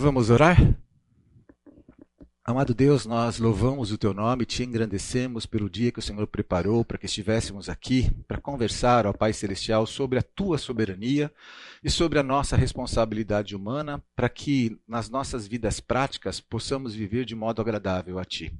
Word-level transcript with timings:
Vamos 0.00 0.30
orar? 0.30 0.56
Amado 2.44 2.72
Deus, 2.72 3.04
nós 3.04 3.40
louvamos 3.40 3.90
o 3.90 3.98
teu 3.98 4.14
nome, 4.14 4.46
te 4.46 4.62
engrandecemos 4.62 5.44
pelo 5.44 5.68
dia 5.68 5.90
que 5.90 5.98
o 5.98 6.02
Senhor 6.02 6.24
preparou 6.28 6.84
para 6.84 6.96
que 6.96 7.06
estivéssemos 7.06 7.68
aqui 7.68 8.08
para 8.28 8.40
conversar, 8.40 9.08
ó 9.08 9.12
Pai 9.12 9.32
Celestial, 9.32 9.84
sobre 9.88 10.16
a 10.16 10.22
tua 10.22 10.56
soberania 10.56 11.32
e 11.82 11.90
sobre 11.90 12.20
a 12.20 12.22
nossa 12.22 12.56
responsabilidade 12.56 13.56
humana, 13.56 14.00
para 14.14 14.28
que 14.28 14.78
nas 14.86 15.10
nossas 15.10 15.48
vidas 15.48 15.80
práticas 15.80 16.40
possamos 16.40 16.94
viver 16.94 17.24
de 17.24 17.34
modo 17.34 17.60
agradável 17.60 18.20
a 18.20 18.24
ti. 18.24 18.52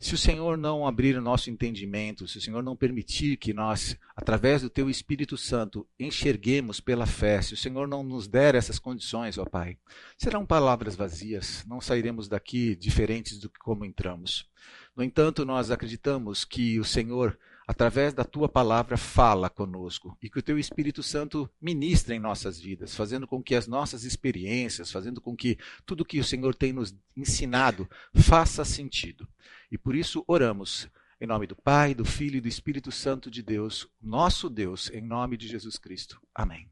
Se 0.00 0.14
o 0.14 0.18
Senhor 0.18 0.56
não 0.56 0.86
abrir 0.86 1.14
o 1.14 1.20
nosso 1.20 1.50
entendimento, 1.50 2.26
se 2.26 2.38
o 2.38 2.40
Senhor 2.40 2.62
não 2.62 2.74
permitir 2.74 3.36
que 3.36 3.52
nós, 3.52 3.98
através 4.16 4.62
do 4.62 4.70
Teu 4.70 4.88
Espírito 4.88 5.36
Santo, 5.36 5.86
enxerguemos 5.98 6.80
pela 6.80 7.04
fé, 7.04 7.42
se 7.42 7.52
o 7.52 7.56
Senhor 7.56 7.86
não 7.86 8.02
nos 8.02 8.26
der 8.26 8.54
essas 8.54 8.78
condições, 8.78 9.36
ó 9.36 9.44
Pai, 9.44 9.76
serão 10.16 10.46
palavras 10.46 10.96
vazias, 10.96 11.66
não 11.68 11.82
sairemos 11.82 12.28
daqui 12.28 12.74
diferentes 12.74 13.38
do 13.38 13.50
que 13.50 13.58
como 13.58 13.84
entramos. 13.84 14.48
No 14.96 15.04
entanto, 15.04 15.44
nós 15.44 15.70
acreditamos 15.70 16.46
que 16.46 16.80
o 16.80 16.84
Senhor, 16.84 17.38
através 17.68 18.14
da 18.14 18.24
Tua 18.24 18.48
palavra, 18.48 18.96
fala 18.96 19.50
conosco 19.50 20.16
e 20.22 20.30
que 20.30 20.38
o 20.38 20.42
Teu 20.42 20.58
Espírito 20.58 21.02
Santo 21.02 21.48
ministra 21.60 22.14
em 22.14 22.18
nossas 22.18 22.58
vidas, 22.58 22.96
fazendo 22.96 23.26
com 23.26 23.42
que 23.42 23.54
as 23.54 23.66
nossas 23.66 24.04
experiências, 24.04 24.90
fazendo 24.90 25.20
com 25.20 25.36
que 25.36 25.58
tudo 25.84 26.06
que 26.06 26.18
o 26.18 26.24
Senhor 26.24 26.54
tem 26.54 26.72
nos 26.72 26.96
ensinado 27.14 27.86
faça 28.14 28.64
sentido. 28.64 29.28
E 29.70 29.78
por 29.78 29.94
isso 29.94 30.24
oramos 30.26 30.88
em 31.20 31.26
nome 31.26 31.46
do 31.46 31.54
Pai, 31.54 31.94
do 31.94 32.04
Filho 32.04 32.38
e 32.38 32.40
do 32.40 32.48
Espírito 32.48 32.90
Santo 32.90 33.30
de 33.30 33.42
Deus, 33.42 33.86
nosso 34.00 34.48
Deus, 34.48 34.90
em 34.90 35.02
nome 35.02 35.36
de 35.36 35.46
Jesus 35.46 35.76
Cristo. 35.76 36.20
Amém. 36.34 36.68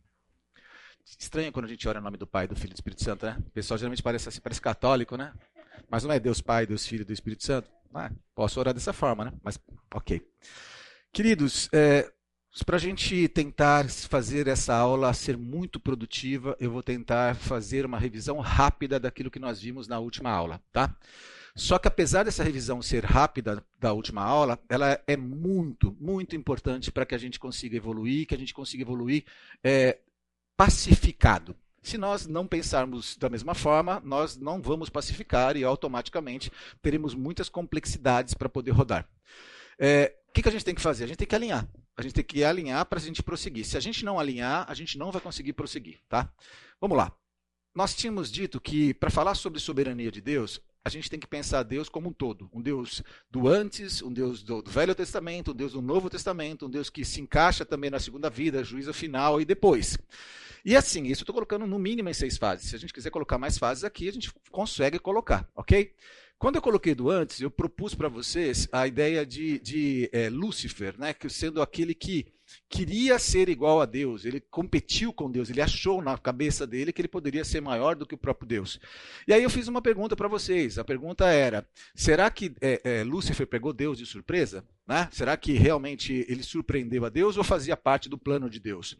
Estranho 1.18 1.52
quando 1.52 1.66
a 1.66 1.68
gente 1.68 1.86
ora 1.86 1.98
em 1.98 2.02
nome 2.02 2.16
do 2.16 2.26
Pai, 2.26 2.48
do 2.48 2.56
Filho 2.56 2.70
e 2.70 2.74
do 2.74 2.76
Espírito 2.76 3.04
Santo, 3.04 3.26
né? 3.26 3.36
O 3.46 3.50
pessoal 3.50 3.76
geralmente 3.76 4.02
parece 4.02 4.28
assim, 4.28 4.40
parece 4.40 4.60
católico, 4.60 5.16
né? 5.16 5.32
Mas 5.90 6.02
não 6.02 6.12
é 6.12 6.18
Deus 6.18 6.40
Pai, 6.40 6.66
Deus 6.66 6.86
Filho 6.86 7.02
e 7.02 7.04
do 7.04 7.12
Espírito 7.12 7.44
Santo? 7.44 7.70
Ah, 7.94 8.10
posso 8.34 8.58
orar 8.58 8.74
dessa 8.74 8.92
forma, 8.92 9.26
né? 9.26 9.32
Mas, 9.42 9.58
ok. 9.94 10.20
Queridos, 11.12 11.68
é, 11.72 12.10
para 12.64 12.76
a 12.76 12.80
gente 12.80 13.28
tentar 13.28 13.88
fazer 13.88 14.46
essa 14.48 14.74
aula 14.74 15.12
ser 15.12 15.36
muito 15.36 15.78
produtiva, 15.80 16.56
eu 16.58 16.70
vou 16.70 16.82
tentar 16.82 17.36
fazer 17.36 17.86
uma 17.86 17.98
revisão 17.98 18.40
rápida 18.40 18.98
daquilo 18.98 19.30
que 19.30 19.38
nós 19.38 19.60
vimos 19.60 19.88
na 19.88 19.98
última 19.98 20.30
aula, 20.30 20.62
tá? 20.72 20.94
Só 21.58 21.76
que 21.76 21.88
apesar 21.88 22.22
dessa 22.22 22.44
revisão 22.44 22.80
ser 22.80 23.04
rápida 23.04 23.64
da 23.80 23.92
última 23.92 24.22
aula, 24.22 24.60
ela 24.68 25.02
é 25.08 25.16
muito, 25.16 25.96
muito 25.98 26.36
importante 26.36 26.92
para 26.92 27.04
que 27.04 27.16
a 27.16 27.18
gente 27.18 27.40
consiga 27.40 27.76
evoluir, 27.76 28.28
que 28.28 28.34
a 28.34 28.38
gente 28.38 28.54
consiga 28.54 28.84
evoluir 28.84 29.24
é, 29.64 29.98
pacificado. 30.56 31.56
Se 31.82 31.98
nós 31.98 32.28
não 32.28 32.46
pensarmos 32.46 33.16
da 33.16 33.28
mesma 33.28 33.56
forma, 33.56 34.00
nós 34.04 34.36
não 34.36 34.62
vamos 34.62 34.88
pacificar 34.88 35.56
e 35.56 35.64
automaticamente 35.64 36.52
teremos 36.80 37.12
muitas 37.12 37.48
complexidades 37.48 38.34
para 38.34 38.48
poder 38.48 38.70
rodar. 38.70 39.08
É, 39.76 40.14
o 40.28 40.32
que, 40.32 40.42
que 40.42 40.48
a 40.48 40.52
gente 40.52 40.64
tem 40.64 40.76
que 40.76 40.80
fazer? 40.80 41.04
A 41.04 41.06
gente 41.08 41.18
tem 41.18 41.26
que 41.26 41.34
alinhar. 41.34 41.66
A 41.96 42.02
gente 42.02 42.14
tem 42.14 42.24
que 42.24 42.44
alinhar 42.44 42.86
para 42.86 43.00
a 43.00 43.02
gente 43.02 43.20
prosseguir. 43.20 43.64
Se 43.64 43.76
a 43.76 43.80
gente 43.80 44.04
não 44.04 44.20
alinhar, 44.20 44.64
a 44.68 44.74
gente 44.74 44.96
não 44.96 45.10
vai 45.10 45.20
conseguir 45.20 45.54
prosseguir. 45.54 45.98
Tá? 46.08 46.32
Vamos 46.80 46.96
lá. 46.96 47.12
Nós 47.74 47.96
tínhamos 47.96 48.30
dito 48.30 48.60
que 48.60 48.94
para 48.94 49.10
falar 49.10 49.34
sobre 49.34 49.58
soberania 49.58 50.12
de 50.12 50.20
Deus, 50.20 50.60
a 50.88 50.90
gente 50.90 51.10
tem 51.10 51.20
que 51.20 51.26
pensar 51.26 51.62
Deus 51.62 51.88
como 51.88 52.08
um 52.08 52.12
todo. 52.12 52.50
Um 52.52 52.60
Deus 52.60 53.02
do 53.30 53.46
antes, 53.46 54.02
um 54.02 54.12
Deus 54.12 54.42
do, 54.42 54.62
Velho 54.66 54.94
Testamento, 54.94 55.52
um 55.52 55.54
Deus 55.54 55.72
do 55.72 55.82
Novo 55.82 56.10
Testamento, 56.10 56.66
um 56.66 56.70
Deus 56.70 56.90
que 56.90 57.04
se 57.04 57.20
encaixa 57.20 57.64
também 57.64 57.90
na 57.90 58.00
segunda 58.00 58.28
vida, 58.28 58.64
juízo 58.64 58.92
final 58.92 59.40
e 59.40 59.44
depois. 59.44 59.98
E 60.64 60.74
assim, 60.74 61.04
isso 61.04 61.20
eu 61.20 61.24
estou 61.24 61.34
colocando 61.34 61.66
no 61.66 61.78
mínimo 61.78 62.08
em 62.08 62.14
seis 62.14 62.36
fases. 62.36 62.70
Se 62.70 62.76
a 62.76 62.78
gente 62.78 62.92
quiser 62.92 63.10
colocar 63.10 63.38
mais 63.38 63.58
fases 63.58 63.84
aqui, 63.84 64.08
a 64.08 64.12
gente 64.12 64.32
consegue 64.50 64.98
colocar, 64.98 65.48
ok? 65.54 65.92
Quando 66.38 66.56
eu 66.56 66.62
coloquei 66.62 66.94
do 66.94 67.10
antes, 67.10 67.40
eu 67.40 67.50
propus 67.50 67.94
para 67.94 68.08
vocês 68.08 68.68
a 68.70 68.86
ideia 68.86 69.26
de, 69.26 69.58
de 69.58 70.08
é, 70.12 70.30
Lúcifer, 70.30 70.98
né, 70.98 71.12
que 71.12 71.28
sendo 71.28 71.60
aquele 71.60 71.94
que 71.94 72.26
queria 72.68 73.18
ser 73.18 73.48
igual 73.48 73.80
a 73.80 73.86
Deus, 73.86 74.24
ele 74.24 74.40
competiu 74.40 75.12
com 75.12 75.30
Deus, 75.30 75.50
ele 75.50 75.60
achou 75.60 76.02
na 76.02 76.16
cabeça 76.16 76.66
dele 76.66 76.92
que 76.92 77.00
ele 77.00 77.08
poderia 77.08 77.44
ser 77.44 77.60
maior 77.60 77.96
do 77.96 78.06
que 78.06 78.14
o 78.14 78.18
próprio 78.18 78.48
Deus. 78.48 78.78
E 79.26 79.32
aí 79.32 79.42
eu 79.42 79.50
fiz 79.50 79.68
uma 79.68 79.82
pergunta 79.82 80.16
para 80.16 80.28
vocês. 80.28 80.78
A 80.78 80.84
pergunta 80.84 81.26
era: 81.26 81.66
será 81.94 82.30
que 82.30 82.54
é, 82.60 82.80
é, 82.84 83.04
Lúcifer 83.04 83.46
pegou 83.46 83.72
Deus 83.72 83.98
de 83.98 84.06
surpresa? 84.06 84.64
Né? 84.88 85.06
Será 85.12 85.36
que 85.36 85.52
realmente 85.52 86.24
ele 86.30 86.42
surpreendeu 86.42 87.04
a 87.04 87.10
Deus 87.10 87.36
ou 87.36 87.44
fazia 87.44 87.76
parte 87.76 88.08
do 88.08 88.16
plano 88.16 88.48
de 88.48 88.58
Deus? 88.58 88.96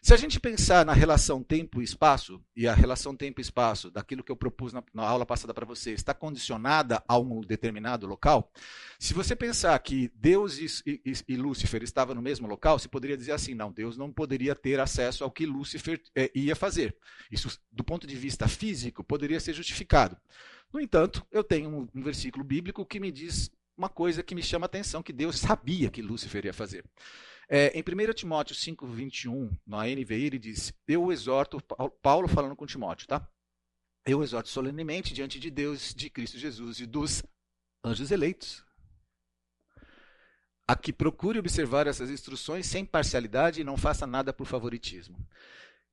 Se 0.00 0.14
a 0.14 0.16
gente 0.16 0.38
pensar 0.38 0.86
na 0.86 0.92
relação 0.92 1.42
tempo 1.42 1.80
e 1.80 1.84
espaço, 1.84 2.40
e 2.54 2.68
a 2.68 2.72
relação 2.72 3.16
tempo 3.16 3.40
e 3.40 3.42
espaço, 3.42 3.90
daquilo 3.90 4.22
que 4.22 4.30
eu 4.30 4.36
propus 4.36 4.72
na, 4.72 4.84
na 4.94 5.02
aula 5.02 5.26
passada 5.26 5.52
para 5.52 5.66
vocês, 5.66 5.98
está 5.98 6.14
condicionada 6.14 7.02
a 7.08 7.18
um 7.18 7.40
determinado 7.40 8.06
local, 8.06 8.52
se 9.00 9.12
você 9.12 9.34
pensar 9.34 9.76
que 9.80 10.12
Deus 10.14 10.58
e, 10.58 11.00
e, 11.04 11.12
e, 11.26 11.36
Lúcifer 11.36 11.82
estavam 11.82 12.14
no 12.14 12.22
mesmo 12.22 12.46
local, 12.46 12.78
você 12.78 12.86
poderia 12.86 13.16
dizer 13.16 13.32
assim: 13.32 13.52
não, 13.52 13.72
Deus 13.72 13.96
não 13.96 14.12
poderia 14.12 14.54
ter 14.54 14.78
acesso 14.78 15.24
ao 15.24 15.30
que 15.30 15.44
Lúcifer 15.44 16.00
é, 16.14 16.30
ia 16.36 16.54
fazer. 16.54 16.96
Isso, 17.32 17.58
do 17.72 17.82
ponto 17.82 18.06
de 18.06 18.14
vista 18.14 18.46
físico, 18.46 19.02
poderia 19.02 19.40
ser 19.40 19.54
justificado. 19.54 20.16
No 20.72 20.80
entanto, 20.80 21.26
eu 21.32 21.42
tenho 21.42 21.68
um, 21.68 21.88
um 21.92 22.02
versículo 22.02 22.44
bíblico 22.44 22.86
que 22.86 23.00
me 23.00 23.10
diz 23.10 23.50
uma 23.82 23.88
coisa 23.88 24.22
que 24.22 24.34
me 24.34 24.42
chama 24.42 24.66
a 24.66 24.66
atenção, 24.66 25.02
que 25.02 25.12
Deus 25.12 25.38
sabia 25.38 25.90
que 25.90 26.00
Lúcifer 26.00 26.44
ia 26.44 26.52
fazer. 26.52 26.84
É, 27.48 27.76
em 27.76 27.82
1 27.82 28.12
Timóteo 28.14 28.54
5, 28.54 28.86
21, 28.86 29.50
na 29.66 29.82
NVI, 29.84 30.26
ele 30.26 30.38
diz: 30.38 30.72
Eu 30.86 31.10
exorto, 31.10 31.60
Paulo 32.00 32.28
falando 32.28 32.54
com 32.54 32.64
Timóteo, 32.64 33.08
tá? 33.08 33.28
Eu 34.06 34.22
exorto 34.22 34.48
solenemente 34.48 35.12
diante 35.12 35.38
de 35.38 35.50
Deus, 35.50 35.92
de 35.94 36.08
Cristo 36.08 36.38
Jesus 36.38 36.78
e 36.80 36.86
dos 36.86 37.22
anjos 37.84 38.10
eleitos, 38.10 38.64
a 40.66 40.76
que 40.76 40.92
procure 40.92 41.38
observar 41.38 41.86
essas 41.86 42.08
instruções 42.08 42.66
sem 42.66 42.84
parcialidade 42.84 43.60
e 43.60 43.64
não 43.64 43.76
faça 43.76 44.06
nada 44.06 44.32
por 44.32 44.46
favoritismo. 44.46 45.18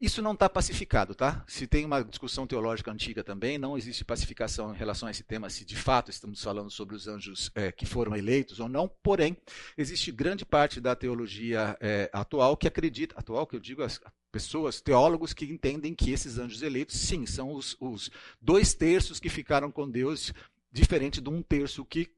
Isso 0.02 0.22
não 0.22 0.32
está 0.32 0.48
pacificado, 0.48 1.14
tá? 1.14 1.44
Se 1.46 1.68
tem 1.68 1.84
uma 1.84 2.02
discussão 2.02 2.48
teológica 2.48 2.90
antiga 2.90 3.22
também, 3.22 3.58
não 3.58 3.78
existe 3.78 4.06
pacificação 4.06 4.74
em 4.74 4.78
relação 4.78 5.10
a 5.10 5.12
esse 5.12 5.24
tema, 5.24 5.50
se 5.50 5.66
de 5.66 5.76
fato 5.76 6.10
estamos 6.10 6.42
falando 6.42 6.72
sobre 6.72 6.96
os 6.96 7.06
anjos 7.06 7.52
é, 7.54 7.70
que 7.70 7.86
foram 7.86 8.16
eleitos 8.16 8.62
ou 8.62 8.70
não. 8.70 8.88
Porém, 9.04 9.36
existe 9.78 10.10
grande 10.10 10.46
parte 10.46 10.80
da 10.80 10.96
teologia 10.96 11.78
é, 11.82 12.10
atual 12.14 12.56
que 12.56 12.66
acredita, 12.66 13.14
atual 13.20 13.46
que 13.46 13.58
eu 13.58 13.60
digo, 13.60 13.84
as 13.84 14.00
pessoas, 14.32 14.80
teólogos 14.80 15.34
que 15.34 15.44
entendem 15.44 15.94
que 15.94 16.12
esses 16.12 16.38
anjos 16.38 16.62
eleitos, 16.62 16.96
sim, 16.98 17.26
são 17.26 17.52
os, 17.52 17.76
os 17.78 18.10
dois 18.42 18.74
terços 18.74 19.20
que 19.20 19.28
ficaram 19.28 19.70
com 19.70 19.90
Deus, 19.90 20.34
diferente 20.72 21.20
de 21.20 21.30
um 21.30 21.42
terço 21.42 21.84
que 21.84 22.10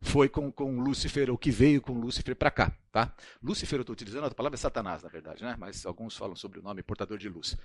foi 0.00 0.28
com, 0.28 0.50
com 0.50 0.80
Lúcifer, 0.80 1.30
ou 1.30 1.36
que 1.36 1.50
veio 1.50 1.80
com 1.80 1.92
Lúcifer 1.92 2.36
para 2.36 2.50
cá. 2.50 2.72
Tá? 2.92 3.14
Lúcifer 3.42 3.78
eu 3.78 3.82
estou 3.82 3.92
utilizando, 3.92 4.24
a 4.24 4.30
palavra 4.30 4.56
é 4.56 4.58
Satanás, 4.58 5.02
na 5.02 5.08
verdade, 5.08 5.42
né? 5.42 5.56
mas 5.58 5.84
alguns 5.84 6.16
falam 6.16 6.36
sobre 6.36 6.60
o 6.60 6.62
nome 6.62 6.82
portador 6.82 7.18
de 7.18 7.28
luz. 7.28 7.56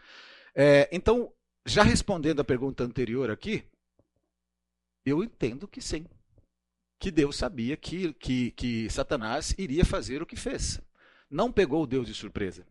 É, 0.55 0.89
então, 0.91 1.31
já 1.65 1.83
respondendo 1.83 2.39
a 2.39 2.43
pergunta 2.43 2.83
anterior 2.83 3.29
aqui, 3.29 3.63
eu 5.05 5.23
entendo 5.23 5.67
que 5.67 5.81
sim. 5.81 6.05
Que 6.99 7.11
Deus 7.11 7.35
sabia 7.35 7.75
que, 7.75 8.13
que, 8.13 8.51
que 8.51 8.89
Satanás 8.89 9.53
iria 9.57 9.83
fazer 9.83 10.21
o 10.21 10.25
que 10.25 10.35
fez. 10.35 10.79
Não 11.29 11.51
pegou 11.51 11.85
Deus 11.85 12.07
de 12.07 12.13
surpresa. 12.13 12.65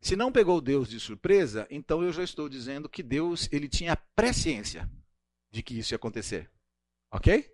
Se 0.00 0.16
não 0.16 0.30
pegou 0.32 0.60
Deus 0.60 0.88
de 0.88 0.98
surpresa, 1.00 1.66
então 1.70 2.02
eu 2.02 2.12
já 2.12 2.22
estou 2.22 2.48
dizendo 2.48 2.88
que 2.88 3.02
Deus 3.02 3.48
ele 3.52 3.68
tinha 3.68 3.96
presciência 3.96 4.88
de 5.50 5.62
que 5.62 5.78
isso 5.78 5.94
ia 5.94 5.96
acontecer. 5.96 6.50
Ok? 7.10 7.52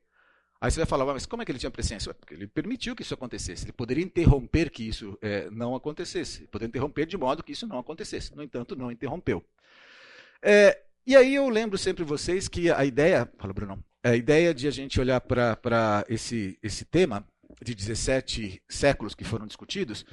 Aí 0.64 0.70
você 0.70 0.80
vai 0.80 0.86
falar, 0.86 1.04
mas 1.04 1.26
como 1.26 1.42
é 1.42 1.44
que 1.44 1.52
ele 1.52 1.58
tinha 1.58 1.70
presciência? 1.70 2.14
Porque 2.14 2.32
ele 2.32 2.46
permitiu 2.46 2.96
que 2.96 3.02
isso 3.02 3.12
acontecesse. 3.12 3.66
Ele 3.66 3.72
poderia 3.72 4.02
interromper 4.02 4.70
que 4.70 4.82
isso 4.88 5.18
é, 5.20 5.50
não 5.50 5.74
acontecesse. 5.74 6.46
Poderia 6.46 6.70
interromper 6.70 7.04
de 7.04 7.18
modo 7.18 7.42
que 7.42 7.52
isso 7.52 7.66
não 7.66 7.78
acontecesse. 7.78 8.34
No 8.34 8.42
entanto, 8.42 8.74
não 8.74 8.90
interrompeu. 8.90 9.44
É, 10.40 10.80
e 11.06 11.14
aí 11.14 11.34
eu 11.34 11.50
lembro 11.50 11.76
sempre 11.76 12.02
vocês 12.02 12.48
que 12.48 12.70
a 12.70 12.82
ideia, 12.82 13.30
fala 13.36 13.52
Bruno, 13.52 13.84
a 14.02 14.16
ideia 14.16 14.54
de 14.54 14.66
a 14.66 14.70
gente 14.70 14.98
olhar 14.98 15.20
para 15.20 16.02
esse, 16.08 16.58
esse 16.62 16.86
tema 16.86 17.22
de 17.62 17.74
17 17.74 18.62
séculos 18.66 19.14
que 19.14 19.22
foram 19.22 19.46
discutidos, 19.46 20.06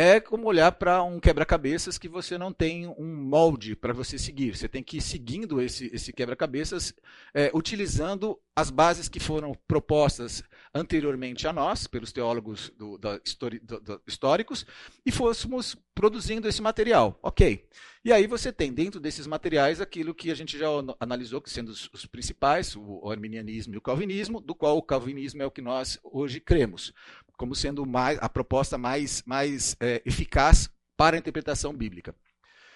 é 0.00 0.20
como 0.20 0.46
olhar 0.46 0.70
para 0.70 1.02
um 1.02 1.18
quebra-cabeças 1.18 1.98
que 1.98 2.08
você 2.08 2.38
não 2.38 2.52
tem 2.52 2.86
um 2.86 3.16
molde 3.16 3.74
para 3.74 3.92
você 3.92 4.16
seguir. 4.16 4.56
Você 4.56 4.68
tem 4.68 4.80
que 4.80 4.98
ir 4.98 5.00
seguindo 5.00 5.60
esse, 5.60 5.90
esse 5.92 6.12
quebra-cabeças, 6.12 6.94
é, 7.34 7.50
utilizando 7.52 8.38
as 8.54 8.70
bases 8.70 9.08
que 9.08 9.18
foram 9.18 9.56
propostas 9.66 10.44
anteriormente 10.72 11.48
a 11.48 11.52
nós, 11.52 11.88
pelos 11.88 12.12
teólogos 12.12 12.70
do, 12.78 12.96
da, 12.96 13.18
do, 13.18 13.80
do, 13.80 14.02
históricos, 14.06 14.64
e 15.04 15.10
fôssemos 15.10 15.76
produzindo 15.96 16.46
esse 16.46 16.62
material. 16.62 17.18
Ok. 17.20 17.66
E 18.04 18.12
aí 18.12 18.28
você 18.28 18.52
tem 18.52 18.72
dentro 18.72 19.00
desses 19.00 19.26
materiais 19.26 19.80
aquilo 19.80 20.14
que 20.14 20.30
a 20.30 20.34
gente 20.34 20.56
já 20.56 20.68
analisou, 21.00 21.40
que 21.40 21.50
sendo 21.50 21.70
os, 21.70 21.90
os 21.92 22.06
principais, 22.06 22.76
o, 22.76 23.10
arminianismo 23.10 23.74
e 23.74 23.78
o 23.78 23.82
calvinismo, 23.82 24.40
do 24.40 24.54
qual 24.54 24.78
o 24.78 24.82
calvinismo 24.82 25.42
é 25.42 25.46
o 25.46 25.50
que 25.50 25.60
nós 25.60 25.98
hoje 26.04 26.38
cremos 26.38 26.94
como 27.38 27.54
sendo 27.54 27.86
mais, 27.86 28.18
a 28.20 28.28
proposta 28.28 28.76
mais, 28.76 29.22
mais 29.24 29.76
é, 29.80 30.02
eficaz 30.04 30.68
para 30.96 31.16
a 31.16 31.18
interpretação 31.18 31.72
bíblica. 31.72 32.14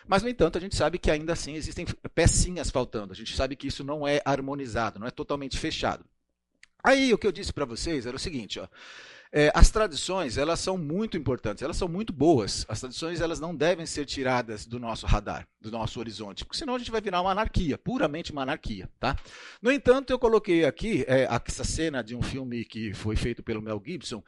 Mas, 0.07 0.23
no 0.23 0.29
entanto, 0.29 0.57
a 0.57 0.61
gente 0.61 0.77
sabe 0.77 0.99
que 0.99 1.11
ainda 1.11 1.33
assim 1.33 1.55
existem 1.55 1.85
pecinhas 2.15 2.71
faltando. 2.71 3.13
A 3.13 3.17
gente 3.17 3.37
sabe 3.37 3.57
que 3.57 3.67
isso 3.67 3.85
não 3.85 4.07
é 4.07 4.23
harmonizado, 4.25 5.01
não 5.01 5.07
é 5.07 5.11
totalmente 5.11 5.59
fechado. 5.59 6.05
Aí, 6.83 7.13
o 7.13 7.19
que 7.19 7.27
eu 7.27 7.33
disse 7.33 7.53
para 7.53 7.65
vocês 7.65 8.07
era 8.07 8.17
o 8.17 8.21
seguinte, 8.21 8.59
ó. 8.61 8.69
É, 9.35 9.51
as 9.55 9.71
tradições, 9.71 10.37
elas 10.37 10.61
são 10.61 10.77
muito 10.77 11.17
importantes, 11.17 11.63
elas 11.63 11.79
são 11.79 11.89
muito 11.89 12.13
boas. 12.13 12.67
As 12.69 12.81
tradições, 12.81 13.19
elas 13.23 13.41
não 13.41 13.57
devem 13.57 13.87
ser 13.87 14.05
tiradas 14.05 14.67
do 14.67 14.79
nosso 14.79 15.07
radar, 15.07 15.49
do 15.59 15.71
nosso 15.71 15.99
horizonte, 15.99 16.45
porque 16.45 16.59
senão 16.59 16.75
a 16.75 16.79
gente 16.79 16.91
vai 16.91 17.01
virar 17.01 17.23
uma 17.23 17.31
anarquia, 17.31 17.79
puramente 17.79 18.31
uma 18.31 18.43
anarquia, 18.43 18.91
tá? 19.01 19.17
No 19.63 19.73
entanto, 19.73 20.13
eu 20.13 20.19
coloquei 20.19 20.67
aqui 20.67 21.03
é, 21.09 21.27
essa 21.47 21.65
cena 21.65 22.05
de 22.05 22.15
um 22.15 22.21
filme 22.21 22.63
que 22.63 22.93
foi 22.93 23.17
feito 23.17 23.43
pelo 23.43 23.63
Mel 23.63 23.83
Gibson, 23.83 24.23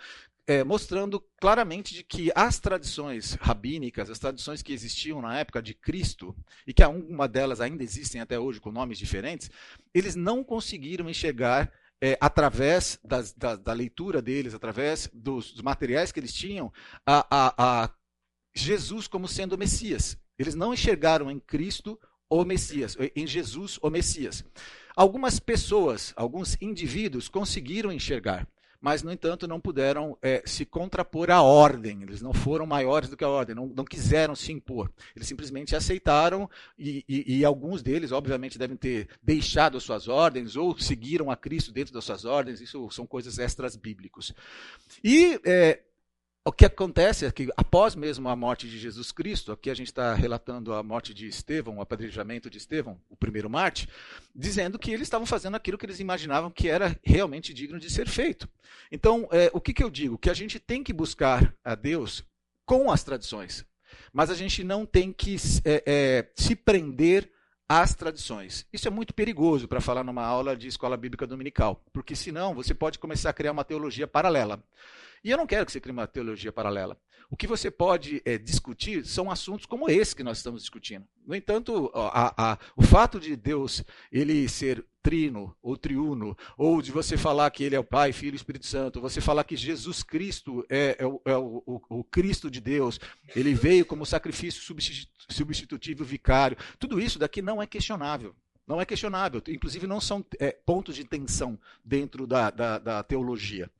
é, 0.46 0.64
mostrando 0.64 1.22
claramente 1.38 1.94
de 1.94 2.02
que 2.02 2.30
as 2.34 2.58
tradições 2.58 3.34
rabínicas, 3.34 4.08
as 4.08 4.18
tradições 4.18 4.62
que 4.62 4.72
existiam 4.72 5.20
na 5.20 5.38
época 5.38 5.62
de 5.62 5.74
Cristo, 5.74 6.34
e 6.66 6.72
que 6.72 6.82
alguma 6.82 7.28
delas 7.28 7.60
ainda 7.60 7.82
existem 7.82 8.22
até 8.22 8.38
hoje 8.38 8.58
com 8.58 8.72
nomes 8.72 8.98
diferentes, 8.98 9.50
eles 9.92 10.14
não 10.14 10.42
conseguiram 10.42 11.10
enxergar 11.10 11.70
é, 12.04 12.18
através 12.20 13.00
das, 13.02 13.32
da, 13.32 13.56
da, 13.56 13.72
leitura 13.72 14.20
deles, 14.20 14.52
através 14.52 15.08
dos, 15.10 15.52
dos, 15.54 15.62
materiais 15.62 16.12
que 16.12 16.20
eles 16.20 16.34
tinham, 16.34 16.70
a, 17.06 17.26
a, 17.30 17.84
a 17.84 17.90
Jesus 18.54 19.08
como 19.08 19.26
sendo 19.26 19.54
o 19.54 19.58
Messias. 19.58 20.14
Eles 20.38 20.54
não 20.54 20.74
enxergaram 20.74 21.30
em 21.30 21.40
Cristo 21.40 21.98
o 22.28 22.44
Messias, 22.44 22.94
em 23.16 23.26
Jesus 23.26 23.78
o 23.80 23.88
Messias. 23.88 24.44
Algumas 24.94 25.40
pessoas, 25.40 26.12
alguns 26.14 26.60
indivíduos 26.60 27.26
conseguiram 27.26 27.90
enxergar 27.90 28.46
mas, 28.84 29.02
no 29.02 29.10
entanto, 29.10 29.48
não 29.48 29.58
puderam 29.58 30.14
é, 30.20 30.42
se 30.44 30.66
contrapor 30.66 31.30
à 31.30 31.40
ordem. 31.40 32.02
Eles 32.02 32.20
não 32.20 32.34
foram 32.34 32.66
maiores 32.66 33.08
do 33.08 33.16
que 33.16 33.24
a 33.24 33.28
ordem, 33.30 33.56
não, 33.56 33.66
não 33.66 33.82
quiseram 33.82 34.36
se 34.36 34.52
impor. 34.52 34.92
Eles 35.16 35.26
simplesmente 35.26 35.74
aceitaram 35.74 36.50
e, 36.78 37.02
e, 37.08 37.38
e, 37.38 37.44
alguns 37.46 37.82
deles, 37.82 38.12
obviamente, 38.12 38.58
devem 38.58 38.76
ter 38.76 39.08
deixado 39.22 39.78
as 39.78 39.84
suas 39.84 40.06
ordens 40.06 40.54
ou 40.54 40.78
seguiram 40.78 41.30
a 41.30 41.36
Cristo 41.36 41.72
dentro 41.72 41.94
das 41.94 42.04
suas 42.04 42.26
ordens. 42.26 42.60
Isso 42.60 42.90
são 42.90 43.06
coisas 43.06 43.38
extras 43.38 43.74
bíblicos. 43.74 44.34
E 45.02 45.40
é, 45.46 45.80
o 46.46 46.52
que 46.52 46.66
acontece 46.66 47.24
é 47.24 47.32
que, 47.32 47.50
após 47.56 47.94
mesmo 47.94 48.28
a 48.28 48.36
morte 48.36 48.68
de 48.68 48.78
Jesus 48.78 49.10
Cristo, 49.10 49.50
aqui 49.50 49.70
a 49.70 49.74
gente 49.74 49.86
está 49.86 50.14
relatando 50.14 50.74
a 50.74 50.82
morte 50.82 51.14
de 51.14 51.26
Estevão, 51.26 51.78
o 51.78 51.80
apedrejamento 51.80 52.50
de 52.50 52.58
Estevão, 52.58 53.00
o 53.08 53.16
primeiro 53.16 53.48
Marte, 53.48 53.88
dizendo 54.34 54.78
que 54.78 54.90
eles 54.90 55.06
estavam 55.06 55.26
fazendo 55.26 55.54
aquilo 55.54 55.78
que 55.78 55.86
eles 55.86 56.00
imaginavam 56.00 56.50
que 56.50 56.68
era 56.68 56.94
realmente 57.02 57.54
digno 57.54 57.80
de 57.80 57.88
ser 57.88 58.06
feito. 58.06 58.46
Então, 58.92 59.26
é, 59.32 59.50
o 59.54 59.60
que, 59.60 59.72
que 59.72 59.82
eu 59.82 59.88
digo? 59.88 60.18
Que 60.18 60.28
a 60.28 60.34
gente 60.34 60.60
tem 60.60 60.84
que 60.84 60.92
buscar 60.92 61.54
a 61.64 61.74
Deus 61.74 62.22
com 62.66 62.90
as 62.90 63.02
tradições, 63.02 63.64
mas 64.12 64.28
a 64.28 64.34
gente 64.34 64.62
não 64.62 64.84
tem 64.84 65.14
que 65.14 65.36
é, 65.64 65.82
é, 65.86 66.30
se 66.34 66.54
prender 66.54 67.30
às 67.66 67.94
tradições. 67.94 68.66
Isso 68.70 68.86
é 68.86 68.90
muito 68.90 69.14
perigoso 69.14 69.66
para 69.66 69.80
falar 69.80 70.04
numa 70.04 70.22
aula 70.22 70.54
de 70.54 70.68
escola 70.68 70.94
bíblica 70.94 71.26
dominical, 71.26 71.82
porque 71.90 72.14
senão 72.14 72.54
você 72.54 72.74
pode 72.74 72.98
começar 72.98 73.30
a 73.30 73.34
criar 73.34 73.52
uma 73.52 73.64
teologia 73.64 74.06
paralela. 74.06 74.62
E 75.24 75.30
eu 75.30 75.38
não 75.38 75.46
quero 75.46 75.64
que 75.64 75.72
você 75.72 75.80
crie 75.80 75.90
uma 75.90 76.06
teologia 76.06 76.52
paralela. 76.52 76.98
O 77.30 77.36
que 77.36 77.46
você 77.46 77.70
pode 77.70 78.20
é, 78.26 78.36
discutir 78.36 79.06
são 79.06 79.30
assuntos 79.30 79.64
como 79.64 79.88
esse 79.88 80.14
que 80.14 80.22
nós 80.22 80.36
estamos 80.36 80.60
discutindo. 80.60 81.06
No 81.26 81.34
entanto, 81.34 81.90
a, 81.94 82.52
a, 82.52 82.58
o 82.76 82.82
fato 82.82 83.18
de 83.18 83.34
Deus 83.34 83.82
ele 84.12 84.46
ser 84.48 84.84
trino 85.02 85.56
ou 85.62 85.76
triuno, 85.76 86.36
ou 86.56 86.80
de 86.80 86.92
você 86.92 87.16
falar 87.16 87.50
que 87.50 87.64
ele 87.64 87.74
é 87.74 87.78
o 87.78 87.84
Pai, 87.84 88.12
Filho 88.12 88.34
e 88.34 88.36
Espírito 88.36 88.66
Santo, 88.66 89.00
você 89.00 89.20
falar 89.20 89.44
que 89.44 89.56
Jesus 89.56 90.02
Cristo 90.02 90.64
é, 90.68 90.96
é, 90.98 91.06
o, 91.06 91.20
é 91.24 91.36
o, 91.36 91.62
o, 91.66 91.98
o, 92.00 92.04
Cristo 92.04 92.50
de 92.50 92.60
Deus, 92.60 93.00
ele 93.34 93.54
veio 93.54 93.84
como 93.84 94.06
sacrifício 94.06 94.62
substitutivo 95.28 96.04
vicário, 96.04 96.56
tudo 96.78 97.00
isso 97.00 97.18
daqui 97.18 97.42
não 97.42 97.62
é 97.62 97.66
questionável. 97.66 98.34
Não 98.66 98.80
é 98.80 98.86
questionável. 98.86 99.42
Inclusive, 99.48 99.86
não 99.86 100.00
são 100.00 100.24
é, 100.38 100.52
pontos 100.64 100.96
de 100.96 101.04
tensão 101.04 101.58
dentro 101.84 102.26
da, 102.26 102.50
da, 102.50 102.78
da 102.78 103.02
teologia. 103.02 103.70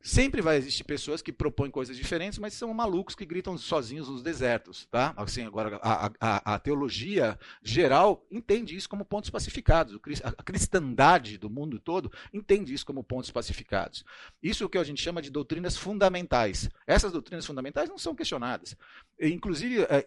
Sempre 0.00 0.40
vai 0.40 0.56
existir 0.56 0.84
pessoas 0.84 1.20
que 1.20 1.32
propõem 1.32 1.72
coisas 1.72 1.96
diferentes, 1.96 2.38
mas 2.38 2.54
são 2.54 2.72
malucos 2.72 3.16
que 3.16 3.26
gritam 3.26 3.58
sozinhos 3.58 4.08
nos 4.08 4.22
desertos, 4.22 4.86
tá? 4.86 5.12
Assim, 5.16 5.42
agora 5.42 5.76
a, 5.82 6.10
a, 6.20 6.54
a 6.54 6.58
teologia 6.58 7.36
geral 7.62 8.24
entende 8.30 8.76
isso 8.76 8.88
como 8.88 9.04
pontos 9.04 9.28
pacificados. 9.28 9.98
A 10.22 10.42
cristandade 10.42 11.36
do 11.36 11.50
mundo 11.50 11.80
todo 11.80 12.12
entende 12.32 12.72
isso 12.72 12.86
como 12.86 13.02
pontos 13.02 13.32
pacificados. 13.32 14.04
Isso 14.40 14.62
é 14.62 14.66
o 14.66 14.68
que 14.68 14.78
a 14.78 14.84
gente 14.84 15.02
chama 15.02 15.20
de 15.20 15.30
doutrinas 15.30 15.76
fundamentais. 15.76 16.70
Essas 16.86 17.10
doutrinas 17.10 17.44
fundamentais 17.44 17.88
não 17.88 17.98
são 17.98 18.14
questionadas. 18.14 18.76
Inclusive, 19.20 19.82
é, 19.82 20.06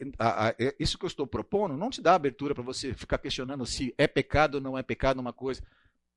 é, 0.57 0.75
isso 0.79 0.97
que 0.97 1.03
eu 1.03 1.07
estou 1.07 1.27
propondo 1.27 1.75
não 1.75 1.89
te 1.89 2.01
dá 2.01 2.15
abertura 2.15 2.55
para 2.55 2.63
você 2.63 2.93
ficar 2.93 3.17
questionando 3.17 3.65
se 3.65 3.93
é 3.97 4.07
pecado 4.07 4.55
ou 4.55 4.61
não 4.61 4.77
é 4.77 4.83
pecado 4.83 5.19
uma 5.19 5.33
coisa. 5.33 5.61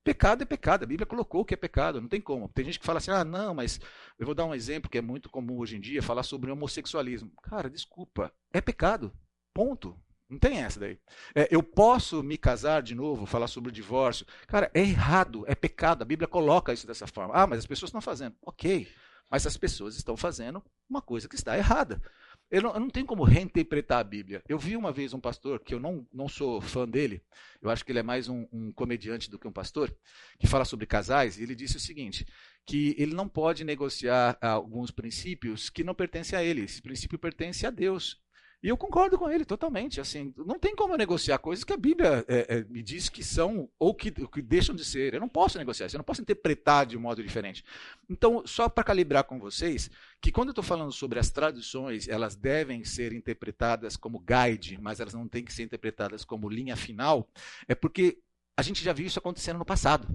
Pecado 0.04 0.42
é 0.42 0.44
pecado, 0.44 0.84
a 0.84 0.86
Bíblia 0.86 1.06
colocou 1.06 1.46
que 1.46 1.54
é 1.54 1.56
pecado, 1.56 1.98
não 1.98 2.08
tem 2.08 2.20
como. 2.20 2.48
Tem 2.50 2.64
gente 2.64 2.78
que 2.78 2.84
fala 2.84 2.98
assim, 2.98 3.10
ah, 3.10 3.24
não, 3.24 3.54
mas 3.54 3.80
eu 4.18 4.26
vou 4.26 4.34
dar 4.34 4.44
um 4.44 4.54
exemplo 4.54 4.90
que 4.90 4.98
é 4.98 5.02
muito 5.02 5.30
comum 5.30 5.58
hoje 5.58 5.76
em 5.76 5.80
dia, 5.80 6.02
falar 6.02 6.22
sobre 6.22 6.50
homossexualismo. 6.50 7.32
Cara, 7.42 7.70
desculpa, 7.70 8.30
é 8.52 8.60
pecado, 8.60 9.10
ponto. 9.54 9.98
Não 10.28 10.38
tem 10.38 10.58
essa 10.58 10.78
daí. 10.78 10.98
É, 11.34 11.48
eu 11.50 11.62
posso 11.62 12.22
me 12.22 12.36
casar 12.36 12.82
de 12.82 12.94
novo, 12.94 13.24
falar 13.24 13.46
sobre 13.46 13.70
o 13.70 13.72
divórcio. 13.72 14.26
Cara, 14.46 14.70
é 14.74 14.80
errado, 14.80 15.44
é 15.46 15.54
pecado, 15.54 16.02
a 16.02 16.04
Bíblia 16.04 16.28
coloca 16.28 16.72
isso 16.72 16.86
dessa 16.86 17.06
forma. 17.06 17.34
Ah, 17.34 17.46
mas 17.46 17.60
as 17.60 17.66
pessoas 17.66 17.88
estão 17.88 18.00
fazendo. 18.00 18.36
Ok, 18.42 18.86
mas 19.30 19.46
as 19.46 19.56
pessoas 19.56 19.96
estão 19.96 20.16
fazendo 20.16 20.62
uma 20.88 21.00
coisa 21.00 21.28
que 21.28 21.34
está 21.34 21.56
errada. 21.56 22.02
Eu 22.54 22.62
não, 22.62 22.72
eu 22.72 22.78
não 22.78 22.88
tenho 22.88 23.04
como 23.04 23.24
reinterpretar 23.24 23.98
a 23.98 24.04
Bíblia. 24.04 24.40
Eu 24.48 24.56
vi 24.56 24.76
uma 24.76 24.92
vez 24.92 25.12
um 25.12 25.18
pastor, 25.18 25.58
que 25.58 25.74
eu 25.74 25.80
não, 25.80 26.06
não 26.12 26.28
sou 26.28 26.60
fã 26.60 26.88
dele, 26.88 27.20
eu 27.60 27.68
acho 27.68 27.84
que 27.84 27.90
ele 27.90 27.98
é 27.98 28.02
mais 28.02 28.28
um, 28.28 28.46
um 28.52 28.70
comediante 28.70 29.28
do 29.28 29.40
que 29.40 29.48
um 29.48 29.52
pastor, 29.52 29.92
que 30.38 30.46
fala 30.46 30.64
sobre 30.64 30.86
casais, 30.86 31.36
e 31.36 31.42
ele 31.42 31.56
disse 31.56 31.76
o 31.76 31.80
seguinte: 31.80 32.24
que 32.64 32.94
ele 32.96 33.12
não 33.12 33.28
pode 33.28 33.64
negociar 33.64 34.38
alguns 34.40 34.92
princípios 34.92 35.68
que 35.68 35.82
não 35.82 35.96
pertencem 35.96 36.38
a 36.38 36.44
ele. 36.44 36.60
Esse 36.60 36.80
princípio 36.80 37.18
pertence 37.18 37.66
a 37.66 37.70
Deus. 37.70 38.22
E 38.64 38.68
eu 38.68 38.78
concordo 38.78 39.18
com 39.18 39.30
ele 39.30 39.44
totalmente. 39.44 40.00
Assim, 40.00 40.32
não 40.38 40.58
tem 40.58 40.74
como 40.74 40.96
negociar 40.96 41.36
coisas 41.36 41.62
que 41.62 41.72
a 41.74 41.76
Bíblia 41.76 42.24
é, 42.26 42.46
é, 42.48 42.64
me 42.64 42.82
diz 42.82 43.10
que 43.10 43.22
são 43.22 43.68
ou 43.78 43.94
que, 43.94 44.10
que, 44.10 44.40
deixam 44.40 44.74
de 44.74 44.82
ser. 44.82 45.12
Eu 45.12 45.20
não 45.20 45.28
posso 45.28 45.58
negociar 45.58 45.84
isso, 45.84 45.96
eu 45.96 45.98
não 45.98 46.04
posso 46.04 46.22
interpretar 46.22 46.86
de 46.86 46.96
um 46.96 47.00
modo 47.00 47.22
diferente. 47.22 47.62
Então, 48.08 48.42
só 48.46 48.66
para 48.66 48.82
calibrar 48.82 49.24
com 49.24 49.38
vocês, 49.38 49.90
que 50.18 50.32
quando 50.32 50.48
eu 50.48 50.52
estou 50.52 50.64
falando 50.64 50.92
sobre 50.92 51.18
as 51.18 51.28
traduções, 51.28 52.08
elas 52.08 52.36
devem 52.36 52.84
ser 52.84 53.12
interpretadas 53.12 53.98
como 53.98 54.18
guide, 54.18 54.78
mas 54.80 54.98
elas 54.98 55.12
não 55.12 55.28
têm 55.28 55.44
que 55.44 55.52
ser 55.52 55.64
interpretadas 55.64 56.24
como 56.24 56.48
linha 56.48 56.74
final, 56.74 57.28
é 57.68 57.74
porque 57.74 58.18
a 58.56 58.62
gente 58.62 58.82
já 58.82 58.94
viu 58.94 59.04
isso 59.04 59.18
acontecendo 59.18 59.58
no 59.58 59.66
passado. 59.66 60.08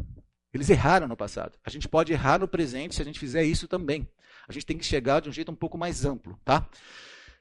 Eles 0.52 0.72
erraram 0.72 1.08
no 1.08 1.16
passado. 1.16 1.56
A 1.64 1.70
gente 1.70 1.88
pode 1.88 2.12
errar 2.12 2.40
no 2.40 2.48
presente 2.48 2.96
se 2.96 3.02
a 3.04 3.06
gente 3.06 3.20
fizer 3.20 3.44
isso 3.44 3.68
também. 3.68 4.10
A 4.48 4.52
gente 4.52 4.66
tem 4.66 4.78
que 4.80 4.86
chegar 4.86 5.20
de 5.20 5.30
um 5.30 5.32
jeito 5.32 5.52
um 5.52 5.56
pouco 5.56 5.78
mais 5.78 6.04
amplo, 6.04 6.40
tá? 6.44 6.68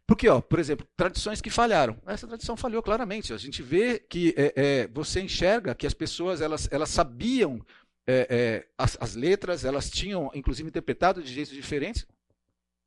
Porque, 0.09 0.27
ó, 0.27 0.41
por 0.41 0.59
exemplo, 0.59 0.88
tradições 0.97 1.38
que 1.38 1.50
falharam. 1.50 2.00
Essa 2.07 2.27
tradição 2.27 2.57
falhou 2.57 2.83
claramente. 2.83 3.35
A 3.35 3.37
gente 3.37 3.62
vê 3.62 3.99
que 3.99 4.35
é, 4.38 4.55
é, 4.57 4.87
você 4.87 5.21
enxerga 5.21 5.75
que 5.75 5.87
as 5.87 5.93
pessoas 5.93 6.41
elas, 6.41 6.67
elas 6.73 6.88
sabiam 6.88 7.62
é, 8.07 8.27
é 8.31 8.69
as, 8.79 8.97
as, 9.03 9.15
letras, 9.15 9.67
elas 9.67 9.91
tinham, 9.91 10.31
inclusive, 10.35 10.67
interpretado 10.67 11.23
de 11.23 11.31
jeitos 11.31 11.53
diferentes 11.53 12.07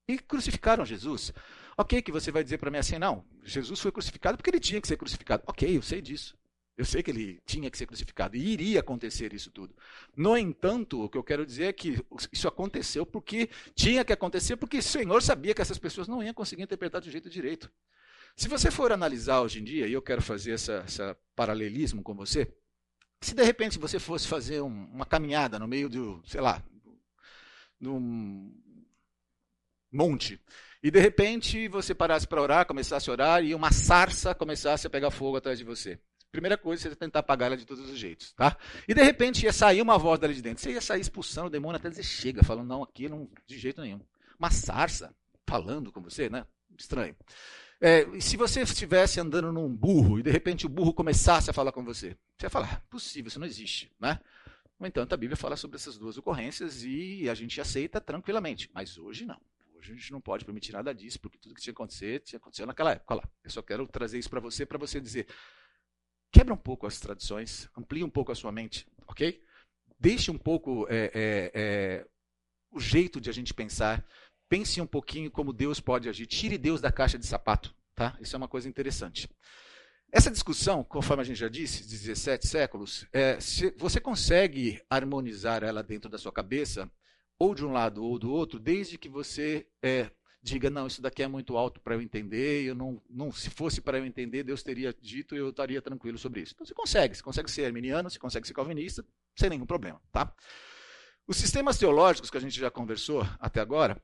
e 0.07 0.17
crucificaram 0.17 0.83
Jesus. 0.83 1.31
Ok, 1.77 2.01
que 2.01 2.11
você 2.11 2.31
vai 2.31 2.43
dizer 2.43 2.57
para 2.57 2.71
mim 2.71 2.79
assim, 2.79 2.97
não, 2.97 3.23
Jesus 3.43 3.79
foi 3.79 3.91
crucificado 3.91 4.35
porque 4.35 4.49
ele 4.49 4.59
tinha 4.59 4.81
que 4.81 4.87
ser 4.87 4.97
crucificado. 4.97 5.43
Ok, 5.45 5.77
eu 5.77 5.83
sei 5.83 6.01
disso. 6.01 6.35
Eu 6.81 6.85
sei 6.85 7.03
que 7.03 7.11
ele 7.11 7.39
tinha 7.45 7.69
que 7.69 7.77
ser 7.77 7.85
crucificado 7.85 8.35
e 8.35 8.39
iria 8.39 8.79
acontecer 8.79 9.35
isso 9.35 9.51
tudo. 9.51 9.75
No 10.17 10.35
entanto, 10.35 11.03
o 11.03 11.07
que 11.07 11.15
eu 11.15 11.23
quero 11.23 11.45
dizer 11.45 11.65
é 11.65 11.73
que 11.73 12.03
isso 12.31 12.47
aconteceu 12.47 13.05
porque 13.05 13.51
tinha 13.75 14.03
que 14.03 14.11
acontecer, 14.11 14.57
porque 14.57 14.79
o 14.79 14.81
Senhor 14.81 15.21
sabia 15.21 15.53
que 15.53 15.61
essas 15.61 15.77
pessoas 15.77 16.07
não 16.07 16.23
iam 16.23 16.33
conseguir 16.33 16.63
interpretar 16.63 16.99
do 16.99 17.11
jeito 17.11 17.29
direito. 17.29 17.71
Se 18.35 18.47
você 18.47 18.71
for 18.71 18.91
analisar 18.91 19.41
hoje 19.41 19.59
em 19.59 19.63
dia, 19.63 19.85
e 19.85 19.93
eu 19.93 20.01
quero 20.01 20.23
fazer 20.23 20.53
esse 20.53 20.71
paralelismo 21.35 22.01
com 22.01 22.15
você, 22.15 22.51
se 23.21 23.35
de 23.35 23.43
repente 23.43 23.77
você 23.77 23.99
fosse 23.99 24.27
fazer 24.27 24.61
um, 24.61 24.85
uma 24.85 25.05
caminhada 25.05 25.59
no 25.59 25.67
meio 25.67 25.87
do, 25.87 26.19
sei 26.25 26.41
lá, 26.41 26.63
num 27.79 28.51
monte, 29.91 30.41
e 30.81 30.89
de 30.89 30.99
repente 30.99 31.67
você 31.67 31.93
parasse 31.93 32.25
para 32.25 32.41
orar, 32.41 32.65
começasse 32.65 33.07
a 33.07 33.13
orar 33.13 33.43
e 33.43 33.53
uma 33.53 33.71
sarça 33.71 34.33
começasse 34.33 34.87
a 34.87 34.89
pegar 34.89 35.11
fogo 35.11 35.37
atrás 35.37 35.59
de 35.59 35.63
você. 35.63 35.99
Primeira 36.31 36.57
coisa, 36.57 36.83
você 36.83 36.89
ia 36.89 36.95
tentar 36.95 37.19
apagar 37.19 37.47
ela 37.47 37.57
de 37.57 37.65
todos 37.65 37.89
os 37.89 37.97
jeitos, 37.97 38.31
tá? 38.33 38.57
E 38.87 38.93
de 38.93 39.03
repente 39.03 39.43
ia 39.43 39.51
sair 39.51 39.81
uma 39.81 39.97
voz 39.97 40.19
dali 40.19 40.33
de 40.33 40.41
dentro. 40.41 40.63
Você 40.63 40.71
ia 40.71 40.81
sair 40.81 41.01
expulsando 41.01 41.47
o 41.47 41.49
demônio 41.49 41.75
até 41.75 41.89
dizer 41.89 42.03
chega, 42.03 42.43
falando 42.43 42.67
não, 42.67 42.83
aqui 42.83 43.09
não, 43.09 43.29
de 43.45 43.57
jeito 43.57 43.81
nenhum. 43.81 43.99
Uma 44.39 44.49
sarça 44.49 45.13
falando 45.45 45.91
com 45.91 46.01
você, 46.01 46.29
né? 46.29 46.45
Estranho. 46.77 47.15
É, 47.81 48.05
se 48.21 48.37
você 48.37 48.61
estivesse 48.61 49.19
andando 49.19 49.51
num 49.51 49.67
burro 49.67 50.19
e 50.19 50.23
de 50.23 50.31
repente 50.31 50.65
o 50.65 50.69
burro 50.69 50.93
começasse 50.93 51.49
a 51.49 51.53
falar 51.53 51.71
com 51.71 51.83
você, 51.83 52.15
você 52.37 52.45
ia 52.45 52.49
falar, 52.49 52.75
ah, 52.75 52.81
possível, 52.89 53.27
isso 53.27 53.39
não 53.39 53.47
existe, 53.47 53.91
né? 53.99 54.19
No 54.79 54.87
entanto, 54.87 55.13
a 55.13 55.17
Bíblia 55.17 55.35
fala 55.35 55.55
sobre 55.57 55.75
essas 55.77 55.97
duas 55.97 56.17
ocorrências 56.17 56.83
e 56.83 57.29
a 57.29 57.33
gente 57.35 57.59
aceita 57.59 57.99
tranquilamente. 57.99 58.69
Mas 58.73 58.97
hoje 58.97 59.25
não. 59.25 59.39
Hoje 59.75 59.91
a 59.91 59.95
gente 59.95 60.11
não 60.11 60.21
pode 60.21 60.45
permitir 60.45 60.71
nada 60.73 60.93
disso, 60.93 61.19
porque 61.19 61.37
tudo 61.37 61.55
que 61.55 61.61
tinha 61.61 61.73
que 61.73 61.77
acontecer, 61.77 62.19
tinha 62.21 62.37
acontecido 62.37 62.67
naquela 62.67 62.91
época. 62.91 63.15
Lá, 63.15 63.23
eu 63.43 63.49
só 63.49 63.61
quero 63.61 63.85
trazer 63.87 64.17
isso 64.17 64.29
para 64.29 64.39
você, 64.39 64.65
para 64.65 64.77
você 64.77 65.01
dizer, 65.01 65.27
quebra 66.31 66.53
um 66.53 66.57
pouco 66.57 66.87
as 66.87 66.99
tradições, 66.99 67.69
amplie 67.77 68.03
um 68.03 68.09
pouco 68.09 68.31
a 68.31 68.35
sua 68.35 68.51
mente, 68.51 68.87
ok? 69.07 69.41
Deixe 69.99 70.31
um 70.31 70.37
pouco 70.37 70.87
é, 70.89 71.11
é, 71.13 71.51
é, 71.53 72.07
o 72.71 72.79
jeito 72.79 73.19
de 73.19 73.29
a 73.29 73.33
gente 73.33 73.53
pensar, 73.53 74.05
pense 74.49 74.79
um 74.81 74.87
pouquinho 74.87 75.29
como 75.29 75.53
Deus 75.53 75.79
pode 75.79 76.07
agir, 76.09 76.25
tire 76.25 76.57
Deus 76.57 76.81
da 76.81 76.91
caixa 76.91 77.17
de 77.17 77.27
sapato, 77.27 77.75
tá? 77.93 78.17
Isso 78.19 78.35
é 78.35 78.37
uma 78.37 78.47
coisa 78.47 78.67
interessante. 78.67 79.29
Essa 80.11 80.31
discussão, 80.31 80.83
conforme 80.83 81.21
a 81.21 81.25
gente 81.25 81.39
já 81.39 81.47
disse, 81.47 81.87
de 81.87 81.97
17 81.97 82.45
séculos, 82.45 83.07
é, 83.13 83.37
você 83.77 83.99
consegue 83.99 84.81
harmonizar 84.89 85.63
ela 85.63 85.81
dentro 85.81 86.09
da 86.09 86.17
sua 86.17 86.33
cabeça, 86.33 86.91
ou 87.39 87.55
de 87.55 87.65
um 87.65 87.71
lado 87.71 88.03
ou 88.03 88.19
do 88.19 88.31
outro, 88.31 88.59
desde 88.59 88.97
que 88.97 89.07
você 89.07 89.65
é, 89.81 90.11
diga, 90.41 90.69
não, 90.69 90.87
isso 90.87 91.01
daqui 91.01 91.21
é 91.21 91.27
muito 91.27 91.55
alto 91.55 91.79
para 91.79 91.95
eu 91.95 92.01
entender, 92.01 92.63
eu 92.63 92.73
não, 92.73 93.01
não 93.09 93.31
se 93.31 93.49
fosse 93.49 93.79
para 93.79 93.99
eu 93.99 94.05
entender, 94.05 94.43
Deus 94.43 94.63
teria 94.63 94.93
dito 94.99 95.35
e 95.35 95.37
eu 95.37 95.49
estaria 95.49 95.81
tranquilo 95.81 96.17
sobre 96.17 96.41
isso. 96.41 96.53
Então 96.55 96.65
você 96.65 96.73
consegue, 96.73 97.15
você 97.15 97.23
consegue 97.23 97.51
ser 97.51 97.65
arminiano, 97.65 98.09
você 98.09 98.17
consegue 98.17 98.47
ser 98.47 98.53
calvinista, 98.53 99.05
sem 99.35 99.49
nenhum 99.49 99.65
problema. 99.65 100.01
Tá? 100.11 100.33
Os 101.27 101.37
sistemas 101.37 101.77
teológicos 101.77 102.29
que 102.29 102.37
a 102.37 102.41
gente 102.41 102.59
já 102.59 102.71
conversou 102.71 103.25
até 103.39 103.61
agora, 103.61 104.01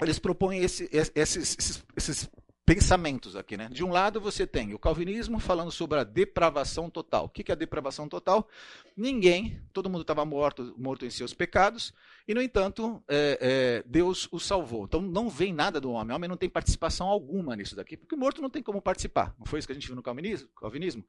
eles 0.00 0.18
propõem 0.18 0.60
esse, 0.60 0.88
esses, 0.92 1.56
esses, 1.56 1.84
esses 1.96 2.30
pensamentos 2.66 3.36
aqui, 3.36 3.56
né? 3.56 3.68
De 3.70 3.84
um 3.84 3.90
lado 3.90 4.20
você 4.20 4.46
tem 4.46 4.72
o 4.72 4.78
calvinismo 4.78 5.38
falando 5.38 5.70
sobre 5.70 5.98
a 5.98 6.04
depravação 6.04 6.88
total. 6.88 7.26
O 7.26 7.28
que 7.28 7.50
é 7.50 7.54
a 7.54 7.56
depravação 7.56 8.08
total? 8.08 8.48
Ninguém, 8.96 9.60
todo 9.72 9.90
mundo 9.90 10.00
estava 10.00 10.24
morto, 10.24 10.74
morto 10.78 11.04
em 11.04 11.10
seus 11.10 11.34
pecados, 11.34 11.92
e 12.26 12.32
no 12.32 12.40
entanto 12.40 13.02
é, 13.06 13.38
é, 13.40 13.84
Deus 13.86 14.26
o 14.32 14.40
salvou. 14.40 14.84
Então 14.84 15.02
não 15.02 15.28
vem 15.28 15.52
nada 15.52 15.78
do 15.78 15.90
homem. 15.90 16.12
O 16.12 16.16
homem 16.16 16.28
não 16.28 16.38
tem 16.38 16.48
participação 16.48 17.06
alguma 17.06 17.54
nisso 17.54 17.76
daqui, 17.76 17.96
porque 17.96 18.16
morto 18.16 18.40
não 18.40 18.48
tem 18.48 18.62
como 18.62 18.80
participar. 18.80 19.34
Não 19.38 19.44
foi 19.44 19.58
isso 19.58 19.68
que 19.68 19.72
a 19.72 19.74
gente 19.76 19.86
viu 19.86 19.96
no 19.96 20.02
calvinismo? 20.02 20.48
calvinismo? 20.58 21.04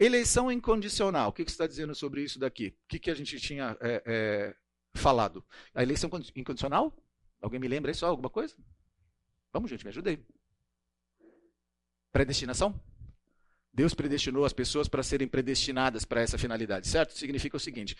Eleição 0.00 0.50
incondicional. 0.50 1.28
O 1.28 1.32
que, 1.32 1.44
você 1.44 1.50
está 1.50 1.66
dizendo 1.66 1.94
sobre 1.94 2.22
isso 2.22 2.40
daqui? 2.40 2.74
O 2.84 2.98
que, 2.98 3.10
a 3.10 3.14
gente 3.14 3.38
tinha 3.38 3.76
é, 3.80 4.02
é 4.04 4.54
falado? 4.94 5.44
A 5.72 5.82
eleição 5.82 6.10
incondicional? 6.34 6.92
Alguém 7.40 7.60
me 7.60 7.68
lembra 7.68 7.94
só 7.94 8.08
alguma 8.08 8.28
coisa? 8.28 8.56
Vamos, 9.52 9.70
gente, 9.70 9.84
me 9.84 9.90
ajudei. 9.90 10.24
Predestinação? 12.12 12.80
Deus 13.72 13.94
predestinou 13.94 14.44
as 14.44 14.52
pessoas 14.52 14.88
para 14.88 15.04
serem 15.04 15.28
predestinadas 15.28 16.04
para 16.04 16.20
essa 16.20 16.36
finalidade, 16.36 16.88
certo? 16.88 17.16
Significa 17.16 17.56
o 17.56 17.60
seguinte: 17.60 17.96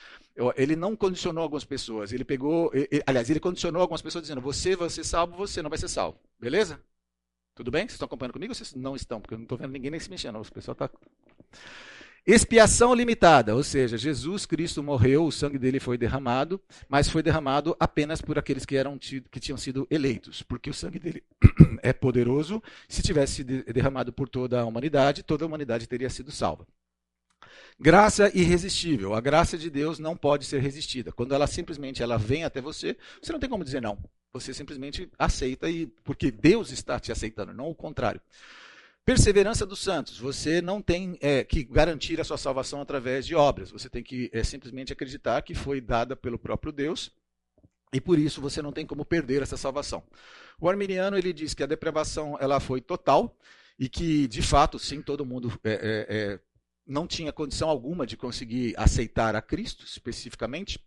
ele 0.57 0.75
não 0.75 0.97
condicionou 0.97 1.43
algumas 1.43 1.65
pessoas, 1.65 2.13
ele 2.13 2.25
pegou, 2.25 2.71
ele, 2.75 3.03
aliás, 3.07 3.31
ele 3.31 3.39
condicionou 3.39 3.81
algumas 3.81 4.03
pessoas 4.03 4.23
dizendo: 4.23 4.41
você 4.41 4.75
vai 4.75 4.91
ser 4.91 5.05
salvo, 5.05 5.37
você 5.37 5.63
não 5.63 5.71
vai 5.71 5.79
ser 5.79 5.89
salvo. 5.89 6.19
Beleza? 6.41 6.83
Tudo 7.55 7.71
bem? 7.71 7.83
Vocês 7.83 7.93
estão 7.93 8.07
acompanhando 8.07 8.33
comigo 8.33 8.55
vocês 8.55 8.75
não 8.75 8.97
estão? 8.97 9.21
Porque 9.21 9.35
eu 9.35 9.39
não 9.39 9.45
estou 9.45 9.59
vendo 9.59 9.71
ninguém 9.73 9.91
nem 9.91 10.01
se 10.01 10.11
mexendo, 10.11 10.41
o 10.41 10.53
pessoal 10.53 10.73
está. 10.73 10.91
Expiação 12.27 12.95
limitada, 12.95 13.55
ou 13.55 13.63
seja, 13.63 13.97
Jesus 13.97 14.45
Cristo 14.45 14.83
morreu, 14.83 15.25
o 15.25 15.33
sangue 15.33 15.59
dele 15.59 15.81
foi 15.81 15.97
derramado, 15.97 16.61
mas 16.89 17.09
foi 17.09 17.23
derramado 17.23 17.75
apenas 17.81 18.21
por 18.21 18.39
aqueles 18.39 18.67
que 18.67 18.77
eram 18.77 18.99
que 18.99 19.41
tinham 19.41 19.57
sido 19.57 19.87
eleitos, 19.91 20.43
porque 20.43 20.69
o 20.69 20.75
sangue 20.75 20.99
dele 20.99 21.25
é 21.83 21.93
poderoso. 21.93 22.63
Se 22.87 23.03
tivesse 23.03 23.43
derramado 23.43 24.13
por 24.13 24.29
toda 24.29 24.61
a 24.61 24.65
humanidade, 24.65 25.23
toda 25.23 25.45
a 25.45 25.49
humanidade 25.49 25.87
teria 25.87 26.11
sido 26.11 26.31
salva. 26.31 26.67
Graça 27.81 28.31
irresistível. 28.37 29.15
A 29.15 29.21
graça 29.21 29.57
de 29.57 29.71
Deus 29.71 29.99
não 30.01 30.17
pode 30.17 30.45
ser 30.45 30.61
resistida. 30.61 31.13
Quando 31.13 31.33
ela 31.33 31.47
simplesmente 31.47 32.03
ela 32.03 32.19
vem 32.19 32.45
até 32.45 32.61
você, 32.61 32.97
você 33.23 33.33
não 33.33 33.39
tem 33.39 33.49
como 33.49 33.65
dizer 33.65 33.81
não. 33.81 33.97
Você 34.33 34.53
simplesmente 34.53 35.09
aceita 35.19 35.71
e 35.71 35.87
porque 36.05 36.31
Deus 36.31 36.71
está 36.73 36.99
te 36.99 37.13
aceitando, 37.13 37.55
não 37.55 37.71
o 37.71 37.75
contrário. 37.75 38.21
Perseverança 39.09 39.65
dos 39.65 39.79
santos. 39.79 40.19
Você 40.19 40.61
não 40.61 40.83
tem 40.83 41.17
é, 41.23 41.43
que 41.43 41.65
garantir 41.65 42.21
a 42.21 42.25
sua 42.25 42.37
salvação 42.37 42.83
através 42.83 43.25
de 43.25 43.35
obras. 43.35 43.71
Você 43.71 43.89
tem 43.89 44.03
que 44.03 44.29
é, 44.35 44.45
simplesmente 44.45 44.93
acreditar 44.93 45.41
que 45.41 45.55
foi 45.55 45.81
dada 45.81 46.15
pelo 46.15 46.39
próprio 46.39 46.71
Deus 46.71 47.11
e 47.91 48.03
por 48.03 48.19
isso 48.19 48.39
você 48.43 48.61
não 48.61 48.71
tem 48.71 48.85
como 48.85 49.07
perder 49.07 49.41
essa 49.41 49.57
salvação. 49.57 50.03
O 50.61 50.69
arminiano 50.69 51.17
ele 51.17 51.33
diz 51.33 51.55
que 51.55 51.63
a 51.63 51.67
depravação 51.67 52.37
ela 52.39 52.61
foi 52.61 52.83
total 52.83 53.35
e 53.79 53.89
que 53.89 54.29
de 54.29 54.43
fato 54.43 54.79
sim 54.79 55.01
todo 55.01 55.25
mundo 55.25 55.59
é, 55.65 55.73
é, 55.73 56.07
é 56.11 56.41
não 56.87 57.07
tinha 57.07 57.33
condição 57.33 57.71
alguma 57.71 58.07
de 58.07 58.15
conseguir 58.15 58.75
aceitar 58.77 59.35
a 59.35 59.41
Cristo 59.41 59.87
especificamente. 59.87 60.79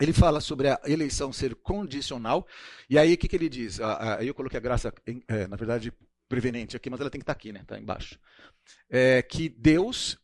Ele 0.00 0.14
fala 0.14 0.40
sobre 0.40 0.68
a 0.68 0.80
eleição 0.86 1.30
ser 1.30 1.54
condicional 1.54 2.46
e 2.88 2.98
aí 2.98 3.12
o 3.12 3.18
que, 3.18 3.28
que 3.28 3.36
ele 3.36 3.50
diz? 3.50 3.78
Aí 3.78 4.26
eu 4.26 4.34
coloquei 4.34 4.56
a 4.56 4.62
graça, 4.62 4.90
é, 5.28 5.46
na 5.46 5.56
verdade 5.56 5.92
prevenente 6.32 6.74
aqui, 6.74 6.88
mas 6.88 6.98
ela 6.98 7.10
tem 7.10 7.18
que 7.18 7.24
estar 7.24 7.34
aqui, 7.34 7.52
né? 7.52 7.60
Está 7.60 7.78
embaixo. 7.78 8.18
É 8.88 9.20
que 9.20 9.50
Deus, 9.50 10.16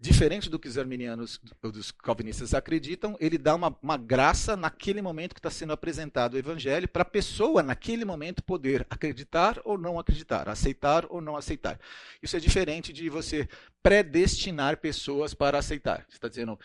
diferente 0.00 0.48
do 0.48 0.58
que 0.58 0.66
os 0.66 0.78
arminianos, 0.78 1.38
dos 1.60 1.90
calvinistas 1.90 2.54
acreditam, 2.54 3.14
ele 3.20 3.36
dá 3.36 3.54
uma, 3.54 3.76
uma 3.82 3.98
graça 3.98 4.56
naquele 4.56 5.02
momento 5.02 5.34
que 5.34 5.40
está 5.40 5.50
sendo 5.50 5.74
apresentado 5.74 6.32
o 6.32 6.38
evangelho 6.38 6.88
para 6.88 7.02
a 7.02 7.04
pessoa, 7.04 7.62
naquele 7.62 8.06
momento, 8.06 8.42
poder 8.42 8.86
acreditar 8.88 9.60
ou 9.66 9.76
não 9.76 9.98
acreditar, 9.98 10.48
aceitar 10.48 11.04
ou 11.10 11.20
não 11.20 11.36
aceitar. 11.36 11.78
Isso 12.22 12.38
é 12.38 12.40
diferente 12.40 12.90
de 12.90 13.10
você 13.10 13.46
predestinar 13.82 14.78
pessoas 14.78 15.34
para 15.34 15.58
aceitar. 15.58 16.06
Você 16.08 16.16
está 16.16 16.28
dizendo, 16.28 16.58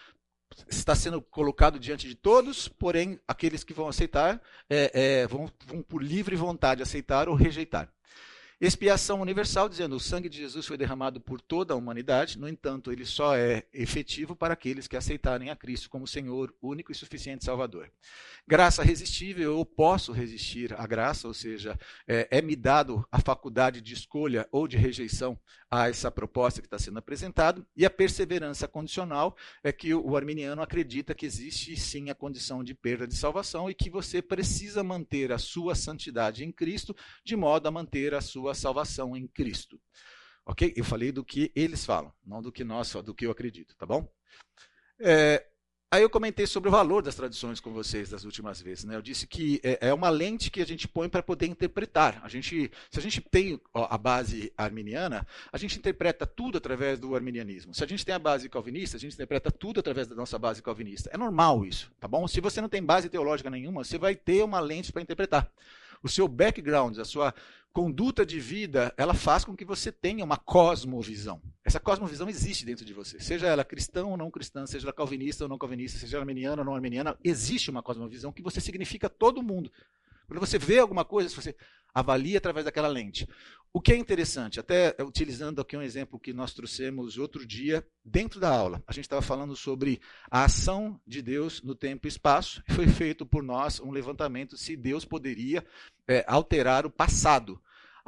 está 0.69 0.95
sendo 0.95 1.21
colocado 1.21 1.77
diante 1.81 2.07
de 2.07 2.15
todos, 2.15 2.69
porém 2.69 3.19
aqueles 3.27 3.61
que 3.61 3.73
vão 3.73 3.89
aceitar 3.89 4.41
é, 4.69 4.91
é, 4.93 5.27
vão, 5.27 5.51
vão 5.65 5.81
por 5.81 6.01
livre 6.01 6.37
vontade 6.37 6.81
aceitar 6.81 7.27
ou 7.27 7.35
rejeitar. 7.35 7.91
Expiação 8.61 9.21
universal, 9.21 9.69
dizendo 9.69 9.95
o 9.95 10.01
sangue 10.01 10.27
de 10.27 10.37
Jesus 10.37 10.65
foi 10.65 10.75
derramado 10.75 11.21
por 11.21 11.39
toda 11.39 11.73
a 11.73 11.77
humanidade, 11.77 12.37
no 12.37 12.45
entanto, 12.45 12.91
ele 12.91 13.05
só 13.05 13.33
é 13.33 13.63
efetivo 13.71 14.35
para 14.35 14.53
aqueles 14.53 14.85
que 14.85 14.97
aceitarem 14.97 15.49
a 15.49 15.55
Cristo 15.55 15.89
como 15.89 16.05
Senhor, 16.05 16.53
único 16.61 16.91
e 16.91 16.95
suficiente 16.95 17.45
Salvador. 17.45 17.89
Graça 18.45 18.83
resistível, 18.83 19.57
eu 19.57 19.63
posso 19.63 20.11
resistir 20.11 20.73
à 20.73 20.85
graça, 20.85 21.25
ou 21.25 21.33
seja, 21.33 21.79
é, 22.05 22.27
é 22.29 22.41
me 22.41 22.53
dado 22.53 23.07
a 23.09 23.21
faculdade 23.21 23.79
de 23.79 23.93
escolha 23.93 24.45
ou 24.51 24.67
de 24.67 24.75
rejeição 24.75 25.39
a 25.71 25.87
essa 25.87 26.11
proposta 26.11 26.59
que 26.59 26.67
está 26.67 26.77
sendo 26.77 26.99
apresentada, 26.99 27.65
e 27.77 27.85
a 27.85 27.89
perseverança 27.89 28.67
condicional 28.67 29.37
é 29.63 29.71
que 29.71 29.93
o 29.93 30.17
arminiano 30.17 30.61
acredita 30.61 31.15
que 31.15 31.25
existe 31.25 31.77
sim 31.77 32.09
a 32.09 32.15
condição 32.15 32.61
de 32.61 32.73
perda 32.73 33.07
de 33.07 33.15
salvação 33.15 33.69
e 33.69 33.73
que 33.73 33.89
você 33.89 34.21
precisa 34.21 34.83
manter 34.83 35.31
a 35.31 35.37
sua 35.37 35.75
santidade 35.75 36.43
em 36.43 36.51
Cristo, 36.51 36.93
de 37.23 37.37
modo 37.37 37.65
a 37.65 37.71
manter 37.71 38.13
a 38.13 38.19
sua 38.19 38.48
salvação 38.53 39.15
em 39.15 39.27
Cristo. 39.27 39.79
Ok? 40.45 40.73
Eu 40.75 40.83
falei 40.83 41.11
do 41.11 41.23
que 41.23 41.51
eles 41.55 41.85
falam, 41.85 42.13
não 42.25 42.41
do 42.41 42.51
que 42.51 42.63
nós, 42.63 42.91
do 42.93 43.13
que 43.13 43.25
eu 43.25 43.31
acredito, 43.31 43.75
tá 43.75 43.85
bom? 43.85 44.11
É, 44.99 45.45
Aí 45.91 46.03
eu 46.03 46.09
comentei 46.09 46.45
sobre 46.45 46.69
o 46.69 46.71
valor 46.71 47.01
das 47.01 47.15
tradições 47.15 47.59
com 47.59 47.73
vocês 47.73 48.11
das 48.11 48.23
últimas 48.23 48.61
vezes. 48.61 48.83
Né? 48.83 48.95
Eu 48.95 49.01
disse 49.01 49.25
que 49.25 49.59
é, 49.63 49.87
é 49.87 49.93
uma 49.93 50.11
lente 50.11 50.51
que 50.51 50.61
a 50.61 50.65
gente 50.65 50.87
põe 50.87 51.09
para 51.09 51.23
poder 51.23 51.47
interpretar. 51.47 52.21
A 52.23 52.29
gente, 52.29 52.71
se 52.91 52.99
a 52.99 53.01
gente 53.01 53.19
tem 53.21 53.59
a 53.73 53.97
base 53.97 54.53
arminiana, 54.55 55.25
a 55.51 55.57
gente 55.57 55.79
interpreta 55.79 56.27
tudo 56.27 56.59
através 56.59 56.99
do 56.99 57.15
arminianismo. 57.15 57.73
Se 57.73 57.83
a 57.83 57.87
gente 57.87 58.05
tem 58.05 58.13
a 58.13 58.19
base 58.19 58.47
calvinista, 58.49 58.97
a 58.97 58.99
gente 58.99 59.15
interpreta 59.15 59.49
tudo 59.49 59.79
através 59.79 60.05
da 60.05 60.15
nossa 60.15 60.37
base 60.37 60.61
calvinista. 60.61 61.09
É 61.11 61.17
normal 61.17 61.65
isso, 61.65 61.91
tá 61.99 62.07
bom? 62.07 62.27
Se 62.27 62.39
você 62.39 62.61
não 62.61 62.69
tem 62.69 62.83
base 62.83 63.09
teológica 63.09 63.49
nenhuma, 63.49 63.83
você 63.83 63.97
vai 63.97 64.13
ter 64.13 64.43
uma 64.43 64.59
lente 64.59 64.93
para 64.93 65.01
interpretar. 65.01 65.51
O 66.01 66.09
seu 66.09 66.27
background, 66.27 66.97
a 66.97 67.05
sua 67.05 67.33
conduta 67.71 68.25
de 68.25 68.39
vida, 68.39 68.93
ela 68.97 69.13
faz 69.13 69.45
com 69.45 69.55
que 69.55 69.63
você 69.63 69.91
tenha 69.91 70.25
uma 70.25 70.37
cosmovisão. 70.37 71.41
Essa 71.63 71.79
cosmovisão 71.79 72.27
existe 72.27 72.65
dentro 72.65 72.83
de 72.83 72.93
você. 72.93 73.19
Seja 73.19 73.47
ela 73.47 73.63
cristã 73.63 74.05
ou 74.05 74.17
não 74.17 74.31
cristã, 74.31 74.65
seja 74.65 74.85
ela 74.85 74.93
calvinista 74.93 75.45
ou 75.45 75.49
não 75.49 75.57
calvinista, 75.57 75.99
seja 75.99 76.17
ela 76.17 76.23
arminiana 76.23 76.61
ou 76.61 76.65
não 76.65 76.75
arminiana, 76.75 77.17
existe 77.23 77.69
uma 77.69 77.83
cosmovisão 77.83 78.31
que 78.31 78.41
você 78.41 78.59
significa 78.59 79.09
todo 79.09 79.43
mundo. 79.43 79.71
Quando 80.29 80.39
você 80.39 80.59
vê 80.59 80.77
alguma 80.77 81.03
coisa, 81.03 81.33
você 81.33 81.55
avalia 81.93 82.37
através 82.37 82.63
daquela 82.63 82.87
lente. 82.87 83.27
O 83.73 83.81
que 83.81 83.93
é 83.93 83.97
interessante, 83.97 84.59
até 84.59 84.95
utilizando 85.01 85.59
aqui 85.59 85.75
um 85.75 85.81
exemplo 85.81 86.19
que 86.19 86.31
nós 86.31 86.53
trouxemos 86.53 87.17
outro 87.17 87.45
dia, 87.45 87.85
dentro 88.05 88.39
da 88.39 88.49
aula, 88.49 88.83
a 88.87 88.93
gente 88.93 89.05
estava 89.05 89.21
falando 89.21 89.55
sobre 89.55 89.99
a 90.29 90.43
ação 90.43 90.99
de 91.05 91.21
Deus 91.21 91.61
no 91.63 91.73
tempo 91.73 92.07
e 92.07 92.09
espaço, 92.09 92.63
e 92.69 92.73
foi 92.73 92.87
feito 92.87 93.25
por 93.25 93.43
nós 93.43 93.79
um 93.79 93.91
levantamento 93.91 94.55
se 94.55 94.77
Deus 94.77 95.03
poderia 95.03 95.65
é, 96.07 96.23
alterar 96.27 96.85
o 96.85 96.91
passado. 96.91 97.59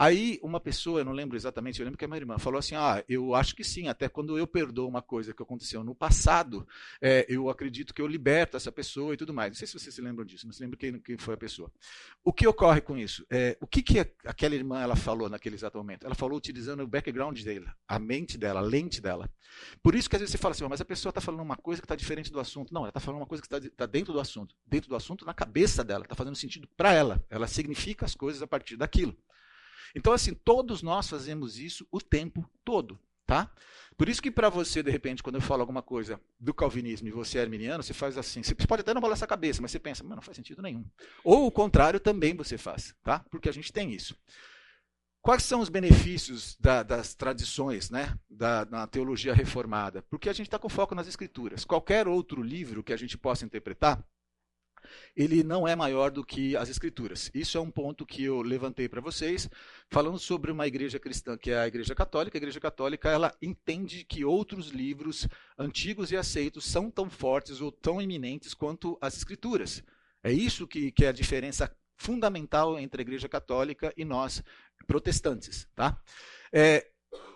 Aí 0.01 0.39
uma 0.41 0.59
pessoa, 0.59 1.01
eu 1.01 1.05
não 1.05 1.11
lembro 1.11 1.37
exatamente, 1.37 1.79
eu 1.79 1.83
lembro 1.83 1.95
que 1.95 2.03
é 2.03 2.07
minha 2.07 2.17
irmã, 2.17 2.39
falou 2.39 2.57
assim: 2.57 2.73
Ah, 2.73 3.03
eu 3.07 3.35
acho 3.35 3.55
que 3.55 3.63
sim, 3.63 3.87
até 3.87 4.09
quando 4.09 4.35
eu 4.35 4.47
perdoo 4.47 4.87
uma 4.87 4.99
coisa 5.03 5.31
que 5.31 5.43
aconteceu 5.43 5.83
no 5.83 5.93
passado, 5.93 6.67
é, 6.99 7.23
eu 7.29 7.51
acredito 7.51 7.93
que 7.93 8.01
eu 8.01 8.07
liberto 8.07 8.57
essa 8.57 8.71
pessoa 8.71 9.13
e 9.13 9.17
tudo 9.17 9.31
mais. 9.31 9.51
Não 9.51 9.55
sei 9.55 9.67
se 9.67 9.77
vocês 9.77 9.93
se 9.93 10.01
lembram 10.01 10.25
disso, 10.25 10.47
não 10.47 10.53
se 10.53 10.63
lembra 10.63 10.75
quem, 10.75 10.99
quem 10.99 11.19
foi 11.19 11.35
a 11.35 11.37
pessoa. 11.37 11.71
O 12.23 12.33
que 12.33 12.47
ocorre 12.47 12.81
com 12.81 12.97
isso? 12.97 13.23
É, 13.29 13.55
o 13.61 13.67
que, 13.67 13.83
que 13.83 13.99
aquela 14.25 14.55
irmã 14.55 14.81
ela 14.81 14.95
falou 14.95 15.29
naquele 15.29 15.53
exato 15.53 15.77
momento? 15.77 16.03
Ela 16.03 16.15
falou 16.15 16.35
utilizando 16.35 16.81
o 16.81 16.87
background 16.87 17.39
dela, 17.39 17.71
a 17.87 17.99
mente 17.99 18.39
dela, 18.39 18.59
a 18.59 18.63
lente 18.63 18.99
dela. 18.99 19.29
Por 19.83 19.93
isso 19.93 20.09
que 20.09 20.15
às 20.15 20.21
vezes 20.21 20.31
você 20.31 20.39
fala 20.39 20.53
assim, 20.55 20.67
mas 20.67 20.81
a 20.81 20.85
pessoa 20.85 21.11
está 21.11 21.21
falando 21.21 21.41
uma 21.41 21.57
coisa 21.57 21.79
que 21.79 21.85
está 21.85 21.95
diferente 21.95 22.31
do 22.31 22.39
assunto. 22.39 22.73
Não, 22.73 22.81
ela 22.81 22.89
está 22.89 22.99
falando 22.99 23.19
uma 23.19 23.27
coisa 23.27 23.43
que 23.43 23.53
está 23.53 23.69
tá 23.77 23.85
dentro 23.85 24.11
do 24.11 24.19
assunto. 24.19 24.55
Dentro 24.65 24.89
do 24.89 24.95
assunto, 24.95 25.27
na 25.27 25.33
cabeça 25.35 25.83
dela, 25.83 26.05
está 26.05 26.15
fazendo 26.15 26.35
sentido 26.35 26.67
para 26.75 26.91
ela. 26.91 27.23
Ela 27.29 27.45
significa 27.45 28.03
as 28.03 28.15
coisas 28.15 28.41
a 28.41 28.47
partir 28.47 28.75
daquilo. 28.75 29.15
Então, 29.95 30.13
assim, 30.13 30.33
todos 30.33 30.81
nós 30.81 31.09
fazemos 31.09 31.57
isso 31.57 31.87
o 31.91 31.99
tempo 31.99 32.49
todo. 32.63 32.99
Tá? 33.25 33.49
Por 33.97 34.09
isso 34.09 34.21
que 34.21 34.31
para 34.31 34.49
você, 34.49 34.83
de 34.83 34.91
repente, 34.91 35.23
quando 35.23 35.35
eu 35.35 35.41
falo 35.41 35.61
alguma 35.61 35.81
coisa 35.81 36.19
do 36.39 36.53
calvinismo 36.53 37.07
e 37.07 37.11
você 37.11 37.37
é 37.37 37.41
arminiano, 37.41 37.83
você 37.83 37.93
faz 37.93 38.17
assim. 38.17 38.43
Você 38.43 38.53
pode 38.55 38.81
até 38.81 38.93
não 38.93 38.99
balançar 38.99 39.25
a 39.25 39.29
cabeça, 39.29 39.61
mas 39.61 39.71
você 39.71 39.79
pensa, 39.79 40.03
mas 40.03 40.15
não 40.15 40.21
faz 40.21 40.35
sentido 40.35 40.61
nenhum. 40.61 40.83
Ou 41.23 41.45
o 41.45 41.51
contrário 41.51 41.99
também 41.99 42.35
você 42.35 42.57
faz, 42.57 42.95
tá? 43.03 43.19
Porque 43.29 43.47
a 43.47 43.51
gente 43.53 43.71
tem 43.71 43.93
isso. 43.93 44.17
Quais 45.21 45.43
são 45.43 45.59
os 45.59 45.69
benefícios 45.69 46.57
da, 46.59 46.81
das 46.81 47.13
tradições 47.13 47.91
né, 47.91 48.17
da, 48.27 48.65
na 48.65 48.87
teologia 48.87 49.35
reformada? 49.35 50.01
Porque 50.09 50.27
a 50.27 50.33
gente 50.33 50.47
está 50.47 50.57
com 50.57 50.67
foco 50.67 50.95
nas 50.95 51.07
escrituras. 51.07 51.63
Qualquer 51.63 52.07
outro 52.07 52.41
livro 52.41 52.83
que 52.83 52.91
a 52.91 52.97
gente 52.97 53.17
possa 53.19 53.45
interpretar, 53.45 54.03
ele 55.15 55.43
não 55.43 55.67
é 55.67 55.75
maior 55.75 56.11
do 56.11 56.23
que 56.23 56.55
as 56.55 56.69
escrituras. 56.69 57.31
Isso 57.33 57.57
é 57.57 57.61
um 57.61 57.71
ponto 57.71 58.05
que 58.05 58.23
eu 58.23 58.41
levantei 58.41 58.87
para 58.87 59.01
vocês, 59.01 59.49
falando 59.89 60.19
sobre 60.19 60.51
uma 60.51 60.67
igreja 60.67 60.99
cristã, 60.99 61.37
que 61.37 61.51
é 61.51 61.59
a 61.59 61.67
igreja 61.67 61.95
católica. 61.95 62.37
A 62.37 62.39
igreja 62.39 62.59
católica, 62.59 63.09
ela 63.09 63.33
entende 63.41 64.03
que 64.03 64.25
outros 64.25 64.69
livros 64.69 65.27
antigos 65.57 66.11
e 66.11 66.17
aceitos 66.17 66.65
são 66.65 66.89
tão 66.89 67.09
fortes 67.09 67.61
ou 67.61 67.71
tão 67.71 68.01
eminentes 68.01 68.53
quanto 68.53 68.97
as 69.01 69.15
escrituras. 69.15 69.83
É 70.23 70.31
isso 70.31 70.67
que, 70.67 70.91
que 70.91 71.05
é 71.05 71.09
a 71.09 71.13
diferença 71.13 71.73
fundamental 71.97 72.79
entre 72.79 73.01
a 73.01 73.03
igreja 73.03 73.29
católica 73.29 73.93
e 73.95 74.03
nós, 74.03 74.43
protestantes. 74.87 75.67
Tá? 75.75 75.99
É, 76.51 76.90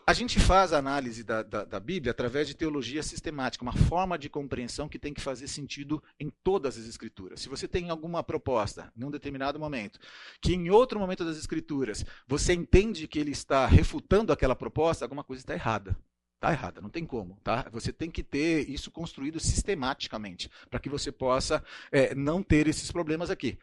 a 0.07 0.13
gente 0.13 0.39
faz 0.39 0.71
a 0.71 0.77
análise 0.77 1.23
da, 1.23 1.41
da, 1.41 1.65
da, 1.65 1.79
Bíblia 1.79 2.11
através 2.11 2.47
de 2.47 2.53
teologia 2.53 3.01
sistemática, 3.01 3.63
uma 3.63 3.73
forma 3.73 4.19
de 4.19 4.29
compreensão 4.29 4.87
que 4.87 4.99
tem 4.99 5.13
que 5.13 5.21
fazer 5.21 5.47
sentido 5.47 6.01
em 6.19 6.29
todas 6.43 6.77
as 6.77 6.85
escrituras. 6.85 7.41
Se 7.41 7.49
você 7.49 7.67
tem 7.67 7.89
alguma 7.89 8.23
proposta, 8.23 8.91
em 8.95 9.03
um 9.03 9.09
determinado 9.09 9.59
momento, 9.59 9.99
que 10.39 10.53
em 10.53 10.69
outro 10.69 10.99
momento 10.99 11.25
das 11.25 11.37
escrituras 11.37 12.05
você 12.27 12.53
entende 12.53 13.07
que 13.07 13.17
ele 13.17 13.31
está 13.31 13.65
refutando 13.65 14.31
aquela 14.31 14.55
proposta, 14.55 15.03
alguma 15.03 15.23
coisa 15.23 15.41
está 15.41 15.55
errada. 15.55 15.97
Está 16.35 16.51
errada, 16.51 16.81
não 16.81 16.89
tem 16.89 17.03
como. 17.03 17.39
Tá? 17.43 17.67
Você 17.71 17.91
tem 17.91 18.11
que 18.11 18.21
ter 18.21 18.69
isso 18.69 18.91
construído 18.91 19.39
sistematicamente, 19.39 20.51
para 20.69 20.79
que 20.79 20.89
você 20.89 21.11
possa 21.11 21.63
é, 21.91 22.13
não 22.13 22.43
ter 22.43 22.67
esses 22.67 22.91
problemas 22.91 23.31
aqui. 23.31 23.57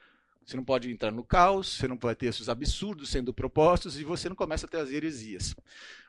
Você 0.44 0.56
não 0.56 0.64
pode 0.64 0.90
entrar 0.90 1.11
no 1.11 1.25
caos, 1.25 1.76
você 1.76 1.88
não 1.88 1.96
vai 1.96 2.14
ter 2.14 2.26
esses 2.26 2.49
absurdos 2.49 3.11
sendo 3.11 3.32
propostos 3.32 3.99
e 3.99 4.04
você 4.04 4.28
não 4.28 4.37
começa 4.37 4.66
a 4.66 4.68
ter 4.68 4.78
as 4.78 4.90
heresias. 4.90 5.54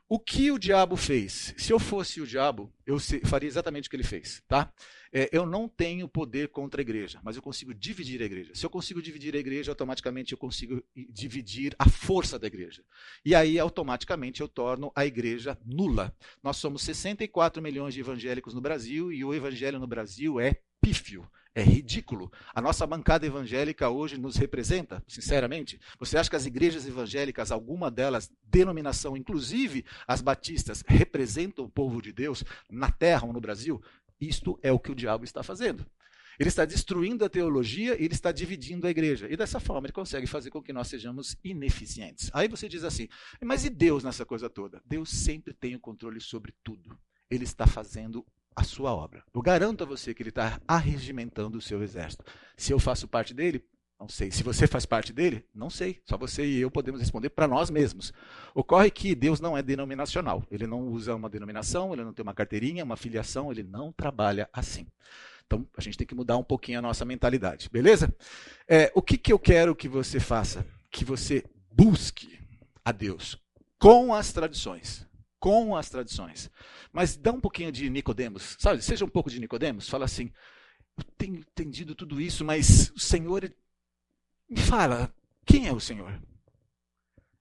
O 0.10 0.20
que 0.20 0.52
o 0.52 0.60
diabo 0.60 0.96
fez? 0.96 1.56
Se 1.58 1.72
eu 1.72 1.80
fosse 1.80 2.20
o 2.20 2.28
diabo, 2.28 2.72
eu 2.86 2.98
faria 3.26 3.48
exatamente 3.48 3.88
o 3.88 3.90
que 3.90 3.96
ele 3.96 4.04
fez, 4.04 4.44
tá? 4.48 4.72
É, 5.12 5.30
eu 5.32 5.46
não 5.46 5.68
tenho 5.68 6.08
poder 6.08 6.50
contra 6.50 6.82
a 6.82 6.84
igreja, 6.84 7.20
mas 7.24 7.36
eu 7.36 7.42
consigo 7.42 7.74
dividir 7.74 8.22
a 8.22 8.26
igreja. 8.26 8.54
Se 8.54 8.66
eu 8.66 8.70
consigo 8.70 9.02
dividir 9.02 9.34
a 9.36 9.40
igreja, 9.40 9.72
automaticamente 9.72 10.34
eu 10.34 10.38
consigo 10.38 10.84
dividir 11.10 11.74
a 11.80 11.88
força 11.90 12.38
da 12.38 12.48
igreja. 12.48 12.84
E 13.24 13.34
aí, 13.34 13.58
automaticamente, 13.58 14.42
eu 14.42 14.48
torno 14.48 14.92
a 14.96 15.06
igreja 15.06 15.58
nula. 15.66 16.16
Nós 16.44 16.58
somos 16.58 16.84
64 16.84 17.62
milhões 17.62 17.94
de 17.94 18.02
evangélicos 18.02 18.54
no 18.54 18.62
Brasil 18.62 19.12
e 19.12 19.24
o 19.24 19.34
evangelho 19.34 19.80
no 19.80 19.88
Brasil 19.88 20.40
é 20.40 20.60
pífio. 20.82 21.28
É 21.56 21.62
ridículo. 21.62 22.32
A 22.54 22.60
nossa 22.60 22.86
bancada 22.88 23.28
evangélica 23.28 23.88
hoje 23.88 24.18
nos 24.18 24.36
representa, 24.38 25.04
sinceramente. 25.08 25.80
Você 26.00 26.18
acha 26.18 26.30
que 26.30 26.36
as 26.36 26.48
igrejas 26.48 26.88
evangélicas, 26.88 27.52
alguma 27.52 27.92
delas, 27.92 28.32
denominação, 28.44 29.16
inclusive 29.16 29.86
as 30.08 30.20
batistas, 30.20 30.84
representam 30.88 31.66
o 31.66 31.70
povo 31.70 32.02
de 32.02 32.12
Deus 32.12 32.44
na 32.72 32.92
terra 32.92 33.28
ou 33.28 33.34
no 33.34 33.40
Brasil? 33.40 33.80
Isto 34.20 34.58
é 34.64 34.72
o 34.72 34.80
que 34.80 34.92
o 34.92 34.96
diabo 34.96 35.26
está 35.26 35.44
fazendo. 35.44 35.86
Ele 36.40 36.50
está 36.50 36.66
destruindo 36.66 37.24
a 37.24 37.30
teologia 37.30 37.94
e 38.02 38.06
ele 38.06 38.14
está 38.14 38.32
dividindo 38.32 38.88
a 38.88 38.90
igreja. 38.90 39.28
E 39.30 39.38
dessa 39.38 39.60
forma 39.60 39.86
ele 39.86 39.94
consegue 39.94 40.26
fazer 40.26 40.50
com 40.50 40.62
que 40.62 40.74
nós 40.74 40.88
sejamos 40.88 41.38
ineficientes. 41.44 42.32
Aí 42.34 42.48
você 42.48 42.68
diz 42.68 42.84
assim: 42.84 43.08
mas 43.44 43.64
e 43.64 43.70
Deus 43.70 44.04
nessa 44.04 44.26
coisa 44.26 44.50
toda? 44.50 44.82
Deus 44.84 45.10
sempre 45.10 45.54
tem 45.54 45.76
o 45.76 45.80
controle 45.80 46.20
sobre 46.20 46.54
tudo. 46.64 46.98
Ele 47.30 47.44
está 47.44 47.68
fazendo 47.68 48.26
a 48.56 48.64
sua 48.64 48.94
obra. 48.94 49.24
Eu 49.34 49.42
garanto 49.42 49.84
a 49.84 49.88
você 49.88 50.14
que 50.14 50.22
ele 50.22 50.30
está 50.30 50.60
arregimentando 50.68 51.58
o 51.58 51.62
seu 51.62 51.82
exército. 51.84 52.24
Se 52.56 52.72
eu 52.72 52.80
faço 52.80 53.08
parte 53.08 53.34
dele, 53.34 53.64
não 54.00 54.10
sei. 54.10 54.32
Se 54.32 54.44
você 54.44 54.68
faz 54.68 54.86
parte 54.86 55.14
dele, 55.14 55.46
não 55.56 55.70
sei. 55.70 56.02
Só 56.06 56.18
você 56.18 56.46
e 56.46 56.60
eu 56.60 56.70
podemos 56.70 57.00
responder 57.00 57.30
para 57.30 57.48
nós 57.48 57.70
mesmos. 57.70 58.12
Ocorre 58.54 58.92
que 58.92 59.16
Deus 59.16 59.40
não 59.40 59.58
é 59.58 59.62
denominacional. 59.62 60.44
Ele 60.52 60.68
não 60.68 60.88
usa 60.90 61.16
uma 61.16 61.30
denominação, 61.30 61.94
ele 61.94 62.04
não 62.04 62.14
tem 62.14 62.24
uma 62.24 62.34
carteirinha, 62.34 62.84
uma 62.84 62.98
filiação, 62.98 63.52
ele 63.52 63.64
não 63.64 63.92
trabalha 63.92 64.50
assim. 64.52 64.88
Então 65.46 65.66
a 65.78 65.82
gente 65.82 65.98
tem 65.98 66.08
que 66.08 66.16
mudar 66.16 66.38
um 66.38 66.44
pouquinho 66.44 66.80
a 66.80 66.82
nossa 66.82 67.06
mentalidade, 67.06 67.70
beleza? 67.72 68.14
É, 68.68 68.92
o 68.96 69.02
que, 69.02 69.18
que 69.18 69.32
eu 69.32 69.40
quero 69.40 69.76
que 69.76 69.88
você 69.88 70.20
faça? 70.20 70.66
Que 70.92 71.06
você 71.06 71.44
busque 71.72 72.40
a 72.84 72.92
Deus 72.92 73.38
com 73.80 74.14
as 74.14 74.34
tradições 74.34 75.08
com 75.44 75.76
as 75.76 75.90
tradições. 75.90 76.50
Mas 76.94 77.18
dá 77.18 77.34
um 77.34 77.42
pouquinho 77.42 77.70
de 77.70 77.90
Nicodemos, 77.90 78.56
sabe? 78.58 78.82
Seja 78.82 79.04
um 79.04 79.10
pouco 79.10 79.30
de 79.30 79.42
Nicodemos, 79.42 79.90
fala 79.90 80.06
assim: 80.06 80.32
"Eu 80.98 81.04
tenho 81.18 81.36
entendido 81.36 81.94
tudo 81.94 82.22
isso, 82.22 82.46
mas 82.46 82.94
o 82.96 83.00
Senhor 83.00 83.54
me 84.50 84.62
fala, 84.62 85.14
quem 85.46 85.68
é 85.68 85.74
o 85.74 85.82
Senhor?" 85.82 86.18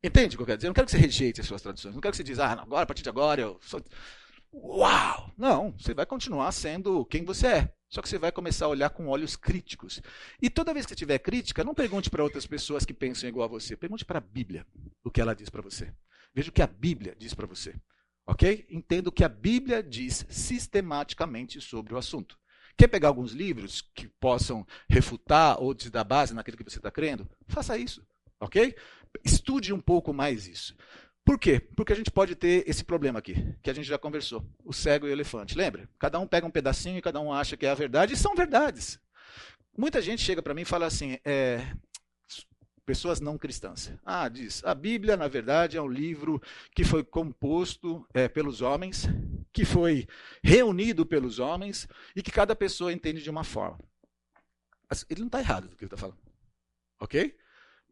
Entende 0.02 0.34
o 0.34 0.38
que 0.38 0.42
eu 0.42 0.46
quero 0.46 0.58
dizer? 0.58 0.66
Eu 0.66 0.70
não 0.70 0.74
quero 0.74 0.86
que 0.86 0.90
você 0.90 0.98
rejeite 0.98 1.40
as 1.40 1.46
suas 1.46 1.62
tradições. 1.62 1.94
Não 1.94 2.00
quero 2.00 2.10
que 2.10 2.16
você 2.16 2.24
diga, 2.24 2.44
ah, 2.44 2.62
agora, 2.62 2.82
a 2.82 2.86
partir 2.86 3.04
de 3.04 3.08
agora, 3.08 3.40
eu 3.40 3.56
sou. 3.60 3.80
Uau! 4.52 5.32
Não, 5.38 5.70
você 5.78 5.94
vai 5.94 6.04
continuar 6.04 6.50
sendo 6.50 7.04
quem 7.04 7.24
você 7.24 7.46
é. 7.46 7.74
Só 7.88 8.02
que 8.02 8.08
você 8.08 8.18
vai 8.18 8.32
começar 8.32 8.64
a 8.64 8.68
olhar 8.68 8.90
com 8.90 9.06
olhos 9.06 9.36
críticos. 9.36 10.02
E 10.40 10.50
toda 10.50 10.74
vez 10.74 10.86
que 10.86 10.96
tiver 10.96 11.20
crítica, 11.20 11.62
não 11.62 11.72
pergunte 11.72 12.10
para 12.10 12.24
outras 12.24 12.48
pessoas 12.48 12.84
que 12.84 12.92
pensam 12.92 13.28
igual 13.28 13.44
a 13.44 13.48
você. 13.48 13.76
Pergunte 13.76 14.04
para 14.04 14.18
a 14.18 14.20
Bíblia 14.20 14.66
o 15.04 15.10
que 15.10 15.20
ela 15.20 15.36
diz 15.36 15.48
para 15.48 15.62
você. 15.62 15.94
Veja 16.34 16.50
o 16.50 16.52
que 16.52 16.62
a 16.62 16.66
Bíblia 16.66 17.14
diz 17.18 17.34
para 17.34 17.46
você. 17.46 17.74
Ok? 18.26 18.66
Entendo 18.70 19.08
o 19.08 19.12
que 19.12 19.24
a 19.24 19.28
Bíblia 19.28 19.82
diz 19.82 20.24
sistematicamente 20.28 21.60
sobre 21.60 21.94
o 21.94 21.98
assunto. 21.98 22.38
Quer 22.76 22.88
pegar 22.88 23.08
alguns 23.08 23.32
livros 23.32 23.82
que 23.94 24.08
possam 24.08 24.66
refutar 24.88 25.60
ou 25.60 25.74
te 25.74 25.90
dar 25.90 26.04
base 26.04 26.34
naquilo 26.34 26.56
que 26.56 26.64
você 26.64 26.78
está 26.78 26.90
crendo? 26.90 27.28
Faça 27.46 27.76
isso. 27.76 28.06
Ok? 28.40 28.74
Estude 29.24 29.72
um 29.72 29.80
pouco 29.80 30.12
mais 30.12 30.46
isso. 30.46 30.74
Por 31.24 31.38
quê? 31.38 31.60
Porque 31.60 31.92
a 31.92 31.96
gente 31.96 32.10
pode 32.10 32.34
ter 32.34 32.68
esse 32.68 32.82
problema 32.82 33.18
aqui, 33.18 33.34
que 33.62 33.70
a 33.70 33.74
gente 33.74 33.86
já 33.86 33.96
conversou: 33.96 34.44
o 34.64 34.72
cego 34.72 35.06
e 35.06 35.10
o 35.10 35.12
elefante. 35.12 35.56
Lembra? 35.56 35.88
Cada 35.98 36.18
um 36.18 36.26
pega 36.26 36.46
um 36.46 36.50
pedacinho 36.50 36.98
e 36.98 37.02
cada 37.02 37.20
um 37.20 37.32
acha 37.32 37.56
que 37.56 37.66
é 37.66 37.70
a 37.70 37.74
verdade, 37.74 38.14
e 38.14 38.16
são 38.16 38.34
verdades. 38.34 38.98
Muita 39.76 40.02
gente 40.02 40.22
chega 40.22 40.42
para 40.42 40.54
mim 40.54 40.62
e 40.62 40.66
fala 40.66 40.86
assim: 40.86 41.18
é, 41.24 41.64
pessoas 42.84 43.20
não 43.20 43.38
cristãs. 43.38 43.92
Ah, 44.04 44.28
diz, 44.28 44.62
a 44.64 44.74
Bíblia, 44.74 45.16
na 45.16 45.28
verdade, 45.28 45.76
é 45.76 45.82
um 45.82 45.88
livro 45.88 46.40
que 46.74 46.84
foi 46.84 47.04
composto 47.04 48.06
é, 48.12 48.28
pelos 48.28 48.60
homens, 48.60 49.06
que 49.52 49.64
foi 49.64 50.06
reunido 50.42 51.06
pelos 51.06 51.38
homens 51.38 51.88
e 52.16 52.22
que 52.22 52.30
cada 52.30 52.56
pessoa 52.56 52.92
entende 52.92 53.22
de 53.22 53.30
uma 53.30 53.44
forma. 53.44 53.78
Ele 55.08 55.20
não 55.20 55.26
está 55.26 55.40
errado 55.40 55.68
do 55.68 55.76
que 55.76 55.84
ele 55.84 55.86
está 55.86 55.96
falando. 55.96 56.18
Ok? 57.00 57.34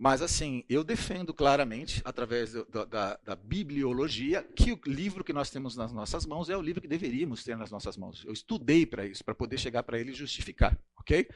Mas, 0.03 0.23
assim, 0.23 0.65
eu 0.67 0.83
defendo 0.83 1.35
claramente, 1.35 2.01
através 2.07 2.55
da, 2.55 3.19
da, 3.23 3.37
bibliologia, 3.37 4.43
que 4.43 4.73
o 4.73 4.81
livro 4.87 5.23
que 5.23 5.33
nós 5.33 5.51
temos 5.51 5.77
nas 5.77 5.93
nossas 5.93 6.25
mãos 6.25 6.49
é 6.49 6.57
o 6.57 6.63
livro 6.63 6.81
que 6.81 6.89
deveríamos 6.89 7.45
ter 7.45 7.55
nas 7.55 7.71
nossas 7.71 7.99
mãos. 7.99 8.25
Eu 8.25 8.33
estudei 8.33 8.87
para 8.87 9.05
isso, 9.05 9.23
para 9.23 9.35
poder 9.35 9.59
chegar 9.59 9.83
para 9.83 9.99
ele 9.99 10.13
e 10.13 10.15
justificar. 10.15 10.79
Ok? 10.97 11.29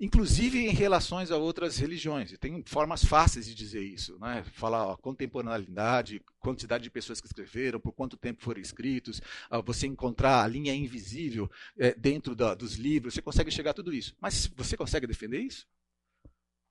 Inclusive 0.00 0.58
em 0.58 0.70
relações 0.70 1.30
a 1.30 1.36
outras 1.36 1.76
religiões. 1.76 2.32
E 2.32 2.36
tem 2.36 2.62
formas 2.66 3.04
fáceis 3.04 3.46
de 3.46 3.54
dizer 3.54 3.82
isso, 3.82 4.18
né? 4.18 4.44
falar 4.54 4.86
ó, 4.86 4.96
contemporaneidade, 4.96 6.22
quantidade 6.40 6.84
de 6.84 6.90
pessoas 6.90 7.20
que 7.20 7.26
escreveram, 7.26 7.78
por 7.78 7.92
quanto 7.92 8.16
tempo 8.16 8.42
foram 8.42 8.60
escritos, 8.60 9.20
você 9.64 9.86
encontrar 9.86 10.42
a 10.42 10.46
linha 10.46 10.74
invisível 10.74 11.50
é, 11.78 11.94
dentro 11.94 12.34
da, 12.34 12.54
dos 12.54 12.74
livros, 12.74 13.14
você 13.14 13.22
consegue 13.22 13.50
chegar 13.50 13.70
a 13.70 13.74
tudo 13.74 13.92
isso. 13.92 14.14
Mas 14.20 14.46
você 14.56 14.76
consegue 14.76 15.06
defender 15.06 15.40
isso? 15.40 15.66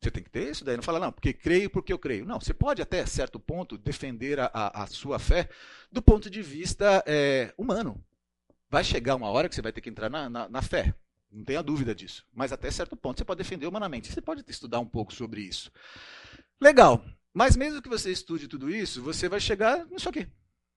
Você 0.01 0.09
tem 0.09 0.23
que 0.23 0.31
ter 0.31 0.49
isso 0.49 0.65
daí. 0.65 0.75
Não 0.75 0.83
fala, 0.83 0.99
não, 0.99 1.11
porque 1.11 1.31
creio 1.31 1.69
porque 1.69 1.93
eu 1.93 1.99
creio. 1.99 2.25
Não, 2.25 2.39
você 2.39 2.53
pode 2.53 2.81
até 2.81 3.05
certo 3.05 3.39
ponto 3.39 3.77
defender 3.77 4.39
a, 4.39 4.49
a, 4.51 4.83
a 4.83 4.87
sua 4.87 5.19
fé 5.19 5.47
do 5.91 6.01
ponto 6.01 6.27
de 6.29 6.41
vista 6.41 7.03
é, 7.05 7.53
humano. 7.55 8.03
Vai 8.67 8.83
chegar 8.83 9.15
uma 9.15 9.29
hora 9.29 9.47
que 9.47 9.53
você 9.53 9.61
vai 9.61 9.71
ter 9.71 9.81
que 9.81 9.89
entrar 9.89 10.09
na, 10.09 10.27
na, 10.27 10.49
na 10.49 10.61
fé. 10.61 10.95
Não 11.31 11.43
tenha 11.43 11.63
dúvida 11.63 11.95
disso. 11.95 12.25
Mas 12.33 12.51
até 12.51 12.69
certo 12.69 12.95
ponto 12.95 13.17
você 13.17 13.25
pode 13.25 13.37
defender 13.37 13.65
humanamente. 13.65 14.11
Você 14.11 14.21
pode 14.21 14.43
estudar 14.47 14.79
um 14.79 14.85
pouco 14.85 15.13
sobre 15.13 15.41
isso. 15.41 15.71
Legal. 16.59 17.03
Mas 17.33 17.55
mesmo 17.55 17.81
que 17.81 17.89
você 17.89 18.11
estude 18.11 18.47
tudo 18.47 18.69
isso, 18.69 19.01
você 19.01 19.29
vai 19.29 19.39
chegar 19.39 19.85
nisso 19.87 20.09
aqui. 20.09 20.27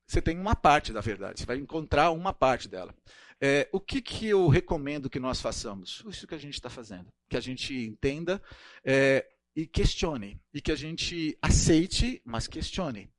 Você 0.06 0.22
tem 0.22 0.38
uma 0.38 0.54
parte 0.54 0.92
da 0.92 1.00
verdade, 1.00 1.40
você 1.40 1.46
vai 1.46 1.56
encontrar 1.56 2.10
uma 2.10 2.32
parte 2.32 2.68
dela. 2.68 2.94
É, 3.40 3.68
o 3.72 3.80
que, 3.80 4.00
que 4.00 4.26
eu 4.26 4.48
recomendo 4.48 5.10
que 5.10 5.18
nós 5.18 5.40
façamos? 5.40 6.04
Isso 6.08 6.26
que 6.26 6.34
a 6.34 6.38
gente 6.38 6.54
está 6.54 6.70
fazendo. 6.70 7.12
Que 7.28 7.36
a 7.36 7.40
gente 7.40 7.74
entenda 7.74 8.40
é, 8.84 9.26
e 9.56 9.66
questione. 9.66 10.40
E 10.52 10.60
que 10.60 10.70
a 10.70 10.76
gente 10.76 11.36
aceite, 11.42 12.22
mas 12.24 12.46
questione. 12.46 13.10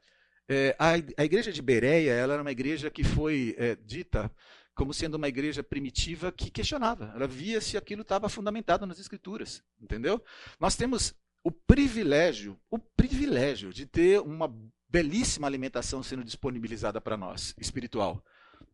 É, 0.48 0.76
a, 0.80 0.92
a, 1.18 1.26
igreja 1.26 1.52
de 1.52 1.62
Bereia 1.62 2.12
ela 2.12 2.34
era 2.34 2.42
uma 2.42 2.52
igreja 2.52 2.92
que 2.92 3.04
foi 3.04 3.56
é, 3.58 3.76
dita 3.76 4.32
como 4.76 4.94
sendo 4.94 5.16
uma 5.16 5.28
igreja 5.28 5.64
primitiva 5.64 6.32
que 6.32 6.52
questionava. 6.52 7.12
Ela 7.16 7.28
via 7.28 7.62
se 7.62 7.78
aquilo 7.78 8.02
estava 8.02 8.28
fundamentado 8.28 8.86
nas 8.86 9.00
escrituras, 9.00 9.64
entendeu? 9.82 10.22
Nós 10.60 10.76
temos 10.76 11.16
o 11.44 11.50
privilégio, 11.50 12.60
o 12.70 12.78
privilégio 12.78 13.72
de 13.74 13.86
ter 13.86 14.20
uma 14.20 14.54
belíssima 14.90 15.48
alimentação 15.48 16.04
sendo 16.04 16.24
disponibilizada 16.24 17.00
para 17.00 17.16
nós, 17.16 17.56
espiritual. 17.58 18.24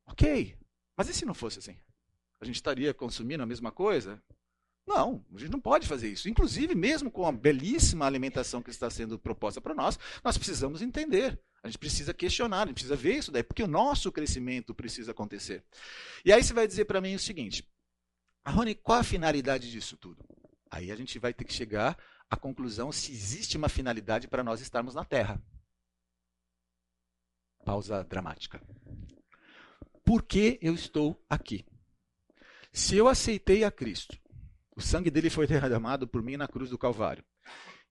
Ok, 0.07 0.57
mas 0.97 1.07
e 1.07 1.13
se 1.13 1.25
não 1.25 1.33
fosse 1.33 1.59
assim? 1.59 1.77
A 2.39 2.45
gente 2.45 2.55
estaria 2.55 2.93
consumindo 2.93 3.43
a 3.43 3.45
mesma 3.45 3.71
coisa? 3.71 4.21
Não, 4.87 5.23
a 5.33 5.37
gente 5.37 5.51
não 5.51 5.59
pode 5.59 5.87
fazer 5.87 6.09
isso. 6.09 6.27
Inclusive, 6.27 6.73
mesmo 6.73 7.11
com 7.11 7.27
a 7.27 7.31
belíssima 7.31 8.05
alimentação 8.05 8.61
que 8.63 8.71
está 8.71 8.89
sendo 8.89 9.19
proposta 9.19 9.61
para 9.61 9.75
nós, 9.75 9.99
nós 10.23 10.37
precisamos 10.37 10.81
entender. 10.81 11.39
A 11.63 11.67
gente 11.67 11.77
precisa 11.77 12.13
questionar, 12.13 12.63
a 12.63 12.65
gente 12.65 12.75
precisa 12.75 12.95
ver 12.95 13.17
isso 13.17 13.31
daí, 13.31 13.43
porque 13.43 13.61
o 13.63 13.67
nosso 13.67 14.11
crescimento 14.11 14.73
precisa 14.73 15.11
acontecer. 15.11 15.63
E 16.25 16.33
aí 16.33 16.43
você 16.43 16.53
vai 16.53 16.67
dizer 16.67 16.85
para 16.85 17.01
mim 17.01 17.13
o 17.13 17.19
seguinte: 17.19 17.67
Rony, 18.45 18.73
qual 18.73 18.99
a 18.99 19.03
finalidade 19.03 19.69
disso 19.69 19.95
tudo? 19.95 20.25
Aí 20.71 20.91
a 20.91 20.95
gente 20.95 21.19
vai 21.19 21.33
ter 21.33 21.43
que 21.43 21.53
chegar 21.53 21.97
à 22.29 22.35
conclusão 22.35 22.91
se 22.91 23.11
existe 23.11 23.57
uma 23.57 23.69
finalidade 23.69 24.27
para 24.27 24.43
nós 24.43 24.61
estarmos 24.61 24.95
na 24.95 25.05
Terra. 25.05 25.41
Pausa 27.63 28.03
dramática. 28.03 28.59
Por 30.03 30.23
que 30.23 30.57
eu 30.61 30.73
estou 30.73 31.23
aqui? 31.29 31.63
Se 32.73 32.97
eu 32.97 33.07
aceitei 33.07 33.63
a 33.63 33.69
Cristo, 33.69 34.17
o 34.75 34.81
sangue 34.81 35.11
dele 35.11 35.29
foi 35.29 35.45
derramado 35.45 36.07
por 36.07 36.23
mim 36.23 36.37
na 36.37 36.47
cruz 36.47 36.69
do 36.69 36.77
Calvário, 36.77 37.23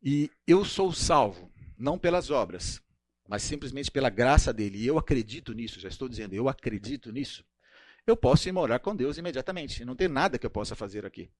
e 0.02 0.30
eu 0.46 0.64
sou 0.64 0.92
salvo, 0.92 1.52
não 1.78 1.98
pelas 1.98 2.30
obras, 2.30 2.82
mas 3.30 3.44
simplesmente 3.44 3.92
pela 3.92 4.10
graça 4.10 4.52
dele, 4.52 4.78
e 4.78 4.86
eu 4.88 4.98
acredito 4.98 5.52
nisso, 5.54 5.78
já 5.78 5.88
estou 5.88 6.08
dizendo, 6.08 6.34
eu 6.34 6.48
acredito 6.48 7.12
nisso, 7.12 7.44
eu 8.04 8.16
posso 8.16 8.48
ir 8.48 8.52
morar 8.52 8.80
com 8.80 8.96
Deus 8.96 9.18
imediatamente. 9.18 9.84
Não 9.84 9.94
tem 9.94 10.08
nada 10.08 10.36
que 10.36 10.44
eu 10.44 10.50
possa 10.50 10.74
fazer 10.74 11.06
aqui. 11.06 11.30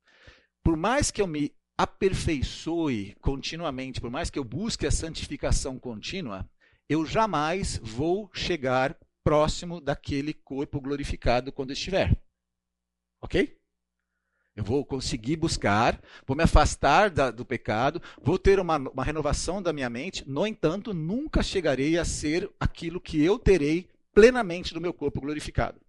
Por 0.62 0.76
mais 0.76 1.11
que 1.11 1.20
eu 1.20 1.26
me 1.26 1.53
aperfeiçoe 1.76 3.16
continuamente, 3.20 4.00
por 4.00 4.09
mais 4.09 4.31
que 4.31 4.38
eu 4.38 4.44
busque 4.44 4.87
a 4.87 4.90
santificação 4.92 5.81
contínua, 5.81 6.48
eu 6.88 7.05
jamais 7.05 7.79
vou 7.83 8.31
chegar 8.33 8.96
próximo 9.24 9.81
daquele 9.81 10.33
corpo 10.33 10.81
glorificado 10.81 11.50
quando 11.50 11.72
estiver. 11.72 12.16
Ok? 13.20 13.60
Eu 14.57 14.65
vou 14.65 14.85
conseguir 14.85 15.37
buscar, 15.37 16.01
vou 16.27 16.37
me 16.37 16.43
afastar 16.43 17.11
da, 17.11 17.31
do 17.31 17.45
pecado, 17.45 18.03
vou 18.21 18.39
ter 18.39 18.59
uma, 18.59 18.77
uma 18.77 19.05
renovação 19.05 19.63
da 19.63 19.73
minha 19.73 19.89
mente, 19.89 20.29
no 20.29 20.47
entanto, 20.47 20.93
nunca 20.93 21.43
chegarei 21.43 21.97
a 21.97 22.05
ser 22.05 22.51
aquilo 22.59 23.01
que 23.01 23.23
eu 23.23 23.39
terei 23.39 23.89
plenamente 24.13 24.75
no 24.75 24.81
meu 24.81 24.93
corpo 24.93 25.21
glorificado. 25.21 25.81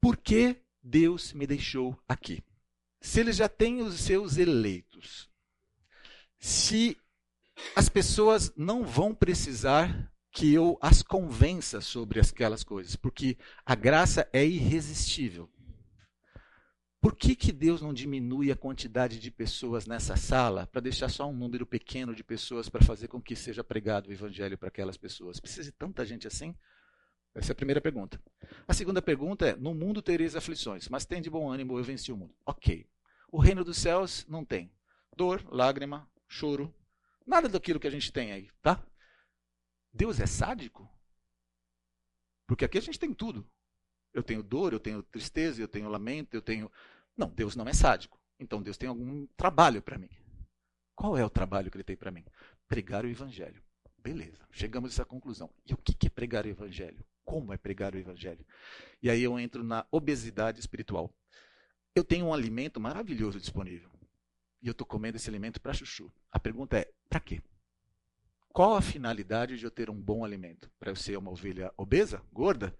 Por 0.00 0.16
que 0.16 0.56
Deus 0.82 1.32
me 1.32 1.46
deixou 1.46 1.98
aqui? 2.08 2.42
Se 3.00 3.20
Ele 3.20 3.32
já 3.32 3.48
tem 3.48 3.82
os 3.82 4.00
seus 4.00 4.36
eleitos, 4.36 5.28
se 6.38 6.96
as 7.74 7.88
pessoas 7.88 8.52
não 8.56 8.84
vão 8.84 9.14
precisar 9.14 10.12
que 10.30 10.52
eu 10.52 10.78
as 10.82 11.02
convença 11.02 11.80
sobre 11.80 12.20
aquelas 12.20 12.62
coisas, 12.62 12.94
porque 12.94 13.38
a 13.64 13.74
graça 13.74 14.28
é 14.32 14.44
irresistível. 14.44 15.50
Por 17.06 17.14
que, 17.14 17.36
que 17.36 17.52
Deus 17.52 17.80
não 17.80 17.94
diminui 17.94 18.50
a 18.50 18.56
quantidade 18.56 19.20
de 19.20 19.30
pessoas 19.30 19.86
nessa 19.86 20.16
sala 20.16 20.66
para 20.66 20.80
deixar 20.80 21.08
só 21.08 21.30
um 21.30 21.32
número 21.32 21.64
pequeno 21.64 22.12
de 22.12 22.24
pessoas 22.24 22.68
para 22.68 22.84
fazer 22.84 23.06
com 23.06 23.22
que 23.22 23.36
seja 23.36 23.62
pregado 23.62 24.08
o 24.08 24.12
evangelho 24.12 24.58
para 24.58 24.66
aquelas 24.66 24.96
pessoas? 24.96 25.38
Precisa 25.38 25.62
de 25.62 25.70
tanta 25.70 26.04
gente 26.04 26.26
assim? 26.26 26.52
Essa 27.32 27.52
é 27.52 27.54
a 27.54 27.54
primeira 27.54 27.80
pergunta. 27.80 28.20
A 28.66 28.74
segunda 28.74 29.00
pergunta 29.00 29.46
é: 29.46 29.54
No 29.54 29.72
mundo 29.72 30.02
tereis 30.02 30.34
aflições, 30.34 30.88
mas 30.88 31.06
tem 31.06 31.22
de 31.22 31.30
bom 31.30 31.48
ânimo, 31.48 31.78
eu 31.78 31.84
venci 31.84 32.10
o 32.10 32.16
mundo. 32.16 32.34
Ok. 32.44 32.84
O 33.30 33.38
reino 33.38 33.62
dos 33.62 33.76
céus 33.76 34.26
não 34.28 34.44
tem 34.44 34.68
dor, 35.16 35.44
lágrima, 35.48 36.10
choro, 36.26 36.74
nada 37.24 37.48
daquilo 37.48 37.78
que 37.78 37.86
a 37.86 37.90
gente 37.90 38.12
tem 38.12 38.32
aí, 38.32 38.50
tá? 38.60 38.84
Deus 39.92 40.18
é 40.18 40.26
sádico? 40.26 40.90
Porque 42.48 42.64
aqui 42.64 42.78
a 42.78 42.82
gente 42.82 42.98
tem 42.98 43.14
tudo. 43.14 43.48
Eu 44.12 44.24
tenho 44.24 44.42
dor, 44.42 44.72
eu 44.72 44.80
tenho 44.80 45.02
tristeza, 45.04 45.60
eu 45.60 45.68
tenho 45.68 45.90
lamento, 45.90 46.34
eu 46.34 46.40
tenho 46.42 46.72
não, 47.16 47.28
Deus 47.28 47.56
não 47.56 47.66
é 47.68 47.72
sádico. 47.72 48.20
Então 48.38 48.62
Deus 48.62 48.76
tem 48.76 48.88
algum 48.88 49.26
trabalho 49.36 49.80
para 49.80 49.98
mim. 49.98 50.10
Qual 50.94 51.16
é 51.16 51.24
o 51.24 51.30
trabalho 51.30 51.70
que 51.70 51.76
ele 51.76 51.84
tem 51.84 51.96
para 51.96 52.10
mim? 52.10 52.24
Pregar 52.68 53.04
o 53.04 53.08
evangelho. 53.08 53.62
Beleza, 53.98 54.46
chegamos 54.50 54.90
a 54.90 54.94
essa 54.94 55.04
conclusão. 55.04 55.50
E 55.64 55.74
o 55.74 55.76
que 55.76 56.06
é 56.06 56.10
pregar 56.10 56.44
o 56.44 56.48
evangelho? 56.48 57.04
Como 57.24 57.52
é 57.52 57.56
pregar 57.56 57.94
o 57.94 57.98
evangelho? 57.98 58.46
E 59.02 59.10
aí 59.10 59.22
eu 59.22 59.38
entro 59.38 59.64
na 59.64 59.86
obesidade 59.90 60.60
espiritual. 60.60 61.12
Eu 61.94 62.04
tenho 62.04 62.26
um 62.26 62.34
alimento 62.34 62.78
maravilhoso 62.78 63.40
disponível. 63.40 63.90
E 64.62 64.68
eu 64.68 64.72
estou 64.72 64.86
comendo 64.86 65.16
esse 65.16 65.28
alimento 65.28 65.60
para 65.60 65.72
chuchu. 65.72 66.12
A 66.30 66.38
pergunta 66.38 66.78
é: 66.78 66.92
para 67.08 67.20
quê? 67.20 67.42
Qual 68.48 68.74
a 68.74 68.80
finalidade 68.80 69.58
de 69.58 69.64
eu 69.64 69.70
ter 69.70 69.90
um 69.90 70.00
bom 70.00 70.24
alimento? 70.24 70.70
Para 70.78 70.90
eu 70.90 70.96
ser 70.96 71.18
uma 71.18 71.30
ovelha 71.30 71.72
obesa, 71.76 72.22
gorda? 72.32 72.76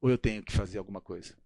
Ou 0.00 0.10
eu 0.10 0.16
tenho 0.16 0.42
que 0.42 0.52
fazer 0.52 0.78
alguma 0.78 1.00
coisa? 1.00 1.36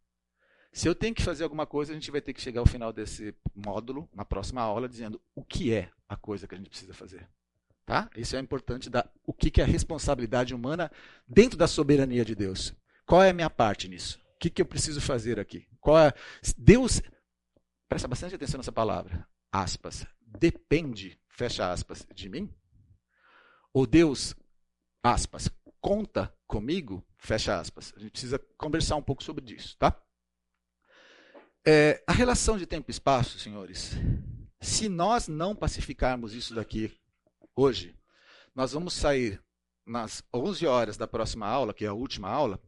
Se 0.77 0.87
eu 0.87 0.95
tenho 0.95 1.15
que 1.15 1.23
fazer 1.23 1.43
alguma 1.43 1.65
coisa, 1.65 1.91
a 1.91 1.95
gente 1.95 2.11
vai 2.11 2.21
ter 2.21 2.35
que 2.35 2.41
chegar 2.41 2.61
ao 2.61 2.67
final 2.67 2.93
desse 2.93 3.35
módulo, 3.55 4.07
na 4.13 4.27
próxima 4.27 4.61
aula, 4.61 4.87
dizendo 4.87 5.19
o 5.35 5.43
que 5.43 5.73
é 5.73 5.91
a 6.07 6.19
coisa 6.19 6.47
que 6.47 6.55
a 6.55 6.59
gente 6.59 6.69
precisa 6.69 6.93
fazer. 6.93 7.27
Tá? 7.87 8.11
Isso 8.15 8.37
é 8.37 8.41
importante 8.41 8.91
da 8.91 9.09
o 9.25 9.33
que, 9.33 9.51
que 9.51 9.63
é 9.63 9.65
a 9.65 9.67
responsabilidade 9.67 10.55
humana 10.55 10.93
dentro 11.27 11.57
da 11.57 11.67
soberania 11.67 12.27
de 12.27 12.35
Deus. 12.35 12.75
Qual 13.07 13.23
é 13.23 13.31
a 13.31 13.33
minha 13.33 13.49
parte 13.49 13.89
nisso? 13.89 14.21
O 14.35 14.39
que, 14.39 14.51
que 14.51 14.61
eu 14.61 14.67
preciso 14.67 15.01
fazer 15.01 15.41
aqui? 15.41 15.67
Qual 15.81 15.99
é, 15.99 16.13
Deus, 16.59 17.01
presta 17.89 18.07
bastante 18.07 18.35
atenção 18.35 18.59
nessa 18.59 18.71
palavra, 18.71 19.27
aspas, 19.51 20.07
depende, 20.21 21.19
fecha 21.27 21.73
aspas, 21.73 22.07
de 22.15 22.29
mim? 22.29 22.53
Ou 23.73 23.87
Deus, 23.87 24.35
aspas, 25.03 25.49
conta 25.81 26.31
comigo, 26.47 27.03
fecha 27.17 27.59
aspas. 27.59 27.95
A 27.97 27.99
gente 27.99 28.11
precisa 28.11 28.39
conversar 28.59 28.97
um 28.97 29.03
pouco 29.03 29.25
sobre 29.25 29.55
isso, 29.55 29.75
tá? 29.79 29.99
É, 31.69 32.01
a 32.07 32.13
relação 32.13 32.57
de 32.57 32.65
tempo 32.65 32.89
e 32.89 32.93
espaço, 32.93 33.41
senhores, 33.41 33.97
se 34.61 34.89
nós 34.89 35.27
não 35.27 35.53
pacificarmos 35.53 36.33
isso 36.33 36.55
daqui 36.55 36.93
hoje, 37.57 37.93
nós 38.55 38.71
vamos 38.71 38.95
sair 38.95 39.43
nas 39.85 40.23
11 40.33 40.65
horas 40.65 40.97
da 40.97 41.09
próxima 41.09 41.45
aula, 41.45 41.75
que 41.75 41.85
é 41.85 41.89
a 41.89 41.93
última 41.93 42.29
aula, 42.31 42.63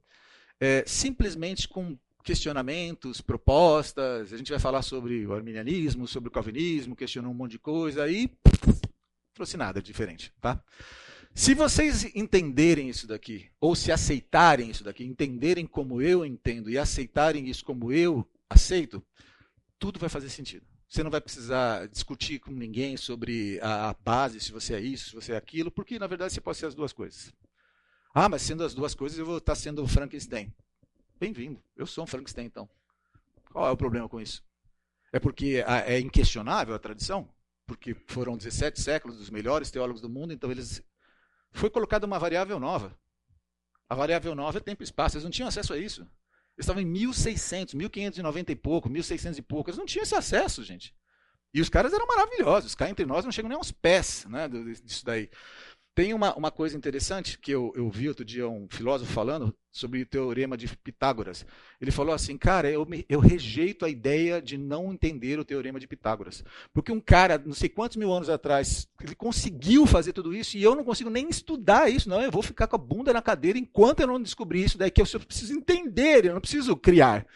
é, 0.59 0.83
simplesmente 0.85 1.69
com 1.69 1.97
questionamentos, 2.25 3.21
propostas. 3.21 4.33
A 4.33 4.37
gente 4.37 4.51
vai 4.51 4.59
falar 4.59 4.83
sobre 4.83 5.25
o 5.25 5.33
arminianismo, 5.33 6.09
sobre 6.09 6.29
o 6.29 6.33
calvinismo, 6.33 6.97
questionando 6.97 7.31
um 7.31 7.35
monte 7.35 7.53
de 7.53 7.61
coisa 7.61 8.09
e 8.09 8.29
trouxe 9.33 9.57
nada 9.57 9.81
diferente, 9.81 10.33
tá? 10.41 10.61
Se 11.33 11.55
vocês 11.55 12.17
entenderem 12.17 12.89
isso 12.89 13.07
daqui, 13.07 13.49
ou 13.61 13.77
se 13.77 13.93
aceitarem 13.93 14.71
isso 14.71 14.83
daqui, 14.83 15.05
entenderem 15.05 15.69
como 15.69 16.03
eu 16.03 16.27
entendo 16.27 16.69
e 16.69 16.77
aceitarem 16.77 17.49
isso 17.49 17.65
como 17.65 17.93
eu 17.93 18.29
aceito, 18.51 19.05
tudo 19.79 19.99
vai 19.99 20.09
fazer 20.09 20.31
sentido. 20.31 20.67
Você 20.89 21.03
não 21.03 21.11
vai 21.11 21.21
precisar 21.21 21.87
discutir 21.89 22.39
com 22.39 22.51
ninguém 22.51 22.97
sobre 22.97 23.61
a 23.61 23.95
base, 24.03 24.41
se 24.41 24.51
você 24.51 24.75
é 24.75 24.81
isso, 24.81 25.11
se 25.11 25.15
você 25.15 25.33
é 25.33 25.37
aquilo, 25.37 25.71
porque 25.71 25.99
na 25.99 26.07
verdade 26.07 26.33
você 26.33 26.41
pode 26.41 26.57
ser 26.57 26.67
as 26.67 26.75
duas 26.75 26.93
coisas. 26.93 27.33
Ah, 28.15 28.29
mas 28.29 28.43
sendo 28.43 28.65
as 28.65 28.75
duas 28.75 28.95
coisas, 28.95 29.19
eu 29.19 29.27
vou 29.27 29.39
estar 29.39 29.55
sendo 29.55 29.87
Frankenstein. 29.87 30.53
Bem-vindo. 31.21 31.63
Eu 31.77 31.87
sou 31.87 32.05
um 32.05 32.07
Frankenstein, 32.07 32.47
então. 32.47 32.69
Qual 33.53 33.67
é 33.67 33.71
o 33.71 33.77
problema 33.77 34.09
com 34.09 34.21
isso? 34.21 34.43
É 35.13 35.19
porque 35.19 35.63
é 35.67 36.01
inquestionável 36.01 36.75
a 36.75 36.79
tradição? 36.79 37.29
Porque 37.67 37.95
foram 38.07 38.37
17 38.37 38.81
séculos 38.81 39.19
dos 39.19 39.31
melhores 39.31 39.71
teólogos 39.71 40.01
do 40.01 40.09
mundo, 40.09 40.33
então 40.33 40.51
eles. 40.51 40.83
Foi 41.53 41.69
colocada 41.69 42.07
uma 42.07 42.19
variável 42.19 42.59
nova. 42.59 42.99
A 43.89 43.95
variável 43.95 44.35
nova 44.35 44.59
é 44.59 44.61
tempo 44.61 44.83
e 44.83 44.85
espaço. 44.85 45.17
Eles 45.17 45.25
não 45.25 45.31
tinham 45.31 45.49
acesso 45.49 45.73
a 45.73 45.79
isso. 45.79 46.07
Eles 46.59 46.65
estavam 46.65 46.83
em 46.83 46.87
1600, 46.87 47.75
1590 47.75 48.51
e 48.51 48.57
pouco, 48.57 48.89
1600 48.89 49.39
e 49.39 49.43
pouco. 49.43 49.71
Eles 49.71 49.79
não 49.79 49.87
tinham 49.87 50.03
esse 50.03 50.17
acesso, 50.17 50.65
gente. 50.65 50.93
E 51.55 51.61
os 51.61 51.69
caras 51.69 51.93
eram 51.93 52.05
maravilhosos. 52.05 52.75
Cá 52.75 52.91
entre 52.91 53.07
nós 53.07 53.25
não 53.25 53.31
chegam 53.31 53.49
nem 53.49 53.57
aos 53.57 53.71
pés 53.71 54.27
né, 54.29 54.49
disso 54.83 55.05
daí. 55.05 55.31
Tem 55.99 56.15
uma, 56.15 56.33
uma 56.37 56.53
coisa 56.53 56.77
interessante 56.77 57.37
que 57.37 57.51
eu, 57.51 57.73
eu 57.75 57.91
vi 57.91 58.07
outro 58.07 58.25
dia 58.25 58.49
um 58.49 58.69
filósofo 58.71 59.13
falando 59.13 59.53
sobre 59.73 60.03
o 60.03 60.07
teorema 60.07 60.57
de 60.57 60.69
Pitágoras. 60.77 61.45
Ele 61.81 61.91
falou 61.91 62.15
assim, 62.15 62.39
cara, 62.39 62.71
eu, 62.71 62.87
me, 62.87 63.05
eu 63.09 63.19
rejeito 63.19 63.85
a 63.85 63.89
ideia 63.89 64.41
de 64.41 64.57
não 64.57 64.93
entender 64.93 65.41
o 65.41 65.45
teorema 65.45 65.81
de 65.81 65.89
Pitágoras. 65.89 66.45
Porque 66.73 66.93
um 66.93 67.01
cara, 67.01 67.37
não 67.45 67.53
sei 67.53 67.69
quantos 67.69 67.97
mil 67.97 68.13
anos 68.13 68.29
atrás, 68.29 68.87
ele 69.03 69.17
conseguiu 69.17 69.89
fazer 69.89 70.13
tudo 70.13 70.33
isso 70.33 70.57
e 70.57 70.63
eu 70.63 70.77
não 70.77 70.85
consigo 70.85 71.11
nem 71.11 71.29
estudar 71.29 71.91
isso. 71.91 72.09
Não, 72.09 72.23
eu 72.23 72.31
vou 72.31 72.45
ficar 72.45 72.69
com 72.69 72.77
a 72.77 72.79
bunda 72.79 73.13
na 73.13 73.21
cadeira 73.21 73.59
enquanto 73.59 73.99
eu 73.99 74.07
não 74.07 74.23
descobrir 74.23 74.63
isso. 74.63 74.79
Daí 74.79 74.93
que 74.93 75.03
eu 75.03 75.21
preciso 75.27 75.53
entender, 75.53 76.27
eu 76.27 76.35
não 76.35 76.41
preciso 76.41 76.77
criar. 76.77 77.27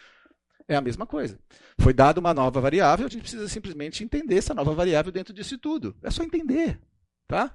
É 0.69 0.77
a 0.77 0.81
mesma 0.81 1.05
coisa. 1.05 1.37
Foi 1.77 1.93
dada 1.93 2.17
uma 2.17 2.33
nova 2.33 2.61
variável, 2.61 3.07
a 3.07 3.09
gente 3.09 3.23
precisa 3.23 3.45
simplesmente 3.49 4.05
entender 4.05 4.37
essa 4.37 4.53
nova 4.53 4.73
variável 4.73 5.11
dentro 5.11 5.33
disso 5.33 5.57
tudo. 5.57 5.93
É 6.01 6.09
só 6.09 6.23
entender, 6.23 6.79
tá? 7.27 7.53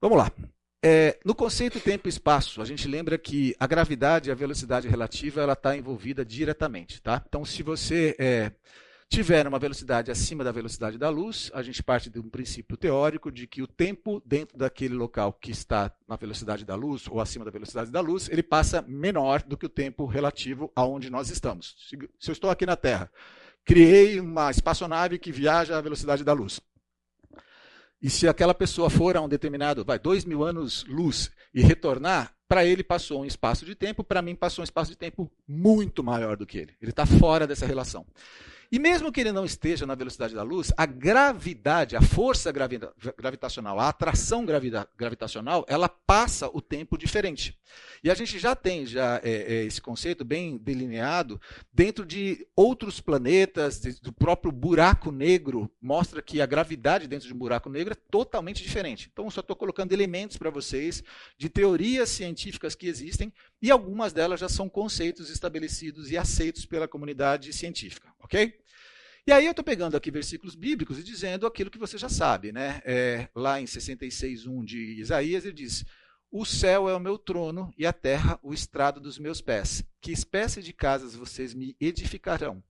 Vamos 0.00 0.16
lá. 0.16 0.32
É, 0.82 1.18
no 1.26 1.34
conceito 1.34 1.78
tempo 1.78 2.08
e 2.08 2.10
espaço, 2.10 2.62
a 2.62 2.64
gente 2.64 2.88
lembra 2.88 3.18
que 3.18 3.54
a 3.60 3.66
gravidade 3.66 4.30
e 4.30 4.32
a 4.32 4.34
velocidade 4.34 4.88
relativa 4.88 5.42
ela 5.42 5.52
está 5.52 5.76
envolvida 5.76 6.24
diretamente. 6.24 7.02
Tá? 7.02 7.22
Então, 7.28 7.44
se 7.44 7.62
você 7.62 8.16
é, 8.18 8.50
tiver 9.10 9.46
uma 9.46 9.58
velocidade 9.58 10.10
acima 10.10 10.42
da 10.42 10.50
velocidade 10.52 10.96
da 10.96 11.10
luz, 11.10 11.50
a 11.52 11.60
gente 11.62 11.82
parte 11.82 12.08
de 12.08 12.18
um 12.18 12.30
princípio 12.30 12.78
teórico 12.78 13.30
de 13.30 13.46
que 13.46 13.60
o 13.60 13.66
tempo 13.66 14.22
dentro 14.24 14.56
daquele 14.56 14.94
local 14.94 15.34
que 15.34 15.50
está 15.50 15.92
na 16.08 16.16
velocidade 16.16 16.64
da 16.64 16.74
luz 16.74 17.06
ou 17.06 17.20
acima 17.20 17.44
da 17.44 17.50
velocidade 17.50 17.90
da 17.90 18.00
luz, 18.00 18.30
ele 18.30 18.42
passa 18.42 18.80
menor 18.88 19.42
do 19.42 19.58
que 19.58 19.66
o 19.66 19.70
tempo 19.70 20.06
relativo 20.06 20.72
aonde 20.74 21.10
nós 21.10 21.28
estamos. 21.28 21.76
Se 22.18 22.30
eu 22.30 22.32
estou 22.32 22.48
aqui 22.48 22.64
na 22.64 22.76
Terra, 22.76 23.12
criei 23.66 24.18
uma 24.18 24.50
espaçonave 24.50 25.18
que 25.18 25.30
viaja 25.30 25.76
à 25.76 25.80
velocidade 25.82 26.24
da 26.24 26.32
luz. 26.32 26.58
E 28.02 28.08
se 28.08 28.26
aquela 28.26 28.54
pessoa 28.54 28.88
for 28.88 29.16
a 29.16 29.20
um 29.20 29.28
determinado, 29.28 29.84
vai, 29.84 29.98
dois 29.98 30.24
mil 30.24 30.42
anos 30.42 30.84
luz 30.88 31.30
e 31.54 31.60
retornar, 31.60 32.34
para 32.48 32.64
ele 32.64 32.82
passou 32.82 33.22
um 33.22 33.24
espaço 33.24 33.64
de 33.64 33.74
tempo, 33.74 34.02
para 34.02 34.22
mim 34.22 34.34
passou 34.34 34.62
um 34.62 34.64
espaço 34.64 34.90
de 34.90 34.96
tempo 34.96 35.30
muito 35.46 36.02
maior 36.02 36.36
do 36.36 36.46
que 36.46 36.58
ele. 36.58 36.74
Ele 36.80 36.90
está 36.90 37.04
fora 37.06 37.46
dessa 37.46 37.66
relação. 37.66 38.06
E 38.72 38.78
mesmo 38.78 39.10
que 39.10 39.20
ele 39.20 39.32
não 39.32 39.44
esteja 39.44 39.84
na 39.84 39.96
velocidade 39.96 40.32
da 40.32 40.44
luz, 40.44 40.72
a 40.76 40.86
gravidade, 40.86 41.96
a 41.96 42.00
força 42.00 42.52
gravita 42.52 42.92
gravitacional, 43.18 43.80
a 43.80 43.88
atração 43.88 44.46
gravita 44.46 44.88
gravitacional, 44.96 45.66
ela 45.68 45.88
passa 45.88 46.48
o 46.52 46.60
tempo 46.60 46.96
diferente. 46.96 47.58
E 48.02 48.10
a 48.10 48.14
gente 48.14 48.38
já 48.38 48.54
tem 48.54 48.86
já 48.86 49.20
é, 49.24 49.30
é, 49.30 49.64
esse 49.64 49.80
conceito 49.80 50.24
bem 50.24 50.56
delineado 50.56 51.40
dentro 51.72 52.06
de 52.06 52.46
outros 52.54 53.00
planetas, 53.00 53.80
de, 53.80 54.00
do 54.00 54.12
próprio 54.12 54.52
buraco 54.52 55.10
negro, 55.10 55.68
mostra 55.82 56.22
que 56.22 56.40
a 56.40 56.46
gravidade 56.46 57.08
dentro 57.08 57.26
de 57.26 57.34
um 57.34 57.38
buraco 57.38 57.68
negro 57.68 57.92
é 57.92 57.96
totalmente 58.08 58.62
diferente. 58.62 59.10
Então, 59.12 59.24
eu 59.24 59.30
só 59.32 59.40
estou 59.40 59.56
colocando 59.56 59.92
elementos 59.92 60.36
para 60.36 60.48
vocês 60.48 61.02
de 61.36 61.48
teorias 61.48 62.08
científicas 62.08 62.76
que 62.76 62.86
existem 62.86 63.32
e 63.62 63.70
algumas 63.70 64.12
delas 64.12 64.40
já 64.40 64.48
são 64.48 64.68
conceitos 64.68 65.30
estabelecidos 65.30 66.10
e 66.10 66.16
aceitos 66.16 66.64
pela 66.64 66.88
comunidade 66.88 67.52
científica, 67.52 68.12
ok? 68.18 68.58
E 69.26 69.32
aí 69.32 69.44
eu 69.44 69.50
estou 69.50 69.64
pegando 69.64 69.96
aqui 69.96 70.10
versículos 70.10 70.54
bíblicos 70.54 70.98
e 70.98 71.02
dizendo 71.02 71.46
aquilo 71.46 71.70
que 71.70 71.78
você 71.78 71.98
já 71.98 72.08
sabe. 72.08 72.52
Né? 72.52 72.80
É, 72.84 73.28
lá 73.34 73.60
em 73.60 73.64
66.1 73.64 74.64
de 74.64 75.00
Isaías, 75.00 75.44
ele 75.44 75.54
diz, 75.54 75.84
o 76.30 76.44
céu 76.44 76.88
é 76.88 76.94
o 76.94 77.00
meu 77.00 77.18
trono 77.18 77.72
e 77.76 77.86
a 77.86 77.92
terra 77.92 78.38
o 78.42 78.54
estrado 78.54 78.98
dos 78.98 79.18
meus 79.18 79.40
pés. 79.40 79.84
Que 80.00 80.10
espécie 80.10 80.62
de 80.62 80.72
casas 80.72 81.14
vocês 81.14 81.52
me 81.54 81.76
edificarão? 81.78 82.62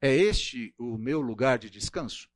É 0.00 0.14
este 0.14 0.74
o 0.78 0.98
meu 0.98 1.20
lugar 1.20 1.58
de 1.58 1.70
descanso? 1.70 2.28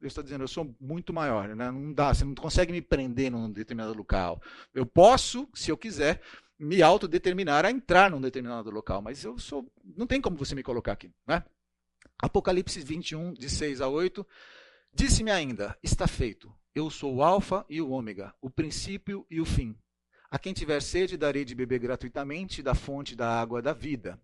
Deus 0.00 0.12
está 0.12 0.22
dizendo, 0.22 0.42
eu 0.42 0.48
sou 0.48 0.76
muito 0.80 1.12
maior, 1.12 1.54
né? 1.54 1.70
não 1.70 1.92
dá, 1.92 2.12
você 2.12 2.24
não 2.24 2.34
consegue 2.34 2.72
me 2.72 2.82
prender 2.82 3.30
num 3.30 3.50
determinado 3.50 3.96
local. 3.96 4.42
Eu 4.74 4.84
posso, 4.84 5.48
se 5.54 5.70
eu 5.70 5.76
quiser, 5.76 6.20
me 6.62 6.80
autodeterminar 6.80 7.66
a 7.66 7.70
entrar 7.70 8.08
num 8.10 8.20
determinado 8.20 8.70
local, 8.70 9.02
mas 9.02 9.24
eu 9.24 9.36
sou, 9.36 9.68
não 9.96 10.06
tem 10.06 10.20
como 10.20 10.36
você 10.36 10.54
me 10.54 10.62
colocar 10.62 10.92
aqui, 10.92 11.10
né? 11.26 11.44
Apocalipse 12.18 12.80
21, 12.80 13.32
de 13.34 13.50
6 13.50 13.80
a 13.80 13.88
8. 13.88 14.24
Disse-me 14.94 15.32
ainda: 15.32 15.76
Está 15.82 16.06
feito. 16.06 16.54
Eu 16.72 16.88
sou 16.88 17.16
o 17.16 17.22
Alfa 17.22 17.66
e 17.68 17.80
o 17.80 17.90
Ômega, 17.90 18.32
o 18.40 18.48
princípio 18.48 19.26
e 19.28 19.40
o 19.40 19.44
fim. 19.44 19.76
A 20.30 20.38
quem 20.38 20.52
tiver 20.52 20.80
sede, 20.80 21.16
darei 21.16 21.44
de 21.44 21.54
beber 21.54 21.80
gratuitamente 21.80 22.62
da 22.62 22.74
fonte 22.74 23.16
da 23.16 23.28
água 23.28 23.60
da 23.60 23.72
vida. 23.72 24.18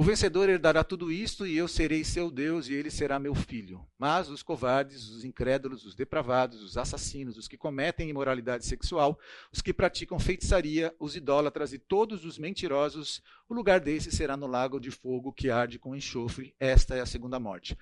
O 0.00 0.02
vencedor 0.02 0.48
herdará 0.48 0.82
tudo 0.82 1.12
isto, 1.12 1.46
e 1.46 1.58
eu 1.58 1.68
serei 1.68 2.02
seu 2.04 2.30
Deus, 2.30 2.68
e 2.68 2.72
ele 2.72 2.90
será 2.90 3.18
meu 3.18 3.34
filho. 3.34 3.86
Mas 3.98 4.30
os 4.30 4.42
covardes, 4.42 5.10
os 5.10 5.26
incrédulos, 5.26 5.84
os 5.84 5.94
depravados, 5.94 6.62
os 6.62 6.78
assassinos, 6.78 7.36
os 7.36 7.46
que 7.46 7.58
cometem 7.58 8.08
imoralidade 8.08 8.64
sexual, 8.64 9.18
os 9.52 9.60
que 9.60 9.74
praticam 9.74 10.18
feitiçaria, 10.18 10.96
os 10.98 11.16
idólatras 11.16 11.74
e 11.74 11.78
todos 11.78 12.24
os 12.24 12.38
mentirosos, 12.38 13.22
o 13.46 13.52
lugar 13.52 13.78
desses 13.78 14.14
será 14.14 14.38
no 14.38 14.46
lago 14.46 14.80
de 14.80 14.90
fogo 14.90 15.34
que 15.34 15.50
arde 15.50 15.78
com 15.78 15.94
enxofre. 15.94 16.54
Esta 16.58 16.94
é 16.94 17.02
a 17.02 17.06
segunda 17.06 17.38
morte. 17.38 17.76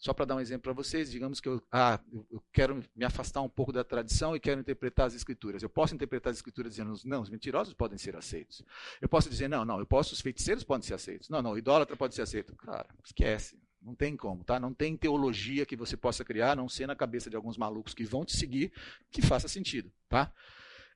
Só 0.00 0.14
para 0.14 0.24
dar 0.24 0.36
um 0.36 0.40
exemplo 0.40 0.62
para 0.62 0.72
vocês, 0.72 1.10
digamos 1.10 1.40
que 1.40 1.48
eu, 1.48 1.62
ah, 1.70 2.00
eu 2.30 2.42
quero 2.54 2.82
me 2.96 3.04
afastar 3.04 3.42
um 3.42 3.50
pouco 3.50 3.70
da 3.70 3.84
tradição 3.84 4.34
e 4.34 4.40
quero 4.40 4.58
interpretar 4.58 5.06
as 5.06 5.12
escrituras. 5.12 5.62
Eu 5.62 5.68
posso 5.68 5.94
interpretar 5.94 6.30
as 6.30 6.38
escrituras 6.38 6.72
dizendo, 6.72 6.98
não, 7.04 7.20
os 7.20 7.28
mentirosos 7.28 7.74
podem 7.74 7.98
ser 7.98 8.16
aceitos. 8.16 8.64
Eu 8.98 9.10
posso 9.10 9.28
dizer, 9.28 9.46
não, 9.46 9.62
não, 9.62 9.78
eu 9.78 9.84
posso, 9.84 10.14
os 10.14 10.22
feiticeiros 10.22 10.64
podem 10.64 10.88
ser 10.88 10.94
aceitos. 10.94 11.28
Não, 11.28 11.42
não, 11.42 11.52
o 11.52 11.58
idólatra 11.58 11.94
pode 11.98 12.14
ser 12.14 12.22
aceito. 12.22 12.56
Cara, 12.56 12.86
esquece. 13.04 13.60
Não 13.82 13.94
tem 13.94 14.16
como, 14.16 14.42
tá? 14.42 14.58
Não 14.58 14.72
tem 14.72 14.96
teologia 14.96 15.66
que 15.66 15.76
você 15.76 15.98
possa 15.98 16.24
criar, 16.24 16.52
a 16.52 16.56
não 16.56 16.68
ser 16.68 16.86
na 16.86 16.96
cabeça 16.96 17.28
de 17.28 17.36
alguns 17.36 17.58
malucos 17.58 17.92
que 17.92 18.04
vão 18.04 18.24
te 18.24 18.34
seguir, 18.34 18.72
que 19.10 19.20
faça 19.20 19.48
sentido, 19.48 19.92
tá? 20.08 20.32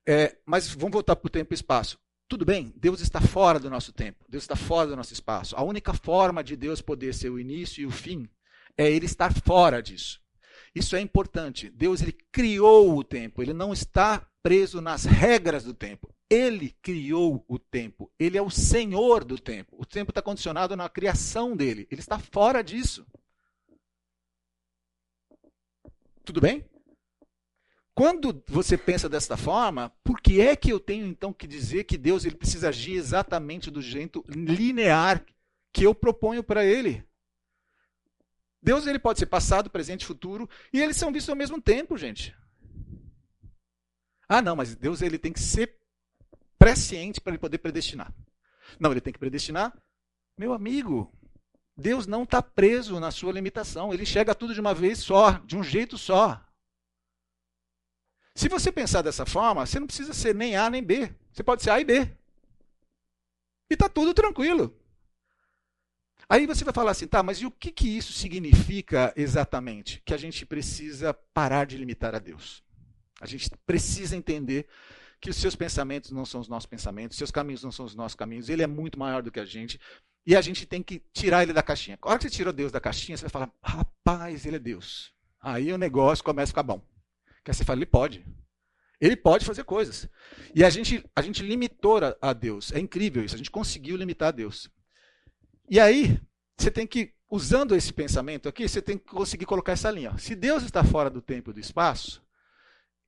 É, 0.06 0.38
mas 0.46 0.68
vamos 0.68 0.92
voltar 0.92 1.14
para 1.14 1.26
o 1.26 1.30
tempo 1.30 1.52
e 1.52 1.56
espaço. 1.56 1.98
Tudo 2.26 2.46
bem, 2.46 2.72
Deus 2.74 3.00
está 3.00 3.20
fora 3.20 3.60
do 3.60 3.68
nosso 3.68 3.92
tempo, 3.92 4.24
Deus 4.28 4.44
está 4.44 4.56
fora 4.56 4.88
do 4.88 4.96
nosso 4.96 5.12
espaço. 5.12 5.54
A 5.56 5.62
única 5.62 5.92
forma 5.92 6.42
de 6.42 6.56
Deus 6.56 6.80
poder 6.80 7.14
ser 7.14 7.28
o 7.28 7.38
início 7.38 7.82
e 7.82 7.86
o 7.86 7.90
fim 7.90 8.28
é 8.76 8.90
ele 8.90 9.06
estar 9.06 9.32
fora 9.32 9.82
disso. 9.82 10.20
Isso 10.74 10.96
é 10.96 11.00
importante. 11.00 11.70
Deus 11.70 12.02
ele 12.02 12.12
criou 12.32 12.96
o 12.96 13.04
tempo, 13.04 13.42
ele 13.42 13.52
não 13.52 13.72
está 13.72 14.28
preso 14.42 14.80
nas 14.80 15.04
regras 15.04 15.64
do 15.64 15.72
tempo. 15.72 16.12
Ele 16.28 16.74
criou 16.82 17.44
o 17.46 17.58
tempo, 17.58 18.10
ele 18.18 18.36
é 18.36 18.42
o 18.42 18.50
senhor 18.50 19.24
do 19.24 19.38
tempo. 19.38 19.76
O 19.78 19.86
tempo 19.86 20.10
está 20.10 20.20
condicionado 20.20 20.74
na 20.74 20.88
criação 20.88 21.56
dele, 21.56 21.86
ele 21.90 22.00
está 22.00 22.18
fora 22.18 22.62
disso. 22.62 23.06
Tudo 26.24 26.40
bem? 26.40 26.64
Quando 27.94 28.42
você 28.48 28.76
pensa 28.76 29.08
desta 29.08 29.36
forma, 29.36 29.92
por 30.02 30.20
que 30.20 30.40
é 30.40 30.56
que 30.56 30.72
eu 30.72 30.80
tenho 30.80 31.06
então 31.06 31.32
que 31.32 31.46
dizer 31.46 31.84
que 31.84 31.96
Deus 31.96 32.24
ele 32.24 32.34
precisa 32.34 32.70
agir 32.70 32.94
exatamente 32.94 33.70
do 33.70 33.80
jeito 33.80 34.24
linear 34.28 35.24
que 35.72 35.84
eu 35.84 35.94
proponho 35.94 36.42
para 36.42 36.64
ele? 36.64 37.04
Deus 38.64 38.86
ele 38.86 38.98
pode 38.98 39.18
ser 39.18 39.26
passado, 39.26 39.68
presente, 39.68 40.06
futuro, 40.06 40.48
e 40.72 40.80
eles 40.80 40.96
são 40.96 41.12
vistos 41.12 41.28
ao 41.28 41.36
mesmo 41.36 41.60
tempo, 41.60 41.98
gente. 41.98 42.34
Ah, 44.26 44.40
não, 44.40 44.56
mas 44.56 44.74
Deus 44.74 45.02
ele 45.02 45.18
tem 45.18 45.34
que 45.34 45.38
ser 45.38 45.78
presciente 46.58 47.20
para 47.20 47.32
ele 47.32 47.38
poder 47.38 47.58
predestinar. 47.58 48.10
Não, 48.80 48.90
ele 48.90 49.02
tem 49.02 49.12
que 49.12 49.18
predestinar. 49.18 49.76
Meu 50.38 50.54
amigo, 50.54 51.12
Deus 51.76 52.06
não 52.06 52.22
está 52.22 52.40
preso 52.40 52.98
na 52.98 53.10
sua 53.10 53.32
limitação. 53.32 53.92
Ele 53.92 54.06
chega 54.06 54.34
tudo 54.34 54.54
de 54.54 54.60
uma 54.62 54.72
vez 54.72 54.98
só, 55.00 55.32
de 55.44 55.58
um 55.58 55.62
jeito 55.62 55.98
só. 55.98 56.42
Se 58.34 58.48
você 58.48 58.72
pensar 58.72 59.02
dessa 59.02 59.26
forma, 59.26 59.66
você 59.66 59.78
não 59.78 59.86
precisa 59.86 60.14
ser 60.14 60.34
nem 60.34 60.56
A 60.56 60.70
nem 60.70 60.82
B. 60.82 61.14
Você 61.30 61.42
pode 61.42 61.62
ser 61.62 61.68
A 61.68 61.80
e 61.80 61.84
B. 61.84 62.00
E 63.70 63.74
está 63.74 63.90
tudo 63.90 64.14
tranquilo. 64.14 64.74
Aí 66.28 66.46
você 66.46 66.64
vai 66.64 66.72
falar 66.72 66.92
assim, 66.92 67.06
tá, 67.06 67.22
mas 67.22 67.38
e 67.38 67.46
o 67.46 67.50
que, 67.50 67.70
que 67.70 67.88
isso 67.88 68.12
significa 68.12 69.12
exatamente? 69.16 70.02
Que 70.04 70.14
a 70.14 70.16
gente 70.16 70.46
precisa 70.46 71.12
parar 71.12 71.66
de 71.66 71.76
limitar 71.76 72.14
a 72.14 72.18
Deus. 72.18 72.62
A 73.20 73.26
gente 73.26 73.50
precisa 73.66 74.16
entender 74.16 74.66
que 75.20 75.30
os 75.30 75.36
seus 75.36 75.56
pensamentos 75.56 76.10
não 76.10 76.24
são 76.24 76.40
os 76.40 76.48
nossos 76.48 76.66
pensamentos, 76.66 77.16
seus 77.16 77.30
caminhos 77.30 77.62
não 77.62 77.72
são 77.72 77.86
os 77.86 77.94
nossos 77.94 78.14
caminhos, 78.14 78.48
ele 78.48 78.62
é 78.62 78.66
muito 78.66 78.98
maior 78.98 79.22
do 79.22 79.30
que 79.30 79.40
a 79.40 79.44
gente, 79.44 79.80
e 80.26 80.34
a 80.34 80.40
gente 80.40 80.66
tem 80.66 80.82
que 80.82 81.02
tirar 81.12 81.42
ele 81.42 81.52
da 81.52 81.62
caixinha. 81.62 81.98
A 82.00 82.08
hora 82.08 82.18
que 82.18 82.24
você 82.24 82.30
tirou 82.30 82.52
Deus 82.52 82.72
da 82.72 82.80
caixinha, 82.80 83.16
você 83.16 83.22
vai 83.22 83.30
falar, 83.30 83.50
rapaz, 83.62 84.46
ele 84.46 84.56
é 84.56 84.58
Deus. 84.58 85.12
Aí 85.40 85.72
o 85.72 85.78
negócio 85.78 86.24
começa 86.24 86.50
a 86.50 86.52
ficar 86.52 86.62
bom. 86.62 86.82
Que 87.44 87.50
aí 87.50 87.54
você 87.54 87.64
fala, 87.64 87.78
ele 87.78 87.86
pode. 87.86 88.24
Ele 89.00 89.16
pode 89.16 89.44
fazer 89.44 89.64
coisas. 89.64 90.08
E 90.54 90.64
a 90.64 90.70
gente, 90.70 91.04
a 91.14 91.20
gente 91.20 91.42
limitou 91.42 92.00
a 92.20 92.32
Deus. 92.32 92.72
É 92.72 92.78
incrível 92.78 93.22
isso. 93.22 93.34
A 93.34 93.38
gente 93.38 93.50
conseguiu 93.50 93.96
limitar 93.96 94.28
a 94.28 94.32
Deus. 94.32 94.70
E 95.68 95.80
aí, 95.80 96.20
você 96.56 96.70
tem 96.70 96.86
que, 96.86 97.12
usando 97.30 97.74
esse 97.74 97.92
pensamento 97.92 98.48
aqui, 98.48 98.68
você 98.68 98.82
tem 98.82 98.98
que 98.98 99.04
conseguir 99.06 99.46
colocar 99.46 99.72
essa 99.72 99.90
linha. 99.90 100.16
Se 100.18 100.34
Deus 100.34 100.62
está 100.62 100.84
fora 100.84 101.08
do 101.08 101.22
tempo 101.22 101.50
e 101.50 101.54
do 101.54 101.60
espaço, 101.60 102.22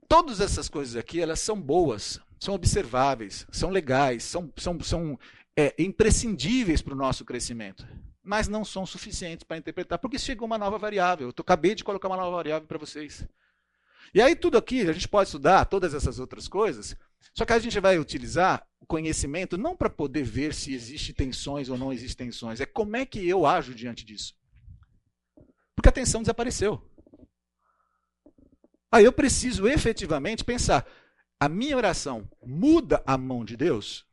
todas 0.08 0.40
essas 0.40 0.68
coisas 0.68 0.96
aqui, 0.96 1.20
elas 1.20 1.40
são 1.40 1.60
boas, 1.60 2.20
são 2.38 2.54
observáveis, 2.54 3.46
são 3.50 3.70
legais, 3.70 4.24
são, 4.24 4.52
são, 4.56 4.80
são 4.80 5.18
é, 5.56 5.74
imprescindíveis 5.78 6.82
para 6.82 6.94
o 6.94 6.96
nosso 6.96 7.24
crescimento. 7.24 7.86
Mas 8.22 8.48
não 8.48 8.64
são 8.64 8.84
suficientes 8.84 9.44
para 9.44 9.56
interpretar, 9.56 9.98
porque 9.98 10.18
chegou 10.18 10.46
uma 10.46 10.58
nova 10.58 10.78
variável. 10.78 11.28
Eu 11.28 11.34
acabei 11.38 11.74
de 11.74 11.84
colocar 11.84 12.08
uma 12.08 12.16
nova 12.16 12.36
variável 12.36 12.66
para 12.66 12.78
vocês. 12.78 13.26
E 14.14 14.20
aí 14.20 14.34
tudo 14.34 14.58
aqui, 14.58 14.88
a 14.88 14.92
gente 14.92 15.08
pode 15.08 15.28
estudar 15.28 15.64
todas 15.66 15.94
essas 15.94 16.18
outras 16.18 16.48
coisas, 16.48 16.96
só 17.34 17.44
que 17.44 17.52
a 17.52 17.58
gente 17.58 17.78
vai 17.80 17.98
utilizar 17.98 18.66
o 18.80 18.86
conhecimento 18.86 19.58
não 19.58 19.76
para 19.76 19.90
poder 19.90 20.22
ver 20.22 20.54
se 20.54 20.72
existem 20.72 21.14
tensões 21.14 21.68
ou 21.68 21.76
não 21.76 21.92
existem 21.92 22.26
tensões, 22.26 22.60
é 22.60 22.66
como 22.66 22.96
é 22.96 23.04
que 23.04 23.26
eu 23.28 23.44
ajo 23.46 23.74
diante 23.74 24.04
disso. 24.04 24.34
Porque 25.74 25.88
a 25.88 25.92
tensão 25.92 26.22
desapareceu. 26.22 26.82
Aí 28.90 29.04
eu 29.04 29.12
preciso 29.12 29.68
efetivamente 29.68 30.44
pensar: 30.44 30.86
a 31.38 31.48
minha 31.48 31.76
oração 31.76 32.28
muda 32.44 33.02
a 33.06 33.18
mão 33.18 33.44
de 33.44 33.56
Deus? 33.56 34.06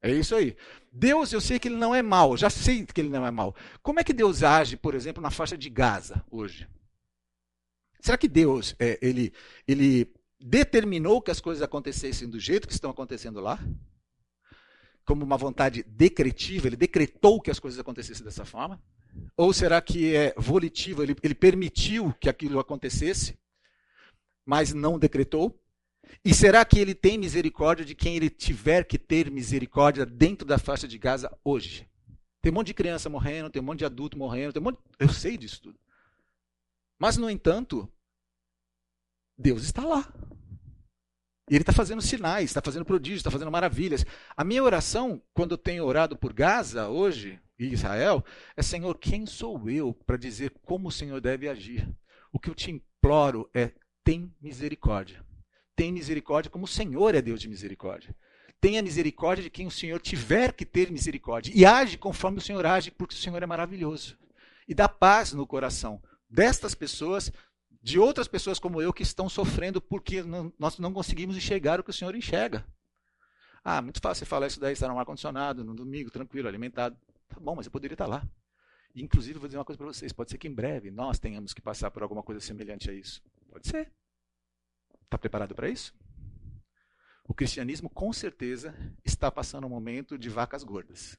É 0.00 0.10
isso 0.10 0.34
aí. 0.34 0.56
Deus, 0.92 1.32
eu 1.32 1.40
sei 1.40 1.58
que 1.58 1.68
ele 1.68 1.76
não 1.76 1.94
é 1.94 2.02
mal, 2.02 2.36
já 2.36 2.48
sei 2.48 2.86
que 2.86 3.00
ele 3.00 3.08
não 3.08 3.26
é 3.26 3.30
mal. 3.30 3.54
Como 3.82 3.98
é 3.98 4.04
que 4.04 4.12
Deus 4.12 4.42
age, 4.42 4.76
por 4.76 4.94
exemplo, 4.94 5.22
na 5.22 5.30
faixa 5.30 5.56
de 5.56 5.68
Gaza 5.68 6.24
hoje? 6.30 6.68
Será 8.00 8.18
que 8.18 8.28
Deus, 8.28 8.76
é, 8.78 8.98
ele, 9.00 9.32
ele 9.66 10.12
determinou 10.46 11.22
que 11.22 11.30
as 11.30 11.40
coisas 11.40 11.62
acontecessem 11.62 12.28
do 12.28 12.38
jeito 12.38 12.68
que 12.68 12.74
estão 12.74 12.90
acontecendo 12.90 13.40
lá? 13.40 13.58
Como 15.06 15.24
uma 15.24 15.38
vontade 15.38 15.82
decretiva, 15.84 16.66
ele 16.66 16.76
decretou 16.76 17.40
que 17.40 17.50
as 17.50 17.58
coisas 17.58 17.80
acontecessem 17.80 18.22
dessa 18.22 18.44
forma? 18.44 18.82
Ou 19.38 19.54
será 19.54 19.80
que 19.80 20.14
é 20.14 20.34
volitivo, 20.36 21.02
ele, 21.02 21.16
ele 21.22 21.34
permitiu 21.34 22.12
que 22.20 22.28
aquilo 22.28 22.58
acontecesse, 22.58 23.38
mas 24.44 24.74
não 24.74 24.98
decretou? 24.98 25.58
E 26.22 26.34
será 26.34 26.62
que 26.62 26.78
ele 26.78 26.94
tem 26.94 27.16
misericórdia 27.16 27.84
de 27.84 27.94
quem 27.94 28.16
ele 28.16 28.28
tiver 28.28 28.84
que 28.84 28.98
ter 28.98 29.30
misericórdia 29.30 30.04
dentro 30.04 30.46
da 30.46 30.58
faixa 30.58 30.86
de 30.86 30.98
Gaza 30.98 31.34
hoje? 31.42 31.88
Tem 32.42 32.52
um 32.52 32.56
monte 32.56 32.66
de 32.66 32.74
criança 32.74 33.08
morrendo, 33.08 33.48
tem 33.48 33.62
um 33.62 33.64
monte 33.64 33.78
de 33.78 33.86
adulto 33.86 34.18
morrendo, 34.18 34.52
tem 34.52 34.60
um 34.60 34.64
monte... 34.64 34.78
eu 34.98 35.08
sei 35.08 35.38
disso 35.38 35.62
tudo. 35.62 35.78
Mas, 36.98 37.16
no 37.16 37.30
entanto, 37.30 37.90
Deus 39.38 39.64
está 39.64 39.84
lá. 39.84 40.12
Ele 41.48 41.60
está 41.60 41.72
fazendo 41.72 42.00
sinais, 42.00 42.46
está 42.46 42.62
fazendo 42.62 42.84
prodígios, 42.84 43.20
está 43.20 43.30
fazendo 43.30 43.50
maravilhas. 43.50 44.04
A 44.36 44.42
minha 44.42 44.62
oração, 44.62 45.20
quando 45.34 45.52
eu 45.52 45.58
tenho 45.58 45.84
orado 45.84 46.16
por 46.16 46.32
Gaza 46.32 46.88
hoje, 46.88 47.38
e 47.58 47.66
Israel, 47.66 48.24
é 48.56 48.62
Senhor, 48.62 48.98
quem 48.98 49.26
sou 49.26 49.68
eu 49.68 49.92
para 49.92 50.16
dizer 50.16 50.50
como 50.62 50.88
o 50.88 50.92
Senhor 50.92 51.20
deve 51.20 51.48
agir? 51.48 51.88
O 52.32 52.38
que 52.38 52.50
eu 52.50 52.54
te 52.54 52.70
imploro 52.70 53.48
é, 53.54 53.72
tem 54.02 54.34
misericórdia. 54.40 55.24
Tem 55.76 55.92
misericórdia 55.92 56.50
como 56.50 56.64
o 56.64 56.68
Senhor 56.68 57.14
é 57.14 57.22
Deus 57.22 57.40
de 57.40 57.48
misericórdia. 57.48 58.14
Tenha 58.60 58.82
misericórdia 58.82 59.44
de 59.44 59.50
quem 59.50 59.66
o 59.66 59.70
Senhor 59.70 60.00
tiver 60.00 60.52
que 60.52 60.64
ter 60.64 60.90
misericórdia. 60.90 61.52
E 61.54 61.66
age 61.66 61.98
conforme 61.98 62.38
o 62.38 62.40
Senhor 62.40 62.64
age, 62.64 62.90
porque 62.90 63.14
o 63.14 63.18
Senhor 63.18 63.42
é 63.42 63.46
maravilhoso. 63.46 64.16
E 64.66 64.74
dá 64.74 64.88
paz 64.88 65.32
no 65.32 65.46
coração 65.46 66.02
destas 66.28 66.74
pessoas, 66.74 67.30
de 67.84 67.98
outras 67.98 68.26
pessoas 68.26 68.58
como 68.58 68.80
eu 68.80 68.94
que 68.94 69.02
estão 69.02 69.28
sofrendo 69.28 69.78
porque 69.78 70.22
nós 70.58 70.78
não 70.78 70.90
conseguimos 70.90 71.36
enxergar 71.36 71.78
o 71.78 71.84
que 71.84 71.90
o 71.90 71.92
Senhor 71.92 72.16
enxerga. 72.16 72.66
Ah, 73.62 73.82
muito 73.82 74.00
fácil 74.00 74.24
você 74.24 74.24
falar 74.24 74.46
isso 74.46 74.58
daí, 74.58 74.72
estar 74.72 74.88
no 74.88 74.98
ar-condicionado, 74.98 75.62
no 75.62 75.74
domingo, 75.74 76.10
tranquilo, 76.10 76.48
alimentado. 76.48 76.96
Tá 77.28 77.38
bom, 77.38 77.54
mas 77.54 77.66
eu 77.66 77.72
poderia 77.72 77.94
estar 77.94 78.06
lá. 78.06 78.26
Inclusive, 78.96 79.38
vou 79.38 79.46
dizer 79.46 79.58
uma 79.58 79.66
coisa 79.66 79.76
para 79.76 79.86
vocês: 79.86 80.14
pode 80.14 80.30
ser 80.30 80.38
que 80.38 80.48
em 80.48 80.54
breve 80.54 80.90
nós 80.90 81.18
tenhamos 81.18 81.52
que 81.52 81.60
passar 81.60 81.90
por 81.90 82.02
alguma 82.02 82.22
coisa 82.22 82.40
semelhante 82.40 82.88
a 82.88 82.94
isso. 82.94 83.22
Pode 83.50 83.68
ser. 83.68 83.92
Está 85.02 85.18
preparado 85.18 85.54
para 85.54 85.68
isso? 85.68 85.94
O 87.28 87.34
cristianismo, 87.34 87.90
com 87.90 88.14
certeza, 88.14 88.74
está 89.04 89.30
passando 89.30 89.66
um 89.66 89.70
momento 89.70 90.16
de 90.16 90.30
vacas 90.30 90.64
gordas. 90.64 91.18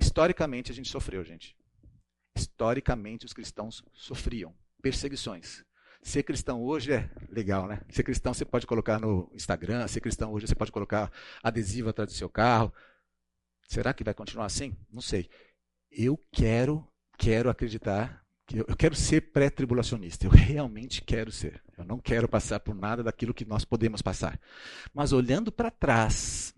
Historicamente, 0.00 0.72
a 0.72 0.74
gente 0.74 0.88
sofreu, 0.88 1.22
gente. 1.22 1.56
Historicamente, 2.34 3.24
os 3.24 3.32
cristãos 3.32 3.84
sofriam 3.92 4.52
perseguições. 4.84 5.64
Ser 6.02 6.22
cristão 6.24 6.62
hoje 6.62 6.92
é 6.92 7.08
legal, 7.30 7.66
né? 7.66 7.80
Ser 7.88 8.02
cristão 8.02 8.34
você 8.34 8.44
pode 8.44 8.66
colocar 8.66 9.00
no 9.00 9.30
Instagram, 9.32 9.88
ser 9.88 10.02
cristão 10.02 10.30
hoje 10.30 10.46
você 10.46 10.54
pode 10.54 10.70
colocar 10.70 11.10
adesivo 11.42 11.88
atrás 11.88 12.10
do 12.10 12.14
seu 12.14 12.28
carro. 12.28 12.70
Será 13.66 13.94
que 13.94 14.04
vai 14.04 14.12
continuar 14.12 14.44
assim? 14.44 14.76
Não 14.92 15.00
sei. 15.00 15.30
Eu 15.90 16.20
quero, 16.30 16.86
quero 17.16 17.48
acreditar 17.48 18.22
que 18.46 18.58
eu, 18.58 18.66
eu 18.68 18.76
quero 18.76 18.94
ser 18.94 19.32
pré-tribulacionista. 19.32 20.26
Eu 20.26 20.30
realmente 20.30 21.00
quero 21.00 21.32
ser. 21.32 21.62
Eu 21.78 21.84
não 21.86 21.98
quero 21.98 22.28
passar 22.28 22.60
por 22.60 22.74
nada 22.74 23.02
daquilo 23.02 23.32
que 23.32 23.46
nós 23.46 23.64
podemos 23.64 24.02
passar. 24.02 24.38
Mas 24.92 25.14
olhando 25.14 25.50
para 25.50 25.70
trás, 25.70 26.54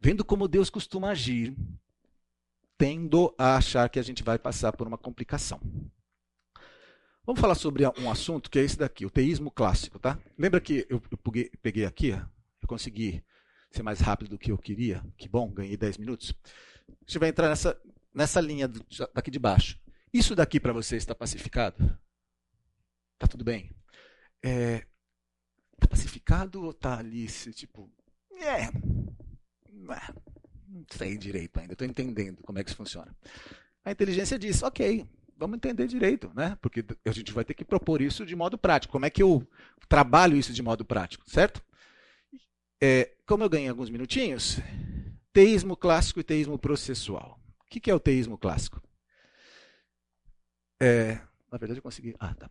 vendo 0.00 0.24
como 0.24 0.48
Deus 0.48 0.70
costuma 0.70 1.10
agir, 1.10 1.54
tendo 2.78 3.34
a 3.36 3.56
achar 3.56 3.86
que 3.90 3.98
a 3.98 4.02
gente 4.02 4.22
vai 4.22 4.38
passar 4.38 4.72
por 4.72 4.86
uma 4.86 4.96
complicação. 4.96 5.60
Vamos 7.26 7.40
falar 7.40 7.56
sobre 7.56 7.84
um 7.98 8.08
assunto 8.08 8.48
que 8.48 8.56
é 8.56 8.62
esse 8.62 8.78
daqui, 8.78 9.04
o 9.04 9.10
teísmo 9.10 9.50
clássico, 9.50 9.98
tá? 9.98 10.16
Lembra 10.38 10.60
que 10.60 10.86
eu 10.88 11.02
peguei, 11.60 11.84
aqui, 11.84 12.10
eu 12.10 12.68
consegui 12.68 13.20
ser 13.68 13.82
mais 13.82 13.98
rápido 13.98 14.30
do 14.30 14.38
que 14.38 14.52
eu 14.52 14.56
queria, 14.56 15.04
que 15.18 15.28
bom, 15.28 15.52
ganhei 15.52 15.76
10 15.76 15.98
minutos. 15.98 16.32
A 16.88 16.92
gente 17.04 17.18
vai 17.18 17.30
entrar 17.30 17.48
nessa, 17.48 17.76
nessa 18.14 18.40
linha 18.40 18.70
daqui 19.12 19.32
de 19.32 19.40
baixo. 19.40 19.76
Isso 20.12 20.36
daqui 20.36 20.60
para 20.60 20.72
você 20.72 20.96
está 20.96 21.16
pacificado? 21.16 21.98
Tá 23.18 23.26
tudo 23.26 23.42
bem? 23.42 23.74
É, 24.40 24.86
tá 25.80 25.88
pacificado 25.88 26.62
ou 26.62 26.72
tá 26.72 26.96
ali, 26.96 27.26
tipo, 27.26 27.90
é, 28.30 28.70
não 30.68 30.86
sei 30.92 31.18
direito 31.18 31.58
ainda, 31.58 31.72
estou 31.72 31.88
entendendo 31.88 32.40
como 32.44 32.60
é 32.60 32.62
que 32.62 32.70
isso 32.70 32.76
funciona. 32.76 33.12
A 33.84 33.90
inteligência 33.90 34.38
diz, 34.38 34.62
ok, 34.62 35.04
vamos 35.36 35.56
entender 35.56 35.86
direito, 35.86 36.30
né? 36.34 36.56
Porque 36.60 36.84
a 37.04 37.12
gente 37.12 37.32
vai 37.32 37.44
ter 37.44 37.54
que 37.54 37.64
propor 37.64 38.00
isso 38.00 38.24
de 38.24 38.34
modo 38.34 38.56
prático. 38.56 38.92
Como 38.92 39.06
é 39.06 39.10
que 39.10 39.22
eu 39.22 39.46
trabalho 39.88 40.36
isso 40.36 40.52
de 40.52 40.62
modo 40.62 40.84
prático, 40.84 41.28
certo? 41.28 41.62
É, 42.80 43.12
como 43.26 43.44
eu 43.44 43.48
ganhei 43.48 43.68
alguns 43.68 43.90
minutinhos, 43.90 44.58
teísmo 45.32 45.76
clássico 45.76 46.20
e 46.20 46.24
teísmo 46.24 46.58
processual. 46.58 47.38
O 47.60 47.64
que 47.68 47.90
é 47.90 47.94
o 47.94 48.00
teísmo 48.00 48.38
clássico? 48.38 48.82
É, 50.80 51.20
na 51.50 51.58
verdade, 51.58 51.78
eu 51.78 51.82
consegui. 51.82 52.14
Ah, 52.18 52.34
tá. 52.34 52.50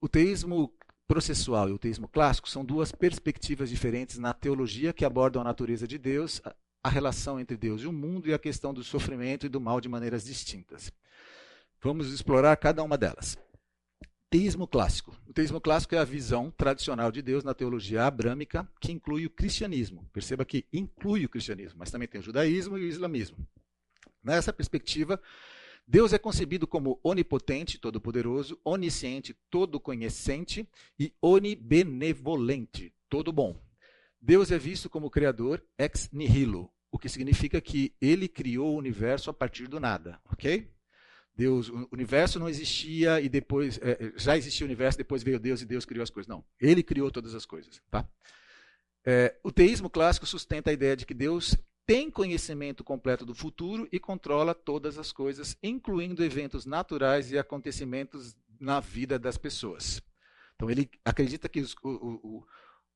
O 0.00 0.08
teísmo 0.08 0.72
processual 1.06 1.68
e 1.68 1.72
o 1.72 1.78
teísmo 1.78 2.06
clássico 2.06 2.48
são 2.48 2.64
duas 2.64 2.92
perspectivas 2.92 3.68
diferentes 3.68 4.16
na 4.18 4.32
teologia 4.32 4.92
que 4.92 5.04
abordam 5.04 5.42
a 5.42 5.44
natureza 5.44 5.86
de 5.86 5.98
Deus, 5.98 6.40
a 6.82 6.88
relação 6.88 7.38
entre 7.40 7.56
Deus 7.56 7.82
e 7.82 7.86
o 7.86 7.92
mundo 7.92 8.28
e 8.28 8.34
a 8.34 8.38
questão 8.38 8.72
do 8.72 8.84
sofrimento 8.84 9.44
e 9.44 9.48
do 9.48 9.60
mal 9.60 9.80
de 9.80 9.88
maneiras 9.88 10.24
distintas. 10.24 10.92
Vamos 11.82 12.12
explorar 12.12 12.54
cada 12.58 12.82
uma 12.82 12.98
delas. 12.98 13.38
Teísmo 14.28 14.66
clássico. 14.66 15.16
O 15.26 15.32
teísmo 15.32 15.60
clássico 15.60 15.94
é 15.94 15.98
a 15.98 16.04
visão 16.04 16.50
tradicional 16.50 17.10
de 17.10 17.22
Deus 17.22 17.42
na 17.42 17.54
teologia 17.54 18.04
abrâmica, 18.04 18.68
que 18.78 18.92
inclui 18.92 19.24
o 19.24 19.30
cristianismo. 19.30 20.06
Perceba 20.12 20.44
que 20.44 20.66
inclui 20.72 21.24
o 21.24 21.28
cristianismo, 21.28 21.78
mas 21.78 21.90
também 21.90 22.06
tem 22.06 22.20
o 22.20 22.24
judaísmo 22.24 22.76
e 22.76 22.84
o 22.84 22.88
islamismo. 22.88 23.38
Nessa 24.22 24.52
perspectiva, 24.52 25.18
Deus 25.86 26.12
é 26.12 26.18
concebido 26.18 26.66
como 26.66 27.00
onipotente, 27.02 27.78
todo-poderoso, 27.78 28.60
onisciente, 28.62 29.34
todo-conhecente 29.48 30.68
e 30.98 31.14
onibenevolente, 31.20 32.94
todo 33.08 33.32
bom. 33.32 33.58
Deus 34.20 34.52
é 34.52 34.58
visto 34.58 34.90
como 34.90 35.10
criador 35.10 35.64
ex 35.78 36.10
nihilo, 36.12 36.70
o 36.92 36.98
que 36.98 37.08
significa 37.08 37.58
que 37.58 37.94
ele 38.00 38.28
criou 38.28 38.74
o 38.74 38.78
universo 38.78 39.30
a 39.30 39.34
partir 39.34 39.66
do 39.66 39.80
nada, 39.80 40.20
ok? 40.30 40.70
Deus, 41.40 41.70
o 41.70 41.88
universo 41.90 42.38
não 42.38 42.50
existia 42.50 43.18
e 43.18 43.26
depois 43.26 43.78
é, 43.78 43.92
é, 43.92 44.12
já 44.14 44.36
existia 44.36 44.62
o 44.62 44.68
universo, 44.68 44.98
depois 44.98 45.22
veio 45.22 45.40
Deus 45.40 45.62
e 45.62 45.64
Deus 45.64 45.86
criou 45.86 46.02
as 46.02 46.10
coisas. 46.10 46.28
Não, 46.28 46.44
Ele 46.60 46.82
criou 46.82 47.10
todas 47.10 47.34
as 47.34 47.46
coisas, 47.46 47.80
tá? 47.90 48.06
É, 49.06 49.34
o 49.42 49.50
teísmo 49.50 49.88
clássico 49.88 50.26
sustenta 50.26 50.68
a 50.68 50.72
ideia 50.74 50.94
de 50.94 51.06
que 51.06 51.14
Deus 51.14 51.56
tem 51.86 52.10
conhecimento 52.10 52.84
completo 52.84 53.24
do 53.24 53.34
futuro 53.34 53.88
e 53.90 53.98
controla 53.98 54.54
todas 54.54 54.98
as 54.98 55.12
coisas, 55.12 55.56
incluindo 55.62 56.22
eventos 56.22 56.66
naturais 56.66 57.32
e 57.32 57.38
acontecimentos 57.38 58.36
na 58.60 58.78
vida 58.78 59.18
das 59.18 59.38
pessoas. 59.38 60.02
Então 60.54 60.70
ele 60.70 60.90
acredita 61.02 61.48
que 61.48 61.60
os, 61.60 61.74
o, 61.82 61.88
o, 61.88 62.46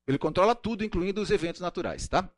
ele 0.07 0.19
controla 0.19 0.53
tudo, 0.53 0.83
incluindo 0.83 1.19
os 1.19 1.31
eventos 1.31 1.61
naturais, 1.61 2.07
tá? 2.07 2.29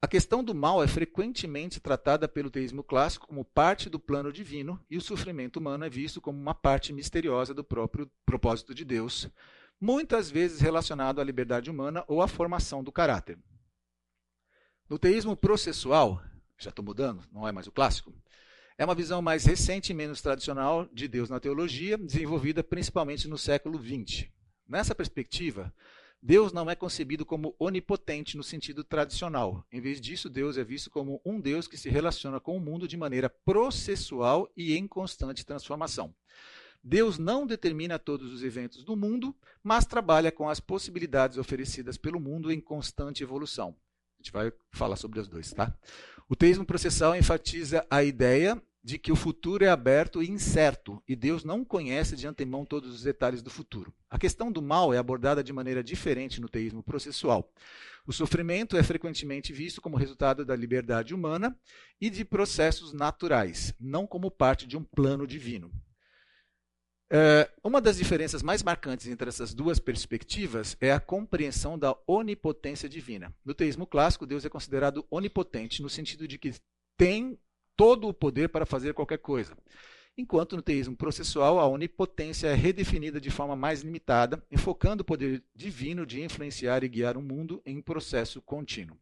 A 0.00 0.06
questão 0.06 0.44
do 0.44 0.54
mal 0.54 0.82
é 0.82 0.86
frequentemente 0.86 1.80
tratada 1.80 2.28
pelo 2.28 2.50
teísmo 2.50 2.84
clássico 2.84 3.26
como 3.26 3.44
parte 3.44 3.88
do 3.88 3.98
plano 3.98 4.30
divino 4.30 4.78
e 4.90 4.96
o 4.96 5.00
sofrimento 5.00 5.56
humano 5.56 5.84
é 5.84 5.90
visto 5.90 6.20
como 6.20 6.38
uma 6.38 6.54
parte 6.54 6.92
misteriosa 6.92 7.54
do 7.54 7.64
próprio 7.64 8.10
propósito 8.24 8.74
de 8.74 8.84
Deus, 8.84 9.28
muitas 9.80 10.30
vezes 10.30 10.60
relacionado 10.60 11.18
à 11.18 11.24
liberdade 11.24 11.70
humana 11.70 12.04
ou 12.06 12.20
à 12.20 12.28
formação 12.28 12.84
do 12.84 12.92
caráter. 12.92 13.38
No 14.88 14.98
teísmo 14.98 15.34
processual, 15.34 16.22
já 16.58 16.68
estou 16.68 16.84
mudando, 16.84 17.24
não 17.32 17.48
é 17.48 17.50
mais 17.50 17.66
o 17.66 17.72
clássico, 17.72 18.14
é 18.76 18.84
uma 18.84 18.94
visão 18.94 19.22
mais 19.22 19.46
recente 19.46 19.90
e 19.92 19.94
menos 19.94 20.20
tradicional 20.20 20.86
de 20.92 21.08
Deus 21.08 21.30
na 21.30 21.40
teologia, 21.40 21.96
desenvolvida 21.96 22.62
principalmente 22.62 23.26
no 23.26 23.38
século 23.38 23.82
XX. 23.82 24.28
Nessa 24.68 24.94
perspectiva, 24.94 25.74
Deus 26.22 26.52
não 26.52 26.68
é 26.68 26.74
concebido 26.74 27.24
como 27.24 27.54
onipotente 27.58 28.36
no 28.36 28.42
sentido 28.42 28.82
tradicional. 28.82 29.64
Em 29.70 29.80
vez 29.80 30.00
disso, 30.00 30.28
Deus 30.28 30.56
é 30.56 30.64
visto 30.64 30.90
como 30.90 31.20
um 31.24 31.40
Deus 31.40 31.68
que 31.68 31.76
se 31.76 31.88
relaciona 31.88 32.40
com 32.40 32.56
o 32.56 32.60
mundo 32.60 32.88
de 32.88 32.96
maneira 32.96 33.30
processual 33.30 34.50
e 34.56 34.76
em 34.76 34.86
constante 34.86 35.46
transformação. 35.46 36.14
Deus 36.82 37.18
não 37.18 37.46
determina 37.46 37.98
todos 37.98 38.32
os 38.32 38.42
eventos 38.42 38.84
do 38.84 38.96
mundo, 38.96 39.34
mas 39.62 39.84
trabalha 39.84 40.30
com 40.30 40.48
as 40.48 40.60
possibilidades 40.60 41.36
oferecidas 41.36 41.96
pelo 41.96 42.20
mundo 42.20 42.52
em 42.52 42.60
constante 42.60 43.22
evolução. 43.22 43.76
A 44.18 44.22
gente 44.22 44.32
vai 44.32 44.52
falar 44.72 44.96
sobre 44.96 45.20
os 45.20 45.28
dois, 45.28 45.52
tá? 45.52 45.76
O 46.28 46.34
teísmo 46.34 46.64
processual 46.64 47.14
enfatiza 47.14 47.86
a 47.90 48.02
ideia 48.02 48.60
de 48.86 49.00
que 49.00 49.10
o 49.10 49.16
futuro 49.16 49.64
é 49.64 49.68
aberto 49.68 50.22
e 50.22 50.30
incerto, 50.30 51.02
e 51.08 51.16
Deus 51.16 51.42
não 51.42 51.64
conhece 51.64 52.14
de 52.14 52.24
antemão 52.24 52.64
todos 52.64 52.94
os 52.94 53.02
detalhes 53.02 53.42
do 53.42 53.50
futuro. 53.50 53.92
A 54.08 54.16
questão 54.16 54.52
do 54.52 54.62
mal 54.62 54.94
é 54.94 54.96
abordada 54.96 55.42
de 55.42 55.52
maneira 55.52 55.82
diferente 55.82 56.40
no 56.40 56.48
teísmo 56.48 56.84
processual. 56.84 57.52
O 58.06 58.12
sofrimento 58.12 58.76
é 58.76 58.84
frequentemente 58.84 59.52
visto 59.52 59.80
como 59.80 59.96
resultado 59.96 60.44
da 60.44 60.54
liberdade 60.54 61.12
humana 61.12 61.58
e 62.00 62.08
de 62.08 62.24
processos 62.24 62.92
naturais, 62.92 63.74
não 63.80 64.06
como 64.06 64.30
parte 64.30 64.68
de 64.68 64.76
um 64.76 64.84
plano 64.84 65.26
divino. 65.26 65.68
É, 67.10 67.50
uma 67.64 67.80
das 67.80 67.96
diferenças 67.96 68.40
mais 68.40 68.62
marcantes 68.62 69.08
entre 69.08 69.28
essas 69.28 69.52
duas 69.52 69.80
perspectivas 69.80 70.76
é 70.80 70.92
a 70.92 71.00
compreensão 71.00 71.76
da 71.76 71.92
onipotência 72.06 72.88
divina. 72.88 73.34
No 73.44 73.52
teísmo 73.52 73.84
clássico, 73.84 74.24
Deus 74.24 74.44
é 74.44 74.48
considerado 74.48 75.04
onipotente 75.10 75.82
no 75.82 75.90
sentido 75.90 76.28
de 76.28 76.38
que 76.38 76.54
tem 76.96 77.36
todo 77.76 78.08
o 78.08 78.14
poder 78.14 78.48
para 78.48 78.66
fazer 78.66 78.94
qualquer 78.94 79.18
coisa. 79.18 79.56
Enquanto 80.18 80.56
no 80.56 80.62
teísmo 80.62 80.96
processual, 80.96 81.60
a 81.60 81.68
onipotência 81.68 82.48
é 82.48 82.54
redefinida 82.54 83.20
de 83.20 83.30
forma 83.30 83.54
mais 83.54 83.82
limitada, 83.82 84.42
enfocando 84.50 85.02
o 85.02 85.04
poder 85.04 85.44
divino 85.54 86.06
de 86.06 86.22
influenciar 86.22 86.82
e 86.82 86.88
guiar 86.88 87.18
o 87.18 87.22
mundo 87.22 87.60
em 87.66 87.82
processo 87.82 88.40
contínuo. 88.40 88.98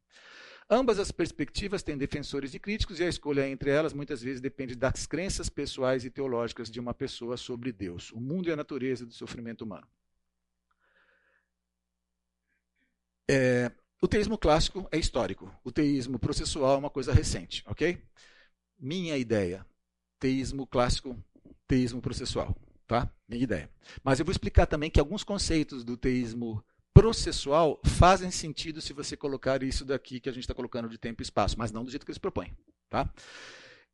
Ambas 0.69 0.99
as 0.99 1.13
perspectivas 1.13 1.83
têm 1.83 1.97
defensores 1.97 2.55
e 2.55 2.59
críticos, 2.59 2.99
e 2.99 3.05
a 3.05 3.09
escolha 3.09 3.49
entre 3.49 3.71
elas 3.71 3.93
muitas 3.93 4.23
vezes 4.23 4.41
depende 4.41 4.75
das 4.75 5.07
crenças 5.07 5.49
pessoais 5.49 6.05
e 6.05 6.11
teológicas 6.11 6.71
de 6.71 6.81
uma 6.81 6.95
pessoa 6.95 7.37
sobre 7.37 7.71
Deus, 7.71 8.11
o 8.11 8.21
mundo 8.21 8.49
e 8.49 8.53
a 8.53 8.57
natureza 8.57 9.07
do 9.07 9.13
sofrimento 9.13 9.63
humano. 9.63 9.87
É, 13.31 13.71
o 14.03 14.09
teísmo 14.09 14.37
clássico 14.37 14.89
é 14.91 14.99
histórico, 14.99 15.55
o 15.63 15.71
teísmo 15.71 16.19
processual 16.19 16.75
é 16.75 16.79
uma 16.79 16.91
coisa 16.91 17.13
recente, 17.13 17.63
ok? 17.67 18.03
Minha 18.79 19.17
ideia. 19.17 19.67
Teísmo 20.19 20.67
clássico, 20.67 21.17
teísmo 21.67 22.01
processual. 22.01 22.57
Tá? 22.87 23.11
Minha 23.29 23.43
ideia. 23.43 23.71
Mas 24.03 24.19
eu 24.19 24.25
vou 24.25 24.33
explicar 24.33 24.67
também 24.67 24.91
que 24.91 25.01
alguns 25.01 25.25
conceitos 25.25 25.85
do 25.85 25.97
teísmo 25.97 26.63
processual 26.93 27.81
fazem 27.85 28.31
sentido 28.31 28.81
se 28.81 28.93
você 28.93 29.17
colocar 29.17 29.63
isso 29.63 29.85
daqui 29.85 30.21
que 30.21 30.29
a 30.29 30.33
gente 30.33 30.45
está 30.45 30.55
colocando 30.55 30.89
de 30.89 30.97
tempo 30.97 31.21
e 31.21 31.25
espaço, 31.25 31.59
mas 31.59 31.73
não 31.73 31.85
do 31.85 31.91
jeito 31.91 32.07
que 32.07 32.13
eles 32.13 32.19
propõem. 32.19 32.53
Tá? 32.89 33.11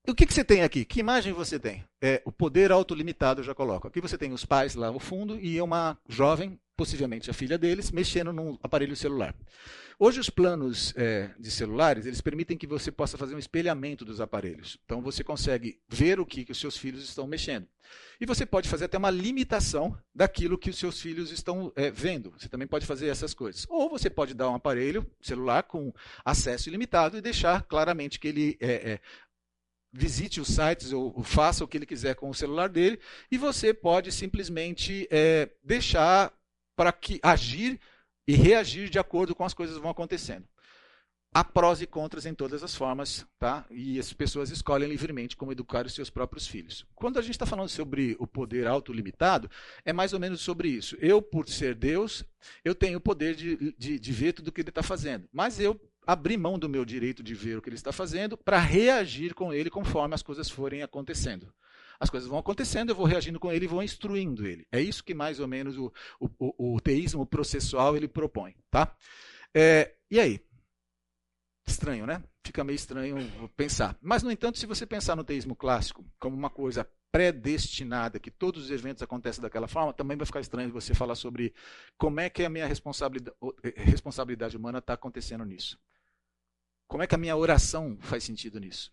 E 0.07 0.11
o 0.11 0.15
que, 0.15 0.27
que 0.27 0.33
você 0.33 0.43
tem 0.43 0.63
aqui? 0.63 0.85
Que 0.85 1.01
imagem 1.01 1.33
você 1.33 1.59
tem? 1.59 1.85
É 2.01 2.23
o 2.25 2.33
poder 2.33 2.73
autolimitado, 2.73 3.41
eu 3.41 3.45
já 3.45 3.55
coloco. 3.55 3.87
Aqui 3.87 4.01
você 4.01 4.17
tem 4.17 4.33
os 4.33 4.45
pais 4.45 4.75
lá 4.75 4.91
no 4.91 4.99
fundo 4.99 5.39
e 5.39 5.61
uma 5.61 5.99
jovem, 6.09 6.59
possivelmente 6.77 7.31
a 7.31 7.35
filha 7.35 7.59
deles, 7.59 7.91
mexendo 7.91 8.33
num 8.33 8.59
aparelho 8.63 8.97
celular. 8.97 9.35
Hoje 10.03 10.19
os 10.19 10.31
planos 10.31 10.95
é, 10.97 11.29
de 11.39 11.51
celulares 11.51 12.07
eles 12.07 12.23
permitem 12.23 12.57
que 12.57 12.67
você 12.67 12.91
possa 12.91 13.19
fazer 13.19 13.35
um 13.35 13.39
espelhamento 13.39 14.03
dos 14.03 14.19
aparelhos. 14.19 14.79
Então 14.87 15.03
você 15.03 15.23
consegue 15.23 15.79
ver 15.87 16.19
o 16.19 16.25
que, 16.25 16.47
que 16.47 16.53
os 16.53 16.59
seus 16.59 16.75
filhos 16.75 17.05
estão 17.05 17.27
mexendo. 17.27 17.69
E 18.19 18.25
você 18.25 18.47
pode 18.47 18.67
fazer 18.67 18.87
até 18.87 18.97
uma 18.97 19.11
limitação 19.11 19.95
daquilo 20.15 20.57
que 20.57 20.71
os 20.71 20.79
seus 20.79 20.99
filhos 20.99 21.31
estão 21.31 21.71
é, 21.77 21.91
vendo. 21.91 22.33
Você 22.39 22.49
também 22.49 22.67
pode 22.67 22.87
fazer 22.87 23.09
essas 23.09 23.35
coisas. 23.35 23.67
Ou 23.69 23.91
você 23.91 24.09
pode 24.09 24.33
dar 24.33 24.49
um 24.49 24.55
aparelho 24.55 25.07
celular 25.21 25.65
com 25.65 25.93
acesso 26.25 26.71
ilimitado 26.71 27.19
e 27.19 27.21
deixar 27.21 27.63
claramente 27.65 28.19
que 28.19 28.29
ele 28.29 28.57
é, 28.59 28.93
é 28.93 29.01
visite 29.93 30.41
os 30.41 30.49
sites 30.49 30.93
ou, 30.93 31.23
faça 31.23 31.65
o 31.65 31.69
que 31.69 31.77
ele 31.77 31.87
quiser 31.87 32.15
com 32.15 32.31
o 32.31 32.35
celular 32.35 32.69
dele. 32.69 32.99
E 33.31 33.37
você 33.37 33.75
pode 33.75 34.13
simplesmente 34.13 35.09
é, 35.11 35.51
deixar 35.63 36.33
para 36.77 36.93
que 36.93 37.21
agir 37.23 37.81
e 38.27 38.35
reagir 38.35 38.89
de 38.89 38.99
acordo 38.99 39.35
com 39.35 39.45
as 39.45 39.55
coisas 39.55 39.77
que 39.77 39.83
vão 39.83 39.91
acontecendo. 39.91 40.47
Há 41.33 41.45
prós 41.45 41.81
e 41.81 41.87
contras 41.87 42.27
em 42.27 42.35
todas 42.35 42.65
as 42.65 42.75
formas, 42.75 43.25
tá? 43.39 43.65
E 43.71 44.01
as 44.01 44.13
pessoas 44.13 44.51
escolhem 44.51 44.89
livremente 44.89 45.37
como 45.37 45.53
educar 45.53 45.87
os 45.87 45.95
seus 45.95 46.11
próprios 46.11 46.45
filhos. 46.45 46.85
Quando 46.93 47.21
a 47.21 47.23
gente 47.23 47.35
está 47.35 47.47
falando 47.47 47.69
sobre 47.69 48.17
o 48.19 48.27
poder 48.27 48.67
autolimitado, 48.67 49.49
é 49.85 49.93
mais 49.93 50.13
ou 50.13 50.19
menos 50.19 50.41
sobre 50.41 50.69
isso. 50.69 50.97
Eu, 51.01 51.23
por 51.23 51.49
ser 51.49 51.77
Deus, 51.77 52.25
eu 52.65 52.75
tenho 52.75 52.99
o 52.99 53.01
poder 53.01 53.37
de, 53.37 53.73
de, 53.79 54.01
de 54.01 54.13
ver 54.13 54.33
tudo 54.33 54.49
o 54.49 54.53
que 54.53 54.61
ele 54.61 54.71
está 54.71 54.83
fazendo. 54.83 55.29
Mas 55.33 55.61
eu 55.61 55.81
abri 56.07 56.37
mão 56.37 56.59
do 56.59 56.69
meu 56.69 56.85
direito 56.85 57.23
de 57.23 57.35
ver 57.35 57.59
o 57.59 57.63
que 57.63 57.69
ele 57.69 57.77
está 57.77 57.93
fazendo 57.93 58.37
para 58.37 58.59
reagir 58.59 59.35
com 59.35 59.53
ele 59.53 59.71
conforme 59.71 60.15
as 60.15 60.23
coisas 60.23 60.51
forem 60.51 60.83
acontecendo 60.83 61.53
as 62.01 62.09
coisas 62.09 62.27
vão 62.27 62.39
acontecendo, 62.39 62.89
eu 62.89 62.95
vou 62.95 63.05
reagindo 63.05 63.39
com 63.39 63.53
ele 63.53 63.67
e 63.67 63.69
vou 63.69 63.83
instruindo 63.83 64.47
ele. 64.47 64.67
É 64.73 64.81
isso 64.81 65.05
que 65.05 65.13
mais 65.13 65.39
ou 65.39 65.47
menos 65.47 65.77
o, 65.77 65.93
o, 66.19 66.75
o 66.77 66.81
teísmo 66.81 67.27
processual 67.27 67.95
ele 67.95 68.09
propõe. 68.09 68.57
Tá? 68.71 68.97
É, 69.55 69.95
e 70.11 70.19
aí? 70.19 70.41
Estranho, 71.67 72.07
né? 72.07 72.25
Fica 72.43 72.65
meio 72.65 72.77
estranho 72.77 73.19
pensar. 73.55 73.99
Mas, 74.01 74.23
no 74.23 74.33
entanto, 74.33 74.59
se 74.59 74.65
você 74.65 74.87
pensar 74.87 75.15
no 75.15 75.23
teísmo 75.23 75.55
clássico 75.55 76.03
como 76.19 76.35
uma 76.35 76.49
coisa 76.49 76.89
predestinada, 77.13 78.19
que 78.19 78.31
todos 78.31 78.65
os 78.65 78.71
eventos 78.71 79.03
acontecem 79.03 79.43
daquela 79.43 79.69
forma, 79.69 79.93
também 79.93 80.17
vai 80.17 80.25
ficar 80.25 80.41
estranho 80.41 80.73
você 80.73 80.95
falar 80.95 81.17
sobre 81.17 81.53
como 81.99 82.19
é 82.19 82.31
que 82.31 82.45
a 82.45 82.49
minha 82.49 82.67
responsabilidade, 82.67 83.37
responsabilidade 83.77 84.57
humana 84.57 84.79
está 84.79 84.95
acontecendo 84.95 85.45
nisso. 85.45 85.79
Como 86.91 87.05
é 87.05 87.07
que 87.07 87.15
a 87.15 87.19
minha 87.19 87.37
oração 87.37 87.97
faz 88.01 88.25
sentido 88.25 88.59
nisso? 88.59 88.93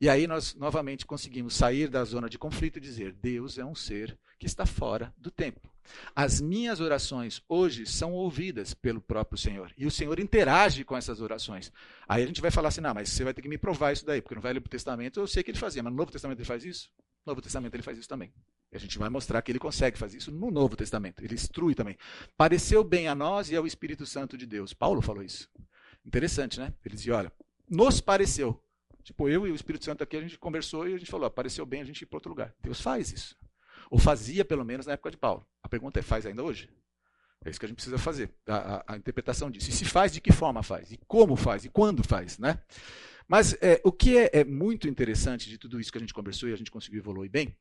E 0.00 0.08
aí 0.08 0.26
nós 0.26 0.56
novamente 0.56 1.06
conseguimos 1.06 1.54
sair 1.54 1.88
da 1.88 2.02
zona 2.02 2.28
de 2.28 2.36
conflito 2.36 2.78
e 2.78 2.80
dizer: 2.80 3.12
Deus 3.12 3.58
é 3.58 3.64
um 3.64 3.76
ser 3.76 4.18
que 4.40 4.46
está 4.46 4.66
fora 4.66 5.14
do 5.16 5.30
tempo. 5.30 5.72
As 6.16 6.40
minhas 6.40 6.80
orações 6.80 7.40
hoje 7.48 7.86
são 7.86 8.12
ouvidas 8.12 8.74
pelo 8.74 9.00
próprio 9.00 9.38
Senhor. 9.38 9.72
E 9.78 9.86
o 9.86 9.90
Senhor 9.90 10.18
interage 10.18 10.82
com 10.82 10.96
essas 10.96 11.20
orações. 11.20 11.72
Aí 12.08 12.24
a 12.24 12.26
gente 12.26 12.40
vai 12.40 12.50
falar 12.50 12.70
assim: 12.70 12.80
não, 12.80 12.92
mas 12.92 13.08
você 13.10 13.22
vai 13.22 13.32
ter 13.32 13.40
que 13.40 13.48
me 13.48 13.56
provar 13.56 13.92
isso 13.92 14.04
daí, 14.04 14.20
porque 14.20 14.34
no 14.34 14.40
Velho 14.40 14.60
Testamento 14.60 15.20
eu 15.20 15.26
sei 15.28 15.44
que 15.44 15.52
ele 15.52 15.58
fazia, 15.58 15.80
mas 15.80 15.92
no 15.92 15.98
Novo 15.98 16.10
Testamento 16.10 16.40
ele 16.40 16.48
faz 16.48 16.64
isso? 16.64 16.90
No 17.24 17.30
Novo 17.30 17.40
Testamento 17.40 17.72
ele 17.72 17.84
faz 17.84 17.96
isso 17.96 18.08
também. 18.08 18.34
E 18.72 18.76
a 18.76 18.80
gente 18.80 18.98
vai 18.98 19.08
mostrar 19.08 19.40
que 19.42 19.52
ele 19.52 19.60
consegue 19.60 19.96
fazer 19.96 20.18
isso 20.18 20.32
no 20.32 20.50
Novo 20.50 20.74
Testamento. 20.74 21.22
Ele 21.22 21.34
instrui 21.34 21.76
também. 21.76 21.96
Pareceu 22.36 22.82
bem 22.82 23.06
a 23.06 23.14
nós 23.14 23.48
e 23.48 23.54
ao 23.54 23.64
Espírito 23.64 24.04
Santo 24.06 24.36
de 24.36 24.44
Deus. 24.44 24.74
Paulo 24.74 25.00
falou 25.00 25.22
isso. 25.22 25.48
Interessante, 26.04 26.58
né? 26.58 26.72
Ele 26.84 26.94
dizia: 26.94 27.16
olha, 27.16 27.32
nos 27.68 28.00
pareceu. 28.00 28.62
Tipo, 29.02 29.28
eu 29.28 29.46
e 29.46 29.50
o 29.50 29.54
Espírito 29.54 29.84
Santo 29.84 30.02
aqui, 30.02 30.16
a 30.16 30.20
gente 30.20 30.38
conversou 30.38 30.88
e 30.88 30.94
a 30.94 30.98
gente 30.98 31.10
falou, 31.10 31.26
apareceu 31.26 31.66
bem 31.66 31.80
a 31.80 31.84
gente 31.84 32.02
ir 32.02 32.06
para 32.06 32.18
outro 32.18 32.30
lugar. 32.30 32.54
Deus 32.62 32.80
faz 32.80 33.10
isso. 33.10 33.36
Ou 33.90 33.98
fazia, 33.98 34.44
pelo 34.44 34.64
menos, 34.64 34.86
na 34.86 34.92
época 34.92 35.10
de 35.10 35.16
Paulo. 35.16 35.44
A 35.62 35.68
pergunta 35.68 35.98
é, 35.98 36.02
faz 36.02 36.24
ainda 36.24 36.42
hoje? 36.42 36.70
É 37.44 37.50
isso 37.50 37.58
que 37.58 37.66
a 37.66 37.68
gente 37.68 37.76
precisa 37.76 37.98
fazer, 37.98 38.30
a, 38.46 38.76
a, 38.76 38.84
a 38.94 38.96
interpretação 38.96 39.50
disso. 39.50 39.68
E 39.68 39.72
se 39.72 39.84
faz, 39.84 40.12
de 40.12 40.20
que 40.20 40.32
forma 40.32 40.62
faz? 40.62 40.92
E 40.92 40.96
como 41.08 41.34
faz? 41.34 41.64
E 41.64 41.68
quando 41.68 42.04
faz? 42.04 42.38
Né? 42.38 42.60
Mas 43.26 43.54
é, 43.60 43.80
o 43.84 43.90
que 43.90 44.16
é, 44.16 44.30
é 44.32 44.44
muito 44.44 44.88
interessante 44.88 45.48
de 45.48 45.58
tudo 45.58 45.80
isso 45.80 45.90
que 45.90 45.98
a 45.98 46.00
gente 46.00 46.14
conversou 46.14 46.48
e 46.48 46.52
a 46.52 46.56
gente 46.56 46.70
conseguiu 46.70 47.00
evoluir 47.00 47.30
bem, 47.30 47.56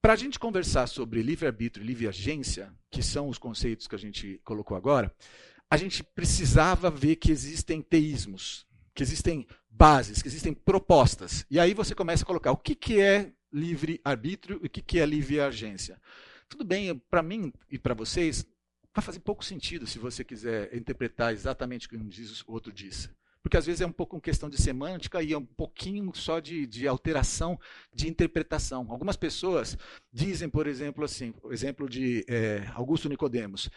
para 0.00 0.14
a 0.14 0.16
gente 0.16 0.38
conversar 0.38 0.86
sobre 0.86 1.22
livre-arbítrio 1.22 1.84
e 1.84 1.86
livre-agência, 1.86 2.72
que 2.90 3.02
são 3.02 3.28
os 3.28 3.36
conceitos 3.36 3.86
que 3.86 3.94
a 3.94 3.98
gente 3.98 4.40
colocou 4.44 4.76
agora, 4.76 5.14
a 5.70 5.76
gente 5.76 6.02
precisava 6.02 6.90
ver 6.90 7.16
que 7.16 7.30
existem 7.30 7.80
teísmos, 7.80 8.66
que 8.92 9.02
existem 9.02 9.46
bases, 9.70 10.20
que 10.20 10.28
existem 10.28 10.52
propostas. 10.52 11.46
E 11.48 11.60
aí 11.60 11.72
você 11.72 11.94
começa 11.94 12.24
a 12.24 12.26
colocar 12.26 12.50
o 12.50 12.56
que, 12.56 12.74
que 12.74 13.00
é 13.00 13.32
livre-arbítrio 13.52 14.60
e 14.62 14.66
o 14.66 14.70
que, 14.70 14.82
que 14.82 14.98
é 14.98 15.06
livre-agência. 15.06 16.00
Tudo 16.48 16.64
bem, 16.64 16.96
para 17.08 17.22
mim 17.22 17.52
e 17.70 17.78
para 17.78 17.94
vocês, 17.94 18.44
vai 18.92 19.04
fazer 19.04 19.20
pouco 19.20 19.44
sentido 19.44 19.86
se 19.86 19.98
você 19.98 20.24
quiser 20.24 20.74
interpretar 20.74 21.32
exatamente 21.32 21.86
o 21.86 21.90
que 21.90 21.96
um 21.96 22.08
diz, 22.08 22.42
o 22.42 22.52
outro 22.52 22.72
diz. 22.72 23.08
Porque 23.42 23.56
às 23.56 23.64
vezes 23.64 23.80
é 23.80 23.86
um 23.86 23.92
pouco 23.92 24.16
uma 24.16 24.22
questão 24.22 24.50
de 24.50 24.60
semântica 24.60 25.22
e 25.22 25.32
é 25.32 25.38
um 25.38 25.46
pouquinho 25.46 26.14
só 26.14 26.40
de, 26.40 26.66
de 26.66 26.86
alteração 26.86 27.58
de 27.94 28.08
interpretação. 28.08 28.86
Algumas 28.90 29.16
pessoas 29.16 29.78
dizem, 30.12 30.48
por 30.48 30.66
exemplo, 30.66 31.04
assim, 31.04 31.32
o 31.42 31.52
exemplo 31.52 31.88
de 31.88 32.24
é, 32.28 32.70
Augusto 32.74 33.08
Nicodemos. 33.08 33.70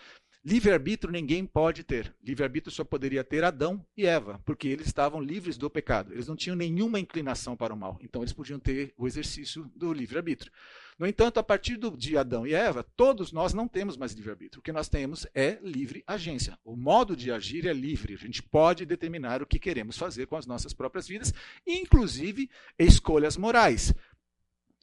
Livre-arbítrio 0.45 1.09
ninguém 1.09 1.45
pode 1.45 1.85
ter. 1.85 2.13
Livre-arbítrio 2.21 2.69
só 2.69 2.83
poderia 2.83 3.23
ter 3.23 3.45
Adão 3.45 3.83
e 3.95 4.05
Eva, 4.05 4.41
porque 4.43 4.67
eles 4.67 4.87
estavam 4.87 5.21
livres 5.21 5.57
do 5.57 5.69
pecado. 5.69 6.11
Eles 6.11 6.27
não 6.27 6.35
tinham 6.35 6.55
nenhuma 6.55 6.99
inclinação 6.99 7.55
para 7.55 7.73
o 7.73 7.77
mal. 7.77 7.97
Então 8.01 8.21
eles 8.21 8.33
podiam 8.33 8.59
ter 8.59 8.93
o 8.97 9.07
exercício 9.07 9.71
do 9.73 9.93
livre-arbítrio. 9.93 10.51
No 10.99 11.07
entanto, 11.07 11.39
a 11.39 11.43
partir 11.43 11.77
do, 11.77 11.95
de 11.95 12.17
Adão 12.17 12.45
e 12.45 12.53
Eva, 12.53 12.85
todos 12.95 13.31
nós 13.31 13.53
não 13.53 13.69
temos 13.69 13.95
mais 13.95 14.11
livre-arbítrio. 14.11 14.59
O 14.59 14.63
que 14.63 14.73
nós 14.73 14.89
temos 14.89 15.25
é 15.33 15.59
livre 15.63 16.03
agência. 16.05 16.59
O 16.63 16.75
modo 16.75 17.15
de 17.15 17.31
agir 17.31 17.65
é 17.65 17.73
livre. 17.73 18.13
A 18.13 18.17
gente 18.17 18.43
pode 18.43 18.85
determinar 18.85 19.41
o 19.41 19.47
que 19.47 19.57
queremos 19.57 19.97
fazer 19.97 20.27
com 20.27 20.35
as 20.35 20.45
nossas 20.45 20.73
próprias 20.73 21.07
vidas, 21.07 21.33
inclusive 21.65 22.49
escolhas 22.77 23.37
morais 23.37 23.93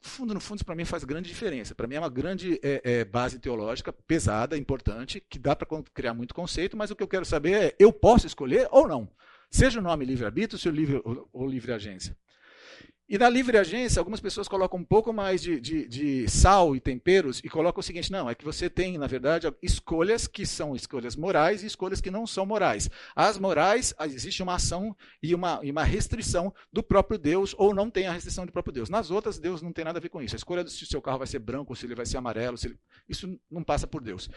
fundo, 0.09 0.33
no 0.33 0.39
fundo, 0.39 0.63
para 0.65 0.75
mim 0.75 0.85
faz 0.85 1.03
grande 1.03 1.29
diferença. 1.29 1.75
Para 1.75 1.87
mim 1.87 1.95
é 1.95 1.99
uma 1.99 2.09
grande 2.09 2.59
é, 2.63 2.81
é, 2.83 3.05
base 3.05 3.39
teológica, 3.39 3.93
pesada, 3.93 4.57
importante, 4.57 5.23
que 5.29 5.37
dá 5.37 5.55
para 5.55 5.67
criar 5.93 6.13
muito 6.13 6.33
conceito, 6.33 6.75
mas 6.75 6.91
o 6.91 6.95
que 6.95 7.03
eu 7.03 7.07
quero 7.07 7.25
saber 7.25 7.53
é, 7.53 7.75
eu 7.79 7.93
posso 7.93 8.25
escolher 8.25 8.67
ou 8.71 8.87
não? 8.87 9.09
Seja 9.49 9.79
o 9.79 9.83
nome 9.83 10.05
livre-arbítrio, 10.05 10.57
seja 10.57 10.73
livre 10.75 11.01
ou, 11.03 11.29
ou 11.31 11.47
livre-agência. 11.47 12.17
E 13.11 13.17
na 13.17 13.27
livre 13.27 13.57
agência, 13.57 13.99
algumas 13.99 14.21
pessoas 14.21 14.47
colocam 14.47 14.79
um 14.79 14.85
pouco 14.85 15.11
mais 15.11 15.41
de, 15.41 15.59
de, 15.59 15.85
de, 15.85 16.29
sal 16.29 16.77
e 16.77 16.79
temperos 16.79 17.39
e 17.43 17.49
colocam 17.49 17.81
o 17.81 17.83
seguinte: 17.83 18.09
não, 18.09 18.29
é 18.29 18.33
que 18.33 18.45
você 18.45 18.69
tem, 18.69 18.97
na 18.97 19.05
verdade, 19.05 19.53
escolhas 19.61 20.27
que 20.27 20.45
são 20.45 20.73
escolhas 20.77 21.17
morais 21.17 21.61
e 21.61 21.65
escolhas 21.65 21.99
que 21.99 22.09
não 22.09 22.25
são 22.25 22.45
morais. 22.45 22.89
As 23.13 23.37
morais, 23.37 23.93
existe 24.05 24.41
uma 24.41 24.55
ação 24.55 24.95
e 25.21 25.35
uma, 25.35 25.59
e 25.61 25.69
uma 25.69 25.83
restrição 25.83 26.53
do 26.71 26.81
próprio 26.81 27.19
Deus, 27.19 27.53
ou 27.57 27.75
não 27.75 27.89
tem 27.89 28.07
a 28.07 28.13
restrição 28.13 28.45
do 28.45 28.51
próprio 28.53 28.71
Deus. 28.73 28.89
Nas 28.89 29.11
outras, 29.11 29.37
Deus 29.37 29.61
não 29.61 29.73
tem 29.73 29.83
nada 29.83 29.99
a 29.99 30.01
ver 30.01 30.07
com 30.07 30.21
isso. 30.21 30.33
A 30.35 30.37
escolha 30.37 30.65
se 30.65 30.81
o 30.81 30.87
seu 30.87 31.01
carro 31.01 31.17
vai 31.17 31.27
ser 31.27 31.39
branco, 31.39 31.75
se 31.75 31.85
ele 31.85 31.95
vai 31.95 32.05
ser 32.05 32.15
amarelo, 32.15 32.57
ele... 32.63 32.79
isso 33.09 33.37
não 33.51 33.61
passa 33.61 33.85
por 33.85 34.01
Deus. 34.01 34.29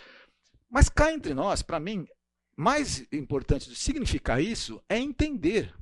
Mas 0.68 0.88
cá 0.88 1.12
entre 1.12 1.32
nós, 1.32 1.62
para 1.62 1.78
mim, 1.78 2.08
mais 2.56 3.06
importante 3.12 3.70
de 3.70 3.76
significar 3.76 4.42
isso 4.42 4.82
é 4.88 4.98
entender 4.98 5.72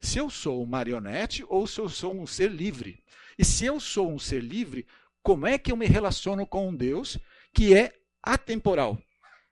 se 0.00 0.18
eu 0.18 0.30
sou 0.30 0.64
marionete 0.66 1.44
ou 1.48 1.66
se 1.66 1.80
eu 1.80 1.88
sou 1.88 2.14
um 2.14 2.26
ser 2.26 2.50
livre. 2.50 3.02
E 3.38 3.44
se 3.44 3.66
eu 3.66 3.78
sou 3.78 4.10
um 4.10 4.18
ser 4.18 4.42
livre, 4.42 4.86
como 5.22 5.46
é 5.46 5.58
que 5.58 5.70
eu 5.70 5.76
me 5.76 5.86
relaciono 5.86 6.46
com 6.46 6.68
um 6.68 6.74
Deus 6.74 7.18
que 7.52 7.74
é 7.74 7.92
atemporal? 8.22 8.98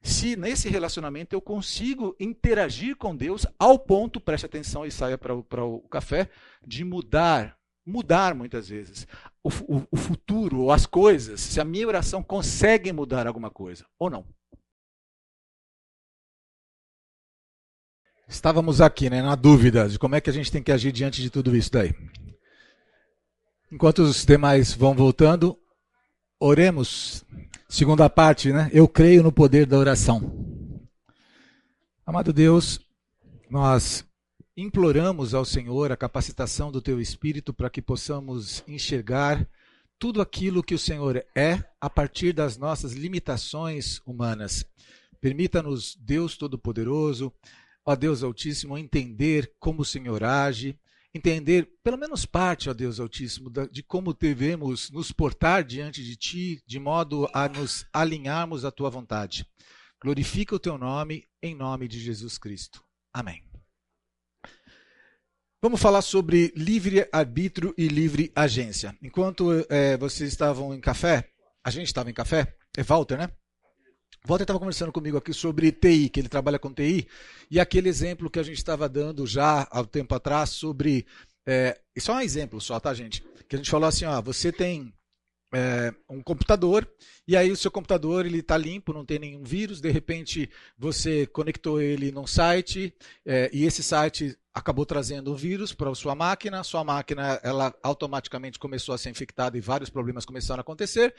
Se 0.02 0.36
nesse 0.36 0.68
relacionamento 0.68 1.34
eu 1.34 1.40
consigo 1.40 2.14
interagir 2.20 2.96
com 2.96 3.14
Deus 3.14 3.46
ao 3.58 3.78
ponto, 3.78 4.20
preste 4.20 4.46
atenção 4.46 4.86
e 4.86 4.90
saia 4.90 5.18
para 5.18 5.34
o 5.34 5.88
café, 5.88 6.30
de 6.64 6.84
mudar, 6.84 7.58
mudar 7.84 8.34
muitas 8.34 8.68
vezes 8.68 9.06
o, 9.42 9.48
o, 9.48 9.88
o 9.90 9.96
futuro 9.96 10.60
ou 10.62 10.72
as 10.72 10.86
coisas, 10.86 11.40
se 11.40 11.60
a 11.60 11.64
minha 11.64 11.86
oração 11.86 12.22
consegue 12.22 12.92
mudar 12.92 13.26
alguma 13.26 13.50
coisa 13.50 13.86
ou 13.98 14.10
não. 14.10 14.26
Estávamos 18.28 18.80
aqui, 18.80 19.08
né, 19.08 19.22
na 19.22 19.36
dúvida 19.36 19.88
de 19.88 20.00
como 20.00 20.16
é 20.16 20.20
que 20.20 20.28
a 20.28 20.32
gente 20.32 20.50
tem 20.50 20.60
que 20.60 20.72
agir 20.72 20.90
diante 20.90 21.22
de 21.22 21.30
tudo 21.30 21.56
isso 21.56 21.70
daí. 21.70 21.94
Enquanto 23.70 24.00
os 24.00 24.24
demais 24.24 24.74
vão 24.74 24.94
voltando, 24.94 25.56
oremos. 26.40 27.24
Segunda 27.68 28.10
parte, 28.10 28.52
né? 28.52 28.68
Eu 28.72 28.88
creio 28.88 29.22
no 29.22 29.30
poder 29.30 29.64
da 29.64 29.78
oração. 29.78 30.76
Amado 32.04 32.32
Deus, 32.32 32.80
nós 33.48 34.04
imploramos 34.56 35.32
ao 35.32 35.44
Senhor 35.44 35.92
a 35.92 35.96
capacitação 35.96 36.72
do 36.72 36.82
teu 36.82 37.00
espírito 37.00 37.54
para 37.54 37.70
que 37.70 37.82
possamos 37.82 38.64
enxergar 38.66 39.48
tudo 39.98 40.20
aquilo 40.20 40.64
que 40.64 40.74
o 40.74 40.78
Senhor 40.78 41.24
é 41.34 41.62
a 41.80 41.88
partir 41.88 42.32
das 42.32 42.56
nossas 42.56 42.92
limitações 42.92 44.00
humanas. 44.04 44.64
Permita-nos, 45.20 45.96
Deus 45.96 46.36
Todo-Poderoso, 46.36 47.32
ó 47.86 47.94
Deus 47.94 48.24
Altíssimo, 48.24 48.76
entender 48.76 49.54
como 49.60 49.82
o 49.82 49.84
Senhor 49.84 50.24
age, 50.24 50.76
entender 51.14 51.70
pelo 51.84 51.96
menos 51.96 52.26
parte, 52.26 52.68
ó 52.68 52.74
Deus 52.74 52.98
Altíssimo, 52.98 53.48
de 53.70 53.82
como 53.84 54.12
devemos 54.12 54.90
nos 54.90 55.12
portar 55.12 55.62
diante 55.62 56.02
de 56.02 56.16
Ti, 56.16 56.62
de 56.66 56.80
modo 56.80 57.30
a 57.32 57.48
nos 57.48 57.86
alinharmos 57.92 58.64
à 58.64 58.72
Tua 58.72 58.90
vontade. 58.90 59.46
Glorifica 60.02 60.56
o 60.56 60.58
Teu 60.58 60.76
nome, 60.76 61.24
em 61.40 61.54
nome 61.54 61.86
de 61.86 62.00
Jesus 62.00 62.36
Cristo. 62.36 62.82
Amém. 63.14 63.42
Vamos 65.62 65.80
falar 65.80 66.02
sobre 66.02 66.52
livre 66.54 67.08
arbítrio 67.10 67.72
e 67.78 67.88
livre 67.88 68.30
agência. 68.34 68.96
Enquanto 69.00 69.64
é, 69.70 69.96
vocês 69.96 70.30
estavam 70.30 70.74
em 70.74 70.80
café, 70.80 71.30
a 71.64 71.70
gente 71.70 71.86
estava 71.86 72.10
em 72.10 72.14
café, 72.14 72.54
é 72.76 72.82
Walter, 72.82 73.16
né? 73.16 73.30
Walter 74.26 74.42
estava 74.42 74.58
conversando 74.58 74.90
comigo 74.90 75.16
aqui 75.16 75.32
sobre 75.32 75.70
TI, 75.70 76.08
que 76.08 76.20
ele 76.20 76.28
trabalha 76.28 76.58
com 76.58 76.72
TI, 76.72 77.06
e 77.48 77.60
aquele 77.60 77.88
exemplo 77.88 78.28
que 78.28 78.40
a 78.40 78.42
gente 78.42 78.58
estava 78.58 78.88
dando 78.88 79.24
já 79.26 79.68
há 79.70 79.80
um 79.80 79.84
tempo 79.84 80.14
atrás 80.14 80.50
sobre. 80.50 81.06
É, 81.46 81.78
isso 81.94 82.10
é 82.10 82.14
um 82.14 82.20
exemplo 82.20 82.60
só, 82.60 82.80
tá, 82.80 82.92
gente? 82.92 83.22
Que 83.48 83.54
a 83.54 83.58
gente 83.58 83.70
falou 83.70 83.88
assim: 83.88 84.04
ó, 84.04 84.20
você 84.20 84.50
tem 84.50 84.92
é, 85.54 85.94
um 86.10 86.20
computador 86.20 86.90
e 87.26 87.36
aí 87.36 87.52
o 87.52 87.56
seu 87.56 87.70
computador 87.70 88.26
ele 88.26 88.38
está 88.38 88.56
limpo, 88.56 88.92
não 88.92 89.04
tem 89.04 89.18
nenhum 89.18 89.44
vírus. 89.44 89.80
De 89.80 89.90
repente 89.90 90.50
você 90.76 91.26
conectou 91.26 91.80
ele 91.80 92.10
num 92.10 92.26
site 92.26 92.92
é, 93.24 93.48
e 93.52 93.64
esse 93.64 93.82
site 93.82 94.36
acabou 94.56 94.86
trazendo 94.86 95.30
um 95.34 95.36
vírus 95.36 95.74
para 95.74 95.94
sua 95.94 96.14
máquina, 96.14 96.64
sua 96.64 96.82
máquina 96.82 97.38
ela 97.42 97.74
automaticamente 97.82 98.58
começou 98.58 98.94
a 98.94 98.98
ser 98.98 99.10
infectada 99.10 99.58
e 99.58 99.60
vários 99.60 99.90
problemas 99.90 100.24
começaram 100.24 100.60
a 100.60 100.62
acontecer. 100.62 101.14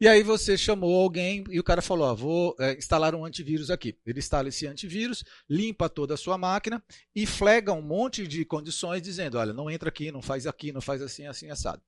E 0.00 0.08
aí 0.08 0.22
você 0.22 0.56
chamou 0.56 0.98
alguém 0.98 1.44
e 1.50 1.60
o 1.60 1.62
cara 1.62 1.82
falou: 1.82 2.16
vou 2.16 2.56
é, 2.58 2.78
instalar 2.78 3.14
um 3.14 3.22
antivírus 3.22 3.70
aqui. 3.70 3.98
Ele 4.06 4.18
instala 4.18 4.48
esse 4.48 4.66
antivírus, 4.66 5.22
limpa 5.48 5.90
toda 5.90 6.14
a 6.14 6.16
sua 6.16 6.38
máquina 6.38 6.82
e 7.14 7.26
flega 7.26 7.70
um 7.70 7.82
monte 7.82 8.26
de 8.26 8.46
condições 8.46 9.02
dizendo: 9.02 9.36
olha, 9.36 9.52
não 9.52 9.70
entra 9.70 9.90
aqui, 9.90 10.10
não 10.10 10.22
faz 10.22 10.46
aqui, 10.46 10.72
não 10.72 10.80
faz 10.80 11.02
assim, 11.02 11.26
assim, 11.26 11.50
assado. 11.50 11.82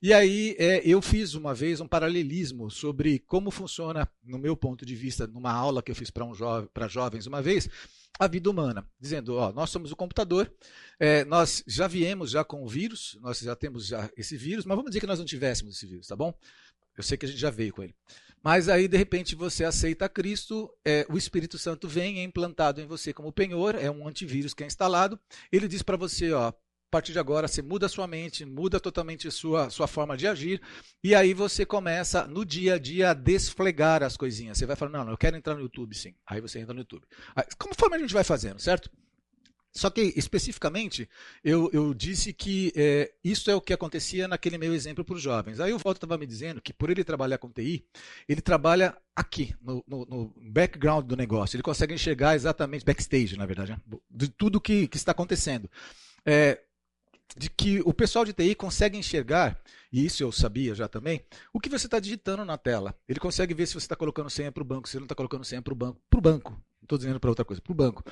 E 0.00 0.14
aí 0.14 0.54
é, 0.60 0.80
eu 0.84 1.02
fiz 1.02 1.34
uma 1.34 1.54
vez 1.54 1.80
um 1.80 1.88
paralelismo 1.88 2.70
sobre 2.70 3.18
como 3.18 3.50
funciona, 3.50 4.08
no 4.22 4.38
meu 4.38 4.56
ponto 4.56 4.86
de 4.86 4.94
vista, 4.94 5.26
numa 5.26 5.50
aula 5.50 5.82
que 5.82 5.90
eu 5.90 5.96
fiz 5.96 6.08
para 6.08 6.24
um 6.24 6.32
jovem, 6.32 6.70
para 6.72 6.86
jovens 6.86 7.26
uma 7.26 7.42
vez 7.42 7.68
a 8.18 8.26
vida 8.26 8.50
humana, 8.50 8.86
dizendo, 8.98 9.34
ó, 9.36 9.52
nós 9.52 9.70
somos 9.70 9.92
o 9.92 9.96
computador, 9.96 10.52
é, 10.98 11.24
nós 11.24 11.62
já 11.66 11.86
viemos 11.86 12.30
já 12.30 12.44
com 12.44 12.62
o 12.62 12.68
vírus, 12.68 13.18
nós 13.20 13.38
já 13.40 13.54
temos 13.54 13.86
já 13.86 14.10
esse 14.16 14.36
vírus, 14.36 14.64
mas 14.64 14.76
vamos 14.76 14.90
dizer 14.90 15.00
que 15.00 15.06
nós 15.06 15.18
não 15.18 15.26
tivéssemos 15.26 15.76
esse 15.76 15.86
vírus, 15.86 16.06
tá 16.06 16.16
bom? 16.16 16.32
Eu 16.96 17.02
sei 17.02 17.18
que 17.18 17.26
a 17.26 17.28
gente 17.28 17.38
já 17.38 17.50
veio 17.50 17.72
com 17.72 17.82
ele. 17.82 17.94
Mas 18.42 18.68
aí, 18.68 18.86
de 18.86 18.96
repente, 18.96 19.34
você 19.34 19.64
aceita 19.64 20.08
Cristo, 20.08 20.72
é, 20.84 21.04
o 21.10 21.18
Espírito 21.18 21.58
Santo 21.58 21.88
vem, 21.88 22.20
é 22.20 22.22
implantado 22.22 22.80
em 22.80 22.86
você 22.86 23.12
como 23.12 23.32
penhor, 23.32 23.74
é 23.74 23.90
um 23.90 24.06
antivírus 24.06 24.54
que 24.54 24.62
é 24.62 24.66
instalado, 24.66 25.18
ele 25.50 25.68
diz 25.68 25.82
para 25.82 25.96
você, 25.96 26.32
ó, 26.32 26.52
a 26.88 26.90
partir 26.90 27.12
de 27.12 27.18
agora 27.18 27.48
você 27.48 27.60
muda 27.62 27.88
sua 27.88 28.06
mente, 28.06 28.44
muda 28.44 28.78
totalmente 28.78 29.30
sua, 29.30 29.68
sua 29.70 29.86
forma 29.86 30.16
de 30.16 30.26
agir, 30.26 30.60
e 31.02 31.14
aí 31.14 31.34
você 31.34 31.66
começa 31.66 32.26
no 32.26 32.44
dia 32.44 32.74
a 32.74 32.78
dia 32.78 33.10
a 33.10 33.14
desflegar 33.14 34.02
as 34.02 34.16
coisinhas. 34.16 34.56
Você 34.56 34.66
vai 34.66 34.76
falar, 34.76 34.92
não, 34.92 35.04
não, 35.04 35.12
eu 35.12 35.18
quero 35.18 35.36
entrar 35.36 35.54
no 35.54 35.60
YouTube, 35.60 35.96
sim. 35.96 36.14
Aí 36.26 36.40
você 36.40 36.60
entra 36.60 36.72
no 36.72 36.80
YouTube. 36.80 37.04
Conforme 37.58 37.96
a 37.96 37.98
gente 37.98 38.14
vai 38.14 38.24
fazendo, 38.24 38.60
certo? 38.60 38.90
Só 39.76 39.90
que, 39.90 40.14
especificamente, 40.16 41.06
eu, 41.44 41.68
eu 41.70 41.92
disse 41.92 42.32
que 42.32 42.72
é, 42.74 43.12
isso 43.22 43.50
é 43.50 43.54
o 43.54 43.60
que 43.60 43.74
acontecia 43.74 44.26
naquele 44.26 44.56
meu 44.56 44.72
exemplo 44.74 45.04
para 45.04 45.16
os 45.16 45.20
jovens. 45.20 45.60
Aí 45.60 45.70
o 45.70 45.76
Walter 45.76 45.98
estava 45.98 46.16
me 46.16 46.26
dizendo 46.26 46.62
que, 46.62 46.72
por 46.72 46.88
ele 46.88 47.04
trabalhar 47.04 47.36
com 47.36 47.50
TI, 47.50 47.84
ele 48.26 48.40
trabalha 48.40 48.96
aqui, 49.14 49.54
no, 49.60 49.84
no, 49.86 50.06
no, 50.06 50.34
background 50.50 51.04
do 51.04 51.14
negócio. 51.14 51.56
Ele 51.56 51.62
consegue 51.62 51.92
enxergar 51.92 52.34
exatamente, 52.34 52.86
backstage, 52.86 53.36
na 53.36 53.44
verdade, 53.44 53.72
né? 53.72 53.98
de 54.10 54.28
tudo 54.28 54.62
que, 54.62 54.88
que 54.88 54.96
está 54.96 55.12
acontecendo. 55.12 55.70
É, 56.24 56.58
de 57.36 57.50
que 57.50 57.80
o 57.84 57.92
pessoal 57.92 58.24
de 58.24 58.32
TI 58.32 58.54
consegue 58.54 58.98
enxergar, 58.98 59.60
e 59.92 60.04
isso 60.04 60.22
eu 60.22 60.30
sabia 60.30 60.74
já 60.74 60.88
também, 60.88 61.24
o 61.52 61.60
que 61.60 61.68
você 61.68 61.86
está 61.86 61.98
digitando 61.98 62.44
na 62.44 62.58
tela. 62.58 62.94
Ele 63.08 63.18
consegue 63.18 63.54
ver 63.54 63.66
se 63.66 63.74
você 63.74 63.84
está 63.84 63.96
colocando 63.96 64.30
senha 64.30 64.52
para 64.52 64.62
o 64.62 64.66
banco, 64.66 64.88
se 64.88 64.92
você 64.92 64.98
não 64.98 65.06
está 65.06 65.14
colocando 65.14 65.44
senha 65.44 65.62
para 65.62 65.72
o 65.72 65.76
banco. 65.76 66.00
Para 66.08 66.18
o 66.18 66.22
banco. 66.22 66.62
Estou 66.82 66.98
dizendo 66.98 67.18
para 67.18 67.30
outra 67.30 67.44
coisa, 67.44 67.60
para 67.60 67.72
o 67.72 67.74
banco. 67.74 68.04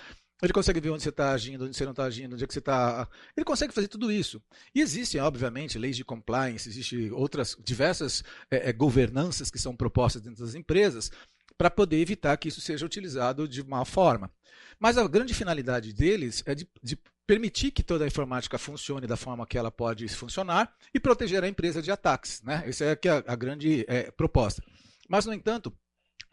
Ele 0.43 0.53
consegue 0.53 0.81
ver 0.81 0.91
onde 0.91 1.03
você 1.03 1.09
está 1.09 1.33
agindo, 1.33 1.65
onde 1.65 1.77
você 1.77 1.85
não 1.85 1.93
está 1.93 2.05
agindo, 2.05 2.35
onde 2.35 2.45
é 2.45 2.47
que 2.47 2.53
você 2.53 2.59
está. 2.59 3.09
Ele 3.37 3.45
consegue 3.45 3.73
fazer 3.73 3.89
tudo 3.89 4.11
isso. 4.11 4.43
E 4.75 4.81
existem, 4.81 5.21
obviamente, 5.21 5.79
leis 5.79 5.97
de 5.97 6.05
compliance, 6.05 6.69
existem 6.69 7.11
outras 7.13 7.57
diversas 7.65 8.25
é, 8.51 8.71
é, 8.71 8.73
governanças 8.73 9.51
que 9.51 9.59
são 9.59 9.77
propostas 9.77 10.21
dentro 10.23 10.45
das 10.45 10.55
empresas 10.55 11.11
para 11.57 11.71
poder 11.71 11.99
evitar 11.99 12.37
que 12.37 12.49
isso 12.49 12.61
seja 12.61 12.85
utilizado 12.85 13.49
de 13.49 13.63
má 13.63 13.85
forma. 13.85 14.31
Mas 14.79 14.99
a 14.99 15.07
grande 15.07 15.35
finalidade 15.35 15.93
deles 15.93 16.43
é 16.47 16.55
de, 16.55 16.69
de 16.83 16.99
permitir 17.27 17.71
que 17.71 17.83
toda 17.83 18.05
a 18.05 18.07
informática 18.07 18.59
funcione 18.59 19.07
da 19.07 19.17
forma 19.17 19.47
que 19.47 19.57
ela 19.57 19.71
pode 19.71 20.09
funcionar 20.09 20.75
e 20.93 21.01
proteger 21.01 21.43
a 21.43 21.49
empresa 21.49 21.81
de 21.81 21.91
ataques. 21.91 22.43
Né? 22.43 22.65
Essa 22.67 22.85
é, 22.85 23.09
a, 23.09 23.33
a 23.33 23.37
grande 23.37 23.85
é, 23.89 24.11
proposta. 24.11 24.63
Mas, 25.09 25.27
no 25.27 25.33
entanto, 25.33 25.73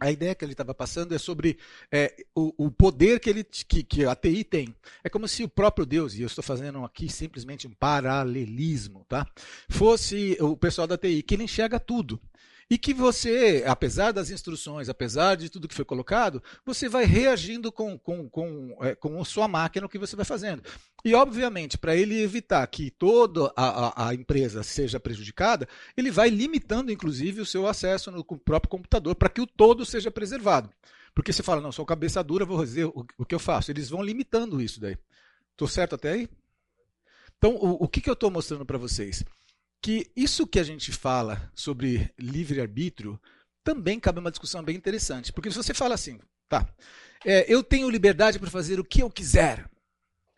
a 0.02 0.12
ideia 0.12 0.34
que 0.34 0.44
ele 0.44 0.54
estava 0.54 0.74
passando 0.74 1.14
é 1.14 1.18
sobre 1.20 1.60
é, 1.92 2.16
o, 2.36 2.66
o, 2.66 2.72
poder 2.72 3.20
que, 3.20 3.30
ele, 3.30 3.44
que, 3.44 3.84
que, 3.84 4.04
a 4.04 4.16
TI 4.16 4.44
tem. 4.44 4.76
É 5.04 5.10
como 5.10 5.28
se 5.28 5.44
o 5.44 5.50
próprio 5.50 5.86
Deus, 5.86 6.16
e 6.16 6.22
eu 6.22 6.28
estou 6.28 6.44
fazendo 6.44 6.84
aqui 6.84 7.08
simplesmente 7.08 7.68
um 7.68 7.72
paralelismo, 7.72 9.06
tá? 9.08 9.28
fosse 9.70 10.36
o 10.42 10.58
pessoal 10.58 10.88
da 10.88 10.98
TI, 10.98 11.22
que 11.22 11.36
ele 11.36 11.44
enxerga 11.44 11.80
tudo. 11.80 12.20
E 12.72 12.78
que 12.78 12.94
você, 12.94 13.66
apesar 13.68 14.14
das 14.14 14.30
instruções, 14.30 14.88
apesar 14.88 15.36
de 15.36 15.50
tudo 15.50 15.68
que 15.68 15.76
foi 15.76 15.84
colocado, 15.84 16.42
você 16.66 16.88
vai 16.88 17.04
reagindo 17.04 17.70
com, 17.70 18.00
com, 18.00 18.30
com, 18.30 18.78
é, 18.80 18.96
com 18.96 19.22
sua 19.26 19.46
máquina 19.46 19.86
o 19.86 19.90
que 19.90 20.00
você 20.00 20.16
vai 20.16 20.24
fazendo. 20.24 20.64
E, 21.04 21.14
obviamente, 21.14 21.78
para 21.78 21.98
ele 21.98 22.22
evitar 22.22 22.66
que 22.68 22.90
toda 22.90 23.52
a, 23.58 23.88
a, 23.88 24.08
a, 24.08 24.14
empresa 24.14 24.64
seja 24.64 25.02
prejudicada, 25.02 25.68
ele 25.98 26.10
vai 26.10 26.30
limitando, 26.30 26.94
inclusive, 26.94 27.42
o 27.42 27.46
seu 27.46 27.68
acesso 27.68 28.10
no 28.10 28.24
próprio 28.24 28.70
computador 28.70 29.16
para 29.16 29.28
que 29.28 29.42
o 29.42 29.48
todo 29.48 29.86
seja 29.86 30.10
preservado. 30.10 30.70
Porque 31.14 31.34
você 31.34 31.44
fala, 31.44 31.60
não, 31.60 31.74
sou 31.74 31.86
cabeça 31.86 32.24
dura, 32.24 32.46
vou 32.46 32.58
fazer 32.58 32.86
o, 32.86 33.06
o 33.18 33.26
que 33.26 33.36
eu 33.36 33.40
faço. 33.40 33.70
Eles 33.70 33.90
vão 33.90 34.02
limitando 34.02 34.62
isso 34.62 34.80
daí. 34.80 34.98
Estou 35.52 35.68
certo 35.68 35.96
até 35.96 36.14
aí? 36.14 36.30
Então, 37.38 37.54
o, 37.54 37.84
o 37.84 37.88
que, 37.90 38.00
que 38.00 38.10
eu 38.10 38.14
estou 38.14 38.32
mostrando 38.32 38.66
para 38.66 38.78
vocês? 38.78 39.26
Que 39.82 40.12
isso 40.16 40.46
que 40.46 40.60
a 40.60 40.64
gente 40.64 40.92
fala 40.92 41.52
sobre 41.56 42.14
livre-arbítrio 42.18 43.20
também 43.64 44.00
cabe 44.00 44.20
uma 44.20 44.32
discussão 44.32 44.64
bem 44.64 44.76
interessante. 44.76 45.34
Porque 45.34 45.50
se 45.50 45.58
você 45.58 45.74
fala 45.74 45.96
assim, 45.96 46.20
tá, 46.48 46.68
é, 47.26 47.52
eu 47.52 47.64
tenho 47.64 47.90
liberdade 47.90 48.40
para 48.40 48.50
fazer 48.50 48.80
o 48.80 48.86
que 48.86 49.02
eu 49.02 49.10
quiser, 49.10 49.70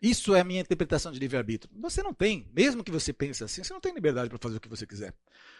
Isso 0.02 0.34
é 0.34 0.40
a 0.40 0.44
minha 0.44 0.60
interpretação 0.60 1.10
de 1.10 1.18
livre-arbítrio. 1.18 1.72
Você 1.80 2.02
não 2.02 2.12
tem, 2.12 2.46
mesmo 2.52 2.84
que 2.84 2.90
você 2.90 3.10
pense 3.10 3.42
assim, 3.42 3.64
você 3.64 3.72
não 3.72 3.80
tem 3.80 3.94
liberdade 3.94 4.28
para 4.28 4.38
fazer 4.38 4.58
o 4.58 4.60
que 4.60 4.68
você 4.68 4.86
quiser. 4.86 5.14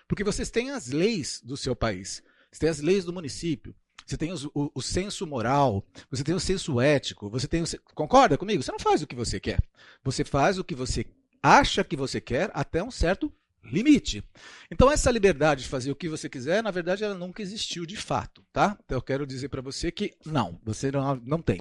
Porque 0.06 0.22
vocês 0.22 0.50
têm 0.50 0.70
as 0.70 0.88
leis 0.88 1.40
do 1.42 1.56
seu 1.56 1.74
país, 1.74 2.22
você 2.52 2.60
tem 2.60 2.68
as 2.68 2.78
leis 2.78 3.06
do 3.06 3.12
município, 3.12 3.74
você 4.04 4.18
tem 4.18 4.32
os, 4.32 4.44
o, 4.44 4.70
o, 4.74 4.82
senso 4.82 5.26
moral, 5.26 5.82
você 6.10 6.22
tem 6.22 6.34
o 6.34 6.40
senso 6.40 6.78
ético, 6.78 7.30
você 7.30 7.48
tem 7.48 7.62
o, 7.62 7.66
concorda 7.94 8.36
comigo? 8.36 8.62
Você 8.62 8.70
não 8.70 8.78
faz 8.78 9.00
o 9.00 9.06
que 9.06 9.16
você 9.16 9.40
quer. 9.40 9.62
Você 10.04 10.24
faz 10.24 10.58
o 10.58 10.64
que 10.64 10.74
você 10.74 11.06
acha 11.42 11.82
que 11.82 11.96
você 11.96 12.20
quer 12.20 12.50
até 12.52 12.82
um 12.82 12.90
certo 12.90 13.32
limite. 13.64 14.22
Então 14.70 14.90
essa 14.90 15.10
liberdade 15.10 15.62
de 15.62 15.68
fazer 15.68 15.90
o 15.90 15.96
que 15.96 16.08
você 16.08 16.28
quiser, 16.28 16.62
na 16.62 16.70
verdade, 16.70 17.04
ela 17.04 17.14
nunca 17.14 17.42
existiu 17.42 17.86
de 17.86 17.96
fato, 17.96 18.44
tá? 18.52 18.76
Então 18.84 18.98
eu 18.98 19.02
quero 19.02 19.26
dizer 19.26 19.48
para 19.48 19.62
você 19.62 19.90
que 19.90 20.12
não, 20.24 20.60
você 20.64 20.90
não, 20.90 21.16
não 21.24 21.40
tem. 21.40 21.60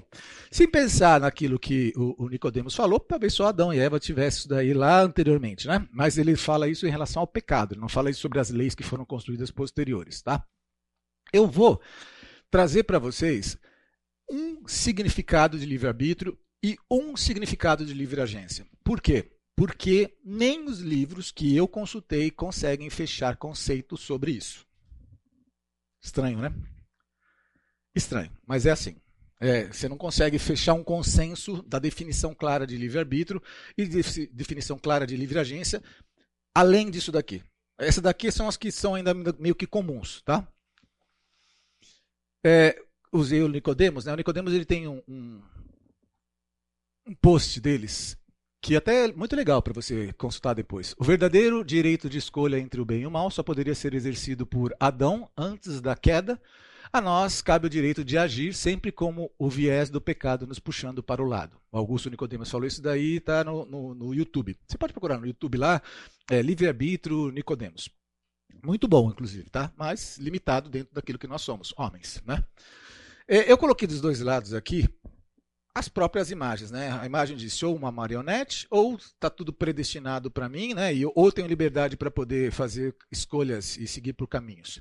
Se 0.51 0.67
pensar 0.67 1.21
naquilo 1.21 1.59
que 1.59 1.93
o, 1.95 2.25
o 2.25 2.29
Nicodemos 2.29 2.75
falou, 2.75 2.99
talvez 2.99 3.33
só 3.33 3.47
Adão 3.47 3.73
e 3.73 3.79
Eva 3.79 3.99
tivessem 3.99 4.39
isso 4.39 4.49
daí 4.49 4.73
lá 4.73 5.01
anteriormente, 5.01 5.67
né? 5.67 5.87
Mas 5.91 6.17
ele 6.17 6.35
fala 6.35 6.67
isso 6.67 6.87
em 6.87 6.91
relação 6.91 7.21
ao 7.21 7.27
pecado, 7.27 7.73
ele 7.73 7.81
não 7.81 7.89
fala 7.89 8.09
isso 8.09 8.21
sobre 8.21 8.39
as 8.39 8.49
leis 8.49 8.75
que 8.75 8.83
foram 8.83 9.05
construídas 9.05 9.51
posteriores, 9.51 10.21
tá? 10.21 10.45
Eu 11.31 11.47
vou 11.47 11.81
trazer 12.49 12.83
para 12.83 12.99
vocês 12.99 13.57
um 14.29 14.67
significado 14.67 15.57
de 15.57 15.65
livre-arbítrio 15.65 16.37
e 16.63 16.77
um 16.89 17.17
significado 17.17 17.85
de 17.85 17.93
livre 17.93 18.21
agência. 18.21 18.65
Por 18.83 19.01
quê? 19.01 19.31
Porque 19.55 20.17
nem 20.23 20.65
os 20.65 20.79
livros 20.79 21.31
que 21.31 21.55
eu 21.55 21.67
consultei 21.67 22.31
conseguem 22.31 22.89
fechar 22.89 23.37
conceitos 23.37 24.01
sobre 24.01 24.31
isso. 24.31 24.65
Estranho, 26.01 26.39
né? 26.39 26.53
Estranho, 27.95 28.31
mas 28.45 28.65
é 28.65 28.71
assim. 28.71 28.95
É, 29.39 29.67
você 29.67 29.89
não 29.89 29.97
consegue 29.97 30.39
fechar 30.39 30.73
um 30.73 30.83
consenso 30.83 31.61
da 31.63 31.77
definição 31.77 32.33
clara 32.33 32.65
de 32.65 32.77
livre-arbítrio 32.77 33.41
e 33.77 33.85
de 33.85 34.27
definição 34.27 34.79
clara 34.79 35.05
de 35.05 35.17
livre 35.17 35.37
agência, 35.37 35.83
além 36.55 36.89
disso 36.89 37.11
daqui. 37.11 37.43
Essas 37.77 38.01
daqui 38.01 38.31
são 38.31 38.47
as 38.47 38.55
que 38.55 38.71
são 38.71 38.95
ainda 38.95 39.13
meio 39.13 39.55
que 39.55 39.67
comuns, 39.67 40.21
tá? 40.21 40.47
É, 42.45 42.81
usei 43.11 43.41
o 43.43 43.47
Nicodemos, 43.47 44.05
né? 44.05 44.13
O 44.13 44.15
Nicodemos 44.15 44.53
ele 44.53 44.65
tem 44.65 44.87
um, 44.87 45.01
um, 45.07 45.41
um 47.07 47.15
post 47.15 47.59
deles 47.59 48.17
que 48.63 48.77
até 48.77 49.07
é 49.07 49.11
muito 49.11 49.35
legal 49.35 49.61
para 49.61 49.73
você 49.73 50.13
consultar 50.13 50.53
depois. 50.53 50.95
O 50.97 51.03
verdadeiro 51.03 51.65
direito 51.65 52.09
de 52.09 52.17
escolha 52.17 52.57
entre 52.57 52.79
o 52.79 52.85
bem 52.85 53.01
e 53.01 53.05
o 53.05 53.11
mal 53.11 53.29
só 53.29 53.43
poderia 53.43 53.75
ser 53.75 53.93
exercido 53.93 54.45
por 54.45 54.73
Adão 54.79 55.29
antes 55.37 55.81
da 55.81 55.97
queda. 55.97 56.41
A 56.91 57.01
nós 57.01 57.41
cabe 57.41 57.67
o 57.67 57.69
direito 57.69 58.05
de 58.05 58.17
agir 58.17 58.53
sempre 58.53 58.89
como 58.89 59.29
o 59.37 59.49
viés 59.49 59.89
do 59.89 59.99
pecado 59.99 60.47
nos 60.47 60.59
puxando 60.59 61.03
para 61.03 61.21
o 61.21 61.25
lado. 61.25 61.57
O 61.73 61.77
Augusto 61.77 62.09
Nicodemus 62.09 62.49
falou 62.49 62.65
isso 62.65 62.81
daí, 62.81 63.17
está 63.17 63.43
no, 63.43 63.65
no, 63.65 63.93
no, 63.95 64.13
YouTube. 64.13 64.57
Você 64.65 64.77
pode 64.77 64.93
procurar 64.93 65.17
no 65.17 65.27
YouTube 65.27 65.57
lá, 65.57 65.81
é, 66.31 66.41
livre-arbítrio 66.41 67.31
Nicodemus. 67.31 67.89
Muito 68.63 68.87
bom, 68.87 69.09
inclusive, 69.09 69.49
tá? 69.49 69.73
Mas 69.75 70.17
limitado 70.17 70.69
dentro 70.69 70.93
daquilo 70.93 71.19
que 71.19 71.27
nós 71.27 71.41
somos, 71.41 71.73
homens, 71.75 72.23
né? 72.25 72.41
É, 73.27 73.51
eu 73.51 73.57
coloquei 73.57 73.87
dos 73.87 73.99
dois 73.99 74.21
lados 74.21 74.53
aqui 74.53 74.87
as 75.75 75.89
próprias 75.89 76.29
imagens, 76.29 76.69
né? 76.69 76.91
A 76.91 77.05
imagem 77.05 77.35
de 77.35 77.49
sou 77.49 77.75
uma 77.75 77.91
marionete 77.91 78.67
ou 78.69 78.95
está 78.95 79.29
tudo 79.29 79.51
predestinado 79.51 80.29
para 80.29 80.47
mim, 80.47 80.73
né? 80.73 80.93
E 80.93 81.03
ou 81.05 81.31
tenho 81.31 81.47
liberdade 81.47 81.97
para 81.97 82.11
poder 82.11 82.51
fazer 82.51 82.95
escolhas 83.11 83.77
e 83.77 83.87
seguir 83.87 84.13
por 84.13 84.27
caminhos. 84.27 84.79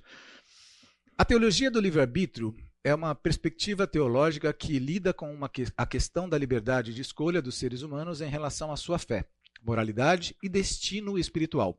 A 1.16 1.24
teologia 1.24 1.70
do 1.70 1.80
livre-arbítrio 1.80 2.54
é 2.84 2.94
uma 2.94 3.14
perspectiva 3.14 3.86
teológica 3.86 4.52
que 4.52 4.78
lida 4.78 5.14
com 5.14 5.32
uma, 5.32 5.50
a 5.76 5.86
questão 5.86 6.28
da 6.28 6.36
liberdade 6.36 6.92
de 6.92 7.00
escolha 7.00 7.40
dos 7.40 7.54
seres 7.54 7.82
humanos 7.82 8.20
em 8.20 8.28
relação 8.28 8.72
à 8.72 8.76
sua 8.76 8.98
fé, 8.98 9.24
moralidade 9.62 10.36
e 10.42 10.48
destino 10.48 11.18
espiritual. 11.18 11.78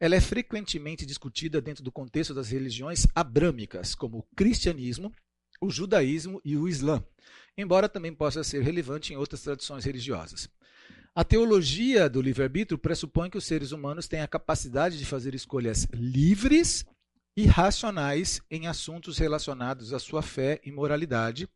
Ela 0.00 0.16
é 0.16 0.20
frequentemente 0.20 1.06
discutida 1.06 1.60
dentro 1.60 1.84
do 1.84 1.92
contexto 1.92 2.34
das 2.34 2.50
religiões 2.50 3.06
abrâmicas, 3.14 3.94
como 3.94 4.18
o 4.18 4.22
cristianismo, 4.34 5.12
o 5.60 5.70
judaísmo 5.70 6.40
e 6.44 6.56
o 6.56 6.68
islã, 6.68 7.02
embora 7.56 7.88
também 7.88 8.12
possa 8.12 8.44
ser 8.44 8.62
relevante 8.62 9.12
em 9.12 9.16
outras 9.16 9.42
tradições 9.42 9.84
religiosas. 9.84 10.48
A 11.14 11.22
teologia 11.22 12.08
do 12.08 12.20
livre-arbítrio 12.20 12.76
pressupõe 12.76 13.30
que 13.30 13.38
os 13.38 13.44
seres 13.44 13.70
humanos 13.70 14.08
têm 14.08 14.20
a 14.20 14.28
capacidade 14.28 14.98
de 14.98 15.04
fazer 15.04 15.34
escolhas 15.34 15.86
livres 15.92 16.84
e 17.36 17.46
racionais 17.46 18.40
em 18.50 18.66
assuntos 18.66 19.18
relacionados 19.18 19.92
à 19.92 19.98
sua 19.98 20.22
fé 20.22 20.60
e 20.64 20.72
moralidade, 20.72 21.48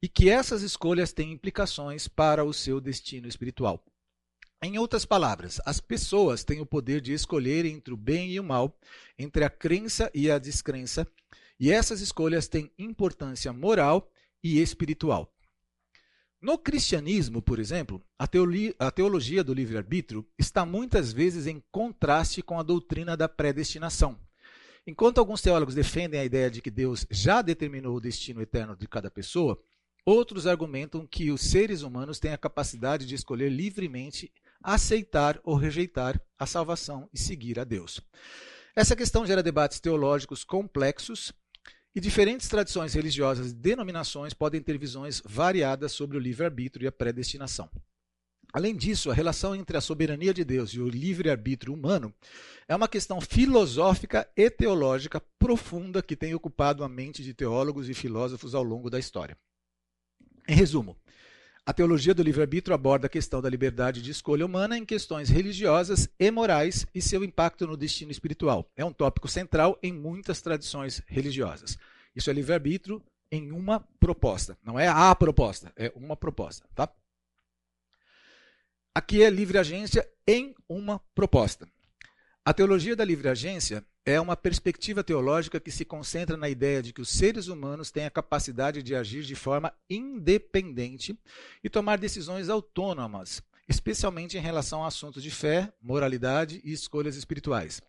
e 0.00 0.08
que 0.08 0.28
essas 0.28 0.62
escolhas 0.62 1.12
têm 1.12 1.32
implicações 1.32 2.08
para 2.08 2.44
o 2.44 2.52
seu 2.52 2.80
destino 2.80 3.28
espiritual. 3.28 3.84
Em 4.62 4.78
outras 4.78 5.04
palavras, 5.04 5.60
as 5.64 5.80
pessoas 5.80 6.44
têm 6.44 6.60
o 6.60 6.66
poder 6.66 7.00
de 7.00 7.12
escolher 7.12 7.64
entre 7.64 7.92
o 7.92 7.96
bem 7.96 8.30
e 8.30 8.38
o 8.38 8.44
mal, 8.44 8.76
entre 9.18 9.44
a 9.44 9.50
crença 9.50 10.10
e 10.14 10.30
a 10.30 10.38
descrença, 10.38 11.06
e 11.62 11.70
essas 11.70 12.00
escolhas 12.00 12.48
têm 12.48 12.72
importância 12.76 13.52
moral 13.52 14.10
e 14.42 14.60
espiritual. 14.60 15.32
No 16.40 16.58
cristianismo, 16.58 17.40
por 17.40 17.60
exemplo, 17.60 18.02
a 18.18 18.28
a 18.80 18.90
teologia 18.90 19.44
do 19.44 19.54
livre-arbítrio 19.54 20.26
está 20.36 20.66
muitas 20.66 21.12
vezes 21.12 21.46
em 21.46 21.62
contraste 21.70 22.42
com 22.42 22.58
a 22.58 22.64
doutrina 22.64 23.16
da 23.16 23.28
predestinação. 23.28 24.18
Enquanto 24.84 25.18
alguns 25.18 25.40
teólogos 25.40 25.76
defendem 25.76 26.18
a 26.18 26.24
ideia 26.24 26.50
de 26.50 26.60
que 26.60 26.68
Deus 26.68 27.06
já 27.08 27.40
determinou 27.40 27.94
o 27.94 28.00
destino 28.00 28.42
eterno 28.42 28.74
de 28.74 28.88
cada 28.88 29.08
pessoa, 29.08 29.56
outros 30.04 30.48
argumentam 30.48 31.06
que 31.06 31.30
os 31.30 31.42
seres 31.42 31.82
humanos 31.82 32.18
têm 32.18 32.32
a 32.32 32.38
capacidade 32.38 33.06
de 33.06 33.14
escolher 33.14 33.48
livremente 33.48 34.32
aceitar 34.60 35.38
ou 35.44 35.54
rejeitar 35.54 36.20
a 36.36 36.44
salvação 36.44 37.08
e 37.14 37.18
seguir 37.20 37.60
a 37.60 37.64
Deus. 37.64 38.00
Essa 38.74 38.96
questão 38.96 39.24
gera 39.24 39.44
debates 39.44 39.78
teológicos 39.78 40.42
complexos 40.42 41.32
e 41.94 42.00
diferentes 42.00 42.48
tradições 42.48 42.94
religiosas 42.94 43.50
e 43.50 43.54
denominações 43.54 44.32
podem 44.32 44.62
ter 44.62 44.78
visões 44.78 45.22
variadas 45.24 45.92
sobre 45.92 46.16
o 46.16 46.20
livre-arbítrio 46.20 46.84
e 46.84 46.88
a 46.88 46.92
predestinação. 46.92 47.70
Além 48.52 48.76
disso, 48.76 49.10
a 49.10 49.14
relação 49.14 49.54
entre 49.54 49.76
a 49.78 49.80
soberania 49.80 50.34
de 50.34 50.44
Deus 50.44 50.70
e 50.70 50.80
o 50.80 50.88
livre-arbítrio 50.88 51.72
humano 51.72 52.14
é 52.68 52.76
uma 52.76 52.88
questão 52.88 53.18
filosófica 53.20 54.28
e 54.36 54.50
teológica 54.50 55.22
profunda 55.38 56.02
que 56.02 56.14
tem 56.14 56.34
ocupado 56.34 56.84
a 56.84 56.88
mente 56.88 57.22
de 57.22 57.32
teólogos 57.32 57.88
e 57.88 57.94
filósofos 57.94 58.54
ao 58.54 58.62
longo 58.62 58.90
da 58.90 58.98
história. 58.98 59.38
Em 60.46 60.54
resumo, 60.54 60.98
a 61.64 61.72
teologia 61.72 62.12
do 62.12 62.22
livre-arbítrio 62.22 62.74
aborda 62.74 63.06
a 63.06 63.10
questão 63.10 63.40
da 63.40 63.48
liberdade 63.48 64.02
de 64.02 64.10
escolha 64.10 64.44
humana 64.44 64.76
em 64.76 64.84
questões 64.84 65.28
religiosas 65.28 66.08
e 66.18 66.30
morais 66.30 66.86
e 66.92 67.00
seu 67.00 67.22
impacto 67.22 67.66
no 67.66 67.76
destino 67.76 68.10
espiritual. 68.10 68.68
É 68.76 68.84
um 68.84 68.92
tópico 68.92 69.28
central 69.28 69.78
em 69.80 69.92
muitas 69.92 70.42
tradições 70.42 71.00
religiosas. 71.06 71.78
Isso 72.16 72.28
é 72.28 72.32
livre-arbítrio 72.32 73.00
em 73.30 73.52
uma 73.52 73.80
proposta. 74.00 74.58
Não 74.62 74.78
é 74.78 74.88
a 74.88 75.14
proposta, 75.14 75.72
é 75.76 75.92
uma 75.94 76.16
proposta. 76.16 76.68
Tá? 76.74 76.92
Aqui 78.92 79.22
é 79.22 79.30
livre 79.30 79.56
agência 79.56 80.06
em 80.26 80.54
uma 80.68 80.98
proposta. 81.14 81.68
A 82.44 82.52
teologia 82.52 82.96
da 82.96 83.04
livre 83.04 83.28
agência 83.28 83.86
é 84.04 84.20
uma 84.20 84.36
perspectiva 84.36 85.04
teológica 85.04 85.60
que 85.60 85.70
se 85.70 85.84
concentra 85.84 86.36
na 86.36 86.48
ideia 86.48 86.82
de 86.82 86.92
que 86.92 87.00
os 87.00 87.08
seres 87.08 87.46
humanos 87.46 87.90
têm 87.90 88.04
a 88.04 88.10
capacidade 88.10 88.82
de 88.82 88.94
agir 88.94 89.22
de 89.22 89.34
forma 89.34 89.72
independente 89.88 91.16
e 91.62 91.70
tomar 91.70 91.98
decisões 91.98 92.48
autônomas, 92.48 93.42
especialmente 93.68 94.36
em 94.36 94.40
relação 94.40 94.82
a 94.82 94.88
assuntos 94.88 95.22
de 95.22 95.30
fé, 95.30 95.72
moralidade 95.80 96.60
e 96.64 96.72
escolhas 96.72 97.16
espirituais. 97.16 97.80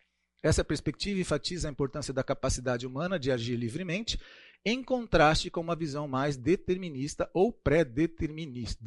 Essa 0.43 0.63
perspectiva 0.63 1.19
enfatiza 1.19 1.67
a 1.67 1.71
importância 1.71 2.13
da 2.13 2.23
capacidade 2.23 2.85
humana 2.85 3.17
de 3.17 3.31
agir 3.31 3.55
livremente, 3.55 4.19
em 4.65 4.83
contraste 4.83 5.49
com 5.49 5.61
uma 5.61 5.75
visão 5.75 6.07
mais 6.07 6.37
determinista 6.37 7.29
ou 7.33 7.51
pré-determinista, 7.51 8.79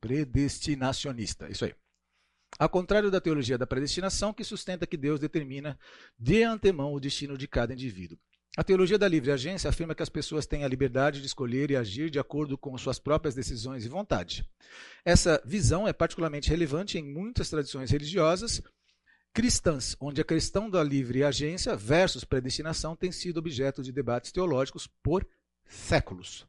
predestinacionista. 0.00 1.48
Isso 1.48 1.64
aí. 1.66 1.74
Ao 2.58 2.68
contrário 2.68 3.10
da 3.10 3.20
teologia 3.20 3.58
da 3.58 3.66
predestinação, 3.66 4.32
que 4.32 4.44
sustenta 4.44 4.86
que 4.86 4.96
Deus 4.96 5.18
determina 5.18 5.78
de 6.18 6.42
antemão 6.42 6.92
o 6.92 7.00
destino 7.00 7.36
de 7.36 7.48
cada 7.48 7.72
indivíduo. 7.72 8.18
A 8.56 8.62
teologia 8.62 8.96
da 8.96 9.08
livre 9.08 9.32
agência 9.32 9.68
afirma 9.68 9.96
que 9.96 10.02
as 10.02 10.08
pessoas 10.08 10.46
têm 10.46 10.62
a 10.62 10.68
liberdade 10.68 11.20
de 11.20 11.26
escolher 11.26 11.72
e 11.72 11.76
agir 11.76 12.08
de 12.08 12.20
acordo 12.20 12.56
com 12.56 12.78
suas 12.78 13.00
próprias 13.00 13.34
decisões 13.34 13.84
e 13.84 13.88
vontade. 13.88 14.48
Essa 15.04 15.42
visão 15.44 15.88
é 15.88 15.92
particularmente 15.92 16.50
relevante 16.50 16.96
em 16.96 17.02
muitas 17.02 17.50
tradições 17.50 17.90
religiosas 17.90 18.62
cristãs, 19.32 19.96
onde 19.98 20.20
a 20.20 20.24
questão 20.24 20.70
da 20.70 20.84
livre 20.84 21.24
agência 21.24 21.74
versus 21.74 22.22
predestinação 22.22 22.94
tem 22.94 23.10
sido 23.10 23.38
objeto 23.38 23.82
de 23.82 23.90
debates 23.90 24.30
teológicos 24.30 24.86
por 25.02 25.26
séculos. 25.66 26.46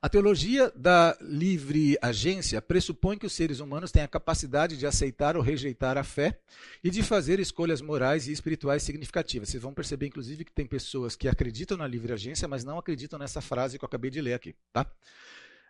A 0.00 0.08
teologia 0.08 0.72
da 0.76 1.16
livre 1.20 1.98
agência 2.00 2.62
pressupõe 2.62 3.18
que 3.18 3.26
os 3.26 3.32
seres 3.32 3.60
humanos 3.60 3.90
têm 3.90 4.02
a 4.02 4.08
capacidade 4.08 4.76
de 4.76 4.86
aceitar 4.86 5.36
ou 5.36 5.42
rejeitar 5.42 5.98
a 5.98 6.04
fé 6.04 6.38
e 6.82 6.90
de 6.90 7.02
fazer 7.02 7.40
escolhas 7.40 7.80
morais 7.80 8.28
e 8.28 8.32
espirituais 8.32 8.82
significativas. 8.82 9.48
Vocês 9.48 9.62
vão 9.62 9.74
perceber, 9.74 10.06
inclusive, 10.06 10.44
que 10.44 10.52
tem 10.52 10.66
pessoas 10.66 11.16
que 11.16 11.28
acreditam 11.28 11.76
na 11.76 11.86
livre 11.86 12.12
agência, 12.12 12.46
mas 12.46 12.64
não 12.64 12.78
acreditam 12.78 13.18
nessa 13.18 13.40
frase 13.40 13.78
que 13.78 13.84
eu 13.84 13.88
acabei 13.88 14.10
de 14.10 14.20
ler 14.20 14.34
aqui. 14.34 14.54
Tá? 14.72 14.86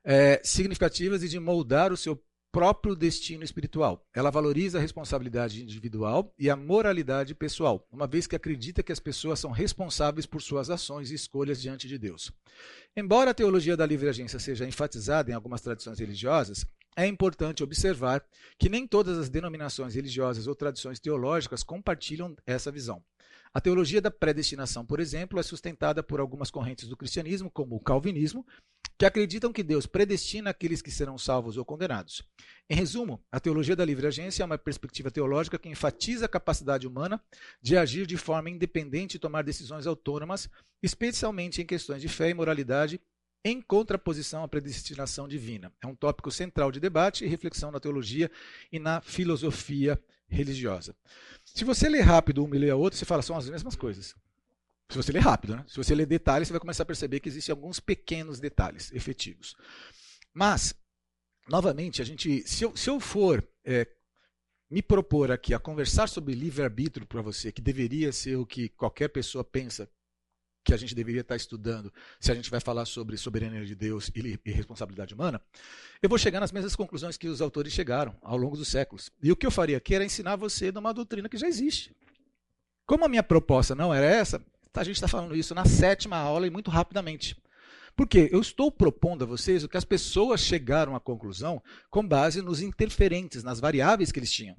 é, 0.05 0.41
significativas 0.45 1.23
e 1.23 1.29
de 1.29 1.39
moldar 1.39 1.93
o 1.93 1.97
seu 1.97 2.21
próprio 2.59 2.97
destino 2.97 3.45
espiritual. 3.45 4.05
Ela 4.13 4.33
valoriza 4.33 4.79
a 4.79 4.81
responsabilidade 4.81 5.63
individual 5.63 6.35
e 6.37 6.51
a 6.51 6.57
moralidade 6.57 7.33
pessoal, 7.33 7.87
uma 7.89 8.05
vez 8.05 8.27
que 8.27 8.35
acredita 8.35 8.83
que 8.83 8.91
as 8.91 8.99
pessoas 8.99 9.39
são 9.39 9.53
responsáveis 9.53 10.27
por 10.27 10.43
suas 10.43 10.69
ações 10.69 11.13
e 11.13 11.15
escolhas 11.15 11.63
diante 11.63 11.87
de 11.87 11.97
Deus. 11.97 12.33
Embora 12.97 13.31
a 13.31 13.35
teologia 13.35 13.77
da 13.77 13.87
livre 13.87 14.09
agência 14.09 14.41
seja 14.41 14.67
enfatizada 14.67 15.31
em 15.31 15.35
algumas 15.35 15.61
tradições 15.61 16.01
religiosas, 16.01 16.67
é 16.97 17.07
importante 17.07 17.63
observar 17.63 18.25
que 18.59 18.69
nem 18.69 18.89
todas 18.89 19.17
as 19.19 19.29
denominações 19.29 19.95
religiosas 19.95 20.49
ou 20.49 20.55
tradições 20.57 20.99
teológicas 20.99 21.63
compartilham 21.63 22.35
essa 22.45 22.73
visão. 22.73 23.01
A 23.53 23.61
teologia 23.61 24.01
da 24.01 24.11
predestinação, 24.11 24.85
por 24.85 25.01
exemplo, 25.01 25.39
é 25.39 25.43
sustentada 25.43 26.03
por 26.03 26.21
algumas 26.21 26.51
correntes 26.51 26.89
do 26.89 26.97
cristianismo, 26.97 27.51
como 27.51 27.77
o 27.77 27.81
calvinismo, 27.81 28.47
que 28.99 29.07
acreditam 29.07 29.53
que 29.53 29.63
Deus 29.63 29.87
predestina 29.87 30.51
aqueles 30.51 30.83
que 30.83 30.91
serão 30.91 31.17
salvos 31.17 31.57
ou 31.57 31.65
condenados. 31.65 32.23
Em 32.69 32.75
resumo, 32.75 33.23
a 33.31 33.39
teologia 33.39 33.77
da 33.77 33.85
livre 33.85 34.09
agência 34.09 34.43
é 34.43 34.47
uma 34.47 34.59
perspectiva 34.59 35.11
teológica 35.11 35.59
que 35.59 35.69
enfatiza 35.69 36.27
a 36.27 36.29
capacidade 36.29 36.87
humana 36.87 37.23
de 37.63 37.77
agir 37.77 38.07
de 38.07 38.17
forma 38.17 38.51
independente 38.51 39.15
e 39.15 39.21
tomar 39.21 39.43
decisões 39.43 39.87
autônomas, 39.87 40.51
especialmente 40.83 41.63
em 41.63 41.67
questões 41.67 42.03
de 42.03 42.09
fé 42.09 42.31
e 42.31 42.35
moralidade, 42.35 43.01
em 43.45 43.63
contraposição 43.63 44.43
à 44.43 44.49
predestinação 44.49 45.29
divina. 45.29 45.73
É 45.81 45.87
um 45.87 45.95
tópico 45.95 46.31
central 46.31 46.73
de 46.73 46.81
debate 46.81 47.25
e 47.25 47.29
reflexão 47.29 47.71
na 47.71 47.79
teologia 47.79 48.29
e 48.73 48.81
na 48.81 49.01
filosofia 49.01 49.99
religiosa. 50.29 50.95
Se 51.45 51.65
você 51.65 51.89
ler 51.89 52.03
rápido 52.03 52.45
uma 52.45 52.55
e 52.57 52.59
ler 52.59 52.71
a 52.71 52.77
outra, 52.77 52.99
você 52.99 53.05
fala, 53.05 53.23
são 53.23 53.37
as 53.37 53.49
mesmas 53.49 53.75
coisas. 53.75 54.15
Se 54.91 54.97
você 54.97 55.13
ler 55.13 55.21
rápido, 55.21 55.57
né? 55.57 55.65
Se 55.69 55.77
você 55.77 55.95
ler 55.95 56.07
detalhes, 56.07 56.49
você 56.49 56.53
vai 56.53 56.61
começar 56.61 56.83
a 56.83 56.87
perceber 56.87 57.21
que 57.21 57.29
existem 57.29 57.53
alguns 57.53 57.79
pequenos 57.79 58.41
detalhes 58.41 58.91
efetivos. 58.93 59.55
Mas, 60.33 60.75
novamente, 61.49 62.01
a 62.01 62.05
gente, 62.05 62.47
se 62.47 62.65
eu, 62.65 62.77
se 62.77 62.89
eu 62.89 62.99
for 62.99 63.47
é, 63.65 63.87
me 64.71 64.83
propor 64.83 65.31
aqui 65.31 65.53
a 65.53 65.59
conversar 65.59 66.09
sobre 66.09 66.35
livre-arbítrio 66.35 67.07
para 67.07 67.21
você, 67.21 67.53
que 67.53 67.61
deveria 67.61 68.13
ser 68.13 68.37
o 68.37 68.47
que 68.47 68.69
qualquer 68.71 69.09
pessoa 69.09 69.45
pensa 69.45 69.91
que 70.69 70.75
a 70.75 70.77
gente 70.77 70.95
deveria 70.95 71.23
estar 71.23 71.35
estudando 71.35 71.91
se 72.21 72.31
a 72.31 72.35
gente 72.35 72.51
vai 72.51 72.61
falar 72.61 72.85
sobre 72.85 73.17
soberania 73.17 73.65
de 73.65 73.75
Deus 73.75 74.11
e, 74.15 74.39
responsabilidade 74.53 75.15
humana, 75.15 75.41
eu 76.03 76.11
vou 76.11 76.19
chegar 76.19 76.41
nas 76.41 76.53
mesmas 76.53 76.77
conclusões 76.77 77.17
que 77.17 77.27
os 77.27 77.41
autores 77.41 77.73
chegaram 77.73 78.15
ao 78.21 78.37
longo 78.37 78.55
dos 78.55 78.69
séculos. 78.69 79.11
E 79.23 79.33
o 79.33 79.37
que 79.37 79.47
eu 79.47 79.51
faria 79.51 79.79
aqui 79.79 79.95
era 79.95 80.05
ensinar 80.05 80.37
você 80.37 80.71
numa 80.71 80.93
doutrina 80.93 81.27
que 81.27 81.39
já 81.39 81.49
existe. 81.49 81.97
Como 82.85 83.03
a 83.03 83.09
minha 83.09 83.23
proposta 83.23 83.75
não 83.75 83.95
era 83.95 84.05
essa, 84.05 84.45
a 84.75 84.85
gente 84.85 84.97
está 84.97 85.09
falando 85.09 85.35
isso 85.35 85.55
na 85.55 85.65
sétima 85.65 86.19
aula 86.19 86.47
e 86.47 86.51
muito 86.51 86.71
rapidamente. 86.71 87.35
Porque 87.97 88.29
eu 88.31 88.41
estou 88.43 88.71
propondo 88.71 89.25
a 89.25 89.27
vocês 89.27 89.65
o 89.65 89.69
que 89.71 89.79
as 89.79 89.87
pessoas 89.87 90.43
chegaram 90.43 90.95
à 90.95 91.01
conclusão 91.01 91.63
com 91.89 92.07
base 92.07 92.43
nos 92.43 92.61
interferentes, 92.61 93.43
nas 93.43 93.59
variáveis 93.59 94.13
que 94.13 94.19
eles 94.19 94.31
tinham. 94.31 94.55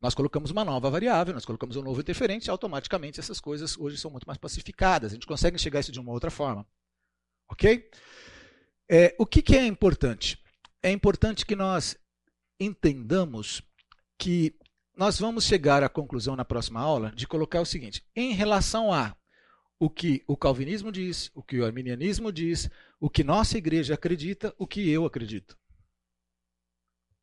Nós 0.00 0.14
colocamos 0.14 0.50
uma 0.50 0.64
nova 0.64 0.88
variável, 0.88 1.34
nós 1.34 1.44
colocamos 1.44 1.76
um 1.76 1.82
novo 1.82 2.00
interferente, 2.00 2.46
e 2.46 2.50
automaticamente 2.50 3.20
essas 3.20 3.38
coisas 3.38 3.76
hoje 3.78 3.98
são 3.98 4.10
muito 4.10 4.26
mais 4.26 4.38
pacificadas. 4.38 5.12
A 5.12 5.14
gente 5.14 5.26
consegue 5.26 5.56
enxergar 5.56 5.80
isso 5.80 5.92
de 5.92 6.00
uma 6.00 6.12
outra 6.12 6.30
forma. 6.30 6.66
Ok? 7.50 7.90
É, 8.88 9.14
o 9.18 9.26
que, 9.26 9.42
que 9.42 9.56
é 9.56 9.66
importante? 9.66 10.42
É 10.82 10.90
importante 10.90 11.44
que 11.44 11.54
nós 11.54 11.96
entendamos 12.58 13.62
que 14.18 14.54
nós 14.96 15.18
vamos 15.18 15.44
chegar 15.44 15.82
à 15.82 15.88
conclusão 15.88 16.34
na 16.34 16.44
próxima 16.44 16.80
aula 16.80 17.12
de 17.12 17.26
colocar 17.26 17.60
o 17.60 17.66
seguinte: 17.66 18.02
em 18.16 18.32
relação 18.32 18.92
a 18.92 19.14
o 19.78 19.88
que 19.88 20.22
o 20.26 20.36
calvinismo 20.36 20.92
diz, 20.92 21.30
o 21.34 21.42
que 21.42 21.58
o 21.58 21.64
arminianismo 21.64 22.30
diz, 22.30 22.68
o 23.00 23.08
que 23.08 23.24
nossa 23.24 23.56
igreja 23.56 23.94
acredita, 23.94 24.54
o 24.58 24.66
que 24.66 24.88
eu 24.90 25.06
acredito. 25.06 25.56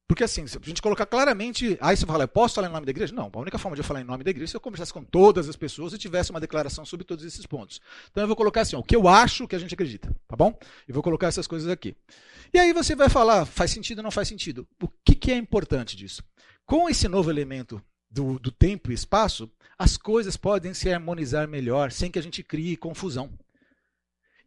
Porque 0.07 0.23
assim, 0.23 0.47
se 0.47 0.57
a 0.57 0.61
gente 0.63 0.81
colocar 0.81 1.05
claramente, 1.05 1.77
aí 1.81 1.97
você 1.97 2.05
fala, 2.05 2.23
eu 2.23 2.27
posso 2.29 2.55
falar 2.55 2.69
em 2.69 2.71
nome 2.71 2.85
da 2.85 2.91
igreja? 2.91 3.13
Não, 3.13 3.29
a 3.33 3.39
única 3.39 3.57
forma 3.57 3.75
de 3.75 3.81
eu 3.81 3.83
falar 3.83 3.99
em 3.99 4.05
nome 4.05 4.23
da 4.23 4.29
igreja 4.29 4.45
é 4.45 4.51
se 4.51 4.55
eu 4.55 4.61
conversasse 4.61 4.93
com 4.93 5.03
todas 5.03 5.49
as 5.49 5.57
pessoas 5.57 5.91
e 5.91 5.97
tivesse 5.97 6.31
uma 6.31 6.39
declaração 6.39 6.85
sobre 6.85 7.05
todos 7.05 7.25
esses 7.25 7.45
pontos. 7.45 7.81
Então 8.09 8.23
eu 8.23 8.27
vou 8.27 8.35
colocar 8.35 8.61
assim, 8.61 8.77
ó, 8.77 8.79
o 8.79 8.83
que 8.83 8.95
eu 8.95 9.05
acho 9.07 9.45
que 9.47 9.55
a 9.55 9.59
gente 9.59 9.73
acredita, 9.73 10.15
tá 10.25 10.35
bom? 10.35 10.57
E 10.87 10.93
vou 10.93 11.03
colocar 11.03 11.27
essas 11.27 11.45
coisas 11.45 11.69
aqui. 11.69 11.93
E 12.53 12.57
aí 12.57 12.71
você 12.71 12.95
vai 12.95 13.09
falar, 13.09 13.45
faz 13.45 13.71
sentido 13.71 13.97
ou 13.97 14.03
não 14.03 14.11
faz 14.11 14.29
sentido? 14.29 14.65
O 14.81 14.87
que, 15.03 15.13
que 15.13 15.31
é 15.31 15.35
importante 15.35 15.97
disso? 15.97 16.23
Com 16.65 16.87
esse 16.89 17.09
novo 17.09 17.29
elemento 17.29 17.81
do, 18.09 18.39
do 18.39 18.49
tempo 18.49 18.91
e 18.91 18.93
espaço, 18.93 19.51
as 19.77 19.97
coisas 19.97 20.37
podem 20.37 20.73
se 20.73 20.89
harmonizar 20.89 21.49
melhor, 21.49 21.91
sem 21.91 22.09
que 22.09 22.17
a 22.17 22.23
gente 22.23 22.41
crie 22.41 22.77
confusão. 22.77 23.29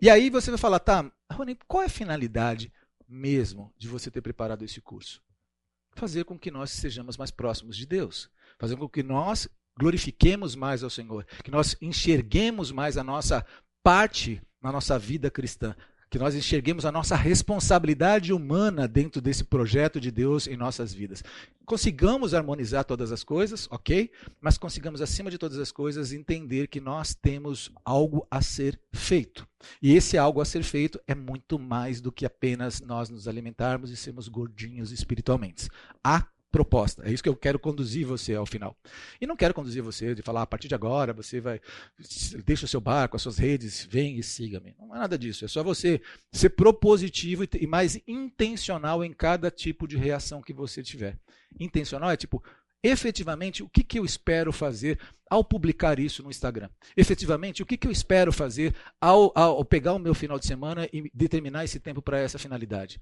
E 0.00 0.08
aí 0.08 0.30
você 0.30 0.50
vai 0.50 0.58
falar, 0.58 0.78
tá, 0.78 1.11
Rony, 1.30 1.58
qual 1.68 1.82
é 1.82 1.86
a 1.86 1.90
finalidade 1.90 2.72
mesmo 3.06 3.70
de 3.76 3.88
você 3.88 4.11
ter 4.11 4.22
preparado 4.22 4.64
esse 4.64 4.80
curso? 4.80 5.22
Fazer 6.01 6.24
com 6.24 6.38
que 6.38 6.51
nós 6.51 6.70
sejamos 6.70 7.18
mais 7.18 7.30
próximos 7.30 7.76
de 7.76 7.84
Deus. 7.84 8.30
Fazer 8.59 8.74
com 8.74 8.88
que 8.88 9.03
nós 9.03 9.46
glorifiquemos 9.78 10.55
mais 10.55 10.82
ao 10.82 10.88
Senhor. 10.88 11.26
Que 11.44 11.51
nós 11.51 11.76
enxerguemos 11.78 12.72
mais 12.72 12.96
a 12.96 13.05
nossa 13.05 13.44
parte 13.82 14.40
na 14.62 14.72
nossa 14.72 14.98
vida 14.98 15.30
cristã 15.30 15.76
que 16.11 16.18
nós 16.18 16.34
enxerguemos 16.34 16.84
a 16.84 16.90
nossa 16.90 17.14
responsabilidade 17.14 18.32
humana 18.32 18.88
dentro 18.88 19.22
desse 19.22 19.44
projeto 19.44 20.00
de 20.00 20.11
Deus 20.11 20.48
em 20.48 20.56
nossas 20.56 20.92
vidas. 20.92 21.22
Consigamos 21.64 22.34
harmonizar 22.34 22.84
todas 22.84 23.12
as 23.12 23.22
coisas, 23.22 23.68
ok? 23.70 24.11
Mas 24.40 24.58
consigamos, 24.58 25.00
acima 25.00 25.30
de 25.30 25.38
todas 25.38 25.56
as 25.58 25.70
coisas, 25.70 26.12
entender 26.12 26.66
que 26.66 26.80
nós 26.80 27.14
temos 27.14 27.70
algo 27.84 28.26
a 28.28 28.42
ser 28.42 28.78
feito. 28.92 29.46
E 29.80 29.94
esse 29.94 30.18
algo 30.18 30.40
a 30.40 30.44
ser 30.44 30.64
feito 30.64 31.00
é 31.06 31.14
muito 31.14 31.61
mais 31.61 32.00
do 32.00 32.11
que 32.11 32.26
apenas 32.26 32.80
nós 32.80 33.08
nos 33.08 33.28
alimentarmos 33.28 33.90
e 33.90 33.96
sermos 33.96 34.26
gordinhos 34.26 34.90
espiritualmente. 34.90 35.68
Há 36.02 36.26
proposta. 36.51 37.03
É 37.07 37.12
isso 37.12 37.22
que 37.22 37.28
eu 37.28 37.36
quero 37.36 37.59
conduzir 37.59 38.07
você 38.07 38.34
ao 38.34 38.44
final. 38.44 38.76
E 39.20 39.26
não 39.26 39.36
quero 39.36 39.55
conduzir 39.55 39.82
você 39.82 40.14
de 40.14 40.22
falar, 40.22 40.42
a 40.42 40.46
partir 40.46 40.68
de 40.68 40.74
agora, 40.74 41.12
você 41.12 41.40
vai. 41.40 41.61
Deixa 42.44 42.64
o 42.64 42.68
seu 42.68 42.80
barco, 42.80 43.16
as 43.16 43.22
suas 43.22 43.38
redes, 43.38 43.86
vem 43.88 44.18
e 44.18 44.22
siga-me. 44.22 44.74
Não 44.78 44.94
é 44.94 44.98
nada 44.98 45.18
disso. 45.18 45.44
É 45.44 45.48
só 45.48 45.62
você 45.62 46.01
ser 46.32 46.51
propositivo 46.51 47.44
e 47.59 47.66
mais 47.66 48.01
intencional 48.07 49.05
em 49.05 49.12
cada 49.12 49.51
tipo 49.51 49.86
de 49.86 49.96
reação 49.96 50.42
que 50.42 50.53
você 50.53 50.82
tiver. 50.82 51.16
Intencional 51.59 52.11
é 52.11 52.16
tipo. 52.16 52.42
Efetivamente, 52.82 53.62
o 53.62 53.68
que, 53.68 53.84
que 53.84 53.98
eu 53.98 54.07
espero 54.07 54.51
fazer 54.55 54.98
ao 55.28 55.44
publicar 55.44 55.98
isso 55.98 56.22
no 56.22 56.30
Instagram? 56.30 56.70
Efetivamente, 56.96 57.62
o 57.62 57.66
que, 57.66 57.76
que 57.76 57.86
eu 57.86 57.92
espero 57.92 58.32
fazer 58.32 58.74
ao, 58.98 59.30
ao 59.34 59.62
pegar 59.66 59.92
o 59.92 59.98
meu 59.98 60.14
final 60.14 60.38
de 60.38 60.46
semana 60.46 60.88
e 60.90 61.11
determinar 61.12 61.62
esse 61.62 61.78
tempo 61.78 62.01
para 62.01 62.18
essa 62.18 62.38
finalidade? 62.38 62.98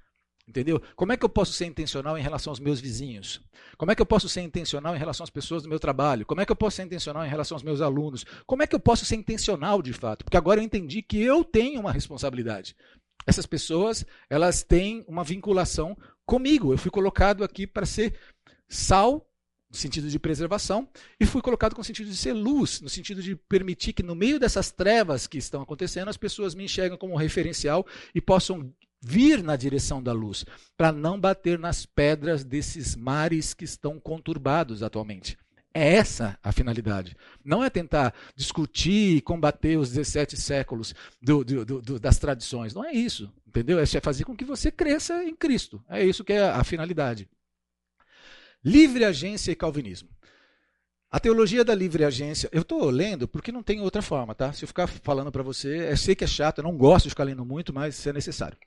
Entendeu? 0.48 0.80
Como 0.96 1.12
é 1.12 1.16
que 1.16 1.24
eu 1.24 1.28
posso 1.28 1.52
ser 1.52 1.66
intencional 1.66 2.16
em 2.16 2.22
relação 2.22 2.50
aos 2.50 2.58
meus 2.58 2.80
vizinhos? 2.80 3.38
Como 3.76 3.92
é 3.92 3.94
que 3.94 4.00
eu 4.00 4.06
posso 4.06 4.30
ser 4.30 4.40
intencional 4.40 4.96
em 4.96 4.98
relação 4.98 5.22
às 5.22 5.28
pessoas 5.28 5.62
do 5.62 5.68
meu 5.68 5.78
trabalho? 5.78 6.24
Como 6.24 6.40
é 6.40 6.46
que 6.46 6.50
eu 6.50 6.56
posso 6.56 6.76
ser 6.76 6.84
intencional 6.84 7.22
em 7.26 7.28
relação 7.28 7.54
aos 7.54 7.62
meus 7.62 7.82
alunos? 7.82 8.24
Como 8.46 8.62
é 8.62 8.66
que 8.66 8.74
eu 8.74 8.80
posso 8.80 9.04
ser 9.04 9.16
intencional 9.16 9.82
de 9.82 9.92
fato? 9.92 10.24
Porque 10.24 10.38
agora 10.38 10.58
eu 10.58 10.64
entendi 10.64 11.02
que 11.02 11.20
eu 11.20 11.44
tenho 11.44 11.80
uma 11.80 11.92
responsabilidade. 11.92 12.74
Essas 13.26 13.44
pessoas, 13.44 14.06
elas 14.30 14.62
têm 14.62 15.04
uma 15.06 15.22
vinculação 15.22 15.94
comigo. 16.24 16.72
Eu 16.72 16.78
fui 16.78 16.90
colocado 16.90 17.44
aqui 17.44 17.66
para 17.66 17.84
ser 17.84 18.18
sal 18.66 19.28
no 19.70 19.76
sentido 19.76 20.08
de 20.08 20.18
preservação, 20.18 20.88
e 21.20 21.26
fui 21.26 21.42
colocado 21.42 21.74
com 21.74 21.82
o 21.82 21.84
sentido 21.84 22.08
de 22.08 22.16
ser 22.16 22.32
luz, 22.32 22.80
no 22.80 22.88
sentido 22.88 23.22
de 23.22 23.36
permitir 23.36 23.92
que 23.92 24.02
no 24.02 24.14
meio 24.14 24.40
dessas 24.40 24.70
trevas 24.70 25.26
que 25.26 25.36
estão 25.36 25.60
acontecendo, 25.60 26.08
as 26.08 26.16
pessoas 26.16 26.54
me 26.54 26.64
enxergam 26.64 26.96
como 26.96 27.14
referencial 27.16 27.86
e 28.14 28.20
possam 28.20 28.72
vir 29.00 29.42
na 29.42 29.56
direção 29.56 30.02
da 30.02 30.12
luz, 30.12 30.44
para 30.76 30.92
não 30.92 31.20
bater 31.20 31.58
nas 31.58 31.86
pedras 31.86 32.44
desses 32.44 32.96
mares 32.96 33.54
que 33.54 33.64
estão 33.64 33.98
conturbados 34.00 34.82
atualmente. 34.82 35.36
É 35.72 35.94
essa 35.94 36.38
a 36.42 36.50
finalidade. 36.50 37.14
Não 37.44 37.62
é 37.62 37.70
tentar 37.70 38.14
discutir 38.34 39.16
e 39.16 39.20
combater 39.20 39.76
os 39.76 39.90
17 39.90 40.36
séculos 40.36 40.94
do, 41.20 41.44
do, 41.44 41.64
do, 41.64 42.00
das 42.00 42.18
tradições. 42.18 42.74
Não 42.74 42.84
é 42.84 42.92
isso. 42.92 43.32
Entendeu? 43.46 43.78
É 43.78 43.86
fazer 43.86 44.24
com 44.24 44.36
que 44.36 44.44
você 44.44 44.70
cresça 44.70 45.22
em 45.24 45.36
Cristo. 45.36 45.82
É 45.88 46.04
isso 46.04 46.24
que 46.24 46.32
é 46.32 46.48
a 46.48 46.64
finalidade. 46.64 47.28
Livre 48.64 49.04
agência 49.04 49.52
e 49.52 49.56
calvinismo. 49.56 50.08
A 51.10 51.18
teologia 51.18 51.64
da 51.64 51.74
livre 51.74 52.04
agência, 52.04 52.50
eu 52.52 52.62
estou 52.62 52.90
lendo 52.90 53.26
porque 53.26 53.50
não 53.50 53.62
tem 53.62 53.80
outra 53.80 54.02
forma, 54.02 54.34
tá? 54.34 54.52
Se 54.52 54.64
eu 54.64 54.68
ficar 54.68 54.86
falando 54.86 55.32
para 55.32 55.42
você, 55.42 55.90
eu 55.90 55.96
sei 55.96 56.14
que 56.14 56.24
é 56.24 56.26
chato, 56.26 56.58
eu 56.58 56.64
não 56.64 56.76
gosto 56.76 57.04
de 57.04 57.10
ficar 57.10 57.24
lendo 57.24 57.46
muito, 57.46 57.72
mas 57.72 58.06
é 58.06 58.12
necessário. 58.12 58.58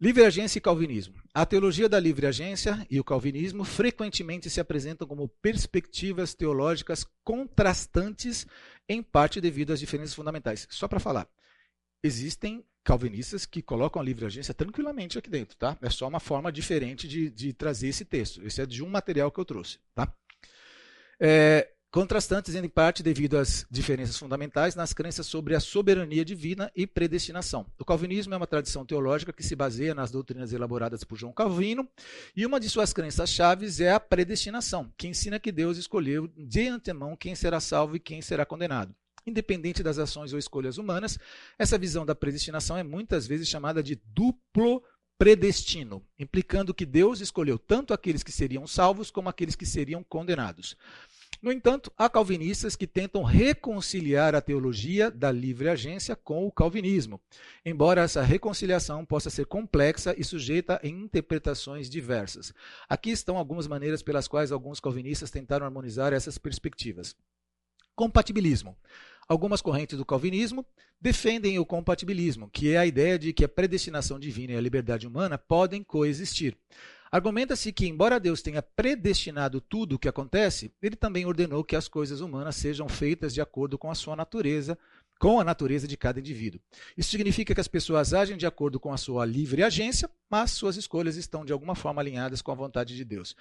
Livre 0.00 0.24
agência 0.24 0.58
e 0.58 0.62
calvinismo. 0.62 1.14
A 1.34 1.44
teologia 1.44 1.86
da 1.86 2.00
livre 2.00 2.26
agência 2.26 2.86
e 2.88 2.98
o 2.98 3.04
calvinismo 3.04 3.64
frequentemente 3.64 4.48
se 4.48 4.58
apresentam 4.58 5.06
como 5.06 5.28
perspectivas 5.28 6.32
teológicas 6.32 7.06
contrastantes, 7.22 8.46
em 8.88 9.02
parte 9.02 9.42
devido 9.42 9.74
às 9.74 9.78
diferenças 9.78 10.14
fundamentais. 10.14 10.66
Só 10.70 10.88
para 10.88 10.98
falar, 10.98 11.28
existem 12.02 12.64
calvinistas 12.82 13.44
que 13.44 13.60
colocam 13.60 14.00
a 14.00 14.04
livre 14.04 14.24
agência 14.24 14.54
tranquilamente 14.54 15.18
aqui 15.18 15.28
dentro, 15.28 15.54
tá? 15.58 15.76
É 15.82 15.90
só 15.90 16.08
uma 16.08 16.18
forma 16.18 16.50
diferente 16.50 17.06
de, 17.06 17.28
de 17.28 17.52
trazer 17.52 17.88
esse 17.88 18.06
texto. 18.06 18.42
Esse 18.42 18.62
é 18.62 18.66
de 18.66 18.82
um 18.82 18.88
material 18.88 19.30
que 19.30 19.38
eu 19.38 19.44
trouxe, 19.44 19.78
tá? 19.94 20.10
É, 21.20 21.70
contrastantes 21.90 22.54
em 22.54 22.68
parte 22.68 23.02
devido 23.02 23.36
às 23.36 23.66
diferenças 23.70 24.16
fundamentais 24.16 24.76
nas 24.76 24.92
crenças 24.92 25.26
sobre 25.26 25.56
a 25.56 25.60
soberania 25.60 26.24
divina 26.24 26.70
e 26.74 26.86
predestinação. 26.86 27.66
O 27.78 27.84
calvinismo 27.84 28.32
é 28.32 28.36
uma 28.36 28.46
tradição 28.46 28.86
teológica 28.86 29.32
que 29.32 29.42
se 29.42 29.56
baseia 29.56 29.94
nas 29.94 30.10
doutrinas 30.10 30.52
elaboradas 30.52 31.02
por 31.02 31.18
João 31.18 31.32
Calvino, 31.32 31.88
e 32.36 32.46
uma 32.46 32.60
de 32.60 32.68
suas 32.68 32.92
crenças 32.92 33.30
chaves 33.30 33.80
é 33.80 33.92
a 33.92 33.98
predestinação, 33.98 34.92
que 34.96 35.08
ensina 35.08 35.40
que 35.40 35.50
Deus 35.50 35.78
escolheu 35.78 36.28
de 36.36 36.68
antemão 36.68 37.16
quem 37.16 37.34
será 37.34 37.58
salvo 37.60 37.96
e 37.96 38.00
quem 38.00 38.22
será 38.22 38.46
condenado. 38.46 38.94
Independente 39.26 39.82
das 39.82 39.98
ações 39.98 40.32
ou 40.32 40.38
escolhas 40.38 40.78
humanas, 40.78 41.18
essa 41.58 41.76
visão 41.76 42.06
da 42.06 42.14
predestinação 42.14 42.76
é 42.76 42.82
muitas 42.82 43.26
vezes 43.26 43.48
chamada 43.48 43.82
de 43.82 44.00
duplo 44.06 44.82
predestino, 45.20 46.02
implicando 46.18 46.72
que 46.72 46.86
Deus 46.86 47.20
escolheu 47.20 47.58
tanto 47.58 47.92
aqueles 47.92 48.22
que 48.22 48.32
seriam 48.32 48.66
salvos 48.66 49.10
como 49.10 49.28
aqueles 49.28 49.54
que 49.54 49.66
seriam 49.66 50.02
condenados. 50.02 50.74
No 51.42 51.50
entanto, 51.50 51.90
há 51.96 52.06
calvinistas 52.06 52.76
que 52.76 52.86
tentam 52.86 53.22
reconciliar 53.22 54.34
a 54.34 54.42
teologia 54.42 55.10
da 55.10 55.32
livre 55.32 55.70
agência 55.70 56.14
com 56.14 56.46
o 56.46 56.52
calvinismo, 56.52 57.18
embora 57.64 58.02
essa 58.02 58.20
reconciliação 58.20 59.06
possa 59.06 59.30
ser 59.30 59.46
complexa 59.46 60.14
e 60.18 60.22
sujeita 60.22 60.78
a 60.82 60.86
interpretações 60.86 61.88
diversas. 61.88 62.52
Aqui 62.86 63.10
estão 63.10 63.38
algumas 63.38 63.66
maneiras 63.66 64.02
pelas 64.02 64.28
quais 64.28 64.52
alguns 64.52 64.80
calvinistas 64.80 65.30
tentaram 65.30 65.64
harmonizar 65.64 66.12
essas 66.12 66.36
perspectivas. 66.36 67.16
Compatibilismo. 67.96 68.76
Algumas 69.26 69.62
correntes 69.62 69.96
do 69.96 70.04
calvinismo 70.04 70.66
defendem 71.00 71.58
o 71.58 71.64
compatibilismo, 71.64 72.50
que 72.50 72.72
é 72.72 72.76
a 72.76 72.84
ideia 72.84 73.18
de 73.18 73.32
que 73.32 73.44
a 73.44 73.48
predestinação 73.48 74.18
divina 74.18 74.52
e 74.52 74.56
a 74.56 74.60
liberdade 74.60 75.06
humana 75.06 75.38
podem 75.38 75.82
coexistir. 75.82 76.54
Argumenta-se 77.10 77.72
que, 77.72 77.88
embora 77.88 78.20
Deus 78.20 78.40
tenha 78.40 78.62
predestinado 78.62 79.60
tudo 79.60 79.96
o 79.96 79.98
que 79.98 80.08
acontece, 80.08 80.72
ele 80.80 80.94
também 80.94 81.26
ordenou 81.26 81.64
que 81.64 81.74
as 81.74 81.88
coisas 81.88 82.20
humanas 82.20 82.54
sejam 82.56 82.88
feitas 82.88 83.34
de 83.34 83.40
acordo 83.40 83.76
com 83.76 83.90
a 83.90 83.94
sua 83.94 84.14
natureza, 84.14 84.78
com 85.18 85.40
a 85.40 85.44
natureza 85.44 85.88
de 85.88 85.96
cada 85.96 86.20
indivíduo. 86.20 86.60
Isso 86.96 87.10
significa 87.10 87.54
que 87.54 87.60
as 87.60 87.68
pessoas 87.68 88.14
agem 88.14 88.36
de 88.36 88.46
acordo 88.46 88.78
com 88.78 88.92
a 88.92 88.96
sua 88.96 89.26
livre 89.26 89.62
agência, 89.62 90.08
mas 90.30 90.52
suas 90.52 90.76
escolhas 90.76 91.16
estão 91.16 91.44
de 91.44 91.52
alguma 91.52 91.74
forma 91.74 92.00
alinhadas 92.00 92.40
com 92.40 92.52
a 92.52 92.54
vontade 92.54 92.96
de 92.96 93.04
Deus. 93.04 93.36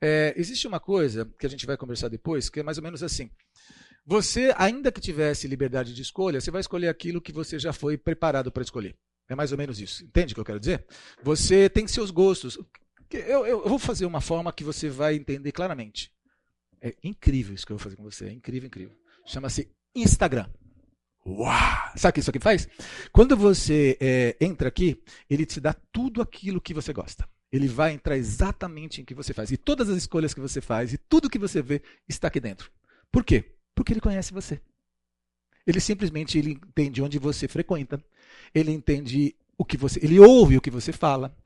É, 0.00 0.32
existe 0.36 0.66
uma 0.66 0.78
coisa 0.78 1.28
que 1.38 1.46
a 1.46 1.50
gente 1.50 1.66
vai 1.66 1.76
conversar 1.76 2.08
depois, 2.08 2.48
que 2.48 2.60
é 2.60 2.62
mais 2.62 2.78
ou 2.78 2.84
menos 2.84 3.02
assim. 3.02 3.30
Você, 4.06 4.54
ainda 4.56 4.90
que 4.90 5.02
tivesse 5.02 5.46
liberdade 5.46 5.92
de 5.92 6.00
escolha, 6.00 6.40
você 6.40 6.50
vai 6.50 6.62
escolher 6.62 6.88
aquilo 6.88 7.20
que 7.20 7.30
você 7.32 7.58
já 7.58 7.74
foi 7.74 7.98
preparado 7.98 8.50
para 8.50 8.62
escolher. 8.62 8.96
É 9.28 9.34
mais 9.34 9.52
ou 9.52 9.58
menos 9.58 9.78
isso. 9.78 10.02
Entende 10.02 10.32
o 10.32 10.34
que 10.34 10.40
eu 10.40 10.44
quero 10.46 10.60
dizer? 10.60 10.86
Você 11.22 11.68
tem 11.68 11.86
seus 11.86 12.10
gostos. 12.10 12.58
Eu, 13.10 13.20
eu, 13.20 13.46
eu, 13.46 13.68
vou 13.68 13.78
fazer 13.78 14.06
uma 14.06 14.20
forma 14.20 14.52
que 14.52 14.64
você 14.64 14.88
vai 14.88 15.14
entender 15.14 15.52
claramente. 15.52 16.12
É 16.80 16.94
incrível 17.02 17.54
isso 17.54 17.66
que 17.66 17.72
eu 17.72 17.76
vou 17.76 17.82
fazer 17.82 17.96
com 17.96 18.02
você. 18.02 18.26
É 18.26 18.32
incrível, 18.32 18.66
incrível. 18.66 18.96
Chama-se 19.24 19.70
Instagram. 19.94 20.48
Uau! 21.26 21.92
Sabe 21.96 22.10
o 22.10 22.14
que 22.14 22.20
isso 22.20 22.30
aqui 22.30 22.38
faz? 22.38 22.68
Quando 23.12 23.36
você 23.36 23.96
é, 24.00 24.36
entra 24.40 24.68
aqui, 24.68 25.02
ele 25.28 25.44
te 25.44 25.60
dá 25.60 25.74
tudo 25.92 26.22
aquilo 26.22 26.60
que 26.60 26.72
você 26.72 26.92
gosta. 26.92 27.28
Ele 27.50 27.66
vai 27.66 27.92
entrar 27.92 28.16
exatamente 28.16 29.00
em 29.00 29.04
que 29.04 29.14
você 29.14 29.32
faz. 29.32 29.50
E 29.50 29.56
todas 29.56 29.88
as 29.88 29.96
escolhas 29.96 30.34
que 30.34 30.40
você 30.40 30.60
faz 30.60 30.92
e 30.92 30.98
tudo 30.98 31.30
que 31.30 31.38
você 31.38 31.62
vê 31.62 31.82
está 32.08 32.28
aqui 32.28 32.40
dentro. 32.40 32.70
Por 33.10 33.24
quê? 33.24 33.56
Porque 33.74 33.92
ele 33.92 34.00
conhece 34.00 34.32
você. 34.32 34.60
Ele 35.66 35.80
simplesmente 35.80 36.38
ele 36.38 36.52
entende 36.52 37.02
onde 37.02 37.18
você 37.18 37.48
frequenta. 37.48 38.02
Ele 38.54 38.70
entende 38.72 39.34
o 39.58 39.64
que 39.64 39.76
você, 39.76 39.98
ele 40.02 40.20
ouve 40.20 40.56
o 40.56 40.60
que 40.60 40.70
você 40.70 40.92
fala, 40.92 41.36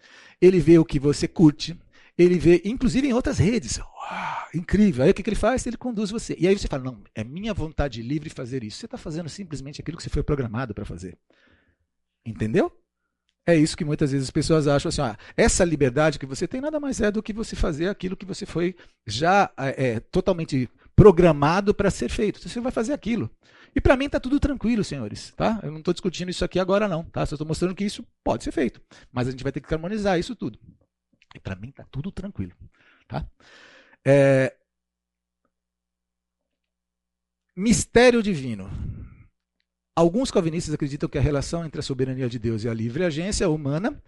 ele 0.40 0.60
vê 0.60 0.78
o 0.78 0.84
que 0.84 1.00
você 1.00 1.26
curte, 1.26 1.76
ele 2.16 2.38
vê, 2.38 2.60
inclusive 2.64 3.08
em 3.08 3.14
outras 3.14 3.38
redes. 3.38 3.78
Uau, 3.78 4.48
incrível. 4.54 5.04
Aí 5.04 5.10
o 5.10 5.14
que, 5.14 5.22
que 5.22 5.30
ele 5.30 5.36
faz? 5.36 5.66
Ele 5.66 5.78
conduz 5.78 6.10
você. 6.10 6.36
E 6.38 6.46
aí 6.46 6.56
você 6.56 6.68
fala: 6.68 6.84
não, 6.84 7.02
é 7.14 7.24
minha 7.24 7.54
vontade 7.54 8.02
livre 8.02 8.28
fazer 8.28 8.62
isso. 8.62 8.76
Você 8.76 8.86
está 8.86 8.98
fazendo 8.98 9.30
simplesmente 9.30 9.80
aquilo 9.80 9.96
que 9.96 10.02
você 10.02 10.10
foi 10.10 10.22
programado 10.22 10.74
para 10.74 10.84
fazer. 10.84 11.16
Entendeu? 12.24 12.70
É 13.46 13.56
isso 13.56 13.76
que 13.76 13.84
muitas 13.84 14.12
vezes 14.12 14.28
as 14.28 14.30
pessoas 14.30 14.68
acham 14.68 14.90
assim: 14.90 15.00
ah, 15.00 15.16
essa 15.36 15.64
liberdade 15.64 16.18
que 16.18 16.26
você 16.26 16.46
tem 16.46 16.60
nada 16.60 16.78
mais 16.78 17.00
é 17.00 17.10
do 17.10 17.22
que 17.22 17.32
você 17.32 17.56
fazer 17.56 17.88
aquilo 17.88 18.16
que 18.16 18.26
você 18.26 18.44
foi 18.44 18.76
já 19.06 19.50
é, 19.56 19.98
totalmente 19.98 20.68
programado 20.94 21.74
para 21.74 21.90
ser 21.90 22.10
feito. 22.10 22.46
Você 22.46 22.60
vai 22.60 22.70
fazer 22.70 22.92
aquilo. 22.92 23.30
E 23.74 23.80
para 23.80 23.96
mim 23.96 24.06
está 24.06 24.20
tudo 24.20 24.38
tranquilo, 24.38 24.84
senhores. 24.84 25.32
Tá? 25.32 25.60
Eu 25.62 25.70
não 25.70 25.78
estou 25.78 25.94
discutindo 25.94 26.30
isso 26.30 26.44
aqui 26.44 26.58
agora, 26.58 26.86
não. 26.86 27.04
Tá? 27.04 27.24
Só 27.24 27.34
estou 27.34 27.46
mostrando 27.46 27.74
que 27.74 27.84
isso 27.84 28.06
pode 28.22 28.44
ser 28.44 28.52
feito. 28.52 28.80
Mas 29.10 29.28
a 29.28 29.30
gente 29.30 29.42
vai 29.42 29.52
ter 29.52 29.60
que 29.60 29.74
harmonizar 29.74 30.18
isso 30.18 30.36
tudo. 30.36 30.58
E 31.34 31.40
para 31.40 31.56
mim 31.56 31.70
está 31.70 31.84
tudo 31.90 32.12
tranquilo. 32.12 32.52
Tá? 33.08 33.26
É... 34.04 34.54
Mistério 37.56 38.22
divino. 38.22 38.70
Alguns 39.94 40.30
calvinistas 40.30 40.74
acreditam 40.74 41.08
que 41.08 41.18
a 41.18 41.22
relação 41.22 41.64
entre 41.64 41.80
a 41.80 41.82
soberania 41.82 42.28
de 42.28 42.38
Deus 42.38 42.64
e 42.64 42.68
a 42.68 42.74
livre 42.74 43.04
agência 43.04 43.48
humana 43.48 44.02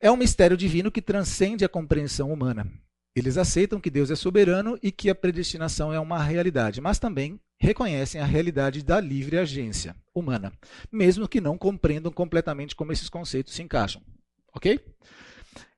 é 0.00 0.10
um 0.10 0.16
mistério 0.16 0.56
divino 0.56 0.92
que 0.92 1.02
transcende 1.02 1.64
a 1.64 1.68
compreensão 1.68 2.30
humana. 2.30 2.70
Eles 3.16 3.36
aceitam 3.36 3.80
que 3.80 3.90
Deus 3.90 4.10
é 4.10 4.16
soberano 4.16 4.78
e 4.82 4.92
que 4.92 5.10
a 5.10 5.14
predestinação 5.14 5.92
é 5.92 5.98
uma 5.98 6.22
realidade, 6.22 6.80
mas 6.80 6.98
também 6.98 7.40
reconhecem 7.58 8.20
a 8.20 8.24
realidade 8.24 8.82
da 8.84 9.00
livre 9.00 9.38
agência 9.38 9.96
humana, 10.14 10.52
mesmo 10.90 11.28
que 11.28 11.40
não 11.40 11.58
compreendam 11.58 12.12
completamente 12.12 12.76
como 12.76 12.92
esses 12.92 13.08
conceitos 13.08 13.54
se 13.54 13.62
encaixam. 13.62 14.02
Ok? 14.54 14.80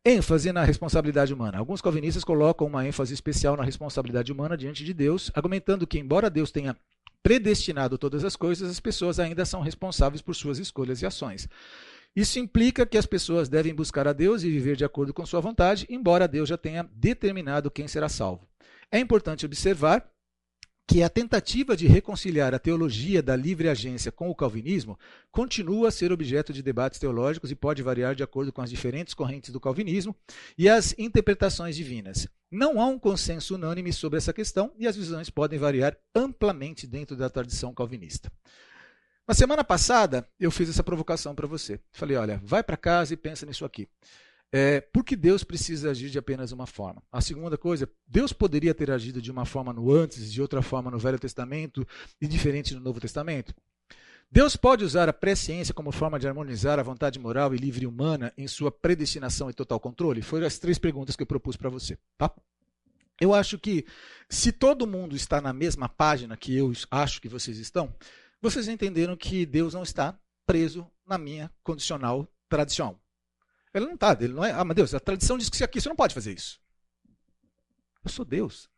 ênfase 0.05 0.51
na 0.51 0.65
responsabilidade 0.65 1.33
humana. 1.33 1.59
Alguns 1.59 1.83
calvinistas 1.83 2.25
colocam 2.25 2.67
uma 2.67 2.87
ênfase 2.87 3.13
especial 3.13 3.57
na 3.57 3.65
responsabilidade 3.65 4.33
humana 4.33 4.57
diante 4.57 4.85
de 4.85 4.95
Deus, 4.95 5.31
argumentando 5.35 5.87
que, 5.87 5.99
embora 5.99 6.31
Deus 6.31 6.51
tenha 6.51 6.77
predestinado 7.23 7.99
todas 7.99 8.25
as 8.25 8.35
coisas, 8.35 8.71
as 8.71 8.81
pessoas 8.81 9.21
ainda 9.21 9.45
são 9.45 9.61
responsáveis 9.61 10.23
por 10.23 10.35
suas 10.35 10.59
escolhas 10.59 11.03
e 11.03 11.07
ações. 11.07 11.49
Isso 12.17 12.39
implica 12.39 12.87
que 12.87 12.97
as 12.97 13.07
pessoas 13.07 13.49
devem 13.49 13.75
buscar 13.75 14.09
a 14.09 14.13
Deus 14.13 14.43
e 14.43 14.51
viver 14.51 14.75
de 14.75 14.85
acordo 14.85 15.13
com 15.13 15.27
sua 15.27 15.41
vontade, 15.41 15.87
embora 15.89 16.27
Deus 16.27 16.49
já 16.49 16.57
tenha 16.57 16.89
determinado 16.95 17.71
quem 17.71 17.87
será 17.87 18.09
salvo. 18.09 18.49
É 18.91 18.99
importante 18.99 19.47
observar 19.47 20.11
que 20.91 21.05
a 21.05 21.09
tentativa 21.09 21.77
de 21.77 21.87
reconciliar 21.87 22.53
a 22.53 22.59
teologia 22.59 23.23
da 23.23 23.37
livre 23.37 23.69
agência 23.69 24.11
com 24.11 24.29
o 24.29 24.35
calvinismo 24.35 24.99
continua 25.31 25.87
a 25.87 25.91
ser 25.93 26.11
objeto 26.11 26.53
de 26.53 26.65
debates 26.65 26.99
teológicos 26.99 27.53
e 27.53 27.55
pode 27.55 27.81
variar 27.81 28.17
de 28.17 28.25
acordo 28.25 28.53
com 28.53 28.61
as 28.61 28.69
diferentes 28.69 29.15
correntes 29.15 29.51
do 29.51 29.61
calvinismo 29.61 30.17
e 30.59 30.69
as 30.69 30.93
interpretações 30.99 31.77
divinas. 31.77 32.27
Não 32.51 32.81
há 32.81 32.87
um 32.87 32.99
consenso 32.99 33.55
unânime 33.55 33.93
sobre 33.93 34.19
essa 34.19 34.33
questão 34.33 34.73
e 34.77 34.89
as 34.89 34.97
visões 34.97 35.31
podem 35.31 35.61
variar 35.61 35.97
amplamente 36.13 36.89
dentro 36.89 37.15
da 37.15 37.31
tradição 37.31 37.73
calvinista. 37.73 38.29
Na 39.29 39.33
semana 39.33 39.63
passada, 39.63 40.27
eu 40.41 40.51
fiz 40.51 40.69
essa 40.69 40.83
provocação 40.83 41.37
para 41.37 41.47
você. 41.47 41.79
Falei: 41.93 42.17
olha, 42.17 42.41
vai 42.43 42.65
para 42.65 42.77
casa 42.77 43.15
e 43.15 43.17
pensa 43.17 43.47
nisso 43.47 43.65
aqui. 43.65 43.89
É, 44.53 44.81
por 44.81 45.05
que 45.05 45.15
Deus 45.15 45.45
precisa 45.45 45.91
agir 45.91 46.11
de 46.11 46.19
apenas 46.19 46.51
uma 46.51 46.67
forma? 46.67 47.03
A 47.13 47.21
segunda 47.21 47.57
coisa, 47.57 47.89
Deus 48.07 48.33
poderia 48.33 48.75
ter 48.75 48.91
agido 48.91 49.23
de 49.23 49.31
uma 49.31 49.45
forma 49.45 49.73
no 49.73 49.93
antes, 49.93 50.33
de 50.33 50.43
outra 50.43 50.61
forma 50.61 50.91
no 50.91 50.99
Velho 50.99 51.19
Testamento 51.19 51.87
e 52.21 52.27
diferente 52.27 52.75
no 52.75 52.81
Novo 52.81 53.01
Testamento? 53.01 53.55
Deus 54.33 54.57
pode 54.57 54.85
usar 54.85 55.09
a 55.09 55.13
presciência 55.13 55.75
como 55.75 55.91
forma 55.91 56.19
de 56.19 56.27
harmonizar 56.27 56.79
a 56.79 56.85
vontade 56.85 57.19
moral 57.19 57.55
e 57.55 57.59
livre 57.59 57.87
humana 57.87 58.33
em 58.39 58.47
sua 58.47 58.71
predestinação 58.71 59.51
e 59.51 59.55
total 59.55 59.81
controle? 59.81 60.23
Foram 60.23 60.47
as 60.47 60.59
três 60.59 60.79
perguntas 60.79 61.17
que 61.17 61.23
eu 61.23 61.27
propus 61.27 61.57
para 61.57 61.69
você. 61.69 61.99
Tá? 62.17 62.33
Eu 63.21 63.35
acho 63.35 63.59
que 63.59 63.85
se 64.29 64.51
todo 64.53 64.87
mundo 64.87 65.15
está 65.15 65.41
na 65.41 65.53
mesma 65.53 65.89
página 65.89 66.37
que 66.37 66.57
eu 66.57 66.73
acho 66.91 67.21
que 67.21 67.29
vocês 67.29 67.59
estão, 67.59 67.95
vocês 68.41 68.69
entenderam 68.69 69.17
que 69.17 69.45
Deus 69.45 69.75
não 69.75 69.83
está 69.83 70.19
preso 70.47 70.87
na 71.07 71.19
minha 71.19 71.51
condicional 71.63 72.27
tradicional. 72.49 72.99
Ele 73.73 73.87
não 73.87 73.95
está, 73.95 74.17
ele 74.21 74.33
não 74.33 74.45
é. 74.45 74.53
Ah, 74.53 74.65
mas 74.65 74.75
Deus, 74.75 74.95
a 74.95 75.01
tradição 75.01 75.39
diz 75.39 75.49
que 75.49 75.63
aqui 75.63 75.81
você 75.81 75.89
não 75.89 75.97
pode 75.97 76.15
fazer 76.15 76.33
isso. 76.33 76.61
Eu 78.05 78.11
sou 78.11 78.25
Deus. 78.25 78.69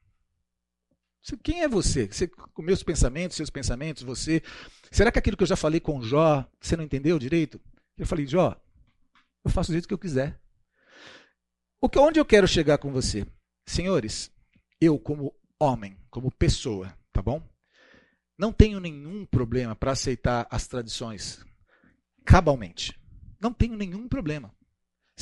Quem 1.42 1.62
é 1.62 1.68
você? 1.68 2.06
você? 2.08 2.26
Com 2.26 2.62
meus 2.62 2.82
pensamentos, 2.82 3.36
seus 3.36 3.50
pensamentos, 3.50 4.02
você. 4.02 4.42
Será 4.90 5.12
que 5.12 5.18
aquilo 5.18 5.36
que 5.36 5.44
eu 5.44 5.48
já 5.48 5.56
falei 5.56 5.80
com 5.80 6.02
Jó, 6.02 6.46
você 6.60 6.76
não 6.76 6.84
entendeu 6.84 7.18
direito? 7.18 7.60
Eu 7.96 8.06
falei, 8.06 8.26
Jó, 8.26 8.60
eu 9.44 9.50
faço 9.50 9.70
do 9.70 9.74
jeito 9.74 9.88
que 9.88 9.94
eu 9.94 9.98
quiser. 9.98 10.40
O 11.80 11.88
que, 11.88 11.98
onde 11.98 12.18
eu 12.18 12.24
quero 12.24 12.46
chegar 12.46 12.78
com 12.78 12.92
você? 12.92 13.26
Senhores, 13.66 14.30
eu, 14.80 14.98
como 14.98 15.34
homem, 15.58 15.96
como 16.10 16.30
pessoa, 16.30 16.92
tá 17.12 17.22
bom? 17.22 17.42
Não 18.36 18.52
tenho 18.52 18.80
nenhum 18.80 19.24
problema 19.24 19.76
para 19.76 19.92
aceitar 19.92 20.46
as 20.50 20.66
tradições 20.66 21.44
cabalmente. 22.24 22.98
Não 23.40 23.52
tenho 23.52 23.76
nenhum 23.76 24.08
problema. 24.08 24.52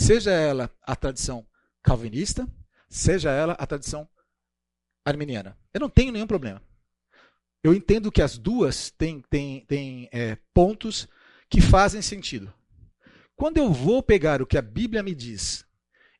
Seja 0.00 0.30
ela 0.30 0.70
a 0.82 0.96
tradição 0.96 1.46
calvinista, 1.82 2.48
seja 2.88 3.30
ela 3.30 3.52
a 3.52 3.66
tradição 3.66 4.08
arminiana. 5.04 5.58
Eu 5.74 5.80
não 5.80 5.90
tenho 5.90 6.10
nenhum 6.10 6.26
problema. 6.26 6.62
Eu 7.62 7.74
entendo 7.74 8.10
que 8.10 8.22
as 8.22 8.38
duas 8.38 8.90
têm, 8.90 9.20
têm, 9.28 9.60
têm 9.66 10.08
é, 10.10 10.38
pontos 10.54 11.06
que 11.50 11.60
fazem 11.60 12.00
sentido. 12.00 12.50
Quando 13.36 13.58
eu 13.58 13.70
vou 13.70 14.02
pegar 14.02 14.40
o 14.40 14.46
que 14.46 14.56
a 14.56 14.62
Bíblia 14.62 15.02
me 15.02 15.14
diz 15.14 15.66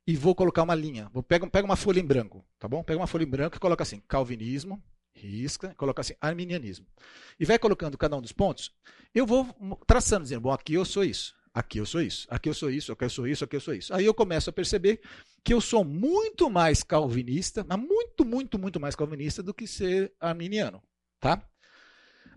e 0.07 0.15
vou 0.15 0.35
colocar 0.35 0.63
uma 0.63 0.75
linha, 0.75 1.09
vou 1.11 1.23
pegar, 1.23 1.49
pega 1.49 1.65
uma 1.65 1.75
folha 1.75 2.01
em 2.01 2.07
branco, 2.07 2.45
tá 2.59 2.69
bom? 2.69 2.85
Pega 2.85 3.01
uma 3.01 3.07
folha 3.07 3.25
em 3.25 3.31
branco 3.31 3.57
e 3.57 3.61
coloca 3.61 3.83
assim: 3.83 4.03
Calvinismo, 4.07 4.83
risca, 5.15 5.75
coloca 5.75 6.03
assim, 6.03 6.15
arminianismo. 6.21 6.87
E 7.39 7.47
vai 7.47 7.59
colocando 7.59 7.97
cada 7.97 8.15
um 8.15 8.21
dos 8.21 8.33
pontos, 8.33 8.75
eu 9.15 9.25
vou 9.25 9.47
traçando, 9.87 10.25
dizendo, 10.25 10.43
bom, 10.43 10.53
aqui 10.53 10.75
eu 10.75 10.85
sou 10.85 11.03
isso, 11.03 11.35
aqui 11.55 11.79
eu 11.79 11.87
sou 11.87 12.01
isso, 12.01 12.27
aqui 12.31 12.49
eu 12.49 12.55
sou 12.55 12.71
isso, 12.71 12.93
aqui 12.93 13.05
eu 13.05 13.11
sou 13.11 13.27
isso, 13.27 13.45
aqui 13.45 13.57
eu 13.57 13.61
sou 13.61 13.75
isso. 13.75 13.95
Aí 13.95 14.05
eu 14.05 14.15
começo 14.15 14.51
a 14.51 14.53
perceber 14.53 15.01
que 15.45 15.53
eu 15.55 15.61
sou 15.61 15.85
muito 15.85 16.51
mais 16.51 16.83
calvinista, 16.83 17.65
mas 17.69 17.79
muito, 17.79 18.25
muito, 18.25 18.59
muito 18.59 18.81
mais 18.81 18.95
calvinista 18.95 19.43
do 19.43 19.55
que 19.55 19.67
ser 19.67 20.13
arminiano, 20.21 20.83
tá? 21.19 21.43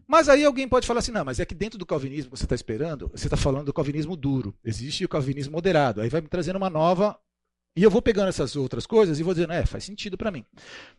Mas 0.07 0.27
aí 0.27 0.43
alguém 0.43 0.67
pode 0.67 0.85
falar 0.85 0.99
assim, 0.99 1.11
não, 1.11 1.23
mas 1.23 1.39
é 1.39 1.45
que 1.45 1.55
dentro 1.55 1.79
do 1.79 1.85
calvinismo 1.85 2.31
que 2.31 2.37
você 2.37 2.45
está 2.45 2.55
esperando, 2.55 3.09
você 3.09 3.27
está 3.27 3.37
falando 3.37 3.65
do 3.65 3.73
calvinismo 3.73 4.15
duro. 4.15 4.53
Existe 4.63 5.05
o 5.05 5.09
calvinismo 5.09 5.53
moderado. 5.53 6.01
Aí 6.01 6.09
vai 6.09 6.21
me 6.21 6.27
trazendo 6.27 6.57
uma 6.57 6.69
nova. 6.69 7.17
E 7.75 7.81
eu 7.81 7.89
vou 7.89 8.01
pegando 8.01 8.29
essas 8.29 8.55
outras 8.55 8.85
coisas 8.85 9.19
e 9.19 9.23
vou 9.23 9.33
dizendo, 9.33 9.53
é, 9.53 9.65
faz 9.65 9.83
sentido 9.85 10.17
para 10.17 10.29
mim. 10.29 10.45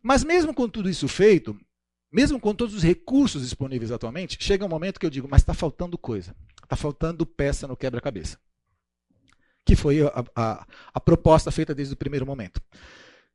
Mas 0.03 0.25
mesmo 0.25 0.53
com 0.53 0.69
tudo 0.69 0.91
isso 0.91 1.07
feito, 1.07 1.57
mesmo 2.11 2.41
com 2.41 2.55
todos 2.55 2.75
os 2.75 2.83
recursos 2.83 3.43
disponíveis 3.43 3.93
atualmente, 3.93 4.37
chega 4.41 4.65
um 4.65 4.69
momento 4.69 4.99
que 4.99 5.07
eu 5.07 5.11
digo, 5.11 5.29
mas 5.31 5.43
está 5.43 5.55
faltando 5.55 5.97
coisa. 5.97 6.35
Está 6.65 6.77
faltando 6.77 7.25
peça 7.25 7.69
no 7.69 7.77
quebra-cabeça. 7.77 8.39
Que 9.65 9.77
foi 9.77 10.03
a, 10.03 10.25
a, 10.35 10.67
a 10.93 11.01
proposta 11.01 11.51
feita 11.51 11.75
desde 11.75 11.95
o 11.95 11.97
primeiro 11.97 12.27
momento. 12.27 12.61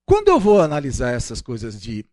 Quando 0.06 0.28
eu 0.28 0.40
vou 0.40 0.62
analisar 0.62 1.14
essas 1.14 1.42
coisas 1.42 1.80
de 1.80 2.06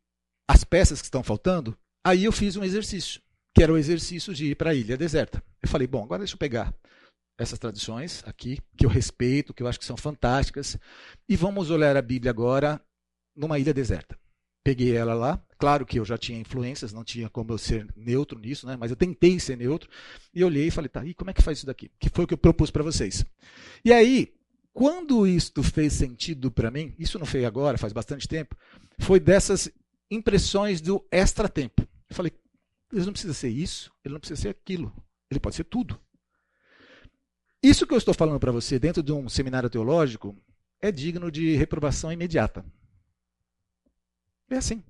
as 0.49 0.62
peças 0.62 1.01
que 1.01 1.07
estão 1.07 1.23
faltando, 1.25 1.77
aí 2.07 2.25
eu 2.25 2.33
fiz 2.33 2.57
um 2.57 2.64
exercício 2.64 3.21
que 3.57 3.62
era 3.62 3.73
o 3.73 3.79
exercício 3.79 4.35
de 4.35 4.51
ir 4.51 4.55
para 4.55 4.73
a 4.73 4.75
ilha 4.75 4.99
deserta. 4.99 5.43
Eu 5.62 5.69
falei, 5.69 5.87
bom, 5.87 6.05
agora 6.05 6.19
deixa 6.19 6.35
eu 6.35 6.39
pegar 6.39 6.75
essas 7.39 7.59
tradições 7.59 8.23
aqui, 8.27 8.59
que 8.77 8.85
eu 8.85 8.91
respeito, 8.91 9.55
que 9.55 9.62
eu 9.62 9.67
acho 9.67 9.79
que 9.79 9.85
são 9.87 9.97
fantásticas, 9.97 10.77
e 11.27 11.35
vamos 11.37 11.71
olhar 11.71 11.97
a 11.97 12.03
Bíblia 12.03 12.31
agora 12.31 12.79
numa 13.35 13.59
ilha 13.59 13.73
deserta. 13.73 14.19
Peguei 14.62 14.95
ela 14.95 15.14
lá, 15.14 15.43
claro 15.59 15.85
que 15.87 15.99
eu 15.99 16.05
já 16.05 16.17
tinha 16.19 16.39
influências, 16.39 16.93
não 16.93 17.05
tinha 17.05 17.29
como 17.29 17.53
eu 17.53 17.59
ser 17.59 17.87
neutro 17.97 18.39
nisso, 18.39 18.67
né? 18.67 18.77
mas 18.77 18.91
eu 18.91 18.97
tentei 18.97 19.39
ser 19.41 19.57
neutro, 19.57 19.89
e 20.35 20.45
olhei 20.45 20.69
e 20.69 20.71
falei, 20.71 20.89
tá, 20.89 21.05
e 21.05 21.15
como 21.15 21.31
é 21.31 21.33
que 21.33 21.43
faz 21.43 21.59
isso 21.59 21.67
daqui? 21.67 21.91
Que 21.99 22.09
foi 22.09 22.25
o 22.25 22.29
que 22.29 22.35
eu 22.35 22.39
propus 22.39 22.71
para 22.71 22.83
vocês. 22.83 23.25
E 23.85 23.93
aí, 23.93 24.35
quando 24.73 25.27
isto 25.27 25.63
fez 25.63 25.95
sentido 25.95 26.51
para 26.51 26.71
mim, 26.71 26.95
isso 26.99 27.19
não 27.19 27.27
foi 27.27 27.45
agora, 27.45 27.79
faz 27.79 27.93
bastante 27.93 28.29
tempo, 28.29 28.57
foi 28.99 29.19
dessas 29.19 29.71
impressões 30.11 30.81
do 30.81 31.05
extra-tempo. 31.11 31.83
Eu 32.09 32.15
falei, 32.15 32.33
ele 32.93 33.05
não 33.05 33.13
precisa 33.13 33.35
ser 33.35 33.49
isso, 33.49 33.93
ele 34.05 34.15
não 34.15 34.21
precisa 34.21 34.41
ser 34.41 34.49
aquilo. 34.51 34.93
Ele 35.31 35.41
pode 35.41 35.57
ser 35.57 35.65
tudo. 35.65 36.01
Isso 37.63 37.87
que 37.87 37.93
eu 37.93 37.99
estou 37.99 38.15
falando 38.15 38.39
para 38.39 38.53
você 38.53 38.79
dentro 38.79 39.03
de 39.03 39.13
um 39.13 39.29
seminário 39.29 39.69
teológico 39.69 40.37
é 40.81 40.93
digno 40.93 41.31
de 41.31 41.57
reprovação 41.57 42.13
imediata. 42.13 42.65
É 44.49 44.57
assim. 44.57 44.85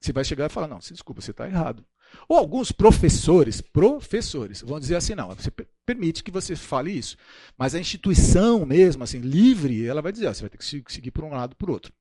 Você 0.00 0.12
vai 0.12 0.24
chegar 0.24 0.46
e 0.46 0.52
falar: 0.52 0.68
não, 0.68 0.78
desculpa, 0.78 1.20
você 1.20 1.30
está 1.30 1.46
errado. 1.46 1.84
Ou 2.28 2.38
alguns 2.38 2.72
professores, 2.72 3.60
professores, 3.60 4.62
vão 4.62 4.78
dizer 4.80 4.96
assim: 4.96 5.14
não, 5.14 5.28
você 5.34 5.50
permite 5.84 6.22
que 6.22 6.30
você 6.30 6.54
fale 6.56 6.92
isso. 6.92 7.16
Mas 7.56 7.74
a 7.74 7.80
instituição 7.80 8.64
mesmo, 8.64 9.02
assim, 9.02 9.18
livre, 9.20 9.86
ela 9.86 10.02
vai 10.02 10.12
dizer: 10.12 10.26
ó, 10.26 10.34
você 10.34 10.42
vai 10.42 10.50
ter 10.50 10.58
que 10.58 10.92
seguir 10.92 11.10
por 11.10 11.24
um 11.24 11.30
lado 11.30 11.56
por 11.56 11.70
outro. 11.70 11.92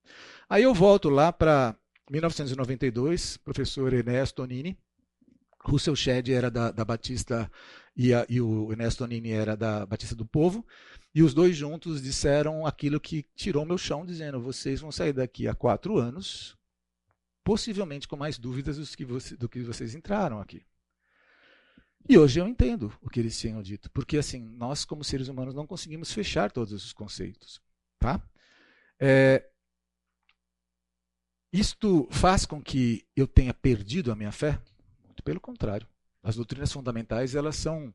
Aí 0.49 0.63
eu 0.63 0.73
volto 0.73 1.09
lá 1.09 1.33
para 1.33 1.75
1992, 2.09 3.37
professor 3.37 3.93
Ernesto 3.93 4.41
Tonini, 4.41 4.77
Russell 5.67 5.95
Shedd 5.95 6.29
era 6.29 6.49
da, 6.49 6.71
da 6.71 6.85
Batista 6.85 7.51
e, 7.95 8.13
a, 8.13 8.25
e, 8.29 8.39
o 8.39 8.71
Ernesto 8.71 9.05
Nini 9.05 9.31
era 9.31 9.57
da 9.57 9.85
Batista 9.85 10.15
do 10.15 10.25
Povo, 10.25 10.65
e 11.13 11.23
os 11.23 11.33
dois 11.33 11.55
juntos 11.55 12.01
disseram 12.01 12.65
aquilo 12.65 12.99
que 12.99 13.25
tirou 13.35 13.65
meu 13.65 13.77
chão, 13.77 14.05
dizendo: 14.05 14.39
vocês 14.39 14.79
vão 14.79 14.91
sair 14.91 15.13
daqui 15.13 15.47
a 15.47 15.55
quatro 15.55 15.97
anos, 15.97 16.56
possivelmente 17.47 18.09
com 18.09 18.17
mais 18.17 18.37
dúvidas 18.37 18.75
do 19.37 19.47
que, 19.47 19.63
vocês 19.63 19.95
entraram 19.95 20.41
aqui. 20.41 20.65
E 22.09 22.17
hoje 22.17 22.41
eu 22.41 22.45
entendo 22.45 22.93
o 23.01 23.09
que 23.09 23.21
eles 23.21 23.39
tinham 23.39 23.61
dito, 23.61 23.89
porque 23.91 24.17
assim 24.17 24.41
nós 24.41 24.83
como 24.83 25.01
seres 25.01 25.29
humanos 25.29 25.53
não 25.53 25.65
conseguimos 25.65 26.11
fechar 26.11 26.51
todos 26.51 26.73
os 26.73 26.91
conceitos, 26.91 27.61
tá? 27.99 28.21
É, 28.99 29.49
isto 31.53 32.05
faz 32.11 32.45
com 32.45 32.61
que 32.61 33.07
eu 33.15 33.25
tenha 33.25 33.53
perdido 33.53 34.11
a 34.11 34.15
minha 34.15 34.33
fé? 34.33 34.61
Pelo 35.23 35.39
contrário, 35.39 35.87
as 36.21 36.35
doutrinas 36.35 36.73
fundamentais 36.73 37.33
elas 37.33 37.55
são 37.55 37.93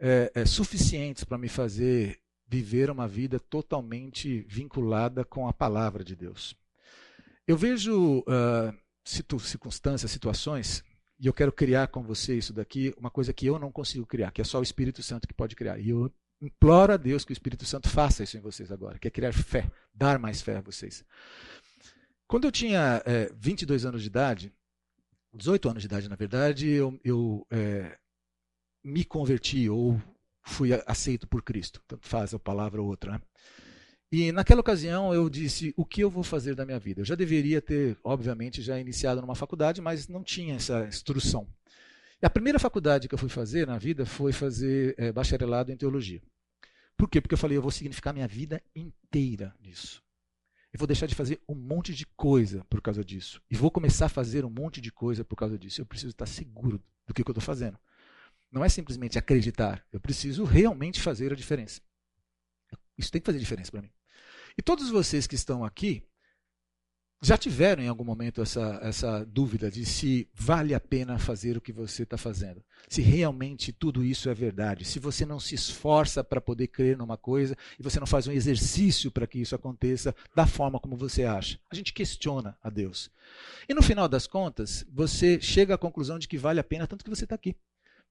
é, 0.00 0.32
é, 0.34 0.46
suficientes 0.46 1.24
para 1.24 1.36
me 1.36 1.50
fazer 1.50 2.22
viver 2.46 2.88
uma 2.88 3.06
vida 3.06 3.38
totalmente 3.38 4.46
vinculada 4.48 5.26
com 5.26 5.46
a 5.46 5.52
palavra 5.52 6.02
de 6.02 6.16
Deus. 6.16 6.56
Eu 7.48 7.56
vejo 7.56 8.18
uh, 8.18 8.76
situ 9.02 9.40
circunstâncias, 9.40 10.10
situações, 10.10 10.84
e 11.18 11.26
eu 11.26 11.32
quero 11.32 11.50
criar 11.50 11.88
com 11.88 12.02
você 12.02 12.36
isso 12.36 12.52
daqui, 12.52 12.94
uma 12.98 13.10
coisa 13.10 13.32
que 13.32 13.46
eu 13.46 13.58
não 13.58 13.72
consigo 13.72 14.04
criar, 14.04 14.30
que 14.32 14.42
é 14.42 14.44
só 14.44 14.60
o 14.60 14.62
Espírito 14.62 15.02
Santo 15.02 15.26
que 15.26 15.32
pode 15.32 15.56
criar. 15.56 15.78
E 15.78 15.88
eu 15.88 16.12
imploro 16.42 16.92
a 16.92 16.98
Deus 16.98 17.24
que 17.24 17.32
o 17.32 17.32
Espírito 17.32 17.64
Santo 17.64 17.88
faça 17.88 18.22
isso 18.22 18.36
em 18.36 18.40
vocês 18.40 18.70
agora, 18.70 18.98
que 18.98 19.08
é 19.08 19.10
criar 19.10 19.32
fé, 19.32 19.72
dar 19.94 20.18
mais 20.18 20.42
fé 20.42 20.58
a 20.58 20.60
vocês. 20.60 21.02
Quando 22.26 22.44
eu 22.44 22.52
tinha 22.52 23.02
é, 23.06 23.32
22 23.34 23.86
anos 23.86 24.02
de 24.02 24.08
idade, 24.08 24.52
18 25.32 25.70
anos 25.70 25.82
de 25.82 25.86
idade, 25.86 26.06
na 26.06 26.16
verdade, 26.16 26.68
eu, 26.68 27.00
eu 27.02 27.46
é, 27.50 27.98
me 28.84 29.06
converti 29.06 29.70
ou 29.70 29.98
fui 30.42 30.68
aceito 30.86 31.26
por 31.26 31.42
Cristo. 31.42 31.82
Tanto 31.88 32.06
faz 32.06 32.34
a 32.34 32.38
palavra 32.38 32.82
ou 32.82 32.88
outra. 32.88 33.12
Né? 33.12 33.20
E 34.10 34.32
naquela 34.32 34.60
ocasião 34.60 35.12
eu 35.12 35.28
disse: 35.28 35.74
o 35.76 35.84
que 35.84 36.02
eu 36.02 36.10
vou 36.10 36.22
fazer 36.22 36.54
da 36.54 36.64
minha 36.64 36.78
vida? 36.78 37.02
Eu 37.02 37.04
já 37.04 37.14
deveria 37.14 37.60
ter, 37.60 37.96
obviamente, 38.02 38.62
já 38.62 38.78
iniciado 38.80 39.20
numa 39.20 39.34
faculdade, 39.34 39.80
mas 39.80 40.08
não 40.08 40.22
tinha 40.22 40.54
essa 40.54 40.86
instrução. 40.86 41.46
E 42.20 42.26
a 42.26 42.30
primeira 42.30 42.58
faculdade 42.58 43.06
que 43.06 43.14
eu 43.14 43.18
fui 43.18 43.28
fazer 43.28 43.66
na 43.66 43.78
vida 43.78 44.06
foi 44.06 44.32
fazer 44.32 44.94
é, 44.98 45.12
bacharelado 45.12 45.70
em 45.70 45.76
teologia. 45.76 46.22
Por 46.96 47.08
quê? 47.08 47.20
Porque 47.20 47.34
eu 47.34 47.38
falei: 47.38 47.58
eu 47.58 47.62
vou 47.62 47.70
significar 47.70 48.14
minha 48.14 48.26
vida 48.26 48.62
inteira 48.74 49.54
nisso. 49.60 50.02
Eu 50.72 50.78
vou 50.78 50.86
deixar 50.86 51.06
de 51.06 51.14
fazer 51.14 51.40
um 51.48 51.54
monte 51.54 51.94
de 51.94 52.06
coisa 52.06 52.64
por 52.68 52.80
causa 52.82 53.04
disso. 53.04 53.40
E 53.50 53.56
vou 53.56 53.70
começar 53.70 54.06
a 54.06 54.10
fazer 54.10 54.44
um 54.44 54.50
monte 54.50 54.80
de 54.80 54.92
coisa 54.92 55.24
por 55.24 55.36
causa 55.36 55.58
disso. 55.58 55.80
Eu 55.80 55.86
preciso 55.86 56.10
estar 56.10 56.26
seguro 56.26 56.82
do 57.06 57.14
que, 57.14 57.22
eu 57.22 57.30
estou 57.30 57.42
fazendo. 57.42 57.78
Não 58.50 58.64
é 58.64 58.68
simplesmente 58.68 59.18
acreditar. 59.18 59.84
Eu 59.92 60.00
preciso 60.00 60.44
realmente 60.44 61.00
fazer 61.00 61.32
a 61.32 61.36
diferença. 61.36 61.80
Isso 62.98 63.10
tem 63.10 63.20
que 63.20 63.26
fazer 63.26 63.38
diferença 63.38 63.70
para 63.70 63.82
mim. 63.82 63.90
E 64.58 64.62
todos 64.62 64.90
vocês 64.90 65.28
que 65.28 65.36
estão 65.36 65.64
aqui, 65.64 66.02
já 67.22 67.38
tiveram 67.38 67.80
em 67.80 67.86
algum 67.86 68.02
momento 68.02 68.42
essa, 68.42 68.80
essa 68.82 69.24
dúvida 69.24 69.70
de 69.70 69.84
se 69.86 70.28
vale 70.34 70.74
a 70.74 70.80
pena 70.80 71.16
fazer 71.16 71.56
o 71.56 71.60
que 71.60 71.72
você 71.72 72.02
está 72.02 72.18
fazendo? 72.18 72.60
Se 72.88 73.00
realmente 73.00 73.72
tudo 73.72 74.04
isso 74.04 74.28
é 74.28 74.34
verdade? 74.34 74.84
Se 74.84 74.98
você 74.98 75.24
não 75.24 75.38
se 75.38 75.54
esforça 75.54 76.24
para 76.24 76.40
poder 76.40 76.66
crer 76.66 76.96
numa 76.96 77.16
coisa 77.16 77.56
e 77.78 77.82
você 77.84 78.00
não 78.00 78.06
faz 78.06 78.26
um 78.26 78.32
exercício 78.32 79.12
para 79.12 79.28
que 79.28 79.38
isso 79.38 79.54
aconteça 79.54 80.12
da 80.34 80.46
forma 80.46 80.80
como 80.80 80.96
você 80.96 81.24
acha? 81.24 81.60
A 81.70 81.74
gente 81.76 81.92
questiona 81.92 82.58
a 82.60 82.68
Deus. 82.68 83.10
E 83.68 83.74
no 83.74 83.82
final 83.82 84.08
das 84.08 84.26
contas, 84.26 84.84
você 84.92 85.40
chega 85.40 85.74
à 85.74 85.78
conclusão 85.78 86.18
de 86.18 86.26
que 86.26 86.36
vale 86.36 86.58
a 86.58 86.64
pena 86.64 86.86
tanto 86.86 87.04
que 87.04 87.10
você 87.10 87.24
está 87.24 87.36
aqui. 87.36 87.56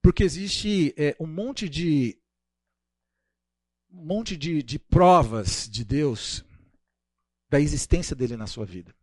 Porque 0.01 0.23
existe 0.23 0.93
é, 0.97 1.13
um 1.19 1.27
monte 1.27 1.67
de 1.67 2.17
um 3.89 4.05
monte 4.05 4.35
de, 4.35 4.61
de 4.61 4.77
provas 4.79 5.69
de 5.69 5.83
Deus 5.83 6.43
da 7.49 7.59
existência 7.59 8.15
dele 8.15 8.35
na 8.35 8.47
sua 8.47 8.65
vida. 8.65 8.93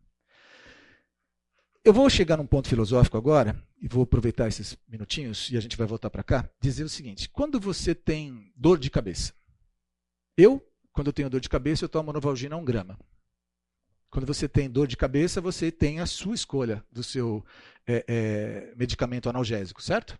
Eu 1.83 1.93
vou 1.93 2.09
chegar 2.09 2.37
num 2.37 2.47
ponto 2.47 2.67
filosófico 2.67 3.17
agora, 3.17 3.61
e 3.79 3.87
vou 3.87 4.03
aproveitar 4.03 4.47
esses 4.47 4.75
minutinhos, 4.87 5.51
e 5.51 5.57
a 5.57 5.59
gente 5.59 5.77
vai 5.77 5.85
voltar 5.85 6.09
para 6.09 6.23
cá, 6.23 6.49
dizer 6.59 6.83
o 6.83 6.89
seguinte: 6.89 7.29
quando 7.29 7.59
você 7.59 7.93
tem 7.93 8.51
dor 8.55 8.79
de 8.79 8.89
cabeça, 8.89 9.33
eu, 10.35 10.65
quando 10.91 11.07
eu 11.07 11.13
tenho 11.13 11.29
dor 11.29 11.39
de 11.39 11.49
cabeça, 11.49 11.85
eu 11.85 11.89
tomo 11.89 12.11
Novalgina 12.11 12.57
1 12.57 12.65
grama. 12.65 12.99
Quando 14.09 14.25
você 14.25 14.47
tem 14.47 14.69
dor 14.69 14.87
de 14.87 14.97
cabeça, 14.97 15.41
você 15.41 15.71
tem 15.71 15.99
a 15.99 16.05
sua 16.05 16.33
escolha 16.33 16.83
do 16.91 17.03
seu 17.03 17.45
é, 17.85 18.05
é, 18.07 18.73
medicamento 18.75 19.29
analgésico, 19.29 19.81
certo? 19.81 20.17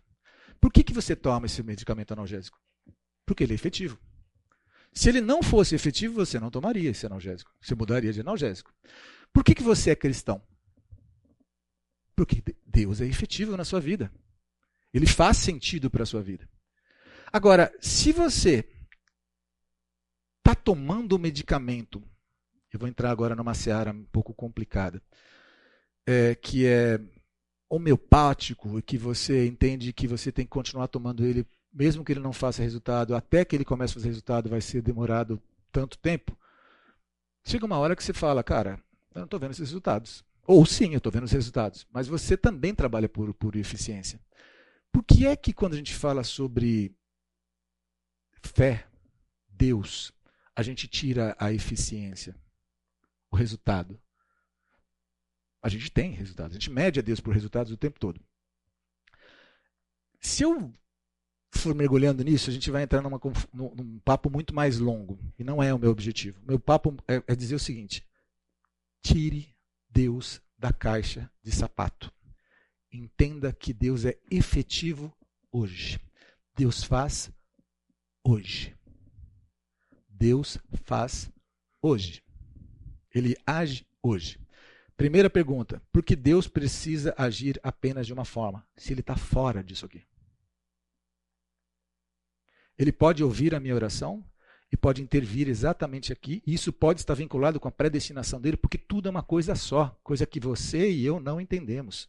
Por 0.60 0.72
que, 0.72 0.84
que 0.84 0.92
você 0.92 1.16
toma 1.16 1.46
esse 1.46 1.62
medicamento 1.62 2.12
analgésico? 2.12 2.60
Porque 3.24 3.42
ele 3.42 3.52
é 3.52 3.56
efetivo. 3.56 3.98
Se 4.96 5.10
ele 5.10 5.20
não 5.20 5.42
fosse 5.42 5.74
efetivo, 5.74 6.14
você 6.14 6.40
não 6.40 6.50
tomaria 6.50 6.88
esse 6.88 7.04
analgésico. 7.04 7.54
Você 7.60 7.74
mudaria 7.74 8.14
de 8.14 8.22
analgésico. 8.22 8.72
Por 9.30 9.44
que, 9.44 9.54
que 9.54 9.62
você 9.62 9.90
é 9.90 9.94
cristão? 9.94 10.40
Porque 12.16 12.42
Deus 12.64 13.02
é 13.02 13.04
efetivo 13.04 13.58
na 13.58 13.64
sua 13.64 13.78
vida. 13.78 14.10
Ele 14.94 15.06
faz 15.06 15.36
sentido 15.36 15.90
para 15.90 16.04
a 16.04 16.06
sua 16.06 16.22
vida. 16.22 16.48
Agora, 17.30 17.70
se 17.78 18.10
você 18.10 18.66
está 20.38 20.54
tomando 20.54 21.18
medicamento, 21.18 22.02
eu 22.72 22.78
vou 22.78 22.88
entrar 22.88 23.10
agora 23.10 23.36
numa 23.36 23.52
seara 23.52 23.92
um 23.92 24.06
pouco 24.06 24.32
complicada, 24.32 25.02
é, 26.06 26.34
que 26.34 26.66
é 26.66 26.98
homeopático 27.68 28.78
e 28.78 28.82
que 28.82 28.96
você 28.96 29.46
entende 29.46 29.92
que 29.92 30.08
você 30.08 30.32
tem 30.32 30.46
que 30.46 30.50
continuar 30.50 30.88
tomando 30.88 31.22
ele 31.22 31.46
mesmo 31.76 32.02
que 32.02 32.12
ele 32.12 32.20
não 32.20 32.32
faça 32.32 32.62
resultado, 32.62 33.14
até 33.14 33.44
que 33.44 33.54
ele 33.54 33.64
comece 33.64 33.92
a 33.92 33.94
fazer 33.96 34.08
resultado, 34.08 34.48
vai 34.48 34.62
ser 34.62 34.80
demorado 34.80 35.40
tanto 35.70 35.98
tempo. 35.98 36.36
Chega 37.44 37.66
uma 37.66 37.76
hora 37.76 37.94
que 37.94 38.02
você 38.02 38.14
fala, 38.14 38.42
cara, 38.42 38.82
eu 39.14 39.18
não 39.18 39.24
estou 39.24 39.38
vendo 39.38 39.50
esses 39.50 39.68
resultados. 39.68 40.24
Ou 40.46 40.64
sim, 40.64 40.92
eu 40.92 40.98
estou 40.98 41.12
vendo 41.12 41.24
os 41.24 41.32
resultados. 41.32 41.86
Mas 41.92 42.08
você 42.08 42.34
também 42.34 42.74
trabalha 42.74 43.10
por, 43.10 43.34
por 43.34 43.56
eficiência. 43.56 44.18
Por 44.90 45.04
que 45.04 45.26
é 45.26 45.36
que 45.36 45.52
quando 45.52 45.74
a 45.74 45.76
gente 45.76 45.94
fala 45.94 46.24
sobre 46.24 46.96
fé, 48.42 48.86
Deus, 49.46 50.12
a 50.54 50.62
gente 50.62 50.88
tira 50.88 51.36
a 51.38 51.52
eficiência, 51.52 52.34
o 53.30 53.36
resultado? 53.36 54.00
A 55.62 55.68
gente 55.68 55.90
tem 55.90 56.12
resultados. 56.12 56.56
A 56.56 56.58
gente 56.58 56.70
mede 56.70 57.00
a 57.00 57.02
Deus 57.02 57.20
por 57.20 57.34
resultados 57.34 57.70
o 57.70 57.76
tempo 57.76 58.00
todo. 58.00 58.18
Se 60.20 60.42
eu 60.42 60.72
for 61.56 61.74
mergulhando 61.74 62.22
nisso, 62.22 62.50
a 62.50 62.52
gente 62.52 62.70
vai 62.70 62.82
entrar 62.82 63.02
numa, 63.02 63.20
num, 63.52 63.98
papo 64.00 64.30
muito 64.30 64.54
mais 64.54 64.78
longo. 64.78 65.18
E 65.38 65.44
não 65.44 65.62
é 65.62 65.72
o 65.72 65.78
meu 65.78 65.90
objetivo. 65.90 66.40
Meu 66.46 66.58
papo 66.58 66.96
é, 67.06 67.22
é 67.26 67.34
dizer 67.34 67.54
o 67.54 67.60
seguinte: 67.60 68.06
tire 69.02 69.54
Deus 69.88 70.40
da 70.58 70.72
caixa 70.72 71.30
de 71.42 71.52
sapato. 71.52 72.12
Entenda 72.92 73.52
que 73.52 73.72
Deus 73.72 74.04
é 74.04 74.18
efetivo 74.30 75.14
hoje. 75.52 76.00
Deus 76.56 76.82
faz 76.82 77.30
hoje. 78.24 78.74
Deus 80.08 80.58
faz 80.84 81.30
hoje. 81.82 82.22
Ele 83.14 83.36
age 83.46 83.86
hoje. 84.02 84.38
Primeira 84.96 85.28
pergunta: 85.28 85.82
por 85.92 86.02
que 86.02 86.16
Deus 86.16 86.48
precisa 86.48 87.14
agir 87.18 87.60
apenas 87.62 88.06
de 88.06 88.12
uma 88.12 88.24
forma, 88.24 88.66
se 88.76 88.92
ele 88.92 89.00
está 89.00 89.16
fora 89.16 89.62
disso 89.62 89.84
aqui? 89.84 90.02
Ele 92.78 92.92
pode 92.92 93.22
ouvir 93.22 93.54
a 93.54 93.60
minha 93.60 93.74
oração 93.74 94.24
e 94.70 94.76
pode 94.76 95.00
intervir 95.00 95.48
exatamente 95.48 96.12
aqui, 96.12 96.42
e 96.46 96.52
isso 96.54 96.72
pode 96.72 97.00
estar 97.00 97.14
vinculado 97.14 97.60
com 97.60 97.68
a 97.68 97.72
predestinação 97.72 98.40
dele, 98.40 98.56
porque 98.56 98.76
tudo 98.76 99.08
é 99.08 99.10
uma 99.10 99.22
coisa 99.22 99.54
só, 99.54 99.96
coisa 100.02 100.26
que 100.26 100.40
você 100.40 100.90
e 100.90 101.04
eu 101.04 101.20
não 101.20 101.40
entendemos. 101.40 102.08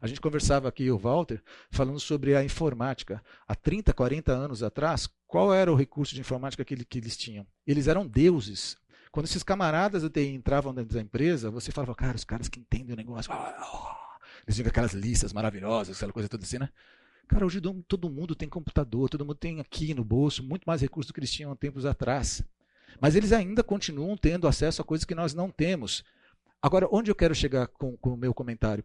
A 0.00 0.06
gente 0.06 0.20
conversava 0.20 0.68
aqui, 0.68 0.90
o 0.90 0.98
Walter, 0.98 1.42
falando 1.70 2.00
sobre 2.00 2.34
a 2.34 2.42
informática. 2.42 3.22
Há 3.46 3.54
30, 3.54 3.92
40 3.92 4.32
anos 4.32 4.62
atrás, 4.62 5.08
qual 5.26 5.52
era 5.52 5.70
o 5.70 5.76
recurso 5.76 6.14
de 6.14 6.20
informática 6.20 6.64
que, 6.64 6.84
que 6.84 6.98
eles 6.98 7.16
tinham? 7.16 7.46
Eles 7.66 7.86
eram 7.86 8.06
deuses. 8.06 8.76
Quando 9.12 9.26
esses 9.26 9.42
camaradas 9.42 10.02
da 10.02 10.10
TI 10.10 10.28
entravam 10.34 10.74
dentro 10.74 10.94
da 10.94 11.00
empresa, 11.00 11.50
você 11.50 11.70
falava, 11.70 11.94
cara, 11.94 12.16
os 12.16 12.24
caras 12.24 12.48
que 12.48 12.58
entendem 12.58 12.94
o 12.94 12.96
negócio. 12.96 13.32
Eles 14.46 14.56
tinham 14.56 14.68
aquelas 14.68 14.92
listas 14.92 15.32
maravilhosas, 15.32 15.96
aquela 15.96 16.12
coisa 16.12 16.28
toda 16.28 16.44
assim, 16.44 16.58
né? 16.58 16.68
Cara, 17.26 17.46
hoje 17.46 17.60
todo 17.88 18.10
mundo 18.10 18.34
tem 18.34 18.48
computador, 18.48 19.08
todo 19.08 19.24
mundo 19.24 19.36
tem 19.36 19.60
aqui 19.60 19.94
no 19.94 20.04
bolso 20.04 20.42
muito 20.42 20.64
mais 20.64 20.82
recursos 20.82 21.10
do 21.10 21.14
que 21.14 21.20
eles 21.20 21.32
tinham 21.32 21.50
há 21.50 21.56
tempos 21.56 21.86
atrás. 21.86 22.42
Mas 23.00 23.16
eles 23.16 23.32
ainda 23.32 23.62
continuam 23.62 24.16
tendo 24.16 24.46
acesso 24.46 24.82
a 24.82 24.84
coisas 24.84 25.04
que 25.04 25.14
nós 25.14 25.34
não 25.34 25.50
temos. 25.50 26.04
Agora, 26.60 26.88
onde 26.90 27.10
eu 27.10 27.14
quero 27.14 27.34
chegar 27.34 27.66
com, 27.66 27.96
com 27.96 28.14
o 28.14 28.16
meu 28.16 28.32
comentário? 28.32 28.84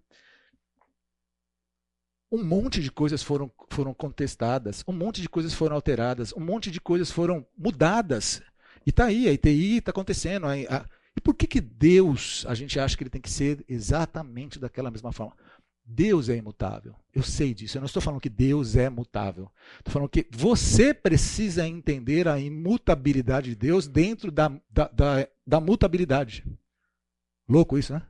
Um 2.32 2.44
monte 2.44 2.82
de 2.82 2.92
coisas 2.92 3.24
foram, 3.24 3.52
foram 3.70 3.94
contestadas, 3.94 4.84
um 4.88 4.94
monte 4.94 5.22
de 5.22 5.28
coisas 5.28 5.54
foram 5.54 5.76
alteradas, 5.76 6.32
um 6.34 6.40
monte 6.40 6.70
de 6.70 6.80
coisas 6.80 7.12
foram 7.12 7.46
mudadas. 7.58 8.42
E 8.86 8.90
está 8.90 9.06
aí, 9.06 9.28
a 9.28 9.34
ITI 9.34 9.78
está 9.78 9.92
acontecendo. 9.92 10.46
A, 10.46 10.54
a, 10.54 10.86
e 11.16 11.22
por 11.22 11.34
que, 11.34 11.48
que 11.48 11.60
Deus, 11.60 12.46
a 12.48 12.54
gente 12.54 12.80
acha 12.80 12.96
que 12.96 13.04
ele 13.04 13.10
tem 13.10 13.22
que 13.22 13.32
ser 13.32 13.64
exatamente 13.68 14.60
daquela 14.60 14.92
mesma 14.92 15.12
forma? 15.12 15.36
Deus 15.92 16.30
é 16.30 16.38
imutável. 16.38 16.96
Eu 17.12 17.24
sei 17.24 17.52
disso. 17.52 17.78
Eu 17.78 17.82
não 17.82 17.88
estou 17.88 18.02
falando 18.02 18.22
que 18.22 18.30
Deus 18.30 18.76
é 18.76 18.90
mutável. 18.90 19.52
Estou 19.80 19.92
falando 19.92 20.10
que 20.10 20.28
você 20.30 20.94
precisa 20.94 21.68
entender 21.68 22.28
a 22.28 22.40
imutabilidade 22.40 23.50
de 23.50 23.56
Deus 23.56 23.88
dentro 23.88 24.32
da, 24.32 24.50
da, 24.70 24.88
da, 24.88 25.28
da 25.46 25.60
mutabilidade. 25.60 26.46
Louco 27.48 27.76
isso, 27.76 27.92
né? 27.92 28.04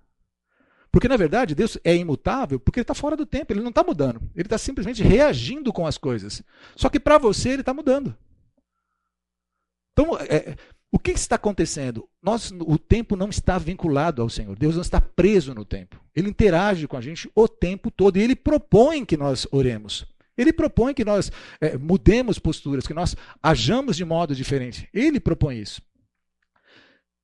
Porque, 0.91 1.07
na 1.07 1.15
verdade, 1.15 1.55
Deus 1.55 1.77
é 1.83 1.95
imutável 1.95 2.59
porque 2.59 2.79
ele 2.79 2.83
está 2.83 2.93
fora 2.93 3.15
do 3.15 3.25
tempo, 3.25 3.53
ele 3.53 3.61
não 3.61 3.69
está 3.69 3.83
mudando. 3.83 4.21
Ele 4.35 4.45
está 4.45 4.57
simplesmente 4.57 5.01
reagindo 5.01 5.71
com 5.71 5.87
as 5.87 5.97
coisas. 5.97 6.43
Só 6.75 6.89
que 6.89 6.99
para 6.99 7.17
você 7.17 7.49
ele 7.49 7.61
está 7.61 7.73
mudando. 7.73 8.13
Então, 9.93 10.17
é, 10.17 10.57
o 10.91 10.99
que 10.99 11.11
está 11.11 11.35
acontecendo? 11.35 12.09
Nós, 12.21 12.51
o 12.51 12.77
tempo 12.77 13.15
não 13.15 13.29
está 13.29 13.57
vinculado 13.57 14.21
ao 14.21 14.29
Senhor. 14.29 14.57
Deus 14.57 14.75
não 14.75 14.81
está 14.81 14.99
preso 14.99 15.53
no 15.53 15.63
tempo. 15.63 16.01
Ele 16.19 16.29
interage 16.29 16.87
com 16.87 16.97
a 16.97 17.01
gente 17.01 17.29
o 17.33 17.47
tempo 17.47 17.89
todo 17.89 18.17
e 18.17 18.21
ele 18.21 18.35
propõe 18.35 19.05
que 19.05 19.17
nós 19.17 19.47
oremos. 19.51 20.05
Ele 20.37 20.53
propõe 20.53 20.93
que 20.93 21.03
nós 21.03 21.31
é, 21.59 21.77
mudemos 21.77 22.39
posturas, 22.39 22.87
que 22.87 22.93
nós 22.93 23.15
ajamos 23.41 23.97
de 23.97 24.05
modo 24.05 24.35
diferente. 24.35 24.87
Ele 24.93 25.19
propõe 25.19 25.59
isso. 25.59 25.81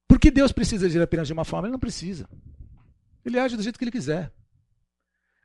Por 0.08 0.20
que 0.20 0.30
Deus 0.30 0.52
precisa 0.52 0.86
agir 0.86 1.02
apenas 1.02 1.28
de 1.28 1.34
uma 1.34 1.46
forma? 1.46 1.68
Ele 1.68 1.74
não 1.74 1.80
precisa. 1.80 2.28
Ele 3.24 3.40
age 3.40 3.56
do 3.56 3.64
jeito 3.64 3.78
que 3.78 3.86
ele 3.86 3.92
quiser. 3.92 4.32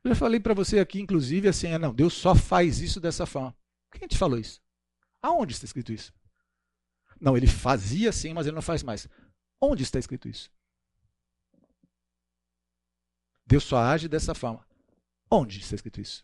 Eu 0.03 0.09
já 0.09 0.15
falei 0.15 0.39
para 0.39 0.53
você 0.53 0.79
aqui, 0.79 0.99
inclusive, 0.99 1.47
assim, 1.47 1.67
é, 1.67 1.77
não, 1.77 1.93
Deus 1.93 2.13
só 2.13 2.35
faz 2.35 2.81
isso 2.81 2.99
dessa 2.99 3.25
forma. 3.25 3.55
Quem 3.91 4.07
te 4.07 4.17
falou 4.17 4.39
isso? 4.39 4.59
Aonde 5.21 5.53
está 5.53 5.65
escrito 5.65 5.93
isso? 5.93 6.13
Não, 7.19 7.37
ele 7.37 7.47
fazia 7.47 8.09
assim, 8.09 8.33
mas 8.33 8.47
ele 8.47 8.55
não 8.55 8.61
faz 8.61 8.81
mais. 8.81 9.07
Onde 9.61 9.83
está 9.83 9.99
escrito 9.99 10.27
isso? 10.27 10.49
Deus 13.51 13.65
só 13.65 13.79
age 13.79 14.07
dessa 14.07 14.33
forma. 14.33 14.65
Onde 15.29 15.59
está 15.59 15.75
escrito 15.75 15.99
isso? 15.99 16.23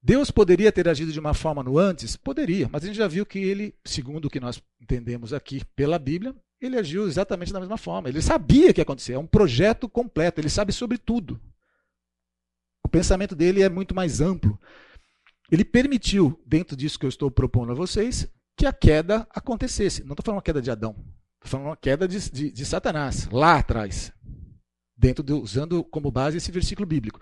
Deus 0.00 0.30
poderia 0.30 0.70
ter 0.70 0.88
agido 0.88 1.12
de 1.12 1.18
uma 1.18 1.34
forma 1.34 1.60
no 1.60 1.76
antes? 1.76 2.16
Poderia, 2.16 2.68
mas 2.70 2.84
a 2.84 2.86
gente 2.86 2.94
já 2.94 3.08
viu 3.08 3.26
que 3.26 3.40
ele, 3.40 3.74
segundo 3.84 4.26
o 4.26 4.30
que 4.30 4.38
nós 4.38 4.62
entendemos 4.80 5.32
aqui 5.32 5.64
pela 5.74 5.98
Bíblia, 5.98 6.36
ele 6.60 6.78
agiu 6.78 7.08
exatamente 7.08 7.52
da 7.52 7.58
mesma 7.58 7.76
forma. 7.76 8.08
Ele 8.08 8.22
sabia 8.22 8.72
que 8.72 8.78
ia 8.80 8.84
acontecer, 8.84 9.14
é 9.14 9.18
um 9.18 9.26
projeto 9.26 9.88
completo, 9.88 10.40
ele 10.40 10.48
sabe 10.48 10.72
sobre 10.72 10.98
tudo. 10.98 11.40
O 12.84 12.88
pensamento 12.88 13.34
dele 13.34 13.64
é 13.64 13.68
muito 13.68 13.92
mais 13.92 14.20
amplo. 14.20 14.56
Ele 15.50 15.64
permitiu, 15.64 16.40
dentro 16.46 16.76
disso 16.76 16.96
que 16.96 17.06
eu 17.06 17.10
estou 17.10 17.28
propondo 17.28 17.72
a 17.72 17.74
vocês, 17.74 18.32
que 18.56 18.66
a 18.66 18.72
queda 18.72 19.26
acontecesse. 19.30 20.04
Não 20.04 20.12
estou 20.12 20.24
falando 20.24 20.36
uma 20.36 20.42
queda 20.42 20.62
de 20.62 20.70
Adão, 20.70 20.92
estou 21.42 21.50
falando 21.50 21.66
uma 21.66 21.76
queda 21.76 22.06
de, 22.06 22.30
de, 22.30 22.52
de 22.52 22.64
Satanás, 22.64 23.28
lá 23.32 23.58
atrás, 23.58 24.12
dentro 24.96 25.22
de, 25.22 25.32
usando 25.32 25.84
como 25.84 26.10
base 26.10 26.36
esse 26.36 26.50
versículo 26.50 26.86
bíblico. 26.86 27.20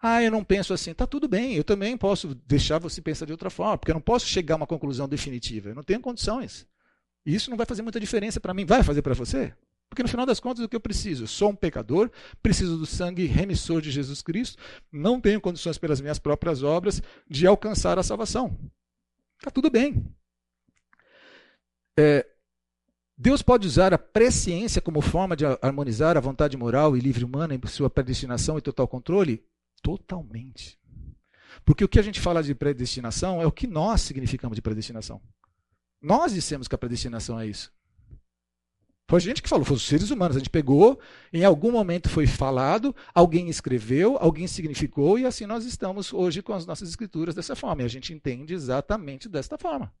Ah, 0.00 0.22
eu 0.22 0.30
não 0.30 0.44
penso 0.44 0.72
assim. 0.72 0.94
Tá 0.94 1.06
tudo 1.06 1.28
bem, 1.28 1.54
eu 1.54 1.64
também 1.64 1.96
posso 1.96 2.34
deixar 2.46 2.78
você 2.78 3.02
pensar 3.02 3.26
de 3.26 3.32
outra 3.32 3.50
forma, 3.50 3.78
porque 3.78 3.90
eu 3.90 3.94
não 3.94 4.00
posso 4.00 4.26
chegar 4.26 4.54
a 4.54 4.58
uma 4.58 4.66
conclusão 4.66 5.08
definitiva. 5.08 5.70
Eu 5.70 5.74
não 5.74 5.82
tenho 5.82 6.00
condições. 6.00 6.66
E 7.26 7.34
isso 7.34 7.50
não 7.50 7.56
vai 7.56 7.66
fazer 7.66 7.82
muita 7.82 7.98
diferença 7.98 8.40
para 8.40 8.54
mim. 8.54 8.64
Vai 8.64 8.82
fazer 8.82 9.02
para 9.02 9.14
você? 9.14 9.52
Porque 9.88 10.02
no 10.02 10.08
final 10.08 10.26
das 10.26 10.38
contas, 10.38 10.64
o 10.64 10.68
que 10.68 10.76
eu 10.76 10.80
preciso? 10.80 11.24
Eu 11.24 11.28
sou 11.28 11.50
um 11.50 11.56
pecador, 11.56 12.10
preciso 12.42 12.76
do 12.76 12.86
sangue 12.86 13.24
remissor 13.24 13.80
de 13.80 13.90
Jesus 13.90 14.20
Cristo, 14.20 14.62
não 14.92 15.20
tenho 15.20 15.40
condições 15.40 15.78
pelas 15.78 16.00
minhas 16.00 16.18
próprias 16.18 16.62
obras 16.62 17.02
de 17.28 17.46
alcançar 17.46 17.98
a 17.98 18.02
salvação. 18.02 18.56
Está 19.38 19.50
tudo 19.50 19.70
bem. 19.70 20.04
É, 21.98 22.26
Deus 23.20 23.42
pode 23.42 23.66
usar 23.66 23.92
a 23.92 23.98
presciência 23.98 24.80
como 24.80 25.00
forma 25.00 25.34
de 25.34 25.44
harmonizar 25.60 26.16
a 26.16 26.20
vontade 26.20 26.56
moral 26.56 26.96
e 26.96 27.00
livre 27.00 27.24
humana 27.24 27.52
em 27.52 27.66
sua 27.66 27.90
predestinação 27.90 28.56
e 28.56 28.60
total 28.60 28.86
controle? 28.86 29.44
Totalmente. 29.82 30.78
Porque 31.64 31.82
o 31.84 31.88
que 31.88 31.98
a 31.98 32.02
gente 32.02 32.20
fala 32.20 32.44
de 32.44 32.54
predestinação 32.54 33.42
é 33.42 33.46
o 33.46 33.50
que 33.50 33.66
nós 33.66 34.02
significamos 34.02 34.54
de 34.54 34.62
predestinação. 34.62 35.20
Nós 36.00 36.32
dissemos 36.32 36.68
que 36.68 36.76
a 36.76 36.78
predestinação 36.78 37.40
é 37.40 37.48
isso. 37.48 37.72
Foi 39.08 39.16
a 39.16 39.20
gente 39.20 39.42
que 39.42 39.48
falou, 39.48 39.64
foram 39.64 39.78
os 39.78 39.86
seres 39.86 40.10
humanos. 40.10 40.36
A 40.36 40.38
gente 40.38 40.50
pegou, 40.50 41.00
em 41.32 41.44
algum 41.44 41.72
momento 41.72 42.08
foi 42.08 42.26
falado, 42.26 42.94
alguém 43.12 43.48
escreveu, 43.48 44.16
alguém 44.20 44.46
significou, 44.46 45.18
e 45.18 45.26
assim 45.26 45.44
nós 45.44 45.64
estamos 45.64 46.12
hoje 46.12 46.40
com 46.40 46.52
as 46.52 46.64
nossas 46.64 46.88
escrituras 46.88 47.34
dessa 47.34 47.56
forma. 47.56 47.82
E 47.82 47.84
a 47.84 47.88
gente 47.88 48.12
entende 48.12 48.54
exatamente 48.54 49.28
desta 49.28 49.58
forma. 49.58 49.92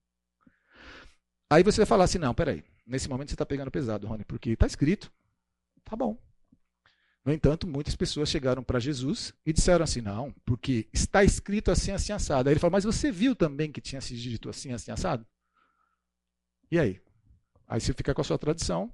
Aí 1.50 1.62
você 1.62 1.78
vai 1.78 1.86
falar 1.86 2.04
assim: 2.04 2.18
não, 2.18 2.34
peraí, 2.34 2.62
nesse 2.86 3.08
momento 3.08 3.28
você 3.28 3.34
está 3.34 3.46
pegando 3.46 3.70
pesado, 3.70 4.06
Rony, 4.06 4.24
porque 4.24 4.50
está 4.50 4.66
escrito. 4.66 5.10
Tá 5.84 5.96
bom. 5.96 6.16
No 7.24 7.32
entanto, 7.32 7.66
muitas 7.66 7.94
pessoas 7.96 8.28
chegaram 8.28 8.62
para 8.62 8.78
Jesus 8.78 9.34
e 9.44 9.52
disseram 9.52 9.84
assim: 9.84 10.00
não, 10.00 10.34
porque 10.44 10.88
está 10.92 11.24
escrito 11.24 11.70
assim, 11.70 11.92
assim, 11.92 12.12
assado. 12.12 12.48
Aí 12.48 12.52
ele 12.52 12.60
falou: 12.60 12.72
mas 12.72 12.84
você 12.84 13.10
viu 13.10 13.34
também 13.34 13.72
que 13.72 13.80
tinha 13.80 14.00
sido 14.00 14.18
dito 14.18 14.48
assim, 14.48 14.72
assim, 14.72 14.90
assado? 14.90 15.26
E 16.70 16.78
aí? 16.78 17.00
Aí 17.66 17.80
você 17.80 17.92
fica 17.92 18.14
com 18.14 18.20
a 18.20 18.24
sua 18.24 18.38
tradição 18.38 18.92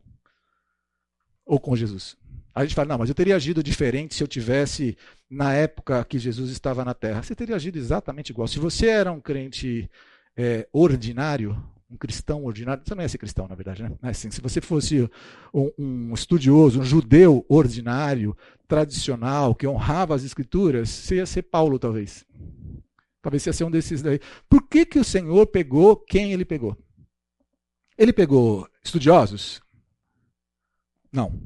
ou 1.44 1.60
com 1.60 1.76
Jesus. 1.76 2.16
Aí 2.54 2.62
a 2.62 2.66
gente 2.66 2.74
fala: 2.74 2.88
não, 2.88 2.98
mas 2.98 3.08
eu 3.08 3.14
teria 3.14 3.36
agido 3.36 3.62
diferente 3.62 4.14
se 4.14 4.22
eu 4.22 4.28
tivesse 4.28 4.96
na 5.28 5.52
época 5.52 6.04
que 6.04 6.18
Jesus 6.18 6.50
estava 6.50 6.84
na 6.84 6.94
terra. 6.94 7.22
Você 7.22 7.34
teria 7.34 7.56
agido 7.56 7.78
exatamente 7.78 8.30
igual. 8.30 8.46
Se 8.46 8.60
você 8.60 8.88
era 8.88 9.12
um 9.12 9.20
crente 9.20 9.90
é, 10.36 10.68
ordinário, 10.72 11.56
um 11.94 11.96
cristão 11.96 12.44
ordinário, 12.44 12.82
você 12.84 12.94
não 12.94 13.02
ia 13.02 13.08
ser 13.08 13.18
cristão, 13.18 13.46
na 13.46 13.54
verdade, 13.54 13.84
né? 13.84 13.92
É 14.02 14.08
assim, 14.08 14.30
se 14.30 14.40
você 14.40 14.60
fosse 14.60 15.08
um, 15.52 15.70
um, 15.78 16.14
estudioso, 16.14 16.80
um 16.80 16.84
judeu 16.84 17.46
ordinário, 17.48 18.36
tradicional, 18.66 19.54
que 19.54 19.66
honrava 19.66 20.14
as 20.14 20.24
escrituras, 20.24 20.90
você 20.90 21.16
ia 21.16 21.26
ser 21.26 21.42
Paulo, 21.42 21.78
talvez. 21.78 22.26
Talvez 23.22 23.46
ia 23.46 23.52
ser 23.52 23.64
um 23.64 23.70
desses 23.70 24.02
daí. 24.02 24.20
Por 24.48 24.68
que, 24.68 24.84
que 24.84 24.98
o 24.98 25.04
Senhor 25.04 25.46
pegou 25.46 25.96
quem 25.96 26.32
ele 26.32 26.44
pegou? 26.44 26.76
Ele 27.96 28.12
pegou 28.12 28.68
estudiosos? 28.82 29.62
Não. 31.12 31.40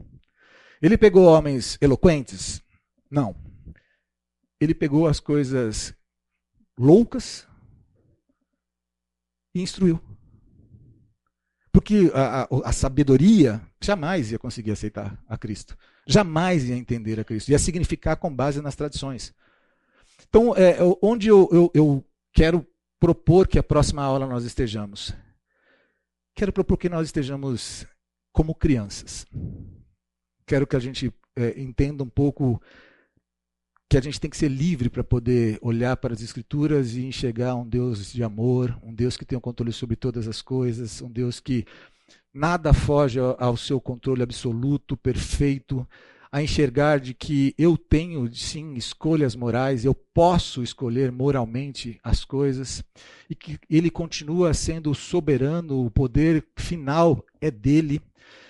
Ele 0.80 0.96
pegou 0.96 1.26
homens 1.26 1.76
eloquentes? 1.80 2.62
Não. 3.10 3.36
Ele 4.58 4.74
pegou 4.74 5.06
as 5.06 5.20
coisas 5.20 5.94
loucas 6.78 7.46
e 9.54 9.60
instruiu. 9.60 10.07
Porque 11.78 12.10
a, 12.12 12.42
a, 12.42 12.48
a, 12.64 12.72
sabedoria 12.72 13.62
jamais 13.80 14.32
ia 14.32 14.38
conseguir 14.38 14.72
aceitar 14.72 15.16
a 15.28 15.38
Cristo. 15.38 15.78
Jamais 16.08 16.68
ia 16.68 16.74
entender 16.74 17.20
a 17.20 17.24
Cristo. 17.24 17.52
Ia 17.52 17.58
significar 17.60 18.16
com 18.16 18.34
base 18.34 18.60
nas 18.60 18.74
tradições. 18.74 19.32
Então, 20.28 20.56
é, 20.56 20.76
onde 21.00 21.28
eu, 21.28 21.48
eu, 21.52 21.70
eu 21.72 22.04
quero 22.32 22.66
propor 22.98 23.46
que 23.46 23.60
a 23.60 23.62
próxima 23.62 24.02
aula 24.02 24.26
nós 24.26 24.42
estejamos? 24.42 25.14
Quero 26.34 26.52
propor 26.52 26.78
que 26.78 26.88
nós 26.88 27.06
estejamos 27.06 27.86
como 28.32 28.56
crianças. 28.56 29.24
Quero 30.44 30.66
que 30.66 30.74
a 30.74 30.80
gente 30.80 31.14
é, 31.36 31.60
entenda 31.60 32.02
um 32.02 32.08
pouco 32.08 32.60
que 33.88 33.96
a 33.96 34.02
gente 34.02 34.20
tem 34.20 34.30
que 34.30 34.36
ser 34.36 34.48
livre 34.48 34.90
para 34.90 35.02
poder 35.02 35.58
olhar 35.62 35.96
para 35.96 36.12
as 36.12 36.20
Escrituras 36.20 36.94
e 36.94 37.06
enxergar 37.06 37.54
um 37.54 37.66
Deus 37.66 38.12
de 38.12 38.22
amor, 38.22 38.78
um 38.82 38.92
Deus 38.92 39.16
que 39.16 39.24
tem 39.24 39.38
o 39.38 39.40
controle 39.40 39.72
sobre 39.72 39.96
todas 39.96 40.28
as 40.28 40.42
coisas, 40.42 41.00
um 41.00 41.10
Deus 41.10 41.40
que 41.40 41.64
nada 42.32 42.74
foge 42.74 43.18
ao 43.38 43.56
seu 43.56 43.80
controle 43.80 44.22
absoluto, 44.22 44.94
perfeito, 44.94 45.88
a 46.30 46.42
enxergar 46.42 47.00
de 47.00 47.14
que 47.14 47.54
eu 47.56 47.78
tenho 47.78 48.30
sim 48.34 48.74
escolhas 48.74 49.34
morais, 49.34 49.86
eu 49.86 49.94
posso 49.94 50.62
escolher 50.62 51.10
moralmente 51.10 51.98
as 52.04 52.26
coisas 52.26 52.84
e 53.30 53.34
que 53.34 53.58
ele 53.70 53.90
continua 53.90 54.52
sendo 54.52 54.94
soberano, 54.94 55.86
o 55.86 55.90
poder 55.90 56.46
final 56.54 57.24
é 57.40 57.50
dele 57.50 58.02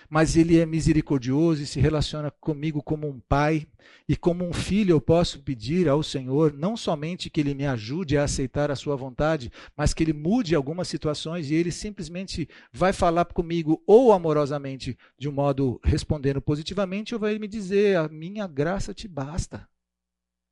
mas 0.08 0.36
ele 0.36 0.58
é 0.58 0.64
misericordioso 0.64 1.62
e 1.62 1.66
se 1.66 1.80
relaciona 1.80 2.30
comigo 2.30 2.82
como 2.82 3.06
um 3.06 3.20
pai. 3.20 3.66
E 4.08 4.16
como 4.16 4.44
um 4.44 4.52
filho, 4.52 4.92
eu 4.92 5.00
posso 5.00 5.40
pedir 5.40 5.88
ao 5.88 6.02
Senhor 6.02 6.52
não 6.52 6.76
somente 6.76 7.28
que 7.28 7.40
ele 7.40 7.54
me 7.54 7.66
ajude 7.66 8.16
a 8.16 8.24
aceitar 8.24 8.70
a 8.70 8.76
sua 8.76 8.96
vontade, 8.96 9.52
mas 9.76 9.92
que 9.92 10.02
ele 10.02 10.12
mude 10.12 10.54
algumas 10.54 10.88
situações 10.88 11.50
e 11.50 11.54
ele 11.54 11.70
simplesmente 11.70 12.48
vai 12.72 12.92
falar 12.92 13.26
comigo 13.26 13.82
ou 13.86 14.12
amorosamente, 14.12 14.96
de 15.18 15.28
um 15.28 15.32
modo 15.32 15.80
respondendo 15.84 16.40
positivamente, 16.40 17.14
ou 17.14 17.20
vai 17.20 17.38
me 17.38 17.48
dizer: 17.48 17.96
A 17.96 18.08
minha 18.08 18.46
graça 18.46 18.94
te 18.94 19.06
basta. 19.06 19.68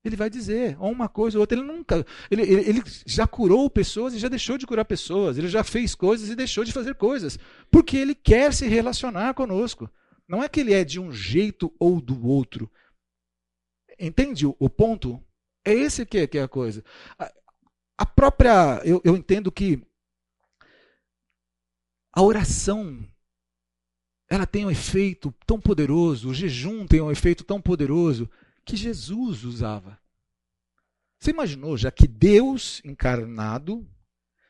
Ele 0.06 0.16
vai 0.16 0.30
dizer, 0.30 0.76
ou 0.78 0.92
uma 0.92 1.08
coisa 1.08 1.36
ou 1.36 1.40
outra. 1.40 1.58
Ele 1.58 1.66
nunca. 1.66 2.06
Ele, 2.30 2.42
ele, 2.42 2.68
ele, 2.68 2.82
já 3.04 3.26
curou 3.26 3.68
pessoas 3.68 4.14
e 4.14 4.18
já 4.18 4.28
deixou 4.28 4.56
de 4.56 4.66
curar 4.66 4.84
pessoas. 4.84 5.36
Ele 5.36 5.48
já 5.48 5.64
fez 5.64 5.94
coisas 5.94 6.28
e 6.28 6.36
deixou 6.36 6.64
de 6.64 6.72
fazer 6.72 6.94
coisas. 6.94 7.38
Porque 7.70 7.96
ele 7.96 8.14
quer 8.14 8.54
se 8.54 8.68
relacionar 8.68 9.34
conosco. 9.34 9.90
Não 10.28 10.42
é 10.42 10.48
que 10.48 10.60
ele 10.60 10.72
é 10.72 10.84
de 10.84 11.00
um 11.00 11.10
jeito 11.10 11.74
ou 11.78 12.00
do 12.00 12.26
outro. 12.26 12.70
Entende 13.98 14.46
o, 14.46 14.70
ponto? 14.70 15.20
É 15.64 15.72
esse 15.72 16.06
que 16.06 16.18
é, 16.18 16.26
que 16.26 16.38
é 16.38 16.42
a 16.42 16.48
coisa. 16.48 16.84
A, 17.18 17.32
a 17.98 18.06
própria. 18.06 18.80
Eu, 18.84 19.00
eu 19.04 19.16
entendo 19.16 19.50
que 19.50 19.82
a 22.12 22.22
oração 22.22 23.04
ela 24.30 24.46
tem 24.46 24.64
um 24.64 24.70
efeito 24.70 25.34
tão 25.46 25.60
poderoso, 25.60 26.28
o 26.28 26.34
jejum 26.34 26.86
tem 26.86 27.00
um 27.00 27.10
efeito 27.10 27.44
tão 27.44 27.60
poderoso 27.60 28.28
que 28.66 28.76
Jesus 28.76 29.44
usava. 29.44 29.98
Você 31.18 31.30
imaginou 31.30 31.76
já 31.78 31.90
que 31.90 32.06
Deus 32.06 32.82
encarnado 32.84 33.88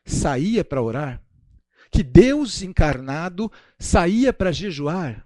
saía 0.04 0.64
para 0.64 0.82
orar? 0.82 1.22
Que 1.90 2.02
Deus 2.02 2.62
encarnado 2.62 3.52
saía 3.78 4.32
para 4.32 4.50
jejuar? 4.50 5.24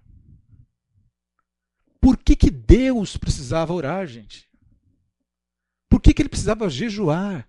Por 2.00 2.18
que, 2.18 2.34
que 2.34 2.50
Deus 2.50 3.16
precisava 3.16 3.72
orar, 3.72 4.06
gente? 4.06 4.48
Por 5.88 6.00
que, 6.00 6.12
que 6.12 6.22
ele 6.22 6.28
precisava 6.28 6.68
jejuar? 6.68 7.48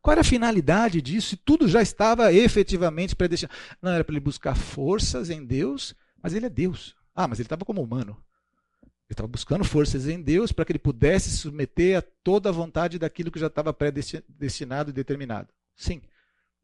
Qual 0.00 0.12
era 0.12 0.20
a 0.20 0.24
finalidade 0.24 1.02
disso? 1.02 1.36
Tudo 1.36 1.66
já 1.68 1.82
estava 1.82 2.32
efetivamente 2.32 3.16
predestinado. 3.16 3.58
Não, 3.82 3.90
era 3.92 4.04
para 4.04 4.14
ele 4.14 4.24
buscar 4.24 4.54
forças 4.54 5.28
em 5.28 5.44
Deus, 5.44 5.94
mas 6.22 6.34
ele 6.34 6.46
é 6.46 6.50
Deus. 6.50 6.94
Ah, 7.14 7.26
mas 7.26 7.38
ele 7.38 7.46
estava 7.46 7.64
como 7.64 7.82
humano. 7.82 8.16
Ele 9.08 9.14
estava 9.14 9.28
buscando 9.28 9.64
forças 9.64 10.06
em 10.06 10.20
Deus 10.20 10.52
para 10.52 10.66
que 10.66 10.72
ele 10.72 10.78
pudesse 10.78 11.30
se 11.30 11.38
submeter 11.38 11.98
a 11.98 12.02
toda 12.02 12.50
a 12.50 12.52
vontade 12.52 12.98
daquilo 12.98 13.30
que 13.30 13.40
já 13.40 13.46
estava 13.46 13.72
predestinado 13.72 14.90
e 14.90 14.92
determinado. 14.92 15.48
Sim. 15.74 16.02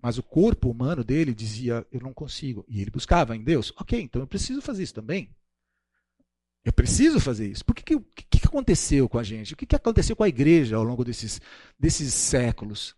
Mas 0.01 0.19
o 0.19 0.23
corpo 0.23 0.69
humano 0.69 1.03
dele 1.03 1.35
dizia: 1.35 1.87
Eu 1.91 2.01
não 2.01 2.13
consigo. 2.13 2.63
E 2.69 2.83
ele 2.83 2.91
buscava 2.91 3.35
em 3.35 3.43
Deus. 3.43 3.73
Ok, 3.79 3.99
então 3.99 4.21
eu 4.21 4.27
preciso 4.27 4.61
fazer 4.61 4.83
isso 4.83 4.93
também. 4.93 5.35
Eu 6.63 6.73
preciso 6.73 7.19
fazer 7.19 7.51
isso. 7.51 7.65
Por 7.65 7.75
que, 7.75 7.83
que, 7.83 8.25
que, 8.31 8.47
aconteceu 8.47 9.09
com 9.09 9.19
a 9.19 9.23
gente? 9.23 9.55
O 9.55 9.57
que, 9.57 9.65
que 9.65 9.77
aconteceu 9.77 10.15
com 10.15 10.23
a 10.23 10.29
igreja 10.29 10.77
ao 10.77 10.85
longo 10.85 11.05
desses, 11.05 11.41
desses 11.79 12.13
séculos? 12.13 12.95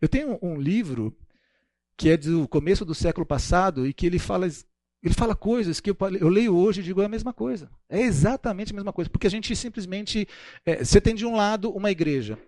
Eu 0.00 0.08
tenho 0.08 0.38
um 0.42 0.60
livro 0.60 1.16
que 1.96 2.10
é 2.10 2.16
do 2.16 2.48
começo 2.48 2.84
do 2.84 2.94
século 2.94 3.24
passado 3.24 3.86
e 3.86 3.92
que 3.92 4.06
ele 4.06 4.18
fala 4.18 4.48
ele 5.02 5.14
fala 5.14 5.34
coisas 5.34 5.80
que 5.80 5.90
eu, 5.90 5.96
eu, 6.20 6.28
leio 6.28 6.54
hoje 6.54 6.80
e 6.80 6.84
digo 6.84 7.02
é 7.02 7.06
a 7.06 7.08
mesma 7.08 7.32
coisa. 7.32 7.68
É 7.88 8.00
exatamente 8.00 8.72
a 8.72 8.74
mesma 8.74 8.92
coisa. 8.92 9.10
Porque 9.10 9.26
a 9.26 9.30
gente 9.30 9.54
simplesmente. 9.56 10.28
É, 10.64 10.84
você 10.84 11.00
tem 11.00 11.14
de 11.14 11.26
um 11.26 11.34
lado 11.34 11.70
uma 11.70 11.90
igreja 11.90 12.38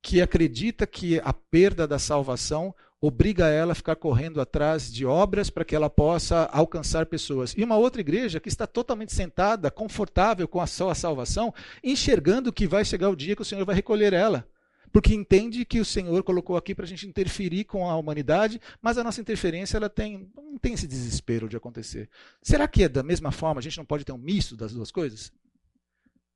que 0.00 0.22
acredita 0.22 0.86
que 0.86 1.20
a 1.22 1.32
perda 1.32 1.86
da 1.86 1.98
salvação 1.98 2.74
obriga 3.00 3.48
ela 3.48 3.72
a 3.72 3.74
ficar 3.74 3.94
correndo 3.94 4.40
atrás 4.40 4.92
de 4.92 5.04
obras 5.04 5.50
para 5.50 5.64
que 5.64 5.76
ela 5.76 5.90
possa 5.90 6.44
alcançar 6.52 7.06
pessoas. 7.06 7.54
E 7.56 7.62
uma 7.62 7.76
outra 7.76 8.00
igreja 8.00 8.40
que 8.40 8.48
está 8.48 8.66
totalmente 8.66 9.12
sentada, 9.12 9.70
confortável 9.70 10.48
com 10.48 10.60
a 10.60 10.66
sua 10.66 10.94
salvação, 10.94 11.52
enxergando 11.84 12.52
que 12.52 12.66
vai 12.66 12.84
chegar 12.84 13.10
o 13.10 13.16
dia 13.16 13.36
que 13.36 13.42
o 13.42 13.44
Senhor 13.44 13.64
vai 13.64 13.74
recolher 13.74 14.12
ela 14.12 14.48
porque 14.92 15.14
entende 15.14 15.64
que 15.64 15.80
o 15.80 15.84
Senhor 15.84 16.22
colocou 16.22 16.56
aqui 16.56 16.74
para 16.74 16.84
a 16.84 16.88
gente 16.88 17.06
interferir 17.06 17.64
com 17.64 17.88
a 17.88 17.96
humanidade, 17.96 18.60
mas 18.80 18.98
a 18.98 19.04
nossa 19.04 19.20
interferência 19.20 19.76
ela 19.76 19.88
tem, 19.88 20.30
não 20.36 20.58
tem 20.58 20.74
esse 20.74 20.86
desespero 20.86 21.48
de 21.48 21.56
acontecer. 21.56 22.08
Será 22.42 22.66
que 22.66 22.84
é 22.84 22.88
da 22.88 23.02
mesma 23.02 23.30
forma? 23.30 23.58
A 23.58 23.62
gente 23.62 23.78
não 23.78 23.84
pode 23.84 24.04
ter 24.04 24.12
um 24.12 24.18
misto 24.18 24.56
das 24.56 24.72
duas 24.72 24.90
coisas? 24.90 25.32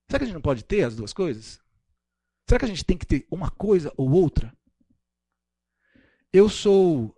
Será 0.08 0.18
que 0.18 0.24
a 0.24 0.26
gente 0.26 0.34
não 0.34 0.42
pode 0.42 0.64
ter 0.64 0.82
as 0.84 0.94
duas 0.94 1.12
coisas? 1.12 1.60
Será 2.48 2.58
que 2.58 2.64
a 2.64 2.68
gente 2.68 2.84
tem 2.84 2.98
que 2.98 3.06
ter 3.06 3.26
uma 3.30 3.50
coisa 3.50 3.92
ou 3.96 4.10
outra? 4.10 4.56
Eu 6.32 6.48
sou 6.48 7.14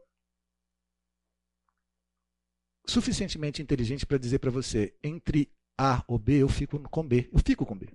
suficientemente 2.86 3.62
inteligente 3.62 4.04
para 4.04 4.18
dizer 4.18 4.38
para 4.38 4.50
você, 4.50 4.94
entre 5.02 5.50
A 5.78 6.04
ou 6.06 6.18
B, 6.18 6.42
eu 6.42 6.48
fico 6.48 6.78
com 6.78 7.06
B. 7.06 7.28
Eu 7.32 7.40
fico 7.44 7.64
com 7.64 7.76
B 7.76 7.88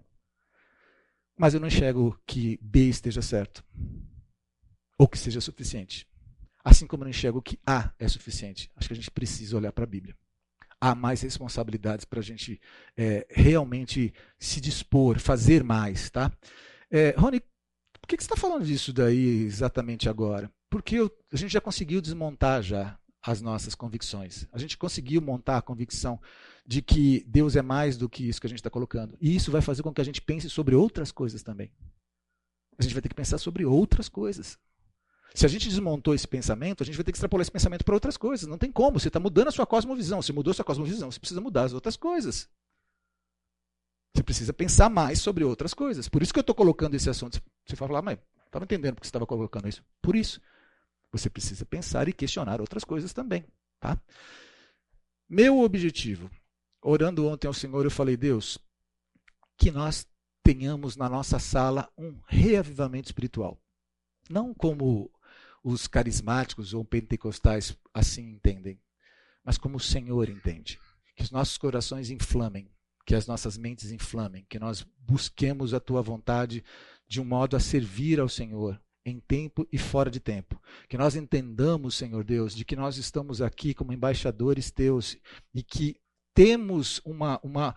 mas 1.39 1.53
eu 1.53 1.59
não 1.61 1.69
enxergo 1.69 2.19
que 2.27 2.59
B 2.61 2.89
esteja 2.89 3.21
certo 3.21 3.63
ou 4.97 5.07
que 5.07 5.17
seja 5.17 5.39
suficiente. 5.39 6.05
Assim 6.61 6.85
como 6.85 7.03
eu 7.03 7.05
não 7.05 7.11
enxergo 7.11 7.41
que 7.41 7.57
A 7.65 7.93
é 7.97 8.09
suficiente. 8.09 8.69
Acho 8.75 8.89
que 8.89 8.93
a 8.93 8.95
gente 8.97 9.09
precisa 9.09 9.55
olhar 9.55 9.71
para 9.71 9.85
a 9.85 9.87
Bíblia. 9.87 10.13
Há 10.81 10.93
mais 10.93 11.21
responsabilidades 11.21 12.03
para 12.03 12.19
a 12.19 12.23
gente 12.23 12.59
é, 12.97 13.25
realmente 13.29 14.13
se 14.37 14.59
dispor, 14.59 15.17
fazer 15.17 15.63
mais. 15.63 16.09
Tá? 16.09 16.29
É, 16.91 17.15
Rony, 17.17 17.39
por 17.39 18.07
que, 18.09 18.17
que 18.17 18.23
você 18.23 18.33
está 18.33 18.35
falando 18.35 18.65
disso 18.65 18.91
daí 18.91 19.45
exatamente 19.45 20.09
agora? 20.09 20.51
Porque 20.69 20.95
eu, 20.95 21.09
a 21.31 21.37
gente 21.37 21.53
já 21.53 21.61
conseguiu 21.61 22.01
desmontar 22.01 22.61
já 22.61 22.98
as 23.21 23.41
nossas 23.41 23.75
convicções. 23.75 24.47
A 24.51 24.57
gente 24.57 24.77
conseguiu 24.77 25.21
montar 25.21 25.57
a 25.57 25.61
convicção 25.61 26.19
de 26.65 26.81
que 26.81 27.23
Deus 27.27 27.55
é 27.55 27.61
mais 27.61 27.97
do 27.97 28.07
que 28.07 28.27
isso 28.27 28.39
que 28.39 28.47
a 28.47 28.49
gente 28.49 28.59
está 28.59 28.69
colocando. 28.69 29.17
E 29.19 29.35
isso 29.35 29.51
vai 29.51 29.61
fazer 29.61 29.83
com 29.83 29.93
que 29.93 30.01
a 30.01 30.05
gente 30.05 30.21
pense 30.21 30.49
sobre 30.49 30.75
outras 30.75 31.11
coisas 31.11 31.43
também. 31.43 31.71
A 32.77 32.83
gente 32.83 32.93
vai 32.93 33.01
ter 33.01 33.09
que 33.09 33.15
pensar 33.15 33.37
sobre 33.37 33.65
outras 33.65 34.07
coisas. 34.07 34.57
Se 35.35 35.45
a 35.45 35.49
gente 35.49 35.69
desmontou 35.69 36.13
esse 36.15 36.27
pensamento, 36.27 36.81
a 36.81 36.85
gente 36.85 36.95
vai 36.95 37.03
ter 37.03 37.11
que 37.11 37.17
extrapolar 37.17 37.41
esse 37.41 37.51
pensamento 37.51 37.83
para 37.83 37.93
outras 37.93 38.17
coisas. 38.17 38.47
Não 38.47 38.57
tem 38.57 38.71
como. 38.71 38.99
Você 38.99 39.09
está 39.09 39.19
mudando 39.19 39.49
a 39.49 39.51
sua 39.51 39.65
cosmovisão. 39.65 40.21
Se 40.21 40.33
mudou 40.33 40.51
a 40.51 40.53
sua 40.53 40.65
cosmovisão, 40.65 41.11
você 41.11 41.19
precisa 41.19 41.41
mudar 41.41 41.63
as 41.63 41.73
outras 41.73 41.97
coisas. 41.97 42.49
Você 44.15 44.23
precisa 44.23 44.53
pensar 44.53 44.89
mais 44.89 45.19
sobre 45.19 45.43
outras 45.43 45.73
coisas. 45.73 46.09
Por 46.09 46.21
isso 46.21 46.33
que 46.33 46.39
eu 46.39 46.41
estou 46.41 46.55
colocando 46.55 46.95
esse 46.95 47.09
assunto. 47.09 47.41
Você 47.65 47.75
vai 47.75 47.87
falar, 47.87 48.01
mas 48.01 48.17
estava 48.45 48.65
entendendo 48.65 48.95
porque 48.95 49.05
você 49.05 49.09
estava 49.09 49.25
colocando 49.25 49.67
isso. 49.67 49.83
Por 50.01 50.15
isso. 50.15 50.41
Você 51.11 51.29
precisa 51.29 51.65
pensar 51.65 52.07
e 52.07 52.13
questionar 52.13 52.61
outras 52.61 52.83
coisas 52.83 53.13
também. 53.13 53.45
Tá? 53.79 53.99
Meu 55.27 55.59
objetivo 55.59 56.29
Orando 56.81 57.27
ontem 57.27 57.47
ao 57.47 57.53
Senhor, 57.53 57.83
eu 57.83 57.91
falei, 57.91 58.15
Deus, 58.15 58.57
que 59.57 59.69
nós 59.69 60.07
tenhamos 60.41 60.95
na 60.95 61.09
nossa 61.09 61.37
sala 61.37 61.91
um 61.97 62.17
reavivamento 62.25 63.09
espiritual. 63.09 63.61
Não 64.29 64.53
como 64.53 65.11
os 65.61 65.87
carismáticos 65.87 66.73
ou 66.73 66.85
pentecostais 66.85 67.77
assim 67.93 68.31
entendem, 68.31 68.79
mas 69.43 69.57
como 69.57 69.75
o 69.75 69.81
Senhor 69.81 70.29
entende. 70.29 70.79
Que 71.15 71.23
os 71.23 71.31
nossos 71.31 71.57
corações 71.57 72.09
inflamem, 72.09 72.71
que 73.05 73.13
as 73.13 73.27
nossas 73.27 73.57
mentes 73.57 73.91
inflamem, 73.91 74.45
que 74.47 74.57
nós 74.57 74.87
busquemos 74.99 75.73
a 75.73 75.81
tua 75.81 76.01
vontade 76.01 76.63
de 77.09 77.19
um 77.19 77.25
modo 77.25 77.57
a 77.57 77.59
servir 77.59 78.21
ao 78.21 78.29
Senhor 78.29 78.81
em 79.05 79.19
tempo 79.19 79.67
e 79.71 79.77
fora 79.77 80.09
de 80.09 80.19
tempo. 80.19 80.61
Que 80.87 80.97
nós 80.97 81.15
entendamos, 81.15 81.95
Senhor 81.95 82.23
Deus, 82.23 82.55
de 82.55 82.65
que 82.65 82.75
nós 82.75 82.97
estamos 82.97 83.41
aqui 83.41 83.73
como 83.73 83.93
embaixadores 83.93 84.71
teus 84.71 85.17
e 85.53 85.63
que 85.63 85.99
temos 86.33 87.01
uma, 87.03 87.39
uma, 87.43 87.75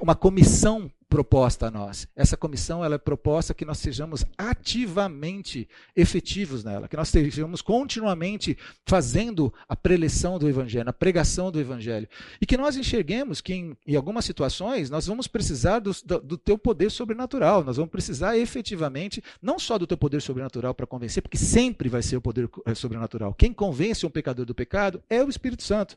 uma 0.00 0.14
comissão 0.14 0.90
proposta 1.08 1.68
a 1.68 1.70
nós. 1.70 2.08
Essa 2.16 2.36
comissão 2.36 2.84
ela 2.84 2.96
é 2.96 2.98
proposta 2.98 3.54
que 3.54 3.64
nós 3.64 3.78
sejamos 3.78 4.24
ativamente 4.36 5.68
efetivos 5.94 6.64
nela, 6.64 6.88
que 6.88 6.96
nós 6.96 7.08
estejamos 7.08 7.62
continuamente 7.62 8.58
fazendo 8.84 9.52
a 9.68 9.76
preleção 9.76 10.38
do 10.38 10.48
Evangelho, 10.48 10.88
a 10.88 10.92
pregação 10.92 11.50
do 11.50 11.60
Evangelho. 11.60 12.08
E 12.40 12.46
que 12.46 12.56
nós 12.56 12.76
enxerguemos 12.76 13.40
que 13.40 13.54
em, 13.54 13.76
em 13.86 13.96
algumas 13.96 14.24
situações 14.24 14.90
nós 14.90 15.06
vamos 15.06 15.26
precisar 15.26 15.78
do, 15.78 15.92
do, 16.04 16.20
do, 16.20 16.38
teu 16.38 16.58
poder 16.58 16.90
sobrenatural, 16.90 17.62
nós 17.62 17.76
vamos 17.76 17.90
precisar 17.90 18.36
efetivamente, 18.36 19.22
não 19.40 19.58
só 19.58 19.78
do 19.78 19.86
teu 19.86 19.96
poder 19.96 20.20
sobrenatural 20.20 20.74
para 20.74 20.86
convencer, 20.86 21.22
porque 21.22 21.38
sempre 21.38 21.88
vai 21.88 22.02
ser 22.02 22.16
o 22.16 22.20
poder 22.20 22.50
eh, 22.66 22.74
sobrenatural. 22.74 23.32
Quem 23.34 23.52
convence 23.52 24.04
um 24.04 24.10
pecador 24.10 24.44
do 24.44 24.54
pecado 24.54 25.02
é 25.08 25.22
o 25.22 25.28
Espírito 25.28 25.62
Santo. 25.62 25.96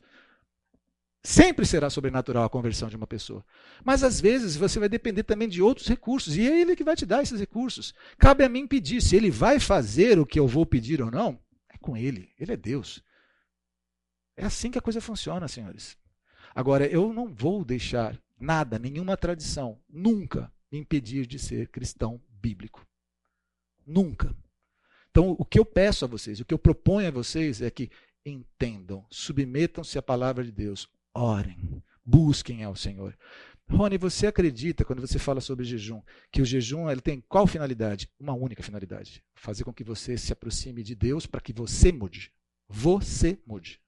Sempre 1.22 1.66
será 1.66 1.90
sobrenatural 1.90 2.44
a 2.44 2.50
conversão 2.50 2.88
de 2.88 2.96
uma 2.96 3.06
pessoa. 3.06 3.44
Mas 3.84 4.02
às 4.02 4.20
vezes 4.20 4.56
você 4.56 4.78
vai 4.78 4.88
depender 4.88 5.22
também 5.22 5.48
de 5.48 5.60
outros 5.60 5.86
recursos, 5.86 6.36
e 6.36 6.46
é 6.46 6.60
ele 6.60 6.74
que 6.74 6.84
vai 6.84 6.96
te 6.96 7.04
dar 7.04 7.22
esses 7.22 7.38
recursos. 7.38 7.94
Cabe 8.18 8.42
a 8.42 8.48
mim 8.48 8.66
pedir 8.66 9.02
se 9.02 9.16
ele 9.16 9.30
vai 9.30 9.60
fazer 9.60 10.18
o 10.18 10.24
que 10.24 10.38
eu 10.38 10.46
vou 10.46 10.64
pedir 10.64 11.02
ou 11.02 11.10
não. 11.10 11.38
É 11.68 11.76
com 11.76 11.96
ele, 11.96 12.32
ele 12.38 12.52
é 12.52 12.56
Deus. 12.56 13.02
É 14.34 14.46
assim 14.46 14.70
que 14.70 14.78
a 14.78 14.82
coisa 14.82 15.00
funciona, 15.00 15.46
senhores. 15.46 15.98
Agora, 16.54 16.86
eu 16.86 17.12
não 17.12 17.32
vou 17.32 17.64
deixar 17.64 18.18
nada, 18.40 18.78
nenhuma 18.78 19.16
tradição, 19.16 19.78
nunca 19.88 20.50
me 20.72 20.78
impedir 20.78 21.26
de 21.26 21.38
ser 21.38 21.68
cristão 21.68 22.20
bíblico. 22.30 22.86
Nunca. 23.86 24.34
Então, 25.10 25.36
o 25.38 25.44
que 25.44 25.58
eu 25.58 25.64
peço 25.64 26.04
a 26.04 26.08
vocês, 26.08 26.40
o 26.40 26.44
que 26.44 26.54
eu 26.54 26.58
proponho 26.58 27.08
a 27.08 27.10
vocês 27.10 27.60
é 27.60 27.70
que 27.70 27.90
entendam, 28.24 29.04
submetam-se 29.10 29.98
à 29.98 30.02
palavra 30.02 30.44
de 30.44 30.52
Deus, 30.52 30.88
orem, 31.14 31.82
busquem 32.04 32.64
ao 32.64 32.74
Senhor. 32.76 33.16
Rony, 33.70 33.96
você 33.98 34.26
acredita, 34.26 34.84
quando 34.84 35.00
você 35.00 35.18
fala 35.18 35.40
sobre 35.40 35.64
jejum, 35.64 36.02
que 36.32 36.42
o 36.42 36.44
jejum 36.44 36.90
ele 36.90 37.00
tem 37.00 37.20
qual 37.28 37.46
finalidade? 37.46 38.10
Uma 38.18 38.34
única 38.34 38.62
finalidade: 38.62 39.22
fazer 39.34 39.64
com 39.64 39.72
que 39.72 39.84
você 39.84 40.18
se 40.18 40.32
aproxime 40.32 40.82
de 40.82 40.94
Deus 40.94 41.26
para 41.26 41.40
que 41.40 41.52
você 41.52 41.92
mude. 41.92 42.32
Você 42.68 43.38
mude. 43.46 43.80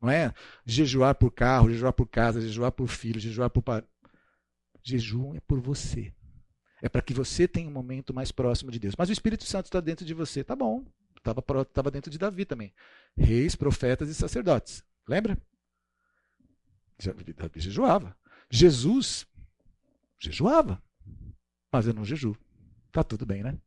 Não 0.00 0.10
é 0.10 0.32
jejuar 0.64 1.14
por 1.14 1.30
carro, 1.30 1.70
jejuar 1.70 1.92
por 1.92 2.06
casa, 2.06 2.40
jejuar 2.40 2.70
por 2.70 2.86
filho, 2.86 3.18
jejuar 3.18 3.48
por. 3.48 3.64
Jejum 4.82 5.34
é 5.34 5.40
por 5.40 5.58
você. 5.58 6.12
É 6.82 6.88
para 6.88 7.02
que 7.02 7.14
você 7.14 7.48
tenha 7.48 7.68
um 7.68 7.72
momento 7.72 8.12
mais 8.12 8.30
próximo 8.30 8.70
de 8.70 8.78
Deus. 8.78 8.94
Mas 8.96 9.08
o 9.08 9.12
Espírito 9.12 9.44
Santo 9.44 9.66
está 9.66 9.80
dentro 9.80 10.04
de 10.04 10.12
você. 10.12 10.44
Tá 10.44 10.54
bom. 10.54 10.84
Estava 11.16 11.90
dentro 11.90 12.10
de 12.10 12.18
Davi 12.18 12.44
também. 12.44 12.72
Reis, 13.16 13.56
profetas 13.56 14.08
e 14.08 14.14
sacerdotes. 14.14 14.84
Lembra? 15.08 15.36
Jejuava. 17.56 18.16
Jesus 18.50 19.26
jejuava, 20.18 20.82
mas 21.72 21.86
eu 21.86 21.94
não 21.94 22.04
jejuo. 22.04 22.36
Tá 22.92 23.04
tudo 23.04 23.26
bem, 23.26 23.42
né? 23.42 23.58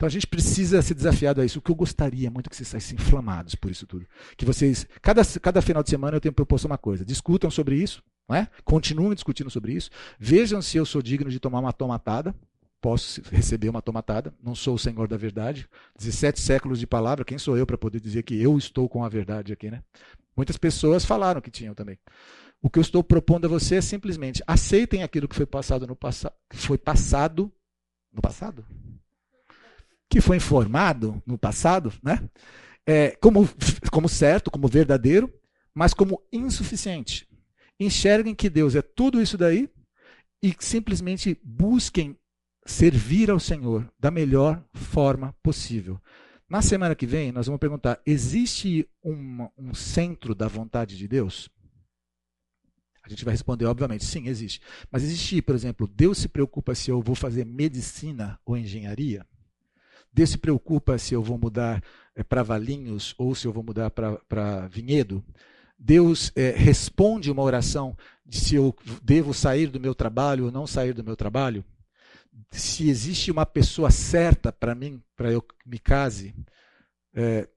Então 0.00 0.06
a 0.06 0.10
gente 0.10 0.26
precisa 0.26 0.80
ser 0.80 0.94
desafiado 0.94 1.42
a 1.42 1.44
isso. 1.44 1.58
O 1.58 1.62
que 1.62 1.70
eu 1.70 1.74
gostaria 1.74 2.30
muito 2.30 2.46
é 2.46 2.50
que 2.50 2.56
vocês 2.56 2.68
saíssem 2.68 2.96
inflamados 2.98 3.54
por 3.54 3.70
isso 3.70 3.86
tudo. 3.86 4.06
Que 4.34 4.46
vocês, 4.46 4.86
cada, 5.02 5.22
cada 5.40 5.60
final 5.60 5.82
de 5.82 5.90
semana 5.90 6.16
eu 6.16 6.20
tenho 6.22 6.32
proposto 6.32 6.64
uma 6.64 6.78
coisa. 6.78 7.04
Discutam 7.04 7.50
sobre 7.50 7.76
isso, 7.76 8.02
não 8.26 8.34
é? 8.34 8.48
continuem 8.64 9.14
discutindo 9.14 9.50
sobre 9.50 9.74
isso. 9.74 9.90
Vejam 10.18 10.62
se 10.62 10.78
eu 10.78 10.86
sou 10.86 11.02
digno 11.02 11.28
de 11.30 11.38
tomar 11.38 11.58
uma 11.58 11.72
tomatada. 11.72 12.34
Posso 12.80 13.20
receber 13.30 13.68
uma 13.68 13.82
tomatada. 13.82 14.32
Não 14.42 14.54
sou 14.54 14.76
o 14.76 14.78
Senhor 14.78 15.06
da 15.06 15.18
verdade. 15.18 15.68
17 15.98 16.40
séculos 16.40 16.78
de 16.78 16.86
palavra. 16.86 17.22
Quem 17.22 17.36
sou 17.36 17.58
eu 17.58 17.66
para 17.66 17.76
poder 17.76 18.00
dizer 18.00 18.22
que 18.22 18.40
eu 18.40 18.56
estou 18.56 18.88
com 18.88 19.04
a 19.04 19.08
verdade 19.10 19.52
aqui, 19.52 19.70
né? 19.70 19.82
Muitas 20.34 20.56
pessoas 20.56 21.04
falaram 21.04 21.42
que 21.42 21.50
tinham 21.50 21.74
também. 21.74 21.98
O 22.62 22.68
que 22.68 22.78
eu 22.78 22.82
estou 22.82 23.02
propondo 23.02 23.46
a 23.46 23.48
você 23.48 23.76
é 23.76 23.80
simplesmente 23.80 24.42
aceitem 24.46 25.02
aquilo 25.02 25.26
que 25.26 25.34
foi 25.34 25.46
passado 25.46 25.86
no 25.86 25.96
passado, 25.96 26.34
foi 26.52 26.76
passado 26.76 27.50
no 28.12 28.20
passado, 28.20 28.66
que 30.08 30.20
foi 30.20 30.36
informado 30.36 31.22
no 31.26 31.38
passado, 31.38 31.92
né? 32.02 32.28
É, 32.86 33.12
como, 33.12 33.48
como 33.90 34.08
certo, 34.08 34.50
como 34.50 34.68
verdadeiro, 34.68 35.32
mas 35.74 35.94
como 35.94 36.22
insuficiente. 36.32 37.28
Enxerguem 37.78 38.34
que 38.34 38.50
Deus 38.50 38.74
é 38.74 38.82
tudo 38.82 39.22
isso 39.22 39.38
daí 39.38 39.70
e 40.42 40.54
simplesmente 40.58 41.38
busquem 41.42 42.16
servir 42.66 43.30
ao 43.30 43.40
Senhor 43.40 43.90
da 43.98 44.10
melhor 44.10 44.62
forma 44.74 45.34
possível. 45.42 46.00
Na 46.48 46.60
semana 46.60 46.94
que 46.94 47.06
vem, 47.06 47.32
nós 47.32 47.46
vamos 47.46 47.60
perguntar: 47.60 48.00
existe 48.04 48.88
uma, 49.02 49.50
um 49.56 49.72
centro 49.72 50.34
da 50.34 50.48
vontade 50.48 50.96
de 50.96 51.06
Deus? 51.06 51.48
A 53.02 53.08
gente 53.08 53.24
vai 53.24 53.32
responder, 53.32 53.64
obviamente, 53.64 54.04
sim, 54.04 54.28
existe. 54.28 54.60
Mas 54.90 55.02
existe, 55.02 55.40
por 55.40 55.54
exemplo, 55.54 55.86
Deus 55.86 56.18
se 56.18 56.28
preocupa 56.28 56.74
se 56.74 56.90
eu 56.90 57.00
vou 57.00 57.14
fazer 57.14 57.44
medicina 57.44 58.38
ou 58.44 58.56
engenharia? 58.56 59.26
Deus 60.12 60.30
se 60.30 60.38
preocupa 60.38 60.98
se 60.98 61.14
eu 61.14 61.22
vou 61.22 61.38
mudar 61.38 61.82
é, 62.14 62.22
para 62.22 62.42
Valinhos 62.42 63.14
ou 63.16 63.34
se 63.34 63.46
eu 63.46 63.52
vou 63.52 63.62
mudar 63.62 63.90
para 63.90 64.68
Vinhedo? 64.68 65.24
Deus 65.78 66.30
é, 66.36 66.50
responde 66.50 67.30
uma 67.30 67.42
oração 67.42 67.96
de 68.26 68.38
se 68.38 68.54
eu 68.54 68.76
devo 69.02 69.32
sair 69.32 69.68
do 69.68 69.80
meu 69.80 69.94
trabalho 69.94 70.46
ou 70.46 70.52
não 70.52 70.66
sair 70.66 70.92
do 70.92 71.04
meu 71.04 71.16
trabalho? 71.16 71.64
Se 72.50 72.88
existe 72.88 73.30
uma 73.30 73.46
pessoa 73.46 73.90
certa 73.90 74.52
para 74.52 74.74
mim, 74.74 75.02
para 75.16 75.32
eu 75.32 75.42
me 75.64 75.78
case? 75.78 76.34
É, 77.14 77.48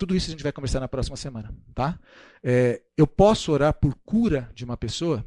tudo 0.00 0.16
isso 0.16 0.28
a 0.28 0.30
gente 0.30 0.42
vai 0.42 0.50
conversar 0.50 0.80
na 0.80 0.88
próxima 0.88 1.14
semana, 1.14 1.54
tá? 1.74 2.00
É, 2.42 2.80
eu 2.96 3.06
posso 3.06 3.52
orar 3.52 3.74
por 3.74 3.94
cura 3.96 4.50
de 4.54 4.64
uma 4.64 4.74
pessoa? 4.74 5.22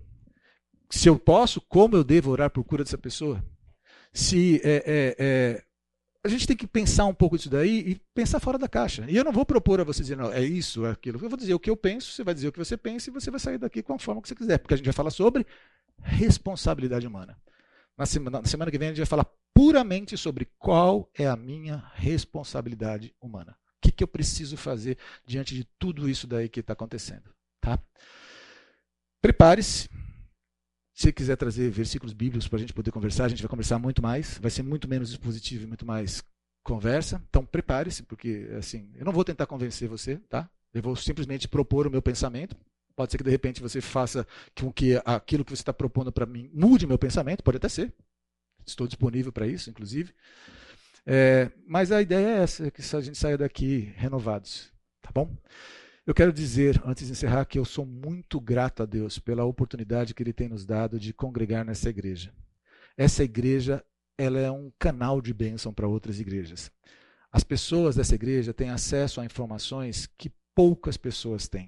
Se 0.89 1.07
eu 1.07 1.17
posso, 1.17 1.61
como 1.61 1.95
eu 1.95 2.03
devo 2.03 2.31
orar 2.31 2.49
por 2.49 2.63
cura 2.63 2.83
dessa 2.83 2.97
pessoa? 2.97 3.45
Se 4.11 4.59
é, 4.63 4.83
é, 4.85 5.15
é, 5.19 5.63
a 6.23 6.27
gente 6.27 6.47
tem 6.47 6.57
que 6.57 6.65
pensar 6.65 7.05
um 7.05 7.13
pouco 7.13 7.37
disso 7.37 7.51
daí 7.51 7.91
e 7.91 8.01
pensar 8.15 8.39
fora 8.39 8.57
da 8.57 8.67
caixa. 8.67 9.05
E 9.07 9.15
eu 9.15 9.23
não 9.23 9.31
vou 9.31 9.45
propor 9.45 9.79
a 9.79 9.83
você 9.83 10.01
dizer, 10.01 10.17
não, 10.17 10.33
é 10.33 10.41
isso, 10.41 10.87
é 10.87 10.91
aquilo. 10.91 11.23
Eu 11.23 11.29
vou 11.29 11.37
dizer 11.37 11.53
o 11.53 11.59
que 11.59 11.69
eu 11.69 11.77
penso, 11.77 12.11
você 12.11 12.23
vai 12.23 12.33
dizer 12.33 12.47
o 12.47 12.51
que 12.51 12.57
você 12.57 12.75
pensa 12.75 13.11
e 13.11 13.13
você 13.13 13.29
vai 13.29 13.39
sair 13.39 13.59
daqui 13.59 13.83
com 13.83 13.93
a 13.93 13.99
forma 13.99 14.23
que 14.23 14.27
você 14.27 14.35
quiser, 14.35 14.57
porque 14.57 14.73
a 14.73 14.77
gente 14.77 14.85
vai 14.85 14.93
falar 14.93 15.11
sobre 15.11 15.45
responsabilidade 16.01 17.05
humana. 17.05 17.37
Na 17.95 18.07
semana, 18.07 18.41
na 18.41 18.47
semana 18.47 18.71
que 18.71 18.79
vem 18.79 18.87
a 18.87 18.91
gente 18.91 19.01
vai 19.01 19.05
falar 19.05 19.27
puramente 19.53 20.17
sobre 20.17 20.49
qual 20.57 21.11
é 21.13 21.27
a 21.27 21.35
minha 21.35 21.83
responsabilidade 21.93 23.13
humana 23.21 23.55
que, 23.93 24.03
eu 24.03 24.07
preciso 24.07 24.57
fazer 24.57 24.97
diante 25.25 25.55
de 25.55 25.63
tudo 25.77 26.09
isso 26.09 26.27
daí 26.27 26.49
que 26.49 26.59
está 26.59 26.73
acontecendo. 26.73 27.29
Tá? 27.61 27.79
Prepare-se. 29.21 29.89
Se 30.95 31.11
quiser 31.11 31.35
trazer 31.37 31.71
versículos 31.71 32.13
bíblicos 32.13 32.47
para 32.47 32.57
a 32.57 32.59
gente 32.59 32.73
poder 32.73 32.91
conversar, 32.91 33.25
a 33.25 33.27
gente 33.29 33.41
vai 33.41 33.49
conversar 33.49 33.79
muito 33.79 34.01
mais. 34.01 34.37
Vai 34.37 34.51
ser 34.51 34.63
muito 34.63 34.87
menos 34.87 35.09
expositivo 35.09 35.63
e 35.63 35.67
muito 35.67 35.85
mais 35.85 36.23
conversa. 36.63 37.23
Então 37.29 37.45
prepare-se, 37.45 38.03
porque 38.03 38.47
assim, 38.57 38.91
eu 38.95 39.05
não 39.05 39.11
vou 39.11 39.23
tentar 39.23 39.45
convencer 39.45 39.87
você, 39.89 40.17
tá? 40.29 40.49
Eu 40.73 40.81
vou 40.81 40.95
simplesmente 40.95 41.47
propor 41.47 41.87
o 41.87 41.91
meu 41.91 42.01
pensamento. 42.01 42.55
Pode 42.95 43.11
ser 43.11 43.17
que 43.17 43.23
de 43.23 43.29
repente 43.29 43.61
você 43.61 43.81
faça 43.81 44.25
com 44.55 44.71
que 44.71 45.01
aquilo 45.03 45.43
que 45.43 45.51
você 45.55 45.61
está 45.61 45.73
propondo 45.73 46.11
para 46.11 46.25
mim 46.25 46.49
mude 46.53 46.85
meu 46.85 46.97
pensamento, 46.97 47.43
pode 47.43 47.57
até 47.57 47.67
ser. 47.67 47.93
Estou 48.65 48.87
disponível 48.87 49.31
para 49.31 49.47
isso, 49.47 49.69
inclusive. 49.69 50.13
É, 51.05 51.51
mas 51.67 51.91
a 51.91 52.01
ideia 52.01 52.25
é 52.25 52.43
essa, 52.43 52.71
que 52.71 52.81
a 52.81 53.01
gente 53.01 53.17
saia 53.17 53.37
daqui 53.37 53.93
renovados, 53.95 54.71
tá 55.01 55.11
bom? 55.13 55.35
Eu 56.05 56.13
quero 56.13 56.33
dizer, 56.33 56.81
antes 56.85 57.07
de 57.07 57.13
encerrar, 57.13 57.45
que 57.45 57.57
eu 57.57 57.65
sou 57.65 57.85
muito 57.85 58.39
grato 58.39 58.83
a 58.83 58.85
Deus 58.85 59.19
pela 59.19 59.45
oportunidade 59.45 60.13
que 60.13 60.21
Ele 60.21 60.33
tem 60.33 60.49
nos 60.49 60.65
dado 60.65 60.99
de 60.99 61.13
congregar 61.13 61.63
nessa 61.65 61.89
igreja. 61.89 62.33
Essa 62.97 63.23
igreja 63.23 63.83
ela 64.17 64.39
é 64.39 64.51
um 64.51 64.71
canal 64.77 65.21
de 65.21 65.33
bênção 65.33 65.73
para 65.73 65.87
outras 65.87 66.19
igrejas. 66.19 66.71
As 67.31 67.43
pessoas 67.43 67.95
dessa 67.95 68.15
igreja 68.15 68.53
têm 68.53 68.69
acesso 68.69 69.19
a 69.19 69.25
informações 69.25 70.07
que 70.17 70.31
poucas 70.53 70.97
pessoas 70.97 71.47
têm. 71.47 71.67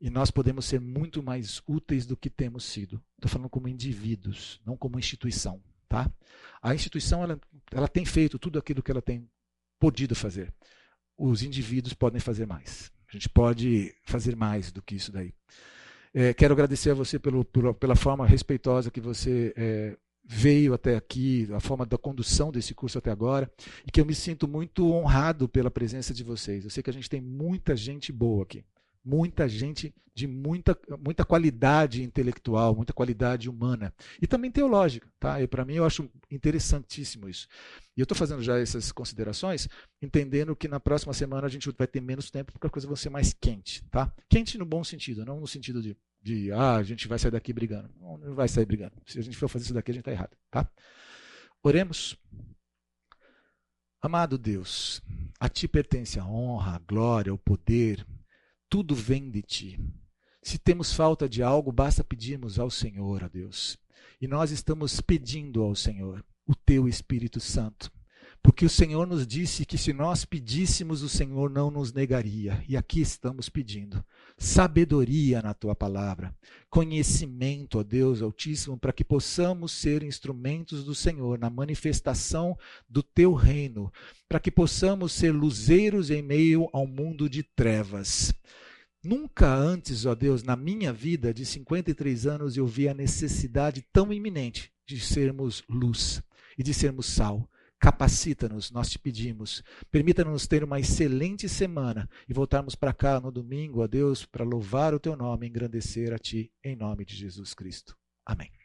E 0.00 0.10
nós 0.10 0.30
podemos 0.30 0.64
ser 0.64 0.80
muito 0.80 1.22
mais 1.22 1.62
úteis 1.66 2.06
do 2.06 2.16
que 2.16 2.30
temos 2.30 2.64
sido. 2.64 3.02
Estou 3.16 3.30
falando 3.30 3.50
como 3.50 3.68
indivíduos, 3.68 4.60
não 4.64 4.76
como 4.76 4.98
instituição. 4.98 5.62
Tá? 5.88 6.10
A 6.62 6.74
instituição 6.74 7.22
ela, 7.22 7.40
ela 7.72 7.88
tem 7.88 8.04
feito 8.04 8.38
tudo 8.38 8.58
aquilo 8.58 8.82
que 8.82 8.90
ela 8.90 9.02
tem 9.02 9.28
podido 9.78 10.14
fazer. 10.14 10.52
Os 11.16 11.42
indivíduos 11.42 11.94
podem 11.94 12.20
fazer 12.20 12.46
mais. 12.46 12.92
A 13.08 13.12
gente 13.12 13.28
pode 13.28 13.94
fazer 14.04 14.36
mais 14.36 14.70
do 14.70 14.82
que 14.82 14.94
isso 14.94 15.10
daí. 15.10 15.32
É, 16.12 16.34
quero 16.34 16.52
agradecer 16.52 16.90
a 16.90 16.94
você 16.94 17.18
pelo, 17.18 17.44
pela 17.44 17.96
forma 17.96 18.26
respeitosa 18.26 18.90
que 18.90 19.00
você 19.00 19.52
é, 19.56 19.96
veio 20.24 20.74
até 20.74 20.96
aqui, 20.96 21.48
a 21.52 21.60
forma 21.60 21.86
da 21.86 21.96
condução 21.96 22.50
desse 22.50 22.74
curso 22.74 22.98
até 22.98 23.10
agora, 23.10 23.50
e 23.86 23.90
que 23.90 24.00
eu 24.00 24.06
me 24.06 24.14
sinto 24.14 24.46
muito 24.46 24.90
honrado 24.92 25.48
pela 25.48 25.70
presença 25.70 26.12
de 26.12 26.22
vocês. 26.22 26.64
Eu 26.64 26.70
sei 26.70 26.82
que 26.82 26.90
a 26.90 26.92
gente 26.92 27.08
tem 27.08 27.20
muita 27.20 27.74
gente 27.74 28.12
boa 28.12 28.42
aqui 28.42 28.64
muita 29.08 29.48
gente 29.48 29.94
de 30.14 30.26
muita, 30.26 30.76
muita 30.98 31.24
qualidade 31.24 32.02
intelectual, 32.02 32.74
muita 32.74 32.92
qualidade 32.92 33.48
humana 33.48 33.94
e 34.20 34.26
também 34.26 34.50
teológica, 34.50 35.08
tá? 35.18 35.40
E 35.40 35.46
para 35.46 35.64
mim 35.64 35.74
eu 35.74 35.84
acho 35.84 36.10
interessantíssimo 36.28 37.28
isso. 37.28 37.46
E 37.96 38.00
eu 38.00 38.02
estou 38.02 38.18
fazendo 38.18 38.42
já 38.42 38.58
essas 38.58 38.90
considerações, 38.90 39.68
entendendo 40.02 40.56
que 40.56 40.66
na 40.66 40.80
próxima 40.80 41.12
semana 41.12 41.46
a 41.46 41.50
gente 41.50 41.70
vai 41.70 41.86
ter 41.86 42.00
menos 42.00 42.30
tempo 42.30 42.52
porque 42.52 42.66
as 42.66 42.72
coisas 42.72 42.88
vão 42.88 42.96
ser 42.96 43.10
mais 43.10 43.32
quente, 43.32 43.84
tá? 43.90 44.12
Quente 44.28 44.58
no 44.58 44.66
bom 44.66 44.82
sentido, 44.82 45.24
não 45.24 45.40
no 45.40 45.46
sentido 45.46 45.80
de 45.80 45.96
de 46.20 46.50
ah, 46.50 46.74
a 46.74 46.82
gente 46.82 47.06
vai 47.06 47.16
sair 47.16 47.30
daqui 47.30 47.52
brigando. 47.52 47.88
Não, 48.00 48.18
não 48.18 48.34
vai 48.34 48.48
sair 48.48 48.66
brigando. 48.66 48.94
Se 49.06 49.20
a 49.20 49.22
gente 49.22 49.36
for 49.36 49.48
fazer 49.48 49.66
isso 49.66 49.74
daqui, 49.74 49.92
a 49.92 49.94
gente 49.94 50.02
está 50.02 50.10
errado. 50.10 50.36
Tá? 50.50 50.68
Oremos. 51.62 52.16
Amado 54.00 54.36
Deus, 54.36 55.02
a 55.40 55.48
ti 55.48 55.66
pertence 55.66 56.20
a 56.20 56.24
honra, 56.24 56.76
a 56.76 56.78
glória, 56.78 57.34
o 57.34 57.38
poder, 57.38 58.06
tudo 58.68 58.94
vem 58.94 59.30
de 59.30 59.42
ti. 59.42 59.80
Se 60.42 60.58
temos 60.58 60.92
falta 60.92 61.28
de 61.28 61.42
algo, 61.42 61.72
basta 61.72 62.04
pedirmos 62.04 62.58
ao 62.58 62.70
Senhor, 62.70 63.24
a 63.24 63.28
Deus. 63.28 63.78
E 64.20 64.26
nós 64.26 64.50
estamos 64.50 65.00
pedindo 65.00 65.62
ao 65.62 65.74
Senhor 65.74 66.24
o 66.46 66.54
teu 66.54 66.88
Espírito 66.88 67.40
Santo. 67.40 67.90
Porque 68.42 68.64
o 68.64 68.70
Senhor 68.70 69.06
nos 69.06 69.26
disse 69.26 69.66
que 69.66 69.76
se 69.76 69.92
nós 69.92 70.24
pedíssemos, 70.24 71.02
o 71.02 71.08
Senhor 71.08 71.50
não 71.50 71.70
nos 71.70 71.92
negaria. 71.92 72.64
E 72.68 72.76
aqui 72.76 73.00
estamos 73.00 73.48
pedindo 73.48 74.04
sabedoria 74.38 75.42
na 75.42 75.52
tua 75.52 75.74
palavra, 75.74 76.32
conhecimento, 76.70 77.80
ó 77.80 77.82
Deus 77.82 78.22
Altíssimo, 78.22 78.78
para 78.78 78.92
que 78.92 79.02
possamos 79.02 79.72
ser 79.72 80.04
instrumentos 80.04 80.84
do 80.84 80.94
Senhor 80.94 81.38
na 81.38 81.50
manifestação 81.50 82.56
do 82.88 83.02
teu 83.02 83.34
reino, 83.34 83.92
para 84.28 84.38
que 84.38 84.50
possamos 84.50 85.12
ser 85.12 85.32
luzeiros 85.32 86.08
em 86.10 86.22
meio 86.22 86.68
ao 86.72 86.86
mundo 86.86 87.28
de 87.28 87.42
trevas. 87.42 88.32
Nunca 89.02 89.52
antes, 89.52 90.06
ó 90.06 90.14
Deus, 90.14 90.42
na 90.42 90.54
minha 90.54 90.92
vida 90.92 91.34
de 91.34 91.44
53 91.44 92.26
anos, 92.26 92.56
eu 92.56 92.66
vi 92.66 92.88
a 92.88 92.94
necessidade 92.94 93.84
tão 93.92 94.12
iminente 94.12 94.72
de 94.86 95.00
sermos 95.00 95.62
luz 95.68 96.22
e 96.56 96.62
de 96.62 96.72
sermos 96.72 97.06
sal. 97.06 97.48
Capacita-nos, 97.80 98.70
nós 98.70 98.90
te 98.90 98.98
pedimos. 98.98 99.62
Permita-nos 99.90 100.46
ter 100.46 100.64
uma 100.64 100.80
excelente 100.80 101.48
semana 101.48 102.08
e 102.28 102.32
voltarmos 102.32 102.74
para 102.74 102.92
cá 102.92 103.20
no 103.20 103.30
domingo, 103.30 103.82
a 103.82 103.86
Deus, 103.86 104.26
para 104.26 104.44
louvar 104.44 104.94
o 104.94 105.00
teu 105.00 105.16
nome 105.16 105.46
e 105.46 105.48
engrandecer 105.48 106.12
a 106.12 106.18
ti, 106.18 106.52
em 106.62 106.74
nome 106.74 107.04
de 107.04 107.14
Jesus 107.14 107.54
Cristo. 107.54 107.96
Amém. 108.26 108.57